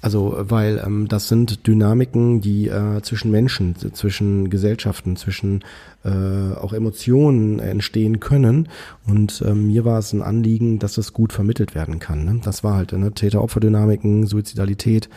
Also, 0.00 0.36
weil 0.38 0.80
ähm, 0.86 1.08
das 1.08 1.28
sind 1.28 1.66
Dynamiken, 1.66 2.40
die 2.40 2.68
äh, 2.68 3.02
zwischen 3.02 3.32
Menschen, 3.32 3.74
zwischen 3.76 4.48
Gesellschaften, 4.48 5.16
zwischen 5.16 5.64
äh, 6.04 6.54
auch 6.54 6.72
Emotionen 6.72 7.58
entstehen 7.58 8.20
können. 8.20 8.68
Und 9.06 9.42
ähm, 9.44 9.66
mir 9.66 9.84
war 9.84 9.98
es 9.98 10.12
ein 10.12 10.22
Anliegen, 10.22 10.78
dass 10.78 10.94
das 10.94 11.12
gut 11.12 11.32
vermittelt 11.32 11.74
werden 11.74 11.98
kann. 11.98 12.24
Ne? 12.24 12.40
Das 12.44 12.62
war 12.62 12.76
halt 12.76 12.92
ne? 12.92 13.12
Täter-Opfer-Dynamiken, 13.12 14.26
Suizidalität 14.26 15.08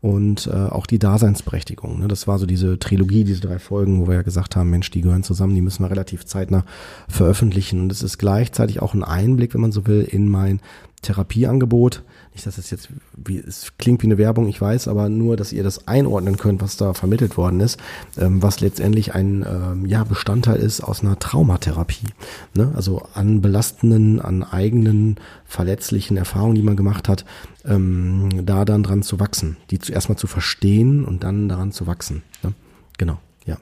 und 0.00 0.46
äh, 0.46 0.52
auch 0.52 0.86
die 0.86 1.00
Daseinsberechtigung. 1.00 1.98
Ne? 1.98 2.06
Das 2.06 2.28
war 2.28 2.38
so 2.38 2.46
diese 2.46 2.78
Trilogie, 2.78 3.24
diese 3.24 3.40
drei 3.40 3.58
Folgen, 3.58 4.00
wo 4.00 4.06
wir 4.06 4.14
ja 4.14 4.22
gesagt 4.22 4.54
haben, 4.54 4.70
Mensch, 4.70 4.90
die 4.92 5.00
gehören 5.00 5.24
zusammen, 5.24 5.56
die 5.56 5.62
müssen 5.62 5.82
wir 5.82 5.90
relativ 5.90 6.24
zeitnah 6.24 6.64
veröffentlichen. 7.08 7.80
Und 7.80 7.90
es 7.90 8.02
ist 8.02 8.18
gleichzeitig 8.18 8.80
auch 8.80 8.94
ein 8.94 9.02
Einblick, 9.02 9.54
wenn 9.54 9.60
man 9.60 9.72
so 9.72 9.86
will, 9.88 10.02
in 10.02 10.28
mein 10.28 10.60
Therapieangebot. 11.02 12.04
Nicht, 12.38 12.46
dass 12.46 12.56
es 12.56 12.70
jetzt, 12.70 12.90
wie, 13.16 13.38
es 13.38 13.72
klingt 13.78 14.00
wie 14.00 14.06
eine 14.06 14.16
Werbung, 14.16 14.46
ich 14.46 14.60
weiß, 14.60 14.86
aber 14.86 15.08
nur, 15.08 15.36
dass 15.36 15.52
ihr 15.52 15.64
das 15.64 15.88
einordnen 15.88 16.36
könnt, 16.36 16.62
was 16.62 16.76
da 16.76 16.94
vermittelt 16.94 17.36
worden 17.36 17.58
ist, 17.58 17.80
ähm, 18.16 18.40
was 18.40 18.60
letztendlich 18.60 19.12
ein 19.12 19.44
ähm, 19.44 19.86
ja, 19.86 20.04
Bestandteil 20.04 20.60
ist 20.60 20.80
aus 20.80 21.00
einer 21.02 21.18
Traumatherapie. 21.18 22.06
Ne? 22.54 22.70
Also 22.76 23.02
an 23.12 23.40
belastenden, 23.40 24.20
an 24.20 24.44
eigenen 24.44 25.16
verletzlichen 25.46 26.16
Erfahrungen, 26.16 26.54
die 26.54 26.62
man 26.62 26.76
gemacht 26.76 27.08
hat, 27.08 27.24
ähm, 27.64 28.28
da 28.46 28.64
dann 28.64 28.84
dran 28.84 29.02
zu 29.02 29.18
wachsen, 29.18 29.56
die 29.72 29.80
zuerst 29.80 30.08
mal 30.08 30.14
zu 30.14 30.28
verstehen 30.28 31.04
und 31.04 31.24
dann 31.24 31.48
daran 31.48 31.72
zu 31.72 31.88
wachsen. 31.88 32.22
Ne? 32.44 32.54
Genau. 32.98 33.18
Ja. 33.48 33.56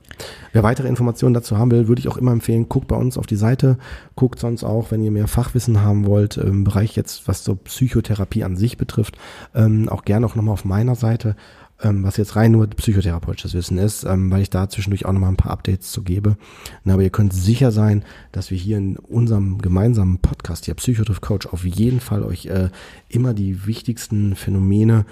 Wer 0.52 0.64
weitere 0.64 0.88
Informationen 0.88 1.32
dazu 1.32 1.58
haben 1.58 1.70
will, 1.70 1.86
würde 1.86 2.00
ich 2.00 2.08
auch 2.08 2.16
immer 2.16 2.32
empfehlen, 2.32 2.68
guckt 2.68 2.88
bei 2.88 2.96
uns 2.96 3.16
auf 3.16 3.26
die 3.26 3.36
Seite, 3.36 3.78
guckt 4.16 4.40
sonst 4.40 4.64
auch, 4.64 4.90
wenn 4.90 5.00
ihr 5.00 5.12
mehr 5.12 5.28
Fachwissen 5.28 5.80
haben 5.80 6.06
wollt, 6.06 6.38
im 6.38 6.64
Bereich 6.64 6.96
jetzt, 6.96 7.28
was 7.28 7.44
so 7.44 7.54
Psychotherapie 7.54 8.42
an 8.42 8.56
sich 8.56 8.78
betrifft, 8.78 9.16
ähm, 9.54 9.88
auch 9.88 10.04
gerne 10.04 10.26
auch 10.26 10.34
nochmal 10.34 10.54
auf 10.54 10.64
meiner 10.64 10.96
Seite, 10.96 11.36
ähm, 11.82 12.02
was 12.02 12.16
jetzt 12.16 12.34
rein 12.34 12.50
nur 12.50 12.66
psychotherapeutisches 12.66 13.54
Wissen 13.54 13.78
ist, 13.78 14.02
ähm, 14.02 14.28
weil 14.32 14.42
ich 14.42 14.50
da 14.50 14.68
zwischendurch 14.68 15.06
auch 15.06 15.12
nochmal 15.12 15.30
ein 15.30 15.36
paar 15.36 15.52
Updates 15.52 15.92
zu 15.92 16.02
gebe. 16.02 16.36
Na, 16.82 16.94
aber 16.94 17.02
ihr 17.04 17.10
könnt 17.10 17.32
sicher 17.32 17.70
sein, 17.70 18.04
dass 18.32 18.50
wir 18.50 18.58
hier 18.58 18.78
in 18.78 18.96
unserem 18.96 19.58
gemeinsamen 19.58 20.18
Podcast, 20.18 20.64
hier 20.64 20.74
Psychotriff 20.74 21.20
Coach, 21.20 21.46
auf 21.46 21.64
jeden 21.64 22.00
Fall 22.00 22.24
euch 22.24 22.46
äh, 22.46 22.70
immer 23.08 23.34
die 23.34 23.66
wichtigsten 23.66 24.34
Phänomene 24.34 25.04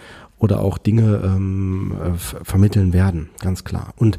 oder 0.44 0.60
auch 0.60 0.78
Dinge 0.78 1.20
ähm, 1.24 1.94
äh, 2.00 2.16
ver- 2.16 2.44
vermitteln 2.44 2.92
werden, 2.92 3.30
ganz 3.40 3.64
klar. 3.64 3.92
Und 3.96 4.18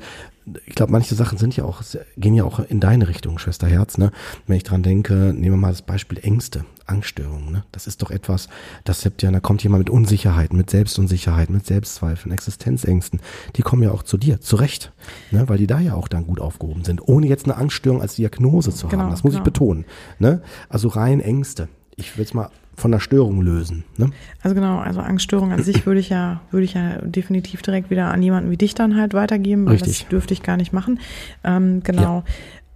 ich 0.67 0.76
glaube, 0.76 0.91
manche 0.91 1.15
Sachen 1.15 1.39
sind 1.39 1.55
ja 1.57 1.63
auch, 1.63 1.82
gehen 2.17 2.36
ja 2.36 2.43
auch 2.43 2.59
in 2.59 2.80
deine 2.80 3.07
Richtung, 3.07 3.39
Schwester 3.39 3.65
Herz, 3.67 3.97
ne? 3.97 4.11
Wenn 4.45 4.57
ich 4.57 4.63
dran 4.63 4.84
denke, 4.84 5.13
nehmen 5.34 5.55
wir 5.55 5.57
mal 5.57 5.71
das 5.71 5.82
Beispiel 5.82 6.19
Ängste, 6.21 6.65
Angststörungen, 6.86 7.51
ne? 7.51 7.63
Das 7.71 7.88
ist 7.88 8.03
doch 8.03 8.11
etwas, 8.11 8.47
das 8.84 9.03
habt 9.05 9.23
ja, 9.23 9.32
da 9.32 9.39
kommt 9.39 9.63
jemand 9.63 9.80
mit 9.86 9.89
Unsicherheit, 9.89 10.53
mit 10.53 10.69
Selbstunsicherheit, 10.69 11.49
mit 11.49 11.65
Selbstzweifeln, 11.65 12.32
Existenzängsten. 12.32 13.21
Die 13.55 13.63
kommen 13.63 13.82
ja 13.82 13.89
auch 13.89 14.03
zu 14.03 14.17
dir, 14.17 14.39
zurecht, 14.39 14.91
ne? 15.32 15.49
Weil 15.49 15.57
die 15.57 15.65
da 15.67 15.80
ja 15.80 15.95
auch 15.95 16.07
dann 16.07 16.28
gut 16.28 16.39
aufgehoben 16.39 16.84
sind, 16.84 17.01
ohne 17.07 17.26
jetzt 17.26 17.45
eine 17.45 17.55
Angststörung 17.57 18.01
als 18.01 18.13
Diagnose 18.15 18.69
zu 18.71 18.88
Genau, 18.88 19.01
haben. 19.03 19.09
Das 19.09 19.23
muss 19.23 19.32
genau. 19.34 19.41
ich 19.41 19.45
betonen, 19.51 19.86
ne? 20.19 20.43
Also 20.69 20.89
rein 20.89 21.21
Ängste. 21.21 21.69
ich 21.97 22.17
will 22.17 22.26
es 22.26 22.34
mal 22.36 22.49
von 22.76 22.91
der 22.91 22.99
Störung 22.99 23.41
lösen. 23.41 23.84
Ne? 23.97 24.11
Also 24.41 24.55
genau, 24.55 24.80
also 24.80 24.99
Angststörung 24.99 25.51
an 25.51 25.63
sich 25.63 25.86
würde 25.86 25.99
ich 25.99 26.09
ja, 26.09 26.41
würde 26.51 26.65
ich 26.65 26.73
ja 26.73 26.97
definitiv 27.01 27.61
direkt 27.61 27.89
wieder 27.89 28.11
an 28.11 28.21
jemanden 28.21 28.51
wie 28.51 28.57
dich 28.57 28.76
dann 28.76 28.97
halt 28.97 29.13
weitergeben, 29.13 29.65
weil 29.65 29.73
Richtig. 29.73 29.99
das 29.99 30.07
dürfte 30.09 30.34
ich 30.34 30.43
gar 30.43 30.57
nicht 30.57 30.73
machen. 30.73 30.99
Ähm, 31.43 31.82
genau. 31.84 32.23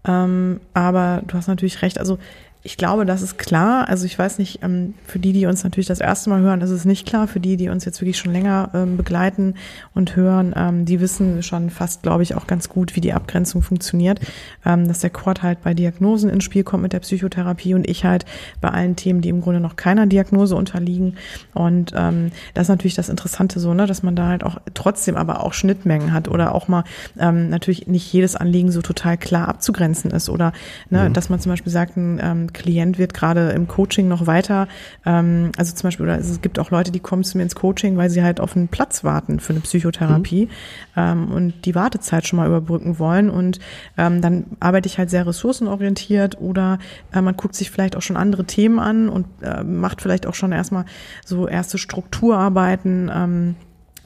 Ähm, 0.06 0.62
aber 0.74 1.24
du 1.28 1.36
hast 1.36 1.48
natürlich 1.48 1.82
recht. 1.82 2.00
Also 2.00 2.18
ich 2.62 2.76
glaube, 2.76 3.06
das 3.06 3.22
ist 3.22 3.38
klar. 3.38 3.88
Also 3.88 4.06
ich 4.06 4.20
weiß 4.20 4.38
nicht, 4.38 4.60
ähm, 4.64 4.94
für 5.08 5.18
die, 5.18 5.32
die 5.32 5.46
uns 5.46 5.64
natürlich 5.64 5.88
das 5.88 6.02
erste 6.02 6.30
Mal 6.30 6.42
hören, 6.42 6.60
ist 6.60 6.72
es 6.72 6.84
nicht 6.84 7.08
klar. 7.08 7.28
Für 7.28 7.40
die, 7.40 7.56
die 7.56 7.70
uns 7.70 7.86
jetzt 7.86 8.02
wirklich 8.02 8.18
schon 8.18 8.34
länger 8.34 8.70
ähm, 8.74 8.98
begleiten 8.98 9.56
und 9.94 10.18
hören, 10.18 10.54
ähm, 10.58 10.84
die 10.84 11.00
wissen 11.00 11.42
schon 11.42 11.70
fast, 11.70 12.04
glaube 12.04 12.24
ich, 12.24 12.36
auch 12.36 12.48
ganz 12.48 12.68
gut, 12.68 12.98
wie 12.98 13.02
die 13.02 13.14
Abgrenzung 13.14 13.62
funktioniert. 13.62 14.20
Dass 14.64 15.00
der 15.00 15.10
Quad 15.10 15.42
halt 15.42 15.64
bei 15.64 15.74
Diagnosen 15.74 16.30
ins 16.30 16.44
Spiel 16.44 16.64
kommt 16.64 16.84
mit 16.84 16.94
der 16.94 17.00
Psychotherapie 17.00 17.74
und 17.74 17.90
ich 17.90 18.04
halt 18.04 18.26
bei 18.62 18.70
allen 18.70 18.96
Themen, 18.96 19.22
die 19.22 19.30
im 19.30 19.42
Grunde 19.42 19.60
noch 19.60 19.78
keiner 19.78 20.06
Diagnose 20.06 20.56
unterliegen. 20.56 21.16
Und 21.54 21.92
das 21.92 22.64
ist 22.64 22.70
natürlich 22.70 22.96
das 22.96 23.10
Interessante 23.10 23.60
so, 23.60 23.74
ne, 23.74 23.86
dass 23.88 24.04
man 24.04 24.16
da 24.16 24.28
halt 24.28 24.44
auch 24.44 24.58
trotzdem 24.74 25.16
aber 25.16 25.44
auch 25.44 25.54
Schnittmengen 25.54 26.14
hat 26.14 26.28
oder 26.28 26.54
auch 26.54 26.68
mal 26.68 26.84
natürlich 27.16 27.88
nicht 27.88 28.12
jedes 28.12 28.36
Anliegen 28.36 28.72
so 28.72 28.82
total 28.82 29.18
klar 29.18 29.48
abzugrenzen 29.48 30.12
ist 30.12 30.30
oder 30.30 30.52
ne, 30.90 31.10
dass 31.10 31.30
man 31.30 31.40
zum 31.40 31.52
Beispiel 31.52 31.72
sagt, 31.72 31.98
ein 31.98 32.49
Klient 32.54 32.98
wird 32.98 33.14
gerade 33.14 33.50
im 33.50 33.68
Coaching 33.68 34.08
noch 34.08 34.28
weiter, 34.28 34.68
ähm, 35.06 35.52
also 35.58 35.74
zum 35.74 35.88
Beispiel, 35.88 36.06
oder 36.06 36.18
es 36.18 36.42
gibt 36.42 36.60
auch 36.60 36.72
Leute, 36.72 36.92
die 36.92 37.00
kommen 37.00 37.24
zu 37.24 37.38
mir 37.38 37.44
ins 37.44 37.56
Coaching, 37.56 37.98
weil 37.98 38.10
sie 38.10 38.24
halt 38.24 38.40
auf 38.40 38.56
einen 38.56 38.68
Platz 38.68 39.04
warten 39.04 39.40
für 39.40 39.54
eine 39.54 39.62
Psychotherapie 39.62 40.50
ähm, 40.96 41.32
und 41.32 41.66
die 41.66 41.76
Wartezeit 41.76 42.28
schon 42.28 42.38
mal 42.38 42.48
überbrücken 42.48 43.00
wollen. 43.00 43.30
Und 43.30 43.60
ähm, 43.98 44.22
dann 44.22 44.46
arbeite 44.60 44.88
ich 44.88 44.98
halt 44.98 45.10
sehr 45.10 45.26
ressourcenorientiert 45.26 46.40
oder 46.40 46.80
äh, 47.14 47.22
man 47.22 47.36
guckt 47.36 47.56
sich 47.56 47.72
vielleicht 47.72 47.96
auch 47.96 48.02
schon 48.02 48.18
andere 48.18 48.46
Themen 48.46 48.80
an 48.80 49.10
und 49.10 49.26
äh, 49.42 49.64
macht 49.64 50.02
vielleicht 50.02 50.28
auch 50.28 50.36
schon 50.36 50.52
erstmal 50.52 50.86
so 51.26 51.48
erste 51.48 51.78
Strukturarbeiten. 51.78 53.12
Ähm, 53.14 53.56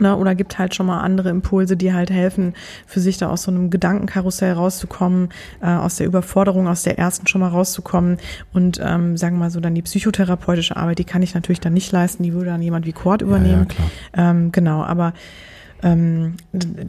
Ne, 0.04 0.18
oder 0.18 0.36
gibt 0.36 0.60
halt 0.60 0.76
schon 0.76 0.86
mal 0.86 1.00
andere 1.00 1.30
Impulse, 1.30 1.78
die 1.78 1.94
halt 1.94 2.12
helfen, 2.12 2.56
für 2.86 3.00
sich 3.00 3.18
da 3.18 3.30
aus 3.30 3.44
so 3.44 3.52
einem 3.52 3.70
Gedankenkarussell 3.70 4.52
rauszukommen, 4.52 5.30
äh, 5.62 5.68
aus 5.68 5.96
der 5.96 6.08
Überforderung, 6.08 6.68
aus 6.68 6.84
der 6.84 7.00
ersten 7.00 7.26
schon 7.26 7.40
mal 7.40 7.48
rauszukommen. 7.48 8.18
Und 8.52 8.82
ähm, 8.84 9.16
sagen 9.16 9.38
wir 9.38 9.46
mal 9.46 9.50
so, 9.50 9.62
dann 9.62 9.76
die 9.76 9.82
psychotherapeutische 9.82 10.76
Arbeit, 10.76 11.00
die 11.00 11.06
kann 11.06 11.22
ich 11.22 11.36
natürlich 11.36 11.62
dann 11.62 11.72
nicht 11.72 11.90
leisten, 11.94 12.22
die 12.22 12.34
würde 12.34 12.48
dann 12.48 12.62
jemand 12.62 12.86
wie 12.86 12.92
Kurt 12.92 13.22
übernehmen. 13.22 13.70
klar. 13.70 13.90
Ähm, 14.14 14.52
genau, 14.52 14.84
aber 14.84 15.14
ähm, 15.84 16.36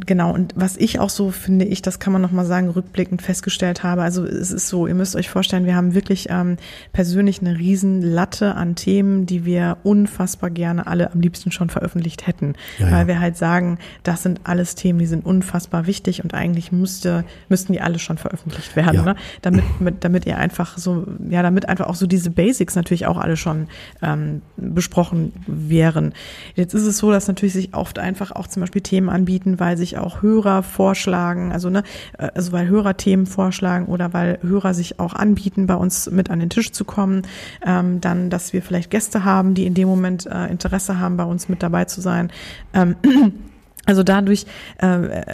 genau, 0.07 0.32
und 0.32 0.53
was 0.57 0.76
ich 0.76 1.01
auch 1.01 1.11
so 1.11 1.30
finde, 1.30 1.64
ich, 1.64 1.82
das 1.82 1.99
kann 1.99 2.12
man 2.12 2.22
nochmal 2.22 2.47
sagen, 2.47 2.68
rückblickend 2.68 3.22
festgestellt 3.22 3.82
habe, 3.82 4.03
also 4.03 4.24
es 4.24 4.53
ist 4.53 4.68
so, 4.68 4.86
ihr 4.86 4.95
müsst 4.95 5.16
euch 5.16 5.28
vorstellen, 5.28 5.66
wir 5.66 5.74
haben 5.74 5.95
wirklich 5.95 6.28
ähm, 6.30 6.57
persönlich 6.92 7.40
eine 7.40 7.59
riesen 7.59 8.03
Latte 8.03 8.55
an 8.55 8.76
Themen, 8.76 9.26
die 9.26 9.45
wir 9.45 9.78
unfassbar 9.82 10.51
gerne 10.51 10.86
alle 10.86 11.12
am 11.12 11.20
liebsten 11.20 11.51
schon 11.51 11.70
veröffentlicht 11.70 12.26
hätten, 12.26 12.55
Ja, 12.78 12.86
ja. 12.86 12.92
weil 12.92 13.07
wir 13.09 13.20
halt 13.20 13.36
sagen, 13.36 13.78
das 14.05 14.22
sind 14.22 14.40
alles 14.45 14.76
Themen, 14.76 14.99
die 15.01 15.07
sind 15.07 15.26
unfassbar 15.26 15.86
wichtig 15.86 16.22
und 16.22 16.32
eigentlich 16.34 16.70
müsste, 16.70 17.24
müssten 17.49 17.72
die 17.72 17.80
alle 17.80 17.99
schon 17.99 18.16
veröffentlicht 18.18 18.76
werden, 18.76 18.95
Ja. 18.95 19.03
ne? 19.03 19.16
damit, 19.42 19.64
mit, 19.80 20.05
damit 20.05 20.24
ihr 20.26 20.38
einfach 20.38 20.78
so, 20.78 21.05
ja, 21.28 21.42
damit 21.42 21.68
einfach 21.68 21.86
auch 21.88 21.97
so 21.97 22.07
diese 22.07 22.30
Basics 22.30 22.76
natürlich 22.76 23.07
auch 23.07 23.18
alle 23.18 23.36
schon 23.36 23.66
ähm, 24.03 24.42
besprochen 24.57 25.32
wären. 25.47 26.12
Jetzt 26.55 26.74
ist 26.74 26.86
es 26.86 26.99
so, 26.99 27.11
dass 27.11 27.26
natürlich 27.26 27.55
sich 27.55 27.74
oft 27.74 27.99
einfach 27.99 28.30
auch 28.30 28.47
zum 28.47 28.61
Beispiel 28.61 28.84
Themen 28.85 29.09
anbieten, 29.09 29.59
weil 29.59 29.76
sich 29.76 29.99
auch 29.99 30.22
Hörer 30.22 30.62
vorschlagen, 30.62 31.51
also 31.51 31.70
ne, 31.70 31.82
äh, 32.18 32.28
also 32.35 32.53
weil 32.53 32.68
Hörer 32.68 32.97
Themen 32.97 33.26
vorschlagen 33.26 33.87
oder 33.87 34.12
weil 34.12 34.39
Hörer 34.43 34.74
sich 34.74 35.01
auch 35.01 35.14
anbieten, 35.14 35.66
bei 35.66 35.74
uns 35.74 36.09
mit 36.11 36.30
an 36.30 36.39
den 36.39 36.51
Tisch 36.51 36.70
zu 36.70 36.85
kommen, 36.85 37.22
ähm, 37.66 38.01
dann, 38.01 38.30
dass 38.30 38.53
wir 38.53 38.62
vielleicht 38.62 38.91
Gäste 38.91 39.24
haben, 39.24 39.55
die 39.55 39.66
in 39.66 39.74
dem 39.74 39.89
Moment 39.89 40.26
äh, 40.26 40.47
Interesse 40.47 41.01
haben, 41.01 41.16
bei 41.16 41.24
uns 41.24 41.49
mit 41.49 41.62
dabei 41.62 41.87
zu 41.87 42.01
sein. 42.01 42.30
Ähm, 42.72 42.95
also 43.87 44.03
dadurch, 44.03 44.47
äh, 44.80 44.87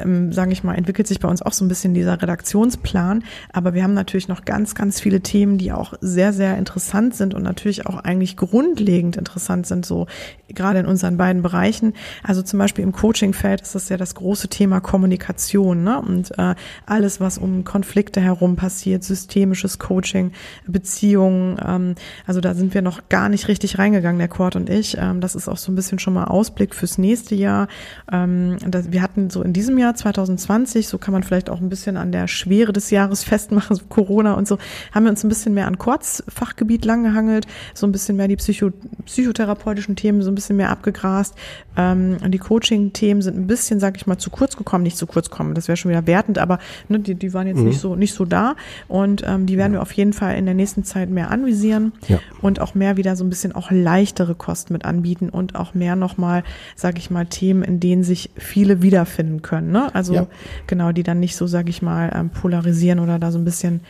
ähm, 0.03 0.33
sage 0.33 0.53
ich 0.53 0.65
mal, 0.65 0.75
entwickelt 0.75 1.07
sich 1.07 1.21
bei 1.21 1.29
uns 1.29 1.41
auch 1.43 1.53
so 1.53 1.65
ein 1.65 1.69
bisschen 1.69 1.95
dieser 1.95 2.21
Redaktionsplan. 2.21 3.23
Aber 3.53 3.75
wir 3.75 3.85
haben 3.85 3.95
natürlich 3.95 4.29
noch 4.29 4.45
ganz, 4.45 4.75
ganz 4.75 5.01
viele 5.01 5.21
Themen, 5.21 5.57
die 5.57 5.73
auch 5.73 5.95
sehr, 6.01 6.33
sehr 6.33 6.59
interessant 6.59 7.15
sind 7.15 7.35
und 7.35 7.43
natürlich 7.43 7.87
auch 7.87 7.99
eigentlich 7.99 8.37
grundlegend 8.37 9.17
interessant 9.17 9.67
sind, 9.67 9.87
so 9.87 10.07
gerade 10.49 10.81
in 10.81 10.87
unseren 10.87 11.17
beiden 11.17 11.43
Bereichen. 11.43 11.95
Also 12.25 12.43
zum 12.43 12.59
Beispiel 12.59 12.83
im 12.83 12.91
Coachingfeld 12.91 13.61
ist 13.61 13.77
das 13.77 13.89
ja 13.89 13.97
das 13.97 14.17
große 14.17 14.49
Thema 14.49 14.81
Kommunikation 14.81 15.85
ne? 15.85 16.01
und 16.01 16.37
äh, 16.37 16.57
alles, 16.87 17.21
was 17.21 17.39
um 17.39 17.63
Konflikte 17.63 18.21
herum 18.21 18.57
passiert, 18.57 19.05
systemisches 19.05 19.79
Coaching, 19.79 20.33
Beziehungen. 20.67 21.57
Ähm, 21.65 21.95
also 22.27 22.41
da 22.41 22.55
sind 22.55 22.75
wir 22.75 22.83
noch 22.83 23.09
gar 23.09 23.29
nicht 23.29 23.47
richtig 23.47 23.79
reingegangen, 23.79 24.19
der 24.19 24.29
Cord 24.29 24.57
und 24.57 24.69
ich. 24.69 24.97
Ähm, 24.99 25.21
das 25.21 25.37
ist 25.37 25.47
auch 25.47 25.57
so 25.57 25.71
ein 25.71 25.77
bisschen 25.77 26.01
schon 26.01 26.15
mal 26.15 26.25
Ausblick 26.25 26.75
fürs 26.75 26.99
nächste 26.99 27.37
Jahr. 27.37 27.69
Ähm, 28.11 28.39
das, 28.68 28.93
wir 28.93 29.03
hatten 29.03 29.30
so 29.30 29.43
in 29.43 29.53
diesem 29.53 29.78
Jahr 29.78 29.95
2020, 29.95 30.88
so 30.88 30.99
kann 30.99 31.12
man 31.12 31.22
vielleicht 31.22 31.51
auch 31.51 31.61
ein 31.61 31.68
bisschen 31.68 31.97
an 31.97 32.12
der 32.12 32.28
Schwere 32.28 32.72
des 32.72 32.91
Jahres 32.91 33.24
festmachen, 33.30 33.76
so 33.76 33.82
Corona 33.88 34.34
und 34.34 34.47
so, 34.49 34.59
haben 34.93 35.05
wir 35.05 35.11
uns 35.11 35.24
ein 35.24 35.28
bisschen 35.28 35.55
mehr 35.55 35.66
an 35.66 35.78
Quartz 35.78 36.22
Fachgebiet 36.28 36.84
langgehangelt, 36.84 37.47
so 37.74 37.86
ein 37.86 37.93
bisschen 37.93 38.16
mehr 38.16 38.28
die 38.28 38.36
Psycho 38.36 38.70
psychotherapeutischen 39.07 39.97
Themen 39.97 40.22
so 40.22 40.30
ein 40.30 40.34
bisschen 40.34 40.57
mehr 40.57 40.70
abgegrast. 40.70 41.34
Ähm, 41.76 42.16
die 42.28 42.38
Coaching-Themen 42.38 43.22
sind 43.22 43.36
ein 43.36 43.47
bisschen, 43.47 43.80
sag 43.80 43.97
ich 43.97 44.07
mal, 44.07 44.18
zu 44.18 44.30
kurz 44.30 44.57
gekommen, 44.57 44.82
nicht 44.84 44.97
zu 44.97 45.07
kurz 45.07 45.30
kommen, 45.30 45.55
das 45.55 45.68
wäre 45.68 45.76
schon 45.76 45.91
wieder 45.91 46.07
wertend, 46.07 46.38
aber 46.38 46.59
ne, 46.88 47.01
die, 47.01 47.14
die 47.14 47.32
waren 47.34 47.47
jetzt 47.47 47.61
nicht 47.61 47.80
so 47.80 47.97
nicht 47.97 48.14
so 48.14 48.24
da 48.24 48.57
und 48.88 49.22
ähm, 49.26 49.47
die 49.47 49.57
werden 49.59 49.72
wir 49.72 49.82
auf 49.82 49.93
jeden 49.93 50.12
Fall 50.12 50.36
in 50.36 50.45
der 50.47 50.55
nächsten 50.55 50.84
Zeit 50.84 51.11
mehr 51.11 51.30
anvisieren 51.30 51.93
Ja. 52.09 52.18
und 52.41 52.61
auch 52.61 52.74
mehr 52.74 52.97
wieder 52.97 53.16
so 53.16 53.24
ein 53.24 53.30
bisschen 53.30 53.53
auch 53.53 53.70
leichtere 53.70 54.34
Kosten 54.34 54.72
mit 54.72 54.84
anbieten 54.84 55.28
und 55.28 55.55
auch 55.55 55.74
mehr 55.74 55.97
nochmal, 55.97 56.43
sag 56.76 56.99
ich 56.99 57.11
mal, 57.11 57.26
Themen, 57.26 57.62
in 57.62 57.80
denen 57.80 58.03
sich 58.05 58.30
viele 58.37 58.83
wiederfinden 58.83 59.43
können. 59.43 59.70
Ne? 59.70 59.95
Also 59.95 60.14
Ja. 60.14 60.26
genau, 60.66 60.93
die 60.93 61.03
dann 61.03 61.20
nicht 61.20 61.37
so, 61.37 61.47
sag 61.47 61.68
ich 61.68 61.83
mal, 61.83 62.11
ähm, 62.14 62.31
polarisieren 62.31 62.99
oder 62.99 63.18
da 63.18 63.31
so 63.33 63.39
ein 63.39 63.45
bisschen 63.45 63.81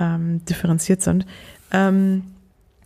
ähm, 0.00 0.44
differenziert 0.44 1.02
sind. 1.02 1.26
Ähm, 1.70 2.24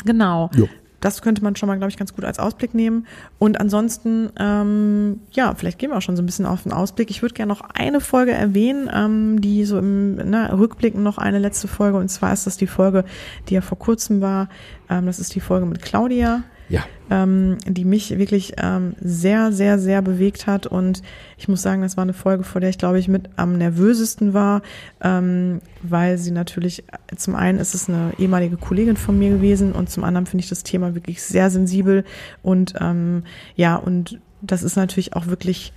genau. 0.05 0.51
Jo. 0.55 0.68
Das 1.01 1.22
könnte 1.22 1.44
man 1.44 1.55
schon 1.55 1.68
mal, 1.68 1.76
glaube 1.76 1.90
ich, 1.90 1.96
ganz 1.96 2.12
gut 2.12 2.24
als 2.24 2.40
Ausblick 2.40 2.74
nehmen. 2.74 3.07
Und 3.38 3.61
ansonsten, 3.61 4.30
ähm, 4.36 5.20
ja, 5.30 5.55
vielleicht 5.55 5.78
gehen 5.78 5.90
wir 5.90 5.96
auch 5.96 6.03
schon 6.03 6.16
so 6.16 6.22
ein 6.22 6.26
bisschen 6.26 6.44
auf 6.44 6.64
den 6.64 6.72
Ausblick. 6.72 7.09
Ich 7.11 7.22
würde 7.22 7.34
gerne 7.34 7.51
noch 7.53 7.61
eine 7.61 8.01
Folge 8.01 8.32
erwähnen, 8.32 8.90
ähm, 8.92 9.40
die 9.40 9.64
so 9.64 9.78
im 9.78 10.16
ne, 10.16 10.59
Rückblicken 10.59 11.05
noch 11.05 11.18
eine 11.18 11.38
letzte 11.38 11.68
Folge. 11.68 11.99
Und 11.99 12.09
zwar 12.09 12.32
ist 12.32 12.49
das 12.49 12.57
die 12.57 12.66
Folge, 12.66 13.05
die 13.49 13.55
ja 13.55 13.61
vor 13.61 13.78
kurzem 13.78 14.20
war. 14.20 14.49
Ähm, 14.90 15.07
das 15.07 15.20
ist 15.20 15.36
die 15.36 15.40
Folge 15.40 15.66
mit 15.66 15.82
Claudia 15.82 16.42
Ja. 16.69 16.85
ähm, 17.11 17.57
die 17.66 17.85
mich 17.87 18.19
wirklich 18.19 18.55
ähm, 18.59 18.95
sehr, 19.01 19.53
sehr, 19.53 19.79
sehr 19.79 20.03
bewegt 20.03 20.47
hat. 20.47 20.66
Und 20.66 21.03
ich 21.39 21.49
muss 21.49 21.62
sagen, 21.62 21.81
das 21.83 21.97
war 21.97 22.03
eine 22.03 22.12
Folge, 22.12 22.45
vor 22.45 22.61
der 22.61 22.71
ich, 22.71 22.79
glaube 22.79 22.99
ich, 22.99 23.09
mit 23.09 23.31
am 23.37 23.57
nervösesten 23.57 24.35
war, 24.35 24.62
ähm, 25.03 25.61
weil 25.83 26.19
sie 26.19 26.31
natürlich, 26.31 26.85
zum 27.16 27.35
einen 27.35 27.59
ist 27.59 27.75
es 27.75 27.89
eine 27.89 28.12
ehemalige 28.19 28.57
Kollegin 28.59 28.97
von 28.97 29.19
mir 29.19 29.31
gewesen 29.31 29.73
und 29.73 29.89
zum 29.89 30.05
anderen 30.05 30.27
finde 30.27 30.43
ich 30.43 30.49
das 30.51 30.62
Thema 30.62 30.95
wirklich 30.95 31.23
sehr 31.23 31.51
sensibel. 31.51 32.05
Und 32.43 32.75
ähm, 32.81 33.23
ja, 33.57 33.77
und 33.77 34.19
das 34.43 34.62
ist 34.62 34.77
natürlich 34.77 35.14
auch 35.14 35.27
wirklich 35.27 35.73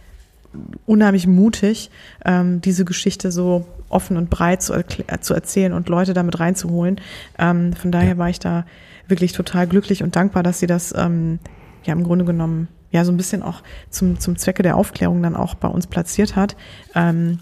unheimlich 0.85 1.27
mutig, 1.27 1.89
ähm, 2.25 2.59
diese 2.59 2.83
Geschichte 2.83 3.31
so 3.31 3.65
offen 3.87 4.17
und 4.17 4.29
breit 4.29 4.61
zu, 4.61 4.73
zu 5.21 5.33
erzählen 5.33 5.71
und 5.73 5.87
Leute 5.89 6.13
damit 6.13 6.39
reinzuholen. 6.39 6.99
Ähm, 7.39 7.73
von 7.73 7.91
daher 7.91 8.09
Ja. 8.11 8.17
war 8.17 8.29
ich 8.29 8.39
da 8.39 8.65
wirklich 9.11 9.33
total 9.33 9.67
glücklich 9.67 10.01
und 10.01 10.15
dankbar, 10.15 10.41
dass 10.41 10.59
sie 10.59 10.67
das 10.67 10.93
ähm, 10.97 11.37
ja 11.83 11.93
im 11.93 12.03
Grunde 12.03 12.25
genommen 12.25 12.67
ja 12.89 13.05
so 13.05 13.11
ein 13.11 13.17
bisschen 13.17 13.43
auch 13.43 13.61
zum, 13.89 14.19
zum 14.19 14.35
Zwecke 14.37 14.63
der 14.63 14.75
Aufklärung 14.75 15.21
dann 15.21 15.35
auch 15.35 15.53
bei 15.53 15.67
uns 15.67 15.85
platziert 15.85 16.35
hat. 16.35 16.55
Ähm, 16.95 17.37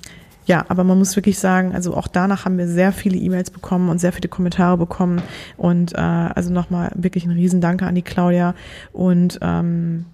ja, 0.45 0.65
aber 0.67 0.84
man 0.84 0.97
muss 0.97 1.15
wirklich 1.15 1.38
sagen, 1.38 1.74
also 1.76 1.95
auch 1.95 2.07
danach 2.07 2.45
haben 2.45 2.57
wir 2.57 2.67
sehr 2.67 2.91
viele 2.91 3.17
E-Mails 3.17 3.51
bekommen 3.51 3.88
und 3.89 3.99
sehr 3.99 4.11
viele 4.11 4.30
Kommentare 4.30 4.78
bekommen. 4.78 5.22
Und 5.57 5.93
äh, 5.93 5.97
also 5.97 6.51
nochmal 6.51 6.91
wirklich 6.95 7.26
ein 7.26 7.32
Riesendanke 7.32 7.86
an 7.86 7.93
die 7.93 8.01
Claudia. 8.01 8.55
Und 8.91 9.38
ähm, 9.43 10.05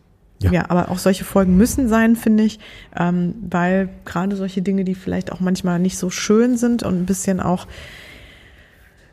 Ja. 0.41 0.51
ja. 0.51 0.65
aber 0.67 0.89
auch 0.91 0.97
solche 0.97 1.23
Folgen 1.23 1.55
müssen 1.55 1.87
sein, 1.87 2.17
finde 2.17 2.43
ich, 2.43 2.59
ähm, 2.97 3.35
weil 3.49 3.87
gerade 4.03 4.35
solche 4.35 4.61
Dinge, 4.61 4.83
die 4.83 4.95
vielleicht 4.95 5.31
auch 5.31 5.39
manchmal 5.39 5.79
nicht 5.79 5.97
so 5.97 6.09
schön 6.09 6.57
sind 6.57 6.83
und 6.83 6.95
ein 6.95 7.05
bisschen 7.05 7.39
auch, 7.39 7.67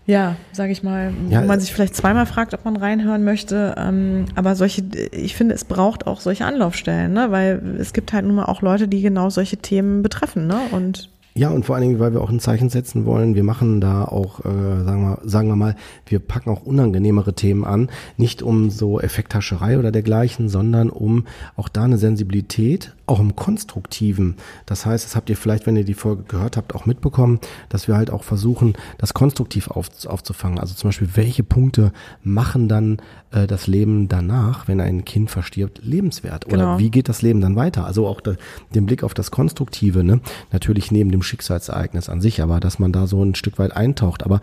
ja, 0.06 0.36
sage 0.52 0.72
ich 0.72 0.82
mal, 0.82 1.12
Ja, 1.30 1.42
wo 1.42 1.46
man 1.46 1.58
äh, 1.58 1.60
sich 1.60 1.72
vielleicht 1.72 1.94
zweimal 1.94 2.26
fragt, 2.26 2.54
ob 2.54 2.64
man 2.64 2.76
reinhören 2.76 3.24
möchte. 3.24 3.74
Ähm, 3.78 4.24
aber 4.34 4.56
solche, 4.56 4.82
ich 5.12 5.36
finde, 5.36 5.54
es 5.54 5.64
braucht 5.64 6.06
auch 6.06 6.20
solche 6.20 6.44
Anlaufstellen, 6.44 7.12
ne? 7.12 7.30
weil 7.30 7.62
es 7.78 7.92
gibt 7.92 8.12
halt 8.12 8.24
nun 8.24 8.34
mal 8.34 8.46
auch 8.46 8.62
Leute, 8.62 8.88
die 8.88 9.00
genau 9.02 9.30
solche 9.30 9.58
Themen 9.58 10.02
betreffen. 10.02 10.46
Ne? 10.48 10.58
Und 10.72 11.08
Ja, 11.34 11.50
und 11.50 11.64
vor 11.64 11.76
allen 11.76 11.86
Dingen, 11.86 12.00
weil 12.00 12.12
wir 12.12 12.20
auch 12.20 12.30
ein 12.30 12.40
Zeichen 12.40 12.68
setzen 12.68 13.06
wollen. 13.06 13.36
Wir 13.36 13.44
machen 13.44 13.80
da 13.80 14.04
auch, 14.04 14.40
äh, 14.40 14.84
sagen, 14.84 15.02
wir, 15.02 15.18
sagen 15.22 15.48
wir 15.48 15.56
mal, 15.56 15.76
wir 16.06 16.18
packen 16.18 16.50
auch 16.50 16.62
unangenehmere 16.62 17.34
Themen 17.34 17.64
an. 17.64 17.88
Nicht 18.16 18.42
um 18.42 18.70
so 18.70 19.00
Effekthascherei 19.00 19.78
oder 19.78 19.92
dergleichen, 19.92 20.48
sondern 20.48 20.90
um 20.90 21.26
auch 21.56 21.68
da 21.68 21.84
eine 21.84 21.96
Sensibilität 21.96 22.92
auch 23.06 23.20
im 23.20 23.34
Konstruktiven. 23.36 24.36
Das 24.66 24.86
heißt, 24.86 25.04
das 25.04 25.16
habt 25.16 25.28
ihr 25.30 25.36
vielleicht, 25.36 25.66
wenn 25.66 25.76
ihr 25.76 25.84
die 25.84 25.94
Folge 25.94 26.22
gehört 26.24 26.56
habt, 26.56 26.74
auch 26.74 26.86
mitbekommen, 26.86 27.40
dass 27.68 27.88
wir 27.88 27.96
halt 27.96 28.10
auch 28.10 28.22
versuchen, 28.22 28.74
das 28.98 29.12
konstruktiv 29.14 29.68
auf, 29.68 29.88
aufzufangen. 30.06 30.58
Also 30.58 30.74
zum 30.74 30.88
Beispiel, 30.88 31.08
welche 31.14 31.42
Punkte 31.42 31.92
machen 32.22 32.68
dann 32.68 32.98
äh, 33.32 33.46
das 33.46 33.66
Leben 33.66 34.08
danach, 34.08 34.68
wenn 34.68 34.80
ein 34.80 35.04
Kind 35.04 35.30
verstirbt, 35.30 35.80
lebenswert? 35.84 36.46
Oder 36.46 36.56
Genau. 36.56 36.78
wie 36.78 36.90
geht 36.90 37.08
das 37.08 37.22
Leben 37.22 37.40
dann 37.40 37.56
weiter? 37.56 37.86
Also 37.86 38.06
auch 38.06 38.20
da, 38.20 38.34
den 38.74 38.86
Blick 38.86 39.02
auf 39.02 39.14
das 39.14 39.30
Konstruktive, 39.30 40.04
ne? 40.04 40.20
Natürlich 40.52 40.90
neben 40.92 41.10
dem 41.10 41.22
Schicksalsereignis 41.22 42.08
an 42.08 42.20
sich, 42.20 42.40
aber 42.40 42.60
dass 42.60 42.78
man 42.78 42.92
da 42.92 43.06
so 43.06 43.22
ein 43.24 43.34
Stück 43.34 43.58
weit 43.58 43.72
eintaucht. 43.76 44.22
Aber 44.22 44.40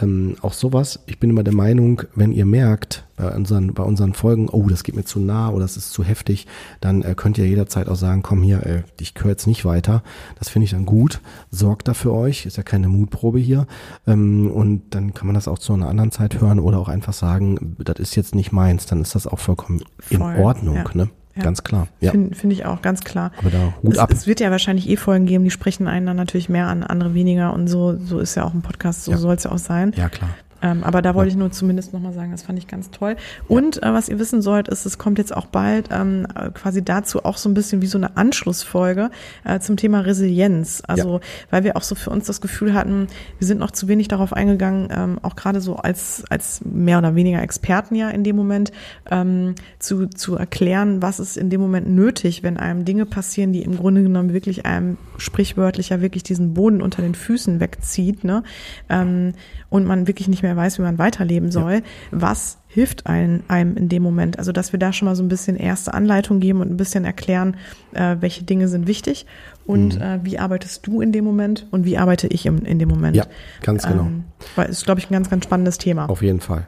ähm, 0.00 0.36
auch 0.42 0.52
sowas, 0.52 1.00
ich 1.06 1.18
bin 1.18 1.30
immer 1.30 1.42
der 1.44 1.54
Meinung, 1.54 2.02
wenn 2.14 2.32
ihr 2.32 2.44
merkt, 2.46 3.04
bei 3.16 3.34
unseren, 3.34 3.74
bei 3.74 3.82
unseren 3.82 4.14
Folgen, 4.14 4.48
oh, 4.48 4.66
das 4.68 4.84
geht 4.84 4.96
mir 4.96 5.04
zu 5.04 5.20
nah 5.20 5.50
oder 5.50 5.60
das 5.60 5.76
ist 5.76 5.92
zu 5.92 6.02
heftig, 6.04 6.46
dann 6.80 7.02
äh, 7.02 7.14
könnt 7.14 7.38
ihr 7.38 7.46
jederzeit 7.46 7.88
auch 7.88 7.96
sagen, 7.96 8.22
komm 8.22 8.42
hier, 8.42 8.64
äh, 8.66 8.82
ich 9.00 9.14
höre 9.18 9.30
jetzt 9.30 9.46
nicht 9.46 9.64
weiter. 9.64 10.02
Das 10.38 10.48
finde 10.48 10.64
ich 10.64 10.70
dann 10.70 10.86
gut. 10.86 11.20
Sorgt 11.50 11.88
da 11.88 11.94
für 11.94 12.12
euch, 12.12 12.46
ist 12.46 12.56
ja 12.56 12.62
keine 12.62 12.88
Mutprobe 12.88 13.38
hier. 13.38 13.66
Ähm, 14.06 14.50
und 14.50 14.82
dann 14.94 15.14
kann 15.14 15.26
man 15.26 15.34
das 15.34 15.48
auch 15.48 15.58
zu 15.58 15.72
einer 15.72 15.88
anderen 15.88 16.10
Zeit 16.10 16.40
hören 16.40 16.58
oder 16.60 16.78
auch 16.78 16.88
einfach 16.88 17.12
sagen, 17.12 17.76
das 17.84 17.98
ist 17.98 18.16
jetzt 18.16 18.34
nicht 18.34 18.52
meins, 18.52 18.86
dann 18.86 19.02
ist 19.02 19.14
das 19.14 19.26
auch 19.26 19.38
vollkommen 19.38 19.82
in 20.10 20.18
Voll, 20.18 20.36
Ordnung, 20.38 20.76
ja. 20.76 20.84
ne? 20.94 21.10
Ja. 21.34 21.44
Ganz 21.44 21.64
klar. 21.64 21.88
Ja. 22.00 22.10
Finde 22.10 22.34
find 22.34 22.52
ich 22.52 22.66
auch, 22.66 22.82
ganz 22.82 23.00
klar. 23.00 23.32
Aber 23.38 23.48
da 23.48 23.72
Hut 23.82 23.94
es, 23.94 23.98
ab. 23.98 24.10
es 24.12 24.26
wird 24.26 24.40
ja 24.40 24.50
wahrscheinlich 24.50 24.86
eh 24.88 24.96
Folgen 24.96 25.24
geben, 25.24 25.44
die 25.44 25.50
sprechen 25.50 25.88
einen 25.88 26.04
dann 26.04 26.16
natürlich 26.16 26.50
mehr 26.50 26.66
an, 26.66 26.82
andere 26.82 27.14
weniger 27.14 27.54
und 27.54 27.68
so, 27.68 27.96
so 27.96 28.18
ist 28.18 28.34
ja 28.34 28.44
auch 28.44 28.52
ein 28.52 28.60
Podcast, 28.60 29.04
so 29.04 29.12
Ja. 29.12 29.16
soll 29.16 29.34
es 29.36 29.44
ja 29.44 29.50
auch 29.52 29.56
sein. 29.58 29.94
Ja, 29.96 30.10
klar. 30.10 30.28
Ähm, 30.62 30.84
aber 30.84 31.02
da 31.02 31.14
wollte 31.14 31.30
ich 31.30 31.36
nur 31.36 31.50
zumindest 31.50 31.92
nochmal 31.92 32.12
sagen, 32.12 32.30
das 32.30 32.42
fand 32.42 32.58
ich 32.58 32.66
ganz 32.66 32.90
toll. 32.90 33.16
Und 33.48 33.82
äh, 33.82 33.92
was 33.92 34.08
ihr 34.08 34.18
wissen 34.18 34.42
sollt, 34.42 34.68
ist, 34.68 34.86
es 34.86 34.98
kommt 34.98 35.18
jetzt 35.18 35.36
auch 35.36 35.46
bald 35.46 35.88
ähm, 35.92 36.26
äh, 36.34 36.50
quasi 36.50 36.84
dazu 36.84 37.24
auch 37.24 37.36
so 37.36 37.48
ein 37.48 37.54
bisschen 37.54 37.82
wie 37.82 37.86
so 37.86 37.98
eine 37.98 38.16
Anschlussfolge 38.16 39.10
äh, 39.44 39.58
zum 39.60 39.76
Thema 39.76 40.00
Resilienz. 40.00 40.82
Also 40.86 41.20
weil 41.50 41.64
wir 41.64 41.76
auch 41.76 41.82
so 41.82 41.94
für 41.94 42.10
uns 42.10 42.26
das 42.26 42.40
Gefühl 42.40 42.74
hatten, 42.74 43.08
wir 43.38 43.46
sind 43.46 43.58
noch 43.58 43.72
zu 43.72 43.88
wenig 43.88 44.08
darauf 44.08 44.32
eingegangen, 44.32 44.88
ähm, 44.90 45.18
auch 45.22 45.36
gerade 45.36 45.60
so 45.60 45.76
als, 45.76 46.24
als 46.30 46.64
mehr 46.64 46.98
oder 46.98 47.14
weniger 47.14 47.42
Experten 47.42 47.94
ja 47.94 48.10
in 48.10 48.24
dem 48.24 48.36
Moment, 48.36 48.72
ähm, 49.10 49.54
zu, 49.78 50.06
zu 50.06 50.36
erklären, 50.36 51.02
was 51.02 51.20
ist 51.20 51.36
in 51.36 51.50
dem 51.50 51.60
Moment 51.60 51.88
nötig, 51.88 52.42
wenn 52.42 52.56
einem 52.56 52.84
Dinge 52.84 53.06
passieren, 53.06 53.52
die 53.52 53.62
im 53.62 53.76
Grunde 53.76 54.02
genommen 54.02 54.32
wirklich 54.32 54.64
einem 54.64 54.96
sprichwörtlicher 55.18 56.00
wirklich 56.00 56.22
diesen 56.22 56.54
Boden 56.54 56.82
unter 56.82 57.02
den 57.02 57.14
Füßen 57.14 57.60
wegzieht, 57.60 58.24
ne? 58.24 58.42
Ähm, 58.88 59.32
und 59.70 59.86
man 59.86 60.06
wirklich 60.06 60.28
nicht 60.28 60.42
mehr 60.42 60.51
weiß, 60.56 60.78
wie 60.78 60.82
man 60.82 60.98
weiterleben 60.98 61.50
soll. 61.50 61.82
Was 62.10 62.58
hilft 62.68 63.06
einem, 63.06 63.42
einem 63.48 63.76
in 63.76 63.88
dem 63.88 64.02
Moment? 64.02 64.38
Also, 64.38 64.52
dass 64.52 64.72
wir 64.72 64.78
da 64.78 64.92
schon 64.92 65.06
mal 65.06 65.14
so 65.16 65.22
ein 65.22 65.28
bisschen 65.28 65.56
erste 65.56 65.92
Anleitung 65.94 66.40
geben 66.40 66.60
und 66.60 66.70
ein 66.70 66.76
bisschen 66.76 67.04
erklären, 67.04 67.56
äh, 67.92 68.16
welche 68.20 68.44
Dinge 68.44 68.68
sind 68.68 68.86
wichtig 68.86 69.26
und 69.66 69.96
Mhm. 69.96 70.02
äh, 70.02 70.18
wie 70.24 70.38
arbeitest 70.38 70.86
du 70.86 71.00
in 71.00 71.12
dem 71.12 71.24
Moment 71.24 71.66
und 71.70 71.84
wie 71.84 71.98
arbeite 71.98 72.26
ich 72.28 72.46
im, 72.46 72.58
in 72.64 72.78
dem 72.78 72.88
Moment. 72.88 73.16
Ja, 73.16 73.26
ganz 73.62 73.86
genau. 73.86 74.04
Ähm, 74.04 74.24
weil 74.56 74.68
ist, 74.68 74.84
glaube 74.84 75.00
ich, 75.00 75.10
ein 75.10 75.12
ganz, 75.12 75.28
ganz 75.30 75.44
spannendes 75.44 75.78
Thema. 75.78 76.08
Auf 76.08 76.22
jeden 76.22 76.40
Fall. 76.40 76.66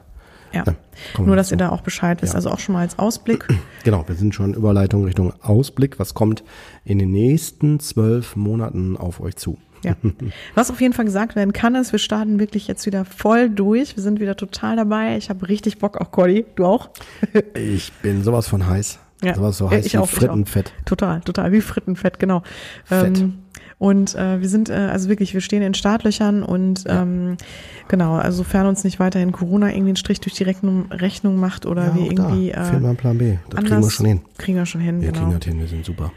ja. 0.53 0.63
ja, 0.65 0.73
Nur, 1.21 1.35
dass 1.35 1.47
dazu. 1.49 1.55
ihr 1.55 1.57
da 1.57 1.69
auch 1.69 1.81
Bescheid 1.81 2.21
wisst. 2.21 2.33
Ja. 2.33 2.37
Also 2.37 2.49
auch 2.51 2.59
schon 2.59 2.73
mal 2.73 2.81
als 2.81 2.97
Ausblick. 2.99 3.47
Genau, 3.83 4.03
wir 4.07 4.15
sind 4.15 4.33
schon 4.33 4.55
Überleitung 4.55 5.03
Richtung 5.03 5.31
Ausblick. 5.43 5.99
Was 5.99 6.15
kommt 6.15 6.43
in 6.85 6.97
den 6.97 7.11
nächsten 7.11 7.79
zwölf 7.79 8.35
Monaten 8.35 8.97
auf 8.97 9.19
euch 9.19 9.35
zu? 9.35 9.59
Ja. 9.85 9.95
Was 10.55 10.71
auf 10.71 10.81
jeden 10.81 10.93
Fall 10.93 11.05
gesagt 11.05 11.35
werden 11.35 11.53
kann, 11.53 11.75
ist, 11.75 11.91
wir 11.91 11.99
starten 11.99 12.39
wirklich 12.39 12.67
jetzt 12.67 12.85
wieder 12.85 13.05
voll 13.05 13.49
durch. 13.49 13.95
Wir 13.95 14.03
sind 14.03 14.19
wieder 14.19 14.35
total 14.35 14.75
dabei. 14.75 15.17
Ich 15.17 15.29
habe 15.29 15.47
richtig 15.47 15.77
Bock, 15.79 15.97
auch 16.01 16.11
Cordy. 16.11 16.45
Du 16.55 16.65
auch? 16.65 16.89
Ich 17.55 17.91
bin 18.01 18.23
sowas 18.23 18.47
von 18.47 18.67
heiß. 18.67 18.99
Sowas 19.35 19.57
so 19.57 19.65
Ja, 19.65 19.71
heiß 19.71 19.85
ich 19.85 19.93
wie 19.93 19.97
auch, 19.97 20.07
Frittenfett. 20.09 20.73
Total, 20.85 21.21
total, 21.21 21.51
wie 21.51 21.61
Frittenfett, 21.61 22.19
genau. 22.19 22.43
Fett. 22.83 23.17
Ähm, 23.19 23.39
und 23.77 24.15
äh, 24.15 24.39
wir 24.39 24.47
sind, 24.47 24.69
äh, 24.69 24.73
also 24.73 25.09
wirklich, 25.09 25.33
wir 25.33 25.41
stehen 25.41 25.61
in 25.61 25.73
Startlöchern 25.73 26.43
und 26.43 26.83
ähm, 26.87 27.35
genau, 27.87 28.15
also 28.15 28.37
sofern 28.37 28.67
uns 28.67 28.83
nicht 28.83 28.99
weiterhin 28.99 29.31
Corona 29.31 29.67
irgendwie 29.69 29.89
einen 29.89 29.95
Strich 29.97 30.21
durch 30.21 30.33
die 30.35 30.43
Rechnung, 30.43 30.91
Rechnung 30.91 31.37
macht 31.37 31.65
oder 31.65 31.93
wir 31.95 32.03
auch 32.03 32.13
da. 32.13 32.29
irgendwie 32.29 32.51
Fehlt 32.51 32.81
mal 32.81 32.89
ein 32.91 32.95
Plan 32.97 33.17
B. 33.17 33.37
Das 33.49 33.55
kriegen 33.59 33.69
wir 33.69 33.75
anders- 33.77 33.93
schon 33.93 34.05
hin. 34.05 34.21
Kriegen 34.37 34.57
wir 34.57 34.65
schon 34.65 34.81
hin, 34.81 35.01
Wir 35.01 35.11
genau. 35.11 35.25
kriegen 35.25 35.39
das 35.39 35.45
hin, 35.45 35.59
wir 35.59 35.67
sind 35.67 35.85
super. 35.85 36.11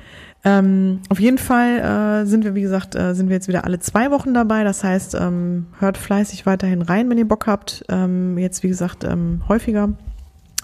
Ähm, 0.45 1.01
auf 1.09 1.18
jeden 1.20 1.39
Fall 1.39 2.22
äh, 2.22 2.26
sind 2.26 2.45
wir, 2.45 2.55
wie 2.55 2.62
gesagt, 2.62 2.95
äh, 2.95 3.14
sind 3.14 3.28
wir 3.28 3.34
jetzt 3.34 3.49
wieder 3.49 3.64
alle 3.64 3.80
zwei 3.80 4.11
Wochen 4.11 4.34
dabei. 4.34 4.64
Das 4.64 4.84
heißt, 4.84 5.14
ähm, 5.14 5.66
hört 5.78 5.99
fleißig 5.99 6.47
weiterhin 6.47 6.82
rein, 6.82 7.11
wenn 7.11 7.18
ihr 7.18 7.28
Bock 7.28 7.47
habt. 7.47 7.84
Ähm, 7.89 8.39
jetzt, 8.39 8.62
wie 8.62 8.68
gesagt, 8.68 9.05
ähm, 9.05 9.43
häufiger. 9.49 9.91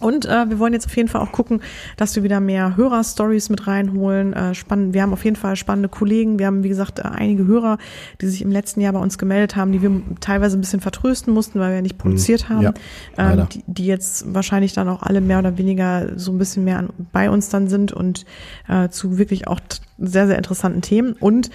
Und 0.04 0.26
äh, 0.26 0.50
wir 0.50 0.58
wollen 0.58 0.74
jetzt 0.74 0.84
auf 0.84 0.96
jeden 0.98 1.08
Fall 1.08 1.22
auch 1.22 1.32
gucken, 1.32 1.62
dass 1.96 2.14
wir 2.14 2.22
wieder 2.22 2.38
mehr 2.38 2.76
Hörer-Stories 2.76 3.48
mit 3.48 3.66
reinholen. 3.66 4.34
Äh, 4.34 4.54
spannend. 4.54 4.92
Wir 4.92 5.00
haben 5.00 5.14
auf 5.14 5.24
jeden 5.24 5.36
Fall 5.36 5.56
spannende 5.56 5.88
Kollegen. 5.88 6.38
Wir 6.38 6.46
haben, 6.46 6.62
wie 6.62 6.68
gesagt, 6.68 6.98
äh, 6.98 7.04
einige 7.04 7.46
Hörer, 7.46 7.78
die 8.20 8.26
sich 8.26 8.42
im 8.42 8.52
letzten 8.52 8.82
Jahr 8.82 8.92
bei 8.92 8.98
uns 8.98 9.16
gemeldet 9.16 9.56
haben, 9.56 9.72
die 9.72 9.80
wir 9.80 10.02
teilweise 10.20 10.58
ein 10.58 10.60
bisschen 10.60 10.80
vertrösten 10.80 11.32
mussten, 11.32 11.58
weil 11.58 11.72
wir 11.72 11.80
nicht 11.80 11.96
produziert 11.96 12.50
haben. 12.50 12.58
Mhm. 12.58 12.62
ja, 12.64 12.72
ähm, 13.16 13.48
die, 13.50 13.64
die 13.66 13.86
jetzt 13.86 14.34
wahrscheinlich 14.34 14.74
dann 14.74 14.88
auch 14.88 15.02
alle 15.02 15.22
mehr 15.22 15.38
oder 15.38 15.56
weniger 15.56 16.18
so 16.18 16.32
ein 16.32 16.38
bisschen 16.38 16.64
mehr 16.64 16.80
an, 16.80 16.90
bei 17.12 17.30
uns 17.30 17.48
dann 17.48 17.68
sind 17.68 17.92
und 17.92 18.26
äh, 18.68 18.90
zu 18.90 19.16
wirklich 19.16 19.48
auch 19.48 19.60
sehr, 19.98 20.26
sehr 20.26 20.36
interessanten 20.36 20.82
Themen 20.82 21.12
und 21.14 21.50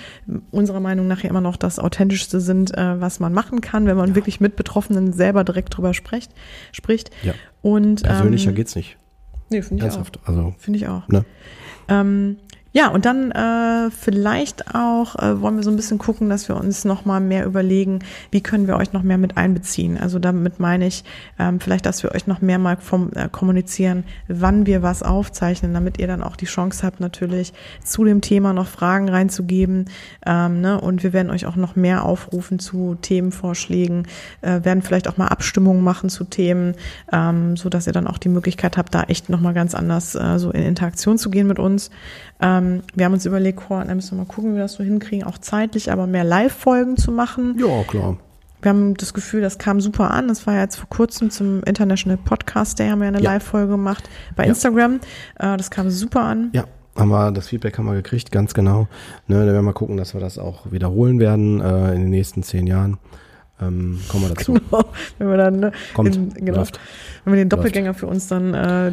unserer 0.52 0.80
Meinung 0.80 1.08
nach 1.08 1.24
ja 1.24 1.30
immer 1.30 1.42
noch 1.42 1.58
das 1.58 1.80
Authentischste 1.80 2.40
sind, 2.40 2.76
äh, 2.78 3.00
was 3.02 3.20
man 3.20 3.34
machen 3.34 3.62
kann, 3.62 3.86
wenn 3.86 3.98
man 3.98 4.16
wirklich 4.16 4.40
mit 4.40 4.56
Betroffenen 4.56 5.14
selber 5.14 5.44
direkt 5.44 5.76
drüber 5.76 5.94
spricht. 5.94 6.32
spricht. 6.72 7.12
Ja. 7.24 7.34
Und, 7.62 8.04
Persönlicher 8.04 8.50
ähm, 8.50 8.56
geht's 8.56 8.76
nicht. 8.76 8.98
Nee, 9.50 9.62
finde 9.62 9.84
ich 9.84 9.92
auch. 9.92 9.96
Ernsthaft. 9.98 10.20
Also, 10.26 10.54
Finde 10.58 10.80
ich 10.80 10.88
auch. 10.88 11.08
ne? 11.08 11.26
Ähm, 11.88 12.38
ja, 12.72 12.90
und 12.90 13.06
dann 13.06 13.32
äh, 13.32 13.90
vielleicht 13.90 14.76
auch 14.76 15.16
äh, 15.16 15.42
wollen 15.42 15.56
wir 15.56 15.64
so 15.64 15.72
ein 15.72 15.76
bisschen 15.76 15.98
gucken, 15.98 16.30
dass 16.30 16.48
wir 16.50 16.56
uns 16.56 16.86
noch 16.86 17.04
mal 17.04 17.20
mehr 17.20 17.46
überlegen, 17.46 18.00
wie 18.30 18.42
können 18.42 18.68
wir 18.68 18.78
euch 18.78 18.94
noch 18.94 19.02
mehr 19.02 19.18
mit 19.18 19.38
einbeziehen. 19.38 19.98
Also 19.98 20.20
damit 20.20 20.60
meine 20.60 20.86
ich 20.86 21.04
ähm, 21.40 21.60
vielleicht, 21.60 21.88
dass 21.88 22.04
wir 22.04 22.14
euch 22.14 22.28
noch 22.28 22.42
mehr 22.42 22.60
mal 22.60 22.78
vom, 22.78 23.12
äh, 23.16 23.28
kommunizieren, 23.28 24.04
wann 24.28 24.68
wir 24.68 24.84
was 24.84 25.02
aufzeichnen, 25.02 25.74
damit 25.74 25.98
ihr 25.98 26.06
dann 26.06 26.22
auch 26.22 26.36
die 26.36 26.46
Chance 26.46 26.86
habt, 26.86 27.00
natürlich 27.00 27.54
zu 27.84 28.04
dem 28.04 28.22
Thema 28.22 28.54
noch 28.54 28.68
Fragen 28.68 29.10
reinzugeben. 29.10 29.86
Ähm, 30.24 30.62
ne? 30.62 30.80
Und 30.80 31.02
wir 31.02 31.12
werden 31.12 31.32
euch 31.32 31.48
auch 31.48 31.56
noch 31.56 31.76
mehr 31.76 32.06
aufrufen 32.06 32.60
zu 32.60 32.96
Themenvorschlägen, 33.02 34.08
äh, 34.42 34.64
werden 34.64 34.84
vielleicht 34.84 35.08
auch 35.08 35.18
mal 35.18 35.30
Abstimmungen 35.30 35.84
machen 35.84 36.10
zu 36.10 36.24
Themen, 36.24 36.76
ähm, 37.12 37.58
so 37.58 37.70
dass 37.70 37.88
ihr 37.88 37.94
dann 37.94 38.06
auch 38.06 38.20
die 38.20 38.30
Möglichkeit 38.30 38.78
habt, 38.78 38.94
da 38.94 39.04
echt 39.04 39.30
noch 39.30 39.42
mal 39.42 39.56
ganz 39.56 39.74
anders 39.74 40.14
äh, 40.14 40.38
so 40.38 40.52
in 40.52 40.62
Interaktion 40.62 41.18
zu 41.18 41.32
gehen 41.32 41.48
mit 41.48 41.58
uns. 41.58 41.90
Ähm, 42.42 42.59
wir 42.96 43.06
haben 43.06 43.14
uns 43.14 43.26
überlegt, 43.26 43.60
Cor, 43.60 43.84
da 43.84 43.94
müssen 43.96 44.18
wir 44.18 44.24
mal 44.24 44.28
gucken, 44.32 44.52
wie 44.52 44.56
wir 44.56 44.64
das 44.64 44.74
so 44.74 44.84
hinkriegen, 44.84 45.26
auch 45.26 45.38
zeitlich, 45.38 45.92
aber 45.92 46.08
mehr 46.08 46.24
Live-Folgen 46.24 46.98
zu 46.98 47.12
machen. 47.12 47.56
Ja, 47.60 47.84
klar. 47.84 48.18
Wir 48.62 48.70
haben 48.70 48.94
das 48.96 49.14
Gefühl, 49.14 49.42
das 49.42 49.58
kam 49.58 49.80
super 49.80 50.12
an. 50.12 50.28
Das 50.28 50.46
war 50.46 50.54
ja 50.56 50.62
jetzt 50.62 50.76
vor 50.76 50.90
kurzem 50.90 51.30
zum 51.32 51.64
International 51.64 52.18
Podcast 52.18 52.78
Day, 52.80 52.90
haben 52.90 53.00
wir 53.00 53.08
eine 53.08 53.22
Ja. 53.22 53.32
Live-Folge 53.34 53.72
gemacht 53.72 54.10
bei 54.36 54.44
Ja. 54.44 54.50
Instagram. 54.50 54.96
Äh, 55.40 55.56
das 55.58 55.72
kam 55.72 55.90
super 55.90 56.22
an. 56.22 56.50
Ja, 56.54 56.66
haben 56.96 57.10
wir, 57.10 57.32
das 57.32 57.48
Feedback 57.48 57.78
haben 57.78 57.86
wir 57.86 57.94
gekriegt, 57.96 58.32
ganz 58.34 58.54
genau. 58.54 58.88
Ne, 59.28 59.46
da 59.46 59.54
werden 59.54 59.66
wir 59.66 59.74
gucken, 59.74 59.96
dass 59.96 60.14
wir 60.14 60.20
das 60.20 60.38
auch 60.38 60.72
wiederholen 60.72 61.20
werden 61.20 61.62
äh, 61.62 61.94
in 61.96 62.02
den 62.02 62.10
nächsten 62.10 62.44
zehn 62.44 62.68
Jahren. 62.68 62.98
Ähm, 63.62 64.00
kommen 64.08 64.24
wir 64.24 64.36
dazu. 64.36 64.54
Genau. 64.54 64.86
Wenn 65.18 65.30
wir 65.30 65.38
dann 65.38 65.60
ne, 65.60 65.72
Kommt, 65.94 66.16
in, 66.16 66.30
genau, 66.34 66.60
läuft. 66.60 66.80
wenn 67.24 67.34
wir 67.34 67.38
den 67.38 67.50
Doppelgänger 67.50 67.94
für 67.94 68.08
uns 68.08 68.28
dann 68.28 68.54
äh, 68.54 68.92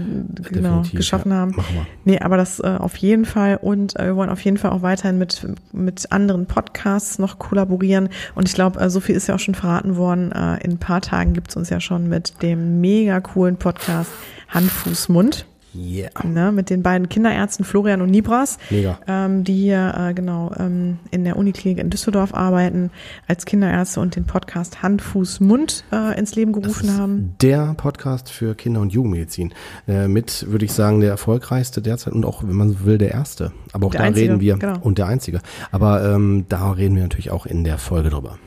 genau 0.51 0.79
Definitiv, 0.79 0.99
geschaffen 0.99 1.31
ja. 1.31 1.39
haben. 1.39 1.53
Machen 1.55 1.75
wir. 1.75 1.87
Nee, 2.05 2.19
aber 2.19 2.37
das 2.37 2.59
äh, 2.61 2.77
auf 2.79 2.97
jeden 2.97 3.25
Fall 3.25 3.59
und 3.61 3.99
äh, 3.99 4.07
wir 4.07 4.17
wollen 4.17 4.31
auf 4.31 4.41
jeden 4.41 4.57
Fall 4.57 4.73
auch 4.73 4.83
weiterhin 4.83 5.19
mit 5.19 5.47
mit 5.73 6.11
anderen 6.11 6.47
Podcasts 6.47 7.19
noch 7.19 7.39
kollaborieren 7.39 8.09
und 8.35 8.49
ich 8.49 8.55
glaube, 8.55 8.81
äh, 8.81 8.91
so 8.91 9.01
viel 9.01 9.15
ist 9.15 9.29
ja 9.29 9.37
auch 9.37 9.41
schon 9.41 9.55
verraten 9.55 9.97
worden. 9.97 10.33
Äh, 10.33 10.65
in 10.65 10.73
ein 10.73 10.79
paar 10.79 11.01
Tagen 11.01 11.33
gibt's 11.33 11.57
uns 11.57 11.71
ja 11.71 11.81
schon 11.81 12.09
mit 12.09 12.43
dem 12.43 12.81
mega 12.81 13.21
coolen 13.21 13.57
Podcast 13.57 14.11
Hand, 14.49 14.71
Fuß, 14.71 15.09
Mund. 15.09 15.47
Yeah. 15.77 16.11
Ne, 16.25 16.53
mit 16.53 16.71
den 16.71 16.83
beiden 16.83 17.09
Kinderärzten 17.09 17.65
Florian 17.65 18.01
und 18.01 18.11
Nibras, 18.11 18.59
Mega. 18.71 18.99
ähm, 19.07 19.45
die 19.45 19.55
hier 19.55 19.95
äh, 19.97 20.15
genau 20.15 20.51
ähm, 20.59 20.99
in 21.11 21.25
der 21.25 21.37
Uniklinik 21.37 21.79
in 21.79 21.91
Düsseldorf 21.91 22.35
arbeiten 22.35 22.91
als 23.29 23.45
Kinderärzte 23.45 24.01
und 24.01 24.17
den 24.17 24.25
Podcast 24.25 24.83
Hand, 24.83 25.03
Fuß, 25.03 25.41
Mund 25.41 25.85
äh, 25.93 26.19
ins 26.19 26.35
Leben 26.35 26.53
Das 26.53 26.63
gerufen 26.63 26.89
ist 26.89 26.99
haben. 26.99 27.35
der 27.43 27.75
Podcast 27.77 28.31
für 28.31 28.55
Kinder- 28.55 28.81
und 28.81 28.93
Jugendmedizin. 28.93 29.53
Äh, 29.87 30.09
mit, 30.09 30.47
würde 30.51 30.65
ich 30.65 30.73
sagen, 30.73 31.01
der 31.01 31.11
erfolgreichste 31.11 31.83
derzeit 31.83 32.15
und 32.15 32.25
auch, 32.25 32.43
wenn 32.43 32.55
man 32.57 32.71
so 32.71 32.85
will, 32.85 32.99
der 32.99 33.11
erste. 33.13 33.53
Aber 33.73 33.87
auch 33.89 33.91
Der 33.91 34.01
da 34.01 34.07
einzige, 34.07 34.31
reden 34.31 34.41
wir, 34.41 34.57
genau. 34.57 34.79
und 34.81 34.99
der 34.99 35.07
einzige. 35.07 35.41
Aber 35.71 36.05
ähm, 36.15 36.47
da 36.49 36.71
reden 36.73 36.95
wir 36.97 37.03
natürlich 37.03 37.31
auch 37.31 37.45
in 37.47 37.65
der 37.65 37.79
Folge 37.79 38.11
drüber. 38.11 38.39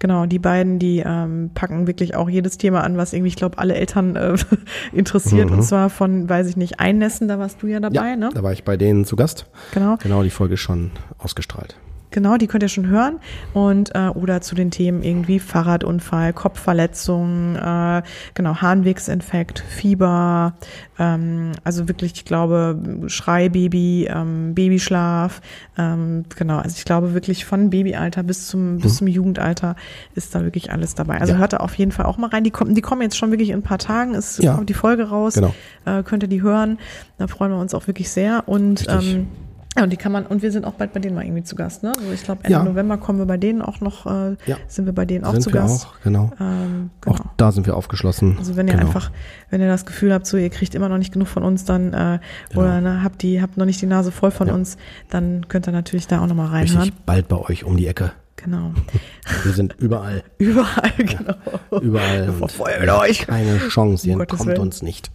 Genau, 0.00 0.26
die 0.26 0.38
beiden, 0.38 0.78
die 0.78 1.02
ähm, 1.04 1.50
packen 1.54 1.86
wirklich 1.86 2.14
auch 2.14 2.28
jedes 2.28 2.56
Thema 2.56 2.84
an, 2.84 2.96
was 2.96 3.12
irgendwie, 3.12 3.28
ich 3.28 3.36
glaube, 3.36 3.58
alle 3.58 3.74
Eltern 3.74 4.14
äh, 4.16 4.36
interessiert. 4.92 5.50
Mhm. 5.50 5.56
Und 5.56 5.62
zwar 5.62 5.90
von, 5.90 6.28
weiß 6.28 6.48
ich 6.48 6.56
nicht, 6.56 6.78
Einnässen, 6.78 7.26
da 7.26 7.38
warst 7.38 7.62
du 7.62 7.66
ja 7.66 7.80
dabei, 7.80 8.10
ja, 8.10 8.16
ne? 8.16 8.30
da 8.32 8.42
war 8.42 8.52
ich 8.52 8.64
bei 8.64 8.76
denen 8.76 9.04
zu 9.04 9.16
Gast. 9.16 9.46
Genau. 9.72 9.96
Genau, 10.00 10.22
die 10.22 10.30
Folge 10.30 10.54
ist 10.54 10.60
schon 10.60 10.92
ausgestrahlt. 11.18 11.76
Genau, 12.10 12.36
die 12.36 12.46
könnt 12.46 12.62
ihr 12.62 12.68
schon 12.68 12.86
hören. 12.86 13.18
Und 13.52 13.94
äh, 13.94 14.08
oder 14.08 14.40
zu 14.40 14.54
den 14.54 14.70
Themen 14.70 15.02
irgendwie 15.02 15.38
Fahrradunfall, 15.38 16.32
Kopfverletzung, 16.32 17.56
äh, 17.56 18.02
genau, 18.34 18.56
Harnwegsinfekt, 18.56 19.60
Fieber, 19.60 20.54
ähm, 20.98 21.52
also 21.64 21.88
wirklich, 21.88 22.12
ich 22.14 22.24
glaube, 22.24 22.78
Schreibaby, 23.06 24.08
ähm, 24.10 24.54
Babyschlaf, 24.54 25.40
ähm, 25.76 26.24
genau, 26.36 26.58
also 26.58 26.76
ich 26.76 26.84
glaube 26.84 27.14
wirklich 27.14 27.44
von 27.44 27.70
Babyalter 27.70 28.22
bis 28.22 28.48
zum 28.48 28.74
mhm. 28.74 28.80
bis 28.80 28.96
zum 28.96 29.06
Jugendalter 29.06 29.76
ist 30.14 30.34
da 30.34 30.42
wirklich 30.42 30.72
alles 30.72 30.94
dabei. 30.94 31.20
Also 31.20 31.34
ja. 31.34 31.38
hört 31.38 31.52
da 31.52 31.58
auf 31.58 31.74
jeden 31.74 31.92
Fall 31.92 32.06
auch 32.06 32.18
mal 32.18 32.28
rein. 32.28 32.44
Die 32.44 32.50
kommen, 32.50 32.74
die 32.74 32.80
kommen 32.80 33.02
jetzt 33.02 33.16
schon 33.16 33.30
wirklich 33.30 33.50
in 33.50 33.56
ein 33.56 33.62
paar 33.62 33.78
Tagen, 33.78 34.14
ist 34.14 34.42
ja. 34.42 34.54
kommt 34.54 34.68
die 34.68 34.74
Folge 34.74 35.08
raus. 35.08 35.34
Genau. 35.34 35.54
Äh, 35.84 36.02
könnt 36.02 36.22
ihr 36.22 36.28
die 36.28 36.42
hören. 36.42 36.78
Da 37.18 37.26
freuen 37.26 37.52
wir 37.52 37.58
uns 37.58 37.74
auch 37.74 37.86
wirklich 37.86 38.10
sehr. 38.10 38.44
Und 38.46 38.86
ähm, 38.88 39.28
ja, 39.76 39.84
und 39.84 39.90
die 39.90 39.96
kann 39.96 40.12
man, 40.12 40.26
und 40.26 40.42
wir 40.42 40.50
sind 40.50 40.64
auch 40.64 40.72
bald 40.72 40.92
bei 40.92 41.00
denen 41.00 41.14
mal 41.14 41.24
irgendwie 41.24 41.44
zu 41.44 41.54
Gast, 41.54 41.82
ne? 41.82 41.92
Also 41.96 42.10
ich 42.12 42.22
glaube, 42.22 42.42
Ende 42.44 42.58
ja. 42.58 42.64
November 42.64 42.96
kommen 42.96 43.18
wir 43.18 43.26
bei 43.26 43.36
denen 43.36 43.62
auch 43.62 43.80
noch, 43.80 44.06
äh, 44.06 44.36
ja. 44.46 44.56
sind 44.66 44.86
wir 44.86 44.92
bei 44.92 45.04
denen 45.04 45.24
auch 45.24 45.32
sind 45.32 45.42
zu 45.42 45.52
wir 45.52 45.60
Gast. 45.60 45.86
Auch, 45.86 46.00
genau. 46.02 46.32
Ähm, 46.40 46.90
genau. 47.00 47.16
Auch 47.16 47.20
da 47.36 47.52
sind 47.52 47.66
wir 47.66 47.76
aufgeschlossen. 47.76 48.36
Also 48.38 48.56
wenn 48.56 48.66
ihr 48.66 48.74
genau. 48.74 48.86
einfach, 48.86 49.10
wenn 49.50 49.60
ihr 49.60 49.68
das 49.68 49.86
Gefühl 49.86 50.12
habt, 50.12 50.26
so 50.26 50.36
ihr 50.36 50.50
kriegt 50.50 50.74
immer 50.74 50.88
noch 50.88 50.98
nicht 50.98 51.12
genug 51.12 51.28
von 51.28 51.42
uns, 51.42 51.64
dann 51.64 51.92
äh, 51.92 52.18
genau. 52.48 52.62
oder 52.62 52.80
ne, 52.80 53.02
habt 53.04 53.22
die, 53.22 53.40
habt 53.42 53.56
noch 53.56 53.66
nicht 53.66 53.80
die 53.80 53.86
Nase 53.86 54.10
voll 54.10 54.30
von 54.30 54.48
ja. 54.48 54.54
uns, 54.54 54.78
dann 55.10 55.46
könnt 55.48 55.68
ihr 55.68 55.72
natürlich 55.72 56.06
da 56.06 56.22
auch 56.22 56.26
nochmal 56.26 56.48
reinhören. 56.48 56.82
Richtig 56.82 57.04
bald 57.04 57.28
bei 57.28 57.36
euch 57.36 57.64
um 57.64 57.76
die 57.76 57.86
Ecke. 57.86 58.12
Genau. 58.36 58.72
Wir 59.44 59.52
sind 59.52 59.74
überall. 59.78 60.22
überall, 60.38 60.92
genau. 60.96 61.34
Ja, 61.70 61.80
überall. 61.80 62.32
Verfolgen 62.32 62.90
euch. 62.90 63.26
Keine 63.26 63.58
Chance, 63.68 64.08
ihr 64.08 64.18
um 64.18 64.26
kommt 64.26 64.58
uns 64.58 64.82
nicht. 64.82 65.10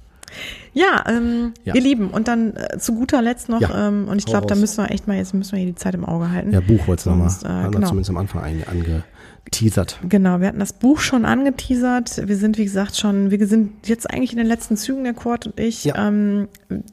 Ja, 0.74 1.04
ähm, 1.08 1.54
ja. 1.66 1.76
ihr 1.76 1.82
Lieben, 1.82 2.10
und 2.10 2.28
dann 2.28 2.56
äh, 2.56 2.80
zu 2.80 2.96
guter 2.96 3.22
Letzt 3.22 3.48
noch, 3.50 3.62
ja, 3.62 3.88
ähm, 3.88 4.08
und 4.08 4.18
ich 4.18 4.26
glaube, 4.26 4.48
da 4.48 4.56
müssen 4.56 4.84
wir 4.84 4.92
echt 4.92 5.08
mal, 5.08 5.18
jetzt 5.18 5.34
müssen 5.34 5.52
wir 5.52 5.60
hier 5.60 5.68
die 5.68 5.76
Zeit 5.76 5.94
im 5.94 6.04
Auge 6.04 6.32
halten. 6.32 6.52
Ja, 6.52 6.62
Buch 6.62 6.88
wolltest 6.88 7.06
du 7.06 7.12
nochmal, 7.12 7.28
äh, 7.28 7.48
haben 7.48 7.72
genau. 7.72 7.82
wir 7.82 7.88
zumindest 7.88 8.10
am 8.10 8.18
Anfang 8.18 8.42
angeteasert. 8.44 10.00
Genau, 10.10 10.40
wir 10.40 10.48
hatten 10.48 10.60
das 10.60 10.74
Buch 10.74 11.00
schon 11.00 11.26
angeteasert. 11.26 12.28
Wir 12.28 12.38
sind, 12.38 12.58
wie 12.58 12.64
gesagt, 12.64 12.98
schon, 12.98 13.30
wir 13.30 13.46
sind 13.46 13.88
jetzt 13.88 14.10
eigentlich 14.10 14.32
in 14.32 14.40
den 14.40 14.48
letzten 14.48 14.76
Zügen, 14.76 15.04
der 15.04 15.14
Kurt 15.14 15.46
und 15.46 15.60
ich. 15.60 15.84
Ja, 15.84 16.08
ähm, 16.08 16.48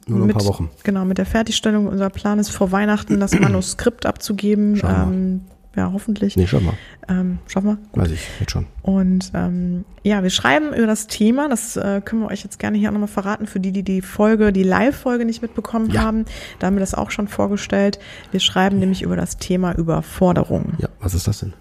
nur 0.05 0.19
noch 0.19 0.27
ein 0.27 0.33
paar 0.33 0.45
Wochen. 0.45 0.69
Genau, 0.83 1.03
mit 1.05 1.17
der 1.17 1.25
Fertigstellung. 1.25 1.87
Unser 1.87 2.11
Plan 2.11 2.37
ist 2.37 2.49
vor 2.49 2.71
Weihnachten 2.71 3.19
das 3.19 3.31
Manuskript 3.39 4.05
abzugeben. 4.05 4.79
Ähm, 4.83 5.41
ja, 5.75 5.91
hoffentlich. 5.93 6.35
Nee, 6.35 6.47
schaffen 6.47 6.67
wir. 6.67 6.77
Ähm, 7.07 7.39
schaffen 7.47 7.67
wir? 7.67 7.75
Gut. 7.75 8.03
Weiß 8.03 8.11
ich, 8.11 8.27
jetzt 8.39 8.51
schon. 8.51 8.67
Und 8.81 9.31
ähm, 9.33 9.85
ja, 10.03 10.21
wir 10.21 10.29
schreiben 10.29 10.73
über 10.73 10.87
das 10.87 11.07
Thema, 11.07 11.47
das 11.47 11.77
äh, 11.77 12.01
können 12.03 12.23
wir 12.23 12.29
euch 12.29 12.43
jetzt 12.43 12.59
gerne 12.59 12.77
hier 12.77 12.89
auch 12.89 12.93
nochmal 12.93 13.07
verraten, 13.07 13.47
für 13.47 13.59
die, 13.59 13.71
die 13.71 13.83
die 13.83 14.01
Folge, 14.01 14.51
die 14.51 14.63
Live-Folge 14.63 15.23
nicht 15.23 15.41
mitbekommen 15.41 15.89
ja. 15.91 16.01
haben. 16.01 16.25
Da 16.59 16.67
haben 16.67 16.75
wir 16.75 16.81
das 16.81 16.93
auch 16.93 17.11
schon 17.11 17.27
vorgestellt. 17.27 17.99
Wir 18.31 18.41
schreiben 18.41 18.79
nämlich 18.79 19.01
über 19.01 19.15
das 19.15 19.37
Thema 19.37 19.73
Überforderung. 19.73 20.73
Ja, 20.79 20.89
was 20.99 21.13
ist 21.13 21.27
das 21.27 21.39
denn? 21.39 21.53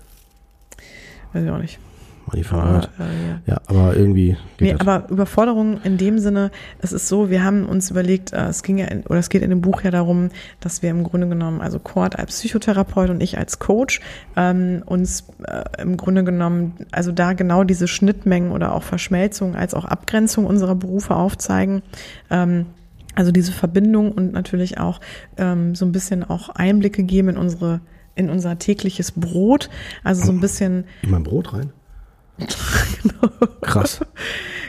Weiß 1.32 1.44
ich 1.44 1.50
auch 1.50 1.58
nicht 1.58 1.78
mal 2.30 2.36
die 2.36 2.44
Fahrrad. 2.44 2.90
Ah, 2.98 3.02
äh, 3.02 3.28
ja. 3.28 3.54
ja. 3.54 3.60
aber 3.66 3.96
irgendwie. 3.96 4.36
nee, 4.60 4.72
das. 4.72 4.80
aber 4.80 5.08
Überforderung 5.10 5.80
in 5.82 5.98
dem 5.98 6.18
Sinne, 6.18 6.50
es 6.80 6.92
ist 6.92 7.08
so, 7.08 7.30
wir 7.30 7.44
haben 7.44 7.66
uns 7.66 7.90
überlegt, 7.90 8.32
äh, 8.32 8.46
es 8.46 8.62
ging 8.62 8.78
ja, 8.78 8.86
in, 8.86 9.02
oder 9.06 9.18
es 9.18 9.28
geht 9.28 9.42
in 9.42 9.50
dem 9.50 9.60
Buch 9.60 9.82
ja 9.82 9.90
darum, 9.90 10.30
dass 10.60 10.82
wir 10.82 10.90
im 10.90 11.04
Grunde 11.04 11.28
genommen, 11.28 11.60
also 11.60 11.78
Cord 11.78 12.18
als 12.18 12.32
Psychotherapeut 12.32 13.10
und 13.10 13.22
ich 13.22 13.38
als 13.38 13.58
Coach, 13.58 14.00
ähm, 14.36 14.82
uns 14.86 15.24
äh, 15.46 15.82
im 15.82 15.96
Grunde 15.96 16.24
genommen, 16.24 16.74
also 16.92 17.12
da 17.12 17.32
genau 17.32 17.64
diese 17.64 17.88
Schnittmengen 17.88 18.52
oder 18.52 18.74
auch 18.74 18.82
Verschmelzung 18.82 19.54
als 19.56 19.74
auch 19.74 19.84
Abgrenzung 19.84 20.46
unserer 20.46 20.74
Berufe 20.74 21.16
aufzeigen. 21.16 21.82
Ähm, 22.30 22.66
also 23.16 23.32
diese 23.32 23.52
Verbindung 23.52 24.12
und 24.12 24.32
natürlich 24.32 24.78
auch 24.78 25.00
ähm, 25.36 25.74
so 25.74 25.84
ein 25.84 25.92
bisschen 25.92 26.22
auch 26.22 26.48
Einblicke 26.50 27.02
geben 27.02 27.30
in 27.30 27.36
unsere 27.36 27.80
in 28.14 28.30
unser 28.30 28.58
tägliches 28.58 29.12
Brot. 29.12 29.70
Also 30.04 30.26
so 30.26 30.32
ein 30.32 30.40
bisschen. 30.40 30.84
In 31.02 31.10
mein 31.10 31.22
Brot 31.22 31.52
rein? 31.52 31.72
Genau. 33.02 33.50
Krass. 33.60 34.00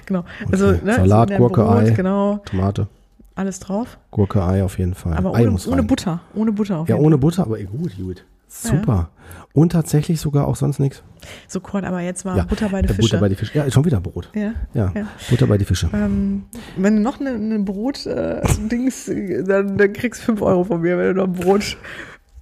Genau. 0.05 0.25
Also, 0.51 0.69
okay. 0.69 0.79
ne, 0.83 0.95
Salat, 0.95 1.29
so 1.29 1.37
Gurke, 1.37 1.61
Brot, 1.61 1.77
Ei, 1.77 1.89
genau. 1.91 2.37
Tomate. 2.45 2.87
Alles 3.35 3.59
drauf? 3.59 3.97
Gurke, 4.11 4.43
Ei 4.43 4.63
auf 4.63 4.77
jeden 4.77 4.93
Fall. 4.93 5.13
Aber 5.13 5.31
ohne, 5.31 5.57
ohne 5.67 5.83
Butter. 5.83 6.21
Ohne 6.35 6.51
Butter 6.51 6.79
auf 6.79 6.89
Ja, 6.89 6.95
ohne 6.95 7.11
Fall. 7.11 7.17
Butter, 7.19 7.43
aber 7.43 7.57
gut, 7.63 7.97
gut. 7.97 8.25
Super. 8.53 8.93
Ja. 8.93 9.09
Und 9.53 9.71
tatsächlich 9.71 10.19
sogar 10.19 10.47
auch 10.47 10.57
sonst 10.57 10.79
nichts. 10.79 11.03
So 11.47 11.61
Kurt, 11.61 11.85
aber 11.85 12.01
jetzt 12.01 12.25
war 12.25 12.35
ja, 12.35 12.43
Butter 12.43 12.67
bei 12.69 12.81
den 12.81 12.89
Fische. 12.93 13.01
Butter 13.01 13.19
bei 13.21 13.29
die 13.29 13.35
Fische. 13.35 13.57
Ja, 13.57 13.69
schon 13.71 13.85
wieder 13.85 14.01
Brot. 14.01 14.29
Ja. 14.33 14.53
Ja. 14.73 14.91
ja. 14.93 15.07
Butter 15.29 15.47
bei 15.47 15.57
die 15.57 15.63
Fische. 15.65 15.89
Ähm, 15.93 16.43
wenn 16.75 16.97
du 16.97 17.01
noch 17.01 17.21
eine, 17.21 17.31
eine 17.31 17.59
Brot-Dings, 17.59 19.07
äh, 19.07 19.43
dann, 19.43 19.77
dann 19.77 19.93
kriegst 19.93 20.21
du 20.21 20.25
5 20.25 20.41
Euro 20.41 20.65
von 20.65 20.81
mir, 20.81 20.97
wenn 20.97 21.07
du 21.07 21.13
noch 21.13 21.27
ein 21.27 21.33
Brot 21.33 21.77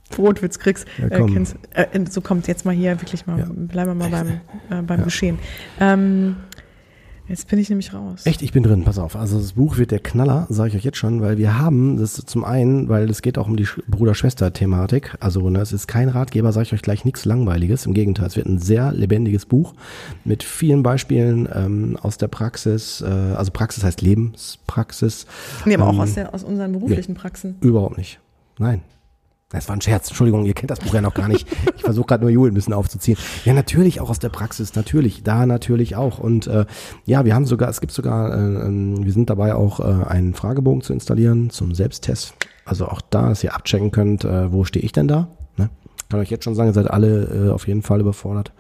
Brotwitz 0.10 0.60
kriegst. 0.60 0.86
Ja, 0.98 1.06
äh, 1.06 1.26
kennst, 1.32 1.56
äh, 1.72 1.88
so 2.10 2.22
kommt 2.22 2.48
jetzt 2.48 2.66
mal 2.66 2.74
hier 2.74 3.00
wirklich 3.02 3.26
mal, 3.28 3.40
ja. 3.40 3.46
bleiben 3.50 3.92
wir 3.92 4.10
mal 4.10 4.10
beim, 4.10 4.28
äh, 4.70 4.82
beim 4.82 5.00
ja. 5.00 5.06
Geschehen. 5.06 5.40
Ähm, 5.80 6.36
jetzt 7.28 7.48
bin 7.48 7.60
ich 7.60 7.70
nämlich 7.70 7.94
raus. 7.94 8.26
Echt, 8.26 8.42
ich 8.42 8.52
bin 8.52 8.64
drin, 8.64 8.84
pass 8.84 8.98
auf. 8.98 9.16
Also 9.16 9.40
das 9.40 9.54
Buch 9.54 9.78
wird 9.78 9.92
der 9.92 10.00
Knaller, 10.00 10.48
sage 10.50 10.70
ich 10.70 10.76
euch 10.76 10.84
jetzt 10.84 10.98
schon, 10.98 11.22
weil 11.22 11.38
wir 11.38 11.60
haben, 11.60 11.98
das 11.98 12.14
zum 12.14 12.44
einen, 12.44 12.90
weil 12.90 13.10
es 13.10 13.22
geht 13.22 13.38
auch 13.38 13.48
um 13.48 13.56
die 13.56 13.68
Bruder-Schwester-Thematik. 13.88 15.16
Also 15.20 15.50
ne, 15.50 15.60
es 15.60 15.72
ist 15.72 15.88
kein 15.88 16.10
Ratgeber, 16.10 16.52
sage 16.52 16.64
ich 16.64 16.74
euch 16.74 16.82
gleich 16.82 17.06
nichts 17.06 17.26
Langweiliges. 17.26 17.86
Im 17.86 17.94
Gegenteil, 17.94 18.28
es 18.28 18.36
wird 18.36 18.48
ein 18.48 18.60
sehr 18.60 18.92
lebendiges 18.92 19.46
Buch 19.46 19.74
mit 20.26 20.44
vielen 20.44 20.84
Beispielen 20.84 21.48
ähm, 21.54 21.98
aus 22.02 22.18
der 22.18 22.28
Praxis. 22.28 23.02
Äh, 23.02 23.06
also 23.08 23.52
Praxis 23.52 23.84
heißt 23.84 24.02
Lebenspraxis. 24.02 25.28
Nee, 25.66 25.76
aber 25.76 25.84
ähm, 25.84 25.90
auch 25.90 26.04
aus, 26.04 26.16
der, 26.16 26.34
aus 26.34 26.44
unseren 26.44 26.74
beruflichen 26.74 27.14
nee, 27.14 27.20
Praxen. 27.20 27.56
Überhaupt 27.62 27.98
nicht. 27.98 28.20
Nein, 28.58 28.82
das 29.50 29.68
war 29.68 29.76
ein 29.76 29.82
Scherz. 29.82 30.10
Entschuldigung, 30.10 30.46
ihr 30.46 30.54
kennt 30.54 30.70
das 30.70 30.80
Buch 30.80 30.94
ja 30.94 31.02
noch 31.02 31.16
gar 31.16 31.28
nicht. 31.28 31.48
Ich 31.76 31.82
versuche 31.82 32.06
gerade 32.06 32.24
nur 32.24 32.30
Jule 32.30 32.52
ein 32.52 32.54
bisschen 32.54 32.74
aufzuziehen. 32.74 33.18
Ja, 33.46 33.54
natürlich 33.54 34.00
auch 34.00 34.10
aus 34.12 34.20
der 34.20 34.30
Praxis, 34.30 34.76
natürlich. 34.76 35.24
Da 35.24 35.48
natürlich 35.48 35.96
auch. 35.96 36.20
Und 36.20 36.46
äh, 36.46 36.66
ja, 37.06 37.26
wir 37.26 37.34
haben 37.34 37.46
sogar, 37.46 37.70
es 37.70 37.82
gibt 37.82 37.92
sogar, 37.92 38.32
äh, 38.32 38.68
ähm, 38.68 39.04
wir 39.04 39.12
sind 39.12 39.30
dabei 39.30 39.56
auch 39.56 39.80
äh, 39.80 40.06
einen 40.06 40.36
Fragebogen 40.36 40.82
zu 40.82 40.94
installieren 40.94 41.50
zum 41.50 41.74
Selbsttest. 41.74 42.36
Also 42.64 42.88
auch 42.88 43.02
da, 43.02 43.30
dass 43.30 43.44
ihr 43.44 43.56
abchecken 43.56 43.90
könnt, 43.90 44.24
äh, 44.24 44.52
wo 44.52 44.66
stehe 44.66 44.86
ich 44.86 44.92
denn 44.92 45.08
da? 45.08 45.30
Ne? 45.58 45.72
Kann 46.10 46.20
euch 46.20 46.30
jetzt 46.30 46.44
schon 46.44 46.54
sagen, 46.54 46.70
ihr 46.70 46.74
seid 46.74 46.90
alle 46.90 47.48
äh, 47.48 47.50
auf 47.50 47.68
jeden 47.68 47.82
Fall 47.82 48.02
überfordert. 48.02 48.52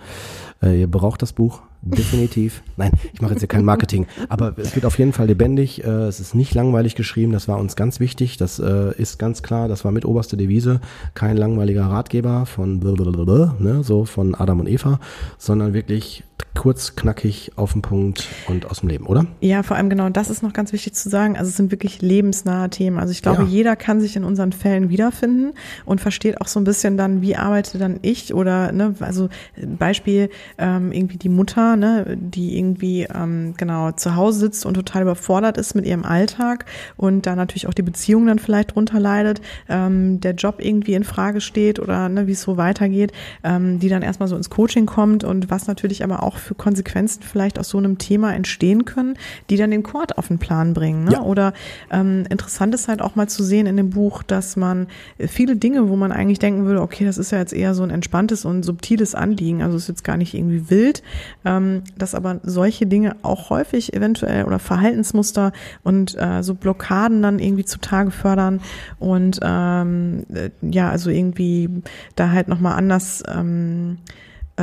Äh, 0.64 0.80
ihr 0.80 0.90
braucht 0.90 1.22
das 1.22 1.34
Buch 1.34 1.61
definitiv. 1.81 2.61
Nein, 2.77 2.91
ich 3.14 3.22
mache 3.22 3.31
jetzt 3.31 3.41
hier 3.41 3.47
kein 3.47 3.65
Marketing, 3.65 4.06
aber 4.27 4.57
es 4.57 4.76
wird 4.76 4.85
auf 4.85 4.97
jeden 4.99 5.14
Fall 5.14 5.27
lebendig. 5.27 5.84
Äh, 5.84 6.07
es 6.07 6.19
ist 6.19 6.35
nicht 6.35 6.53
langweilig 6.53 6.95
geschrieben, 6.95 7.31
das 7.31 7.47
war 7.47 7.57
uns 7.57 7.76
ganz 7.76 7.99
wichtig. 7.99 8.38
Das 8.38 8.60
äh, 8.60 8.93
ist 8.97 9.19
ganz 9.19 9.43
klar, 9.43 9.68
das 9.68 9.85
war 9.85 9.91
mit 9.91 10.06
oberste 10.06 10.38
Devise. 10.38 10.81
Kein 11.14 11.38
langweiliger 11.38 11.85
Ratgeber 11.85 12.45
von 12.45 12.80
blablabla, 12.80 13.56
ne, 13.60 13.84
so 13.84 14.06
von 14.06 14.35
Adam 14.35 14.60
und 14.60 14.68
Eva, 14.68 14.99
sondern 15.38 15.73
wirklich 15.73 16.23
kurz, 16.60 16.98
knackig, 16.98 17.53
auf 17.56 17.72
den 17.72 17.82
Punkt 17.82 18.28
und 18.49 18.70
aus 18.70 18.82
dem 18.82 18.90
Leben, 18.90 19.06
oder? 19.06 19.26
Ja, 19.40 19.64
vor 19.64 19.78
allem 19.78 19.90
genau, 19.90 20.10
das 20.10 20.30
ist 20.30 20.44
noch 20.44 20.52
ganz 20.52 20.74
wichtig 20.74 20.94
zu 20.94 21.07
sagen. 21.07 21.38
Also 21.38 21.48
es 21.48 21.56
sind 21.56 21.72
wirklich 21.72 22.02
lebensnahe 22.02 22.70
Themen. 22.70 22.99
Also 22.99 23.11
ich 23.11 23.22
glaube, 23.22 23.44
ja. 23.44 23.48
jeder 23.48 23.76
kann 23.78 24.02
sich 24.02 24.18
in 24.18 24.26
unseren 24.26 24.52
Fällen 24.52 24.90
wiederfinden 24.90 25.53
und 25.86 26.02
versteht 26.02 26.41
auch 26.41 26.48
so 26.48 26.60
ein 26.60 26.66
bisschen 26.66 26.98
dann, 26.98 27.22
wie 27.22 27.38
arbeite 27.38 27.78
dann 27.78 27.99
ich 28.02 28.34
oder, 28.34 28.74
ne, 28.74 28.94
also 28.99 29.30
Beispiel, 29.78 30.30
ähm, 30.57 30.91
irgendwie 30.91 31.18
die 31.18 31.30
Mutter, 31.30 31.78
ne, 31.78 32.18
die 32.20 32.57
irgendwie 32.57 33.03
ähm, 33.03 33.53
genau 33.56 33.94
zu 33.94 34.18
Hause 34.18 34.40
sitzt 34.40 34.66
und 34.66 34.74
total 34.74 35.03
überfordert 35.03 35.57
ist 35.57 35.76
mit 35.76 35.86
ihrem 35.86 36.03
Alltag 36.03 36.66
und 36.98 37.26
da 37.26 37.38
natürlich 37.38 37.68
auch 37.68 37.74
die 37.74 37.84
Beziehung 37.84 38.28
dann 38.28 38.38
vielleicht 38.38 38.76
drunter 38.76 38.99
leidet, 38.99 39.40
ähm, 39.70 40.20
der 40.20 40.34
Job 40.34 40.56
irgendwie 40.60 40.95
in 40.95 41.06
Frage 41.06 41.40
steht 41.40 41.80
oder 41.80 42.10
ne, 42.10 42.28
wie 42.28 42.34
es 42.34 42.41
so 42.41 42.57
weitergeht, 42.57 43.14
ähm, 43.45 43.80
die 43.80 43.88
dann 43.88 44.02
erstmal 44.02 44.28
so 44.28 44.36
ins 44.36 44.49
Coaching 44.49 44.86
kommt 44.86 45.24
und 45.24 45.49
was 45.49 45.68
natürlich 45.68 46.03
aber 46.03 46.22
auch 46.22 46.28
für 46.38 46.56
Konsequenzen 46.56 47.23
vielleicht 47.23 47.60
aus 47.60 47.69
so 47.69 47.77
einem 47.77 47.97
Thema 47.97 48.34
entstehen 48.34 48.85
können, 48.85 49.18
die 49.49 49.57
dann 49.57 49.72
den 49.72 49.84
Chord 49.84 50.18
auf 50.18 50.27
den 50.27 50.39
Plan 50.39 50.73
bringen. 50.73 51.06
Ne? 51.06 51.14
Ja. 51.14 51.22
Oder 51.22 51.53
ähm, 51.91 52.26
interessant 52.30 52.73
ist 52.76 52.88
halt 52.88 53.01
auch 53.01 53.15
mal 53.15 53.27
zu 53.27 53.43
sehen 53.43 53.65
in 53.65 53.77
dem 53.77 53.89
Buch, 53.89 54.23
dass 54.23 54.56
man 54.56 54.88
viele 55.18 55.56
Dinge, 55.56 55.89
wo 55.89 55.95
man 55.95 56.11
eigentlich 56.11 56.39
denken 56.39 56.65
würde, 56.65 56.81
okay, 56.81 57.06
das 57.06 57.18
ist 57.18 57.31
ja 57.31 57.39
jetzt 57.39 57.53
eher 57.53 57.73
so 57.73 57.84
ein 57.84 57.89
entspanntes 57.89 58.45
und 58.45 58.64
subtiles 58.64 59.15
Anliegen, 59.15 59.61
also 59.61 59.77
ist 59.77 59.88
jetzt 59.88 60.03
gar 60.03 60.18
nicht 60.18 60.34
irgendwie 60.34 60.69
wild, 60.69 61.03
ähm, 61.45 61.84
dass 61.97 62.15
aber 62.15 62.39
solche 62.43 62.85
Dinge 62.85 63.15
auch 63.22 63.49
häufig 63.49 63.93
eventuell 63.93 64.45
oder 64.45 64.60
Verhaltensmuster 64.60 65.51
und 65.84 66.15
äh, 66.18 66.43
so 66.43 66.56
Blockaden 66.56 67.22
dann 67.22 67.39
irgendwie 67.39 67.65
zutage 67.65 68.11
fördern 68.11 68.61
und 68.99 69.39
ähm, 69.41 70.26
äh, 70.34 70.49
ja, 70.61 70.89
also 70.89 71.10
irgendwie 71.10 71.69
da 72.15 72.31
halt 72.31 72.47
nochmal 72.47 72.77
anders 72.77 73.23
ähm, 73.27 73.97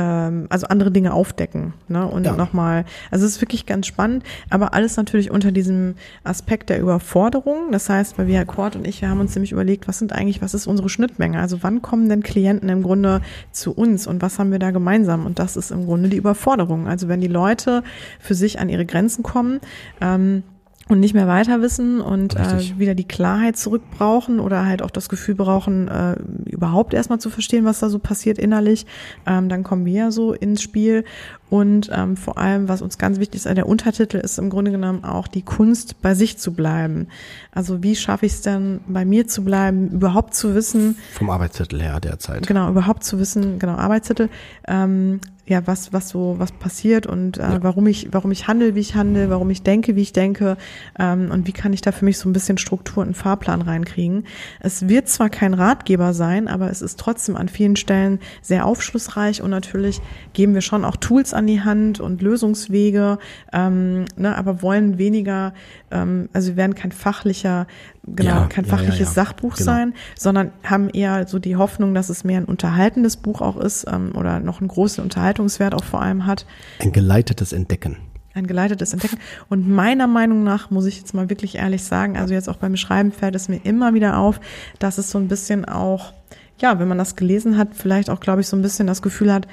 also 0.01 0.67
andere 0.67 0.91
Dinge 0.91 1.13
aufdecken 1.13 1.73
ne? 1.87 2.05
und 2.05 2.25
ja. 2.25 2.35
nochmal, 2.35 2.85
also 3.11 3.25
es 3.25 3.33
ist 3.33 3.41
wirklich 3.41 3.65
ganz 3.65 3.87
spannend, 3.87 4.23
aber 4.49 4.73
alles 4.73 4.97
natürlich 4.97 5.31
unter 5.31 5.51
diesem 5.51 5.95
Aspekt 6.23 6.69
der 6.69 6.79
Überforderung. 6.79 7.71
Das 7.71 7.89
heißt, 7.89 8.17
weil 8.17 8.27
wir 8.27 8.35
Herr 8.35 8.45
Kort 8.45 8.75
und 8.75 8.87
ich, 8.87 9.01
wir 9.01 9.09
haben 9.09 9.19
uns 9.19 9.35
nämlich 9.35 9.51
überlegt, 9.51 9.87
was 9.87 9.99
sind 9.99 10.13
eigentlich, 10.13 10.41
was 10.41 10.53
ist 10.53 10.67
unsere 10.67 10.89
Schnittmenge? 10.89 11.39
Also 11.39 11.63
wann 11.63 11.81
kommen 11.81 12.09
denn 12.09 12.21
Klienten 12.21 12.69
im 12.69 12.83
Grunde 12.83 13.21
zu 13.51 13.71
uns 13.71 14.07
und 14.07 14.21
was 14.21 14.39
haben 14.39 14.51
wir 14.51 14.59
da 14.59 14.71
gemeinsam? 14.71 15.25
Und 15.25 15.39
das 15.39 15.57
ist 15.57 15.71
im 15.71 15.85
Grunde 15.85 16.09
die 16.09 16.17
Überforderung. 16.17 16.87
Also 16.87 17.07
wenn 17.07 17.21
die 17.21 17.27
Leute 17.27 17.83
für 18.19 18.35
sich 18.35 18.59
an 18.59 18.69
ihre 18.69 18.85
Grenzen 18.85 19.23
kommen, 19.23 19.59
ähm, 20.01 20.43
und 20.87 20.99
nicht 20.99 21.13
mehr 21.13 21.27
weiter 21.27 21.61
wissen 21.61 21.99
und 21.99 22.35
äh, 22.35 22.77
wieder 22.77 22.95
die 22.95 23.07
Klarheit 23.07 23.57
zurück 23.57 23.83
brauchen 23.97 24.39
oder 24.39 24.65
halt 24.65 24.81
auch 24.81 24.91
das 24.91 25.09
Gefühl 25.09 25.35
brauchen, 25.35 25.87
äh, 25.87 26.15
überhaupt 26.49 26.93
erstmal 26.93 27.19
zu 27.19 27.29
verstehen, 27.29 27.65
was 27.65 27.79
da 27.79 27.89
so 27.89 27.99
passiert 27.99 28.37
innerlich, 28.37 28.85
ähm, 29.25 29.49
dann 29.49 29.63
kommen 29.63 29.85
wir 29.85 29.93
ja 29.93 30.11
so 30.11 30.33
ins 30.33 30.61
Spiel. 30.61 31.03
Und 31.49 31.89
ähm, 31.93 32.17
vor 32.17 32.37
allem, 32.37 32.67
was 32.67 32.81
uns 32.81 32.97
ganz 32.97 33.19
wichtig 33.19 33.41
ist, 33.41 33.45
äh, 33.45 33.55
der 33.55 33.67
Untertitel 33.67 34.17
ist 34.17 34.37
im 34.37 34.49
Grunde 34.49 34.71
genommen 34.71 35.03
auch 35.05 35.27
die 35.27 35.43
Kunst, 35.43 36.01
bei 36.01 36.13
sich 36.13 36.37
zu 36.37 36.53
bleiben. 36.53 37.07
Also 37.53 37.83
wie 37.83 37.95
schaffe 37.95 38.25
ich 38.25 38.33
es 38.33 38.41
denn, 38.41 38.81
bei 38.87 39.05
mir 39.05 39.27
zu 39.27 39.43
bleiben, 39.43 39.89
überhaupt 39.89 40.33
zu 40.35 40.55
wissen, 40.55 40.97
Vom 41.13 41.29
Arbeitstitel 41.29 41.79
her 41.79 41.99
derzeit. 42.01 42.45
genau, 42.47 42.69
überhaupt 42.69 43.03
zu 43.03 43.17
wissen, 43.19 43.59
genau, 43.59 43.75
Arbeitstitel, 43.75 44.27
ähm, 44.67 45.21
ja, 45.49 45.65
was, 45.65 45.93
was 45.93 46.09
so, 46.09 46.35
was 46.39 46.51
passiert 46.51 47.07
und 47.07 47.37
äh, 47.37 47.41
Ja. 47.43 47.63
warum 47.63 47.87
ich, 47.87 48.09
warum 48.11 48.31
ich 48.33 48.49
handle, 48.49 48.75
wie 48.75 48.81
ich 48.81 48.95
handle, 48.95 49.29
warum 49.29 49.49
ich 49.49 49.63
denke, 49.63 49.95
wie 49.95 50.01
ich 50.01 50.11
denke, 50.11 50.57
ähm, 50.99 51.31
und 51.31 51.47
wie 51.47 51.53
kann 51.53 51.71
ich 51.71 51.79
da 51.79 51.93
für 51.93 52.03
mich 52.03 52.17
so 52.17 52.27
ein 52.27 52.33
bisschen 52.33 52.57
Struktur 52.57 52.97
und 52.97 53.07
einen 53.07 53.15
Fahrplan 53.15 53.61
reinkriegen. 53.61 54.25
Es 54.59 54.89
wird 54.89 55.07
zwar 55.07 55.29
kein 55.29 55.53
Ratgeber 55.53 56.13
sein, 56.13 56.49
aber 56.49 56.69
es 56.69 56.81
ist 56.81 56.99
trotzdem 56.99 57.37
an 57.37 57.47
vielen 57.47 57.77
Stellen 57.77 58.19
sehr 58.41 58.65
aufschlussreich 58.65 59.41
und 59.41 59.49
natürlich 59.51 60.01
geben 60.33 60.53
wir 60.53 60.59
schon 60.61 60.83
auch 60.83 60.97
Tools 60.97 61.33
an 61.37 61.47
die 61.47 61.61
Hand 61.61 61.99
und 62.01 62.21
Lösungswege, 62.21 63.17
ähm, 63.53 64.05
ne, 64.17 64.35
aber 64.37 64.61
wollen 64.61 64.97
weniger, 64.97 65.53
ähm, 65.91 66.27
also 66.33 66.55
werden 66.57 66.75
kein 66.75 66.91
fachlicher, 66.91 67.67
genau, 68.05 68.29
Ja, 68.31 68.45
kein 68.47 68.65
ja, 68.65 68.71
ja, 68.71 68.77
fachliches 68.77 68.99
ja. 69.15 69.23
Sachbuch 69.25 69.55
Genau. 69.55 69.65
sein, 69.71 69.93
sondern 70.17 70.51
haben 70.63 70.89
eher 70.89 71.27
so 71.27 71.39
die 71.39 71.55
Hoffnung, 71.55 71.93
dass 71.93 72.09
es 72.09 72.23
mehr 72.23 72.39
ein 72.41 72.45
unterhaltendes 72.45 73.15
Buch 73.17 73.41
auch 73.41 73.57
ist 73.57 73.85
ähm, 73.91 74.11
oder 74.15 74.39
noch 74.39 74.59
einen 74.59 74.67
großen 74.67 75.03
Unterhaltungswert 75.03 75.73
auch 75.73 75.83
vor 75.85 76.01
allem 76.01 76.25
hat, 76.25 76.45
Ein 76.81 76.91
geleitetes 76.91 77.53
Entdecken. 77.53 77.97
ein 78.33 78.45
geleitetes 78.47 78.93
Entdecken. 78.93 79.17
Und 79.49 79.67
meiner 79.67 80.05
Meinung 80.07 80.43
nach 80.43 80.69
muss 80.69 80.85
ich 80.85 80.97
jetzt 80.99 81.13
mal 81.15 81.29
wirklich 81.29 81.55
ehrlich 81.55 81.83
sagen, 81.83 82.17
also 82.17 82.33
jetzt 82.33 82.49
auch 82.49 82.57
beim 82.57 82.75
Schreiben 82.77 83.11
fällt 83.11 83.33
es 83.35 83.49
mir 83.49 83.59
immer 83.63 83.93
wieder 83.95 84.17
auf, 84.17 84.39
dass 84.79 84.97
es 84.99 85.09
so 85.09 85.17
ein 85.17 85.27
bisschen 85.27 85.65
auch, 85.65 86.13
ja, 86.59 86.77
wenn 86.79 86.87
man 86.87 86.97
das 86.99 87.15
gelesen 87.15 87.57
hat, 87.57 87.69
vielleicht 87.73 88.09
auch, 88.11 88.19
glaube 88.19 88.41
ich, 88.41 88.47
so 88.47 88.55
ein 88.55 88.61
bisschen 88.61 88.85
das 88.87 89.01
Gefühl 89.01 89.33
hat, 89.33 89.47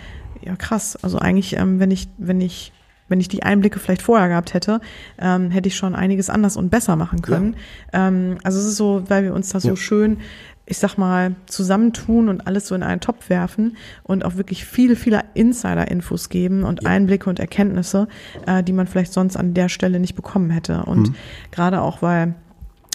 ja 0.45 0.57
krass, 0.57 0.97
also 1.03 1.19
eigentlich, 1.19 1.57
ähm, 1.57 1.81
wenn 1.81 1.91
ich, 1.91 2.09
wenn 2.19 2.41
ich 2.41 2.73
wenn 3.07 3.21
ich 3.21 3.29
die 3.29 3.43
Einblicke 3.43 3.79
vielleicht 3.79 4.01
vorher 4.01 4.29
gehabt 4.29 4.55
hätte, 4.55 4.81
ähm, 5.19 5.51
hätte 5.51 5.69
ich 5.69 5.77
schon 5.77 5.95
einiges 5.95 6.31
anders 6.31 6.57
und 6.57 6.71
besser 6.71 6.97
machen 6.97 7.21
können. 7.21 7.57
Ähm, 7.93 8.39
also 8.45 8.59
es 8.59 8.65
ist 8.65 8.77
so, 8.77 9.03
weil 9.09 9.25
wir 9.25 9.35
uns 9.35 9.51
da 9.51 9.61
so 9.61 9.69
Ja. 9.69 9.77
schön, 9.77 10.17
ich 10.65 10.79
sag 10.79 10.97
mal, 10.97 11.35
zusammentun 11.45 12.31
und 12.31 12.47
alles 12.47 12.67
so 12.67 12.75
in 12.75 12.83
einen 12.83 13.03
Topf 13.03 13.29
werfen 13.29 13.77
und 14.05 14.25
auch 14.25 14.37
wirklich 14.37 14.65
viele, 14.65 14.97
viele 14.97 15.21
Insider-Infos 15.35 16.31
geben 16.31 16.65
und 16.65 16.83
Ja. 16.83 16.89
Einblicke 16.89 17.29
und 17.29 17.39
Erkenntnisse, 17.41 18.09
äh, 18.47 18.63
die 18.63 18.73
man 18.73 18.87
vielleicht 18.87 19.13
sonst 19.13 19.37
an 19.37 19.53
der 19.53 19.69
Stelle 19.69 20.01
nicht 20.01 20.15
bekommen 20.15 20.49
hätte. 20.49 20.85
Und 20.85 21.11
Mhm. 21.11 21.15
gerade 21.51 21.83
auch, 21.83 22.01
weil 22.01 22.35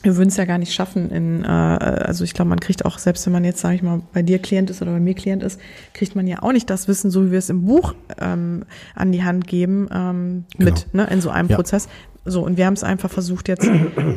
wir 0.04 0.18
würden 0.18 0.30
es 0.30 0.38
ja 0.38 0.46
gar 0.46 0.58
nicht 0.58 0.74
schaffen 0.74 1.10
in, 1.12 1.44
äh, 1.44 1.48
also 1.48 2.24
ich 2.24 2.34
glaube, 2.34 2.50
man 2.50 2.60
kriegt 2.60 2.86
auch, 2.86 2.98
selbst 2.98 3.26
wenn 3.26 3.34
man 3.34 3.44
jetzt, 3.44 3.60
sage 3.60 3.76
ich 3.76 3.82
mal, 3.84 4.02
bei 4.14 4.22
dir 4.22 4.40
Klient 4.40 4.70
ist 4.70 4.82
oder 4.82 4.92
bei 4.92 5.00
mir 5.00 5.14
Klient 5.14 5.44
ist, 5.44 5.60
kriegt 5.94 6.16
man 6.16 6.28
ja 6.28 6.42
auch 6.42 6.52
nicht 6.52 6.70
das 6.70 6.88
Wissen, 6.88 7.12
so 7.12 7.26
wie 7.26 7.32
wir 7.32 7.40
es 7.40 7.50
im 7.50 7.66
Buch 7.66 7.96
ähm, 8.20 8.64
an 8.96 9.12
die 9.12 9.24
Hand 9.24 9.48
geben, 9.48 9.88
ähm, 9.94 10.46
mit, 10.58 10.94
ne, 10.94 11.08
in 11.12 11.22
so 11.22 11.30
einem 11.30 11.50
Ja. 11.50 11.56
Prozess. 11.56 11.88
So, 12.26 12.46
und 12.46 12.58
wir 12.58 12.66
haben 12.66 12.74
es 12.74 12.84
einfach 12.84 13.10
versucht, 13.10 13.48
jetzt 13.48 13.68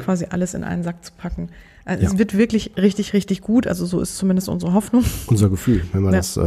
quasi 0.00 0.26
alles 0.30 0.54
in 0.54 0.64
einen 0.64 0.82
Sack 0.82 1.04
zu 1.04 1.12
packen. 1.16 1.48
Also 1.84 2.06
Es 2.06 2.12
Ja. 2.12 2.18
wird 2.18 2.36
wirklich 2.38 2.72
richtig, 2.76 3.12
richtig 3.12 3.40
gut. 3.40 3.66
Also 3.66 3.86
so 3.86 4.00
ist 4.00 4.16
zumindest 4.16 4.48
unsere 4.48 4.72
Hoffnung. 4.72 5.04
Unser 5.26 5.48
Gefühl, 5.50 5.82
wenn 5.92 6.02
wir 6.02 6.10
Ja. 6.10 6.16
das 6.18 6.36
äh, 6.36 6.42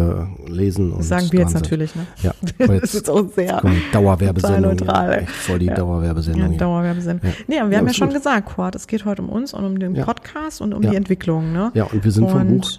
lesen 0.48 0.92
und 0.92 1.00
Das 1.00 1.08
sagen 1.10 1.32
wir 1.32 1.40
jetzt 1.42 1.52
sind. 1.52 1.62
natürlich, 1.64 1.94
ne? 1.96 2.06
Ja, 2.24 2.34
Das 2.68 2.84
ist 2.84 2.94
jetzt 2.94 3.10
auch 3.10 3.28
sehr 3.36 3.62
Dauerwerbesendung. 3.92 4.72
neutral. 4.72 5.10
hier. 5.12 5.22
Echt 5.24 5.30
voll 5.32 5.60
die 5.60 5.66
Ja. 5.66 5.74
Dauerwerbesendung. 5.76 6.52
Ja. 6.54 6.58
Dauerwerbesendung. 6.58 7.30
Ja. 7.30 7.36
Nee, 7.48 7.56
wir 7.56 7.72
Ja, 7.72 7.78
haben 7.80 7.88
ja 7.88 7.94
schon 7.94 8.08
gut. 8.10 8.18
gesagt, 8.18 8.48
Quart, 8.56 8.76
es 8.76 8.88
geht 8.88 9.06
heute 9.06 9.22
um 9.22 9.30
uns 9.30 9.54
und 9.54 9.66
um 9.66 9.80
den 9.80 9.96
Ja. 9.96 10.06
Podcast 10.06 10.62
und 10.62 10.74
um 10.74 10.82
Ja. 10.84 10.92
die 10.92 10.96
Entwicklung, 10.96 11.52
ne? 11.54 11.72
Ja, 11.74 11.86
und 11.86 12.04
wir 12.04 12.12
sind 12.12 12.30
vom 12.30 12.42
Und- 12.42 12.62
Buch 12.62 12.72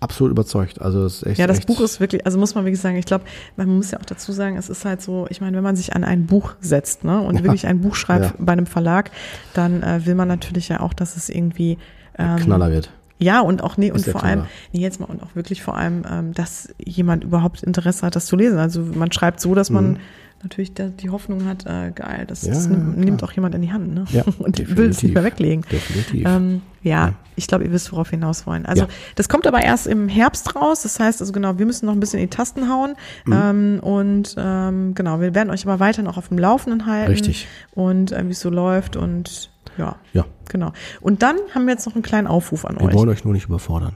absolut 0.00 0.32
überzeugt. 0.32 0.82
Also 0.82 1.04
es 1.04 1.18
ist 1.22 1.26
echt. 1.28 1.38
Ja, 1.38 1.46
das 1.46 1.58
echt, 1.58 1.66
Buch 1.68 1.80
ist 1.80 2.00
wirklich, 2.00 2.26
also 2.26 2.36
muss 2.38 2.54
man 2.56 2.64
wirklich 2.64 2.80
sagen, 2.80 2.96
ich 2.96 3.06
glaube, 3.06 3.24
man 3.56 3.68
muss 3.68 3.92
ja 3.92 4.00
auch 4.00 4.04
dazu 4.04 4.32
sagen, 4.32 4.56
es 4.56 4.68
ist 4.68 4.84
halt 4.84 5.00
so, 5.00 5.26
ich 5.30 5.40
meine, 5.40 5.56
wenn 5.56 5.62
man 5.62 5.76
sich 5.76 5.94
an 5.94 6.02
ein 6.04 6.26
Buch 6.26 6.54
setzt, 6.60 7.04
ne, 7.04 7.20
und 7.20 7.36
Ja. 7.36 7.44
wirklich 7.44 7.66
ein 7.68 7.80
Buch 7.80 7.94
schreibt 7.94 8.24
Ja. 8.24 8.32
bei 8.38 8.52
einem 8.52 8.66
Verlag, 8.66 9.10
dann 9.54 9.82
äh, 9.82 10.04
will 10.04 10.16
man 10.16 10.26
natürlich 10.28 10.68
ja 10.68 10.80
auch, 10.80 10.92
dass 10.92 11.16
es 11.16 11.28
irgendwie 11.30 11.78
ähm, 12.18 12.36
Knaller 12.36 12.70
wird. 12.70 12.90
Ja, 13.18 13.40
und 13.40 13.62
auch, 13.62 13.76
nee, 13.76 13.92
und 13.92 14.04
vor 14.04 14.24
allem, 14.24 14.40
Knaller. 14.40 14.48
nee, 14.72 14.80
jetzt 14.80 14.98
mal, 14.98 15.06
und 15.06 15.22
auch 15.22 15.36
wirklich 15.36 15.62
vor 15.62 15.76
allem, 15.76 16.02
ähm, 16.10 16.32
dass 16.34 16.74
jemand 16.84 17.22
überhaupt 17.22 17.62
Interesse 17.62 18.04
hat, 18.06 18.16
das 18.16 18.26
zu 18.26 18.34
lesen. 18.36 18.58
Also 18.58 18.80
man 18.82 19.12
schreibt 19.12 19.40
so, 19.40 19.54
dass 19.54 19.70
man 19.70 19.92
Mhm. 19.92 19.96
natürlich 20.42 20.74
da 20.74 20.88
die 20.88 21.08
Hoffnung 21.08 21.44
hat, 21.46 21.64
äh, 21.66 21.92
geil, 21.94 22.24
das, 22.26 22.42
Ja, 22.42 22.52
das 22.52 22.66
nimmt, 22.66 23.18
klar. 23.18 23.30
auch 23.30 23.32
jemand 23.32 23.54
in 23.54 23.62
die 23.62 23.70
Hand, 23.70 23.94
ne? 23.94 24.06
Ja, 24.10 24.24
und 24.40 24.76
will 24.76 24.90
es 24.90 25.04
nicht 25.04 25.14
mehr 25.14 25.22
weglegen. 25.22 25.64
Definitiv. 25.70 26.26
Ähm, 26.26 26.62
ja, 26.82 26.90
Ja. 27.08 27.12
ich 27.36 27.46
glaube, 27.46 27.62
ihr 27.62 27.70
wisst, 27.70 27.92
worauf 27.92 28.10
wir 28.10 28.18
hinaus 28.18 28.44
wollen. 28.44 28.66
Also 28.66 28.86
das 29.14 29.28
kommt 29.28 29.46
aber 29.46 29.62
erst 29.62 29.86
im 29.86 30.08
Herbst 30.08 30.56
raus. 30.56 30.82
Das 30.82 30.98
heißt, 30.98 31.20
also 31.20 31.32
genau, 31.32 31.58
wir 31.60 31.66
müssen 31.66 31.86
noch 31.86 31.92
ein 31.92 32.00
bisschen 32.00 32.18
in 32.18 32.26
die 32.28 32.36
Tasten 32.36 32.68
hauen. 32.68 32.94
Mhm. 33.24 33.32
Ähm, 33.32 33.80
und 33.84 34.34
ähm, 34.36 34.94
genau, 34.96 35.20
wir 35.20 35.32
werden 35.36 35.50
euch 35.50 35.64
aber 35.64 35.78
weiter 35.78 36.02
noch 36.02 36.16
auf 36.16 36.26
dem 36.26 36.38
Laufenden 36.40 36.86
halten. 36.86 37.12
Richtig. 37.12 37.46
Und 37.70 38.10
äh, 38.10 38.26
wie 38.26 38.32
es 38.32 38.40
so 38.40 38.50
läuft 38.50 38.96
und 38.96 39.51
ja, 39.78 39.96
Ja, 40.12 40.24
genau. 40.48 40.72
Und 41.00 41.22
dann 41.22 41.36
haben 41.54 41.66
wir 41.66 41.72
jetzt 41.74 41.86
noch 41.86 41.94
einen 41.94 42.02
kleinen 42.02 42.26
Aufruf 42.26 42.64
an 42.64 42.76
wir 42.78 42.86
euch. 42.86 42.94
wollen 42.94 43.08
euch 43.08 43.24
nur 43.24 43.32
nicht 43.34 43.46
überfordern. 43.46 43.94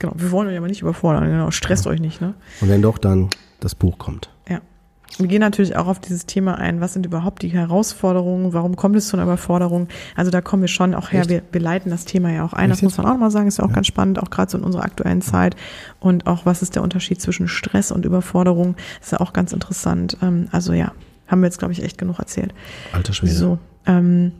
Genau, 0.00 0.12
wir 0.16 0.30
wollen 0.30 0.48
euch 0.48 0.56
aber 0.56 0.68
nicht 0.68 0.82
überfordern. 0.82 1.24
Genau, 1.24 1.50
stresst 1.50 1.86
euch 1.86 2.00
nicht, 2.00 2.20
ne? 2.20 2.34
Und 2.60 2.68
wenn 2.68 2.82
doch, 2.82 2.98
dann 2.98 3.30
das 3.60 3.74
Buch 3.74 3.98
kommt. 3.98 4.30
Ja. 4.48 4.60
Wir 5.16 5.26
gehen 5.26 5.40
natürlich 5.40 5.74
auch 5.74 5.86
auf 5.88 5.98
dieses 5.98 6.26
Thema 6.26 6.56
ein. 6.58 6.80
Was 6.80 6.92
sind 6.92 7.04
überhaupt 7.06 7.42
die 7.42 7.48
Herausforderungen? 7.48 8.52
Warum 8.52 8.76
kommt 8.76 8.94
es 8.94 9.08
zu 9.08 9.16
einer 9.16 9.24
Überforderung? 9.24 9.88
Also 10.14 10.30
da 10.30 10.40
kommen 10.40 10.62
wir 10.62 10.68
schon 10.68 10.94
auch 10.94 11.10
her. 11.10 11.22
Echt? 11.22 11.30
Wir, 11.30 11.42
wir 11.50 11.60
leiten 11.60 11.90
das 11.90 12.04
Thema 12.04 12.30
ja 12.30 12.44
auch 12.44 12.52
ein. 12.52 12.68
Das 12.68 12.78
Echt 12.78 12.84
muss 12.84 12.96
jetzt? 12.96 13.04
man 13.04 13.12
auch 13.12 13.18
mal 13.18 13.30
sagen. 13.30 13.48
Ist 13.48 13.58
ja 13.58 13.64
auch 13.64 13.72
ganz 13.72 13.86
spannend, 13.88 14.22
auch 14.22 14.30
gerade 14.30 14.50
so 14.50 14.58
in 14.58 14.62
unserer 14.64 14.84
aktuellen 14.84 15.22
Zeit. 15.22 15.56
Und 15.98 16.26
auch 16.28 16.46
was 16.46 16.62
ist 16.62 16.76
der 16.76 16.82
Unterschied 16.82 17.20
zwischen 17.20 17.48
Stress 17.48 17.90
und 17.90 18.04
Überforderung? 18.04 18.76
Ist 19.00 19.10
ja 19.12 19.18
auch 19.20 19.32
ganz 19.32 19.52
interessant. 19.52 20.16
Ähm, 20.22 20.46
Also 20.52 20.72
ja, 20.74 20.92
haben 21.26 21.40
wir 21.40 21.46
jetzt, 21.46 21.58
glaube 21.58 21.72
ich, 21.72 21.82
echt 21.82 21.98
genug 21.98 22.18
erzählt. 22.20 22.54
Alter 22.92 23.12
Schwede. 23.14 23.32
So. 23.32 23.58
Ähm, 23.86 24.32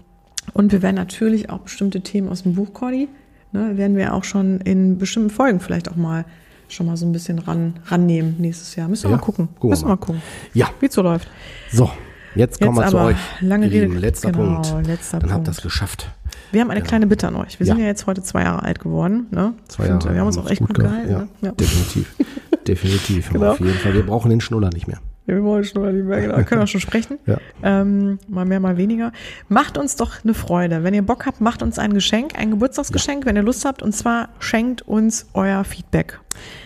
und 0.54 0.72
wir 0.72 0.82
werden 0.82 0.96
natürlich 0.96 1.50
auch 1.50 1.58
bestimmte 1.60 2.00
Themen 2.00 2.28
aus 2.28 2.42
dem 2.42 2.54
Buch, 2.54 2.72
Cordy, 2.72 3.08
ne, 3.52 3.76
werden 3.76 3.96
wir 3.96 4.14
auch 4.14 4.24
schon 4.24 4.60
in 4.60 4.98
bestimmten 4.98 5.30
Folgen 5.30 5.60
vielleicht 5.60 5.90
auch 5.90 5.96
mal 5.96 6.24
schon 6.68 6.86
mal 6.86 6.96
so 6.98 7.06
ein 7.06 7.12
bisschen 7.12 7.38
ran, 7.38 7.74
rannehmen 7.86 8.36
nächstes 8.38 8.76
Jahr. 8.76 8.88
Müssen 8.88 9.04
wir 9.04 9.10
Ja, 9.12 9.16
mal 9.16 9.22
gucken. 9.22 9.48
gucken 9.54 9.70
Müssen 9.70 9.84
wir 9.84 9.88
mal. 9.88 9.94
mal 9.94 10.00
gucken, 10.04 10.22
Ja, 10.52 10.68
wie 10.80 10.86
es 10.86 10.94
so 10.94 11.02
läuft. 11.02 11.28
so. 11.72 11.90
Jetzt 12.34 12.60
kommen 12.60 12.76
Jetzt 12.76 12.84
wir 12.86 12.90
zu 12.90 12.98
euch. 12.98 13.16
lange 13.40 13.66
ihr 13.66 13.72
Lieben. 13.72 13.92
Rede- 13.94 14.06
Letzter 14.06 14.32
genau, 14.32 14.60
Punkt. 14.60 14.86
letzter 14.86 15.18
Dann 15.18 15.30
habt 15.30 15.44
Punkt. 15.44 15.48
ihr 15.48 15.52
es 15.52 15.62
geschafft. 15.62 16.10
Wir 16.52 16.60
haben 16.60 16.70
eine 16.70 16.82
kleine 16.82 17.06
Bitte 17.06 17.26
an 17.26 17.34
euch. 17.36 17.58
Wir 17.58 17.66
Ja. 17.66 17.74
sind 17.74 17.80
ja 17.82 17.88
jetzt 17.88 18.06
heute 18.06 18.22
zwei 18.22 18.42
Jahre 18.42 18.62
alt 18.62 18.80
geworden. 18.80 19.26
Ne? 19.30 19.54
Zwei 19.66 19.86
Jahre. 19.88 20.12
Wir 20.12 20.20
haben 20.20 20.26
uns 20.26 20.36
auch 20.38 20.48
echt 20.48 20.60
gut, 20.60 20.74
gehalten. 20.74 21.10
Ja, 21.10 21.26
Ne? 21.40 21.52
Definitiv. 21.58 22.14
definitiv. 22.68 23.30
Genau. 23.32 23.52
Auf 23.52 23.60
jeden 23.60 23.72
Fall. 23.78 23.94
Wir 23.94 24.04
brauchen 24.04 24.28
den 24.30 24.40
Schnuller 24.42 24.68
nicht 24.72 24.86
mehr. 24.86 24.98
Ja, 25.28 25.34
wir 25.34 25.44
wollen 25.44 25.62
schon 25.62 25.82
mal 25.82 25.92
mehr, 25.92 26.22
genau. 26.22 26.36
Wir 26.38 26.44
können 26.44 26.62
auch 26.62 26.68
schon 26.68 26.80
sprechen. 26.80 27.18
Ja. 27.26 27.36
Ähm, 27.62 28.18
mal 28.28 28.46
mehr, 28.46 28.60
mal 28.60 28.78
weniger. 28.78 29.12
Macht 29.50 29.76
uns 29.76 29.94
doch 29.94 30.24
eine 30.24 30.32
Freude. 30.32 30.84
Wenn 30.84 30.94
ihr 30.94 31.02
Bock 31.02 31.26
habt, 31.26 31.42
macht 31.42 31.62
uns 31.62 31.78
ein 31.78 31.92
Geschenk, 31.92 32.32
ein 32.38 32.50
Geburtstagsgeschenk, 32.50 33.26
wenn 33.26 33.36
ihr 33.36 33.42
Lust 33.42 33.66
habt. 33.66 33.82
Und 33.82 33.92
zwar 33.92 34.30
schenkt 34.38 34.88
uns 34.88 35.28
euer 35.34 35.64
Feedback. 35.64 36.18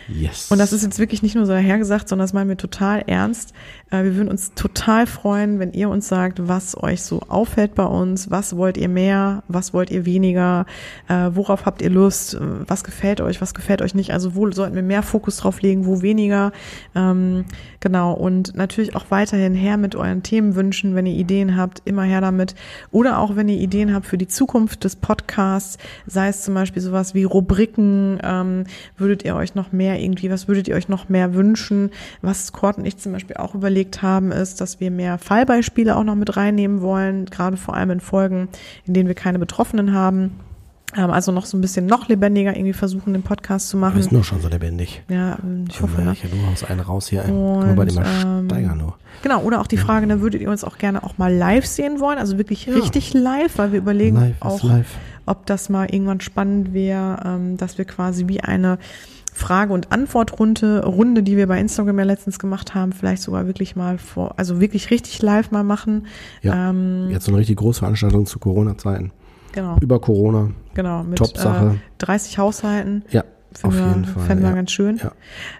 Yes. 0.08 0.50
Und 0.50 0.58
das 0.58 0.72
ist 0.72 0.82
jetzt 0.82 0.98
wirklich 0.98 1.22
nicht 1.22 1.34
nur 1.34 1.46
so 1.46 1.52
dahergesagt, 1.52 2.08
sondern 2.08 2.24
das 2.24 2.32
meinen 2.32 2.48
wir 2.48 2.56
total 2.56 3.04
ernst. 3.06 3.54
Äh, 3.90 4.04
Wir 4.04 4.16
würden 4.16 4.28
uns 4.28 4.52
total 4.54 5.06
freuen, 5.06 5.58
wenn 5.58 5.72
ihr 5.72 5.88
uns 5.88 6.08
sagt, 6.08 6.46
was 6.48 6.80
euch 6.80 7.02
so 7.02 7.20
auffällt 7.28 7.74
bei 7.74 7.84
uns, 7.84 8.30
was 8.30 8.56
wollt 8.56 8.76
ihr 8.76 8.88
mehr, 8.88 9.42
was 9.48 9.72
wollt 9.72 9.90
ihr 9.90 10.04
weniger, 10.04 10.66
äh, 11.08 11.30
worauf 11.32 11.66
habt 11.66 11.82
ihr 11.82 11.90
Lust, 11.90 12.34
äh, 12.34 12.38
was 12.40 12.84
gefällt 12.84 13.20
euch, 13.20 13.40
was 13.40 13.54
gefällt 13.54 13.82
euch 13.82 13.94
nicht. 13.94 14.12
Also 14.12 14.34
wo 14.34 14.50
sollten 14.50 14.74
wir 14.74 14.82
mehr 14.82 15.02
Fokus 15.02 15.38
drauf 15.38 15.62
legen, 15.62 15.86
wo 15.86 16.02
weniger. 16.02 16.52
Ähm, 16.94 17.44
Genau, 17.82 18.12
und 18.12 18.54
natürlich 18.54 18.94
auch 18.94 19.06
weiterhin 19.08 19.54
her 19.54 19.76
mit 19.76 19.96
euren 19.96 20.22
Themenwünschen, 20.22 20.94
wenn 20.94 21.04
ihr 21.04 21.16
Ideen 21.16 21.56
habt, 21.56 21.82
immer 21.84 22.04
her 22.04 22.20
damit. 22.20 22.54
Oder 22.92 23.18
auch 23.18 23.34
wenn 23.34 23.48
ihr 23.48 23.58
Ideen 23.58 23.92
habt 23.92 24.06
für 24.06 24.18
die 24.18 24.28
Zukunft 24.28 24.84
des 24.84 24.94
Podcasts, 24.94 25.78
sei 26.06 26.28
es 26.28 26.42
zum 26.42 26.54
Beispiel 26.54 26.80
sowas 26.80 27.12
wie 27.14 27.24
Rubriken, 27.24 28.20
ähm, 28.22 28.64
würdet 28.96 29.24
ihr 29.24 29.34
euch 29.34 29.56
noch 29.56 29.61
mehr 29.70 30.00
irgendwie, 30.00 30.30
was 30.30 30.48
würdet 30.48 30.66
ihr 30.66 30.74
euch 30.74 30.88
noch 30.88 31.08
mehr 31.08 31.34
wünschen? 31.34 31.90
Was 32.22 32.52
Kurt 32.52 32.78
und 32.78 32.84
ich 32.86 32.96
zum 32.96 33.12
Beispiel 33.12 33.36
auch 33.36 33.54
überlegt 33.54 34.02
haben, 34.02 34.32
ist, 34.32 34.60
dass 34.60 34.80
wir 34.80 34.90
mehr 34.90 35.18
Fallbeispiele 35.18 35.94
auch 35.94 36.04
noch 36.04 36.16
mit 36.16 36.36
reinnehmen 36.36 36.80
wollen, 36.80 37.26
gerade 37.26 37.56
vor 37.56 37.74
allem 37.74 37.90
in 37.90 38.00
Folgen, 38.00 38.48
in 38.86 38.94
denen 38.94 39.06
wir 39.08 39.14
keine 39.14 39.38
Betroffenen 39.38 39.94
haben. 39.94 40.32
Ähm, 40.96 41.10
also 41.10 41.32
noch 41.32 41.46
so 41.46 41.56
ein 41.56 41.60
bisschen 41.60 41.86
noch 41.86 42.08
lebendiger 42.08 42.54
irgendwie 42.54 42.72
versuchen, 42.74 43.12
den 43.12 43.22
Podcast 43.22 43.68
zu 43.68 43.76
Du 43.76 43.80
machen. 43.80 43.96
bist 43.96 44.12
nur 44.12 44.24
schon 44.24 44.40
so 44.40 44.48
lebendig. 44.48 45.02
Ja, 45.08 45.38
ähm, 45.42 45.64
ich 45.68 45.80
hoffe, 45.80 46.02
ne? 46.02 46.14
Ja, 46.22 46.28
du 46.28 46.46
haust 46.50 46.68
einen 46.68 46.80
raus 46.80 47.08
hier. 47.08 47.24
Und, 47.24 47.66
nur 47.66 47.74
bei 47.74 47.84
dem 47.84 47.98
ähm, 47.98 48.46
steigern 48.46 48.78
nur. 48.78 48.96
Genau, 49.22 49.40
oder 49.42 49.60
auch 49.60 49.66
die 49.66 49.76
Frage, 49.76 50.06
ne, 50.06 50.20
würdet 50.20 50.40
ihr 50.40 50.50
uns 50.50 50.64
auch 50.64 50.78
gerne 50.78 51.02
auch 51.02 51.16
mal 51.16 51.32
live 51.32 51.64
sehen 51.64 52.00
wollen? 52.00 52.18
Also 52.18 52.38
wirklich 52.38 52.68
richtig 52.68 53.14
live, 53.14 53.56
weil 53.56 53.72
wir 53.72 53.78
überlegen 53.78 54.16
Live 54.16 54.36
auch, 54.40 54.62
live. 54.64 54.88
ob 55.26 55.46
das 55.46 55.68
mal 55.68 55.86
irgendwann 55.90 56.20
spannend 56.20 56.74
wäre, 56.74 57.20
ähm, 57.24 57.56
dass 57.56 57.78
wir 57.78 57.84
quasi 57.84 58.26
wie 58.28 58.40
eine 58.40 58.78
Frage- 59.42 59.72
und 59.72 59.92
Antwortrunde, 59.92 60.84
Runde, 60.86 61.22
die 61.22 61.36
wir 61.36 61.46
bei 61.46 61.58
Instagram 61.60 61.98
ja 61.98 62.04
letztens 62.04 62.38
gemacht 62.38 62.74
haben, 62.74 62.92
vielleicht 62.92 63.22
sogar 63.22 63.46
wirklich 63.46 63.76
mal 63.76 63.98
vor, 63.98 64.38
also 64.38 64.60
wirklich 64.60 64.90
richtig 64.90 65.20
live 65.22 65.50
mal 65.50 65.64
machen. 65.64 66.06
Ja, 66.42 66.70
Ähm, 66.70 67.08
jetzt 67.10 67.24
so 67.26 67.32
eine 67.32 67.38
richtig 67.38 67.56
große 67.56 67.80
Veranstaltung 67.80 68.26
zu 68.26 68.38
Corona-Zeiten. 68.38 69.10
genau, 69.52 69.76
Über 69.80 70.00
Corona. 70.00 70.50
genau, 70.74 71.02
mit 71.02 71.18
Top-Sache. 71.18 71.74
Äh, 71.74 71.78
30 71.98 72.38
Haushalten. 72.38 73.04
Ja, 73.10 73.24
auf 73.64 73.74
Finden 73.74 73.76
wir, 73.78 73.88
jeden 73.88 74.04
Fall. 74.06 74.22
Fänden 74.24 74.44
wir 74.44 74.50
ja. 74.50 74.56
ganz 74.56 74.70
schön. 74.70 74.96
Ja. 74.96 75.12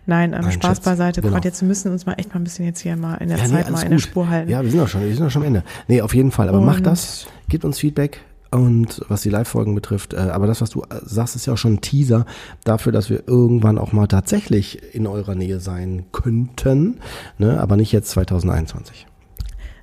Nein, 0.06 0.32
ähm, 0.32 0.40
Nein, 0.42 0.52
Spaß 0.52 0.76
Schatz, 0.76 0.80
beiseite. 0.84 1.20
genau. 1.20 1.34
Gott, 1.34 1.44
jetzt 1.44 1.60
wir 1.60 1.68
müssen 1.68 1.92
uns 1.92 2.06
mal 2.06 2.14
echt 2.14 2.30
mal 2.32 2.40
ein 2.40 2.44
bisschen 2.44 2.64
jetzt 2.64 2.80
hier 2.80 2.96
mal 2.96 3.16
in 3.16 3.28
der 3.28 3.36
Ja, 3.38 3.44
nee, 3.44 3.50
Zeit 3.50 3.66
alles 3.66 3.72
mal 3.80 3.82
in 3.82 3.88
der 3.90 3.98
gut. 3.98 4.02
Spur 4.06 4.28
halten. 4.30 4.50
Ja, 4.50 4.62
wir 4.62 4.70
sind 4.70 4.80
doch 4.80 4.88
schon, 4.88 5.02
wir 5.02 5.14
sind 5.14 5.24
doch 5.24 5.30
schon 5.30 5.42
am 5.42 5.48
Ende. 5.48 5.62
Nee, 5.88 6.00
auf 6.00 6.14
jeden 6.14 6.30
Fall. 6.30 6.48
Aber 6.48 6.60
macht 6.60 6.78
Und- 6.78 6.86
das, 6.86 7.26
gebt 7.48 7.64
uns 7.64 7.78
Feedback. 7.78 8.20
Und 8.52 9.00
was 9.08 9.22
die 9.22 9.30
Live-Folgen 9.30 9.74
betrifft, 9.74 10.12
äh, 10.12 10.18
aber 10.18 10.46
das, 10.46 10.60
was 10.60 10.68
du 10.68 10.82
äh, 10.82 11.00
sagst, 11.02 11.36
ist 11.36 11.46
ja 11.46 11.54
auch 11.54 11.58
schon 11.58 11.74
ein 11.74 11.80
Teaser 11.80 12.26
dafür, 12.64 12.92
dass 12.92 13.08
wir 13.08 13.26
irgendwann 13.26 13.78
auch 13.78 13.92
mal 13.92 14.06
tatsächlich 14.06 14.94
in 14.94 15.06
eurer 15.06 15.34
Nähe 15.34 15.58
sein 15.58 16.04
könnten, 16.12 16.98
ne? 17.38 17.58
aber 17.58 17.76
nicht 17.76 17.92
jetzt 17.92 18.10
2021. 18.10 19.06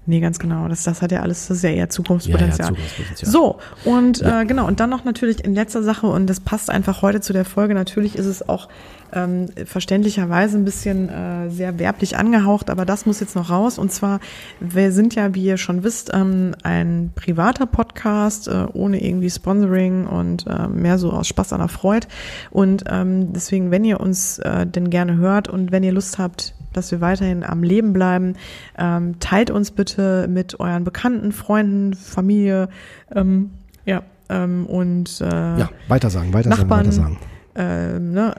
Nee, 0.06 0.20
ganz 0.22 0.40
genau. 0.40 0.68
Das, 0.68 0.84
das 0.84 1.02
hat 1.02 1.12
ja 1.12 1.22
alles, 1.22 1.48
das 1.48 1.58
ist 1.58 1.64
ja 1.64 1.72
eher 1.72 1.90
Zukunftspotenzial. 1.90 2.70
Zukunftspotenzial. 2.70 3.32
So, 3.32 3.60
und 3.86 4.22
äh, 4.22 4.46
genau, 4.46 4.68
und 4.68 4.80
dann 4.80 4.90
noch 4.90 5.04
natürlich 5.04 5.44
in 5.44 5.54
letzter 5.56 5.84
Sache, 5.84 6.08
und 6.08 6.28
das 6.28 6.40
passt 6.40 6.70
einfach 6.70 7.02
heute 7.02 7.22
zu 7.22 7.34
der 7.34 7.46
Folge, 7.46 7.74
natürlich 7.74 8.16
ist 8.16 8.26
es 8.26 8.48
auch 8.48 8.70
ähm, 9.14 9.48
verständlicherweise 9.65 10.57
ein 10.57 10.65
bisschen 10.65 11.10
äh, 11.10 11.49
sehr 11.49 11.80
werblich 11.80 12.18
angehaucht, 12.18 12.69
aber 12.69 12.86
das 12.86 13.06
muss 13.06 13.19
jetzt 13.19 13.36
noch 13.36 13.49
raus. 13.49 13.77
Und 13.77 13.91
zwar, 13.91 14.19
wir 14.60 14.91
sind 14.91 15.15
ja, 15.15 15.34
wie 15.36 15.44
ihr 15.44 15.57
schon 15.57 15.84
wisst, 15.84 16.11
ähm, 16.14 16.56
ein 16.64 17.11
privater 17.15 17.65
Podcast, 17.65 18.48
äh, 18.48 18.65
ohne 18.73 19.03
irgendwie 19.03 19.30
Sponsoring 19.30 20.07
und 20.07 20.48
äh, 20.48 20.68
mehr 20.68 20.98
so 20.98 21.11
aus 21.11 21.27
Spaß 21.27 21.53
an 21.53 21.60
der 21.60 21.69
Freude. 21.69 22.07
Und 22.52 22.84
ähm, 22.88 23.34
deswegen, 23.34 23.72
wenn 23.72 23.84
ihr 23.84 23.99
uns 23.99 24.40
äh, 24.40 24.65
denn 24.65 24.90
gerne 24.90 25.18
hört 25.18 25.48
und 25.48 25.72
wenn 25.72 25.84
ihr 25.84 25.91
Lust 25.91 26.18
habt, 26.18 26.53
dass 26.73 26.91
wir 26.91 27.02
weiterhin 27.02 27.44
am 27.44 27.64
Leben 27.64 27.94
bleiben. 27.94 28.36
Ähm, 28.77 29.19
teilt 29.19 29.52
uns 29.52 29.72
bitte 29.72 30.27
mit 30.30 30.60
euren 30.60 30.84
Bekannten, 30.84 31.31
Freunden, 31.31 31.94
Familie, 31.94 32.69
ähm, 33.14 33.52
ja, 33.86 34.03
ähm, 34.30 34.65
und 34.68 35.22
äh, 35.22 35.26
Ja, 35.26 35.69
weitersagen, 35.88 36.34
weitersagen, 36.34 36.68
Nachbarn, 36.68 36.86
weitersagen. 36.86 37.18
Ähm, 37.60 38.14
ne, 38.14 38.34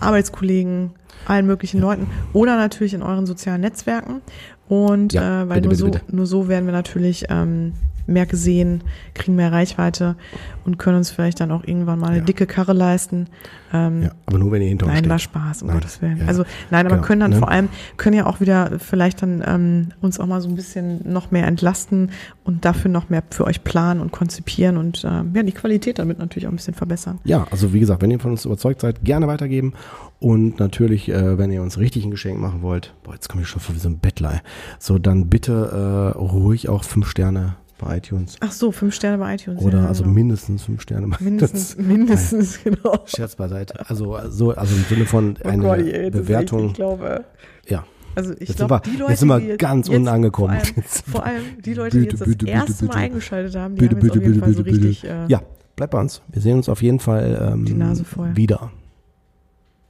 Arbeitskollegen, 0.00 0.90
allen 1.26 1.46
möglichen 1.46 1.80
Leuten 1.80 2.08
oder 2.32 2.56
natürlich 2.56 2.92
in 2.92 3.02
euren 3.02 3.24
sozialen 3.26 3.60
Netzwerken. 3.62 4.20
Und 4.68 5.12
Ja, 5.12 5.42
äh, 5.42 5.48
weil 5.48 5.60
bitte, 5.60 5.68
nur, 5.68 5.70
bitte, 5.70 5.76
so, 5.76 5.90
bitte. 6.04 6.16
nur 6.16 6.26
so 6.26 6.48
werden 6.48 6.66
wir 6.66 6.72
natürlich 6.72 7.26
ähm, 7.30 7.72
mehr 8.06 8.26
gesehen, 8.26 8.82
kriegen 9.14 9.36
mehr 9.36 9.52
Reichweite 9.52 10.16
und 10.64 10.78
können 10.78 10.96
uns 10.98 11.10
vielleicht 11.10 11.40
dann 11.40 11.50
auch 11.50 11.64
irgendwann 11.64 11.98
mal 11.98 12.08
eine 12.08 12.18
Ja. 12.18 12.24
dicke 12.24 12.46
Karre 12.46 12.72
leisten. 12.72 13.28
Ähm, 13.72 14.02
Ja, 14.04 14.10
aber 14.26 14.38
nur 14.38 14.52
wenn 14.52 14.62
ihr 14.62 14.68
hinter 14.68 14.86
uns 14.86 14.92
Nein, 14.94 14.98
steht. 15.04 15.10
war 15.10 15.18
Spaß, 15.18 15.62
um 15.62 15.68
Nein. 15.68 15.76
Gottes 15.78 16.00
Willen. 16.02 16.18
Ja, 16.18 16.26
Also 16.26 16.44
nein, 16.70 16.86
aber 16.86 16.96
genau, 16.96 17.06
können 17.06 17.20
dann 17.20 17.30
ne? 17.32 17.38
vor 17.38 17.50
allem, 17.50 17.68
können 17.96 18.16
ja 18.16 18.26
auch 18.26 18.40
wieder 18.40 18.78
vielleicht 18.78 19.22
dann 19.22 19.42
ähm, 19.46 19.88
uns 20.00 20.20
auch 20.20 20.26
mal 20.26 20.40
so 20.40 20.48
ein 20.48 20.54
bisschen 20.54 21.00
noch 21.12 21.30
mehr 21.30 21.46
entlasten 21.46 22.10
und 22.44 22.64
dafür 22.64 22.90
noch 22.90 23.08
mehr 23.10 23.22
für 23.30 23.44
euch 23.44 23.64
planen 23.64 24.00
und 24.00 24.12
konzipieren 24.12 24.76
und 24.76 25.04
ähm, 25.08 25.32
ja, 25.34 25.42
die 25.42 25.52
Qualität 25.52 25.98
damit 25.98 26.18
natürlich 26.18 26.46
auch 26.46 26.52
ein 26.52 26.56
bisschen 26.56 26.74
verbessern. 26.74 27.18
Ja, 27.24 27.46
also 27.50 27.72
wie 27.72 27.80
gesagt, 27.80 28.02
wenn 28.02 28.10
ihr 28.10 28.20
von 28.20 28.30
uns 28.32 28.44
überzeugt 28.44 28.80
seid, 28.80 29.04
gerne 29.04 29.26
weitergeben. 29.26 29.72
Und 30.20 30.58
natürlich, 30.58 31.10
äh, 31.10 31.36
wenn 31.36 31.50
ihr 31.52 31.60
uns 31.60 31.76
richtig 31.78 32.04
ein 32.04 32.10
Geschenk 32.10 32.38
machen 32.38 32.62
wollt, 32.62 32.94
boah, 33.02 33.12
jetzt 33.12 33.28
komme 33.28 33.42
ich 33.42 33.48
schon 33.48 33.60
vor 33.60 33.74
wie 33.74 33.78
so 33.80 33.88
ein 33.90 33.98
Bettler, 33.98 34.40
so 34.78 34.98
dann 34.98 35.28
bitte 35.28 36.12
äh, 36.14 36.18
ruhig 36.18 36.68
auch 36.70 36.82
fünf 36.84 37.08
Sterne 37.10 37.56
bei 37.78 37.96
iTunes. 37.98 38.36
Ach 38.40 38.52
so, 38.52 38.70
fünf 38.72 38.94
Sterne 38.94 39.18
bei 39.18 39.34
iTunes. 39.34 39.60
Oder 39.62 39.80
ja, 39.82 39.86
also 39.88 40.02
genau. 40.04 40.14
mindestens 40.14 40.62
fünf 40.64 40.80
Sterne 40.82 41.08
bei 41.08 41.16
mindestens, 41.20 41.72
iTunes. 41.74 41.86
mindestens, 41.88 42.58
genau. 42.64 43.00
Scherz 43.06 43.36
beiseite. 43.36 43.88
Also, 43.88 44.18
so, 44.30 44.52
also 44.52 44.74
im 44.74 44.84
Sinne 44.84 45.06
von 45.06 45.36
Oh 45.44 45.48
eine 45.48 45.62
Gott, 45.62 45.78
ey, 45.78 45.86
jetzt 45.86 46.14
ist 46.14 46.22
Bewertung. 46.22 46.60
Echt, 46.60 46.68
ich 46.70 46.74
glaube, 46.74 47.24
ja. 47.68 47.84
also 48.14 48.32
ich 48.38 48.48
Jetzt 48.48 48.56
glaube, 48.58 48.80
sind 48.84 48.86
wir- 48.86 48.92
die 48.92 48.98
Leute, 48.98 49.10
jetzt 49.12 49.20
sind 49.20 49.28
wir 49.28 49.40
die 49.40 49.46
jetzt, 49.46 49.58
ganz 49.58 49.88
jetzt 49.88 49.96
unten 49.96 50.08
angekommen. 50.08 50.56
Vor 50.60 50.64
allem, 50.66 50.76
Jetzt- 50.76 51.04
vor 51.08 51.24
allem 51.26 51.42
die 51.64 51.74
Leute, 51.74 51.98
die 51.98 52.04
jetzt 52.04 52.20
das 52.20 52.28
bitte, 52.28 52.46
erste 52.46 52.72
bitte, 52.72 52.84
Mal 52.84 52.90
bitte. 52.92 52.98
eingeschaltet 53.04 53.56
haben, 53.56 53.74
die 53.76 53.80
Bitte, 53.80 53.96
haben 53.96 54.02
jetzt 54.04 54.12
bitte, 54.14 54.18
auf 54.18 54.22
jeden 54.22 54.32
bitte, 54.34 54.44
Fall 54.44 54.54
so 54.54 54.62
bitte, 54.64 54.76
bitte. 54.76 54.88
richtig 54.88 55.10
äh, 55.10 55.26
Ja, 55.28 55.42
bleibt 55.76 55.90
bei 55.92 56.00
uns. 56.00 56.22
Wir 56.28 56.42
sehen 56.42 56.56
uns 56.56 56.68
auf 56.68 56.82
jeden 56.82 57.00
Fall 57.00 57.50
ähm, 57.54 57.64
Die 57.64 57.74
Nase 57.74 58.04
voll. 58.04 58.36
wieder. 58.36 58.70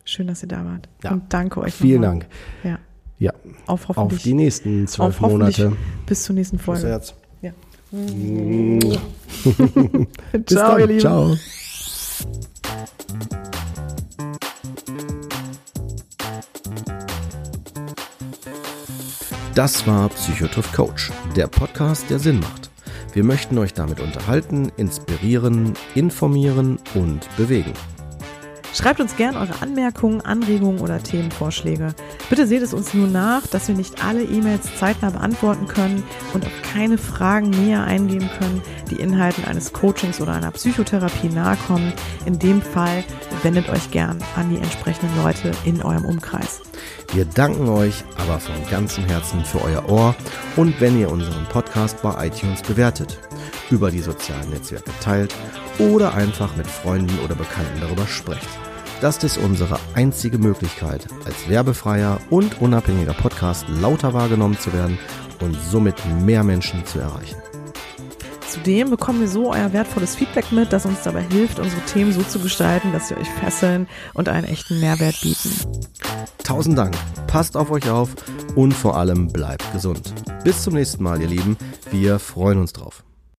schön, 0.05 0.27
dass 0.27 0.43
ihr 0.43 0.48
da 0.48 0.65
wart. 0.65 0.89
Ja. 1.02 1.12
Und 1.12 1.32
danke 1.32 1.61
euch 1.61 1.74
Vielen 1.74 2.01
nochmal. 2.02 2.20
Dank. 2.20 2.27
Ja, 2.65 2.78
Ja, 3.19 3.32
auf 3.66 3.89
auf 3.90 3.97
hoffentlich. 3.97 4.23
die 4.23 4.35
nächsten 4.35 4.86
zwölf 4.86 5.20
auf 5.23 5.31
Monate. 5.31 5.73
bis 6.06 6.24
zur 6.24 6.35
nächsten 6.35 6.56
Bis 6.56 6.65
Folge. 6.66 6.89
jetzt. 6.89 7.15
Bis 10.32 10.46
Ciao, 10.46 10.72
dann. 10.72 10.80
ihr 10.80 10.86
Lieben. 10.86 11.00
Ciao. 11.00 11.36
Das 19.54 19.86
war 19.86 20.08
Psychotriff 20.08 20.72
Coach, 20.72 21.12
der 21.36 21.46
Podcast, 21.46 22.10
der 22.10 22.18
Sinn 22.18 22.40
macht. 22.40 22.70
Wir 23.12 23.22
möchten 23.22 23.56
euch 23.58 23.72
damit 23.72 24.00
unterhalten, 24.00 24.72
inspirieren, 24.76 25.74
informieren 25.94 26.80
und 26.96 27.20
bewegen. 27.36 27.72
Schreibt 28.74 29.01
uns 29.01 29.14
gern 29.16 29.36
eure 29.36 29.62
Anmerkungen, 29.62 30.20
Anregungen 30.20 30.80
oder 30.80 31.01
Themenvorschläge. 31.01 31.94
Bitte 32.28 32.48
seht 32.48 32.60
es 32.60 32.74
uns 32.74 32.92
nur 32.92 33.06
nach, 33.06 33.46
dass 33.46 33.68
wir 33.68 33.76
nicht 33.76 34.05
alle 34.05 34.24
E-Mails 34.24 34.68
zeitnah 34.80 35.10
beantworten 35.10 35.68
können 35.68 36.02
und 36.32 36.44
auf 36.44 36.52
keine 36.72 36.98
Fragen 36.98 37.51
näher 37.51 37.84
eingehen 37.84 38.28
können, 38.36 38.62
die 38.90 38.96
Inhalten 38.96 39.44
eines 39.44 39.72
Coachings 39.72 40.20
oder 40.20 40.32
einer 40.32 40.51
Psychotherapie 40.51 41.28
nahe 41.28 41.56
kommen. 41.68 41.92
In 42.26 42.40
dem 42.40 42.60
Fall 42.60 43.05
wendet 43.44 43.68
euch 43.68 43.92
gern 43.92 44.18
an 44.34 44.51
die 44.51 44.56
entsprechenden 44.56 45.16
Leute 45.22 45.52
in 45.64 45.80
eurem 45.80 46.05
Umkreis. 46.05 46.60
Wir 47.12 47.26
danken 47.26 47.68
euch 47.68 48.02
aber 48.16 48.40
von 48.40 48.56
ganzem 48.72 49.05
Herzen 49.05 49.44
für 49.44 49.62
euer 49.62 49.88
Ohr 49.88 50.16
und 50.56 50.80
wenn 50.80 50.98
ihr 50.98 51.12
unseren 51.12 51.44
Podcast 51.44 52.02
bei 52.02 52.26
iTunes 52.26 52.62
bewertet, 52.62 53.20
über 53.70 53.92
die 53.92 54.01
sozialen 54.01 54.51
Netzwerke 54.51 54.90
teilt 55.01 55.32
oder 55.78 56.14
einfach 56.14 56.56
mit 56.56 56.66
Freunden 56.66 57.16
oder 57.24 57.36
Bekannten 57.36 57.80
darüber 57.80 58.06
sprecht. 58.09 58.48
Das 59.05 59.22
ist 59.22 59.36
unsere 59.36 59.78
einzige 59.93 60.39
Möglichkeit, 60.39 61.06
als 61.26 61.47
werbefreier 61.47 62.20
und 62.31 62.62
unabhängiger 62.62 63.12
Podcast 63.12 63.66
lauter 63.68 64.14
wahrgenommen 64.14 64.59
zu 64.59 64.72
werden 64.72 64.97
und 65.43 65.55
somit 65.60 65.97
mehr 66.22 66.43
Menschen 66.43 66.86
zu 66.86 67.01
erreichen. 67.01 67.36
Zudem 68.48 68.89
bekommen 68.89 69.20
wir 69.20 69.28
so 69.28 69.52
euer 69.52 69.74
wertvolles 69.74 70.16
Feedback 70.16 70.51
mit, 70.52 70.72
das 70.72 70.86
uns 70.86 71.02
dabei 71.02 71.20
hilft, 71.20 71.59
unsere 71.59 71.82
Themen 71.82 72.14
so 72.14 72.22
zu 72.22 72.39
gestalten, 72.39 72.93
dass 72.93 73.09
sie 73.09 73.18
euch 73.18 73.28
fesseln 73.28 73.89
und 74.14 74.31
einen 74.31 74.47
echten 74.47 74.81
Mehrwert 74.81 75.20
bieten. 75.20 75.51
Tausend 76.43 76.78
Dank, 76.78 76.97
passt 77.26 77.59
auf 77.59 77.70
euch 77.70 77.90
auf 77.90 78.09
und 78.55 78.72
vor 78.72 78.97
allem 78.97 79.28
bleibt 79.28 79.70
gesund. 79.74 80.14
Bis 80.44 80.62
zum 80.62 80.72
nächsten 80.72 81.02
Mal, 81.02 81.20
ihr 81.20 81.28
Lieben. 81.28 81.59
Wir 81.90 82.18
freuen 82.18 82.59
uns 82.59 82.72
drauf. 82.72 83.05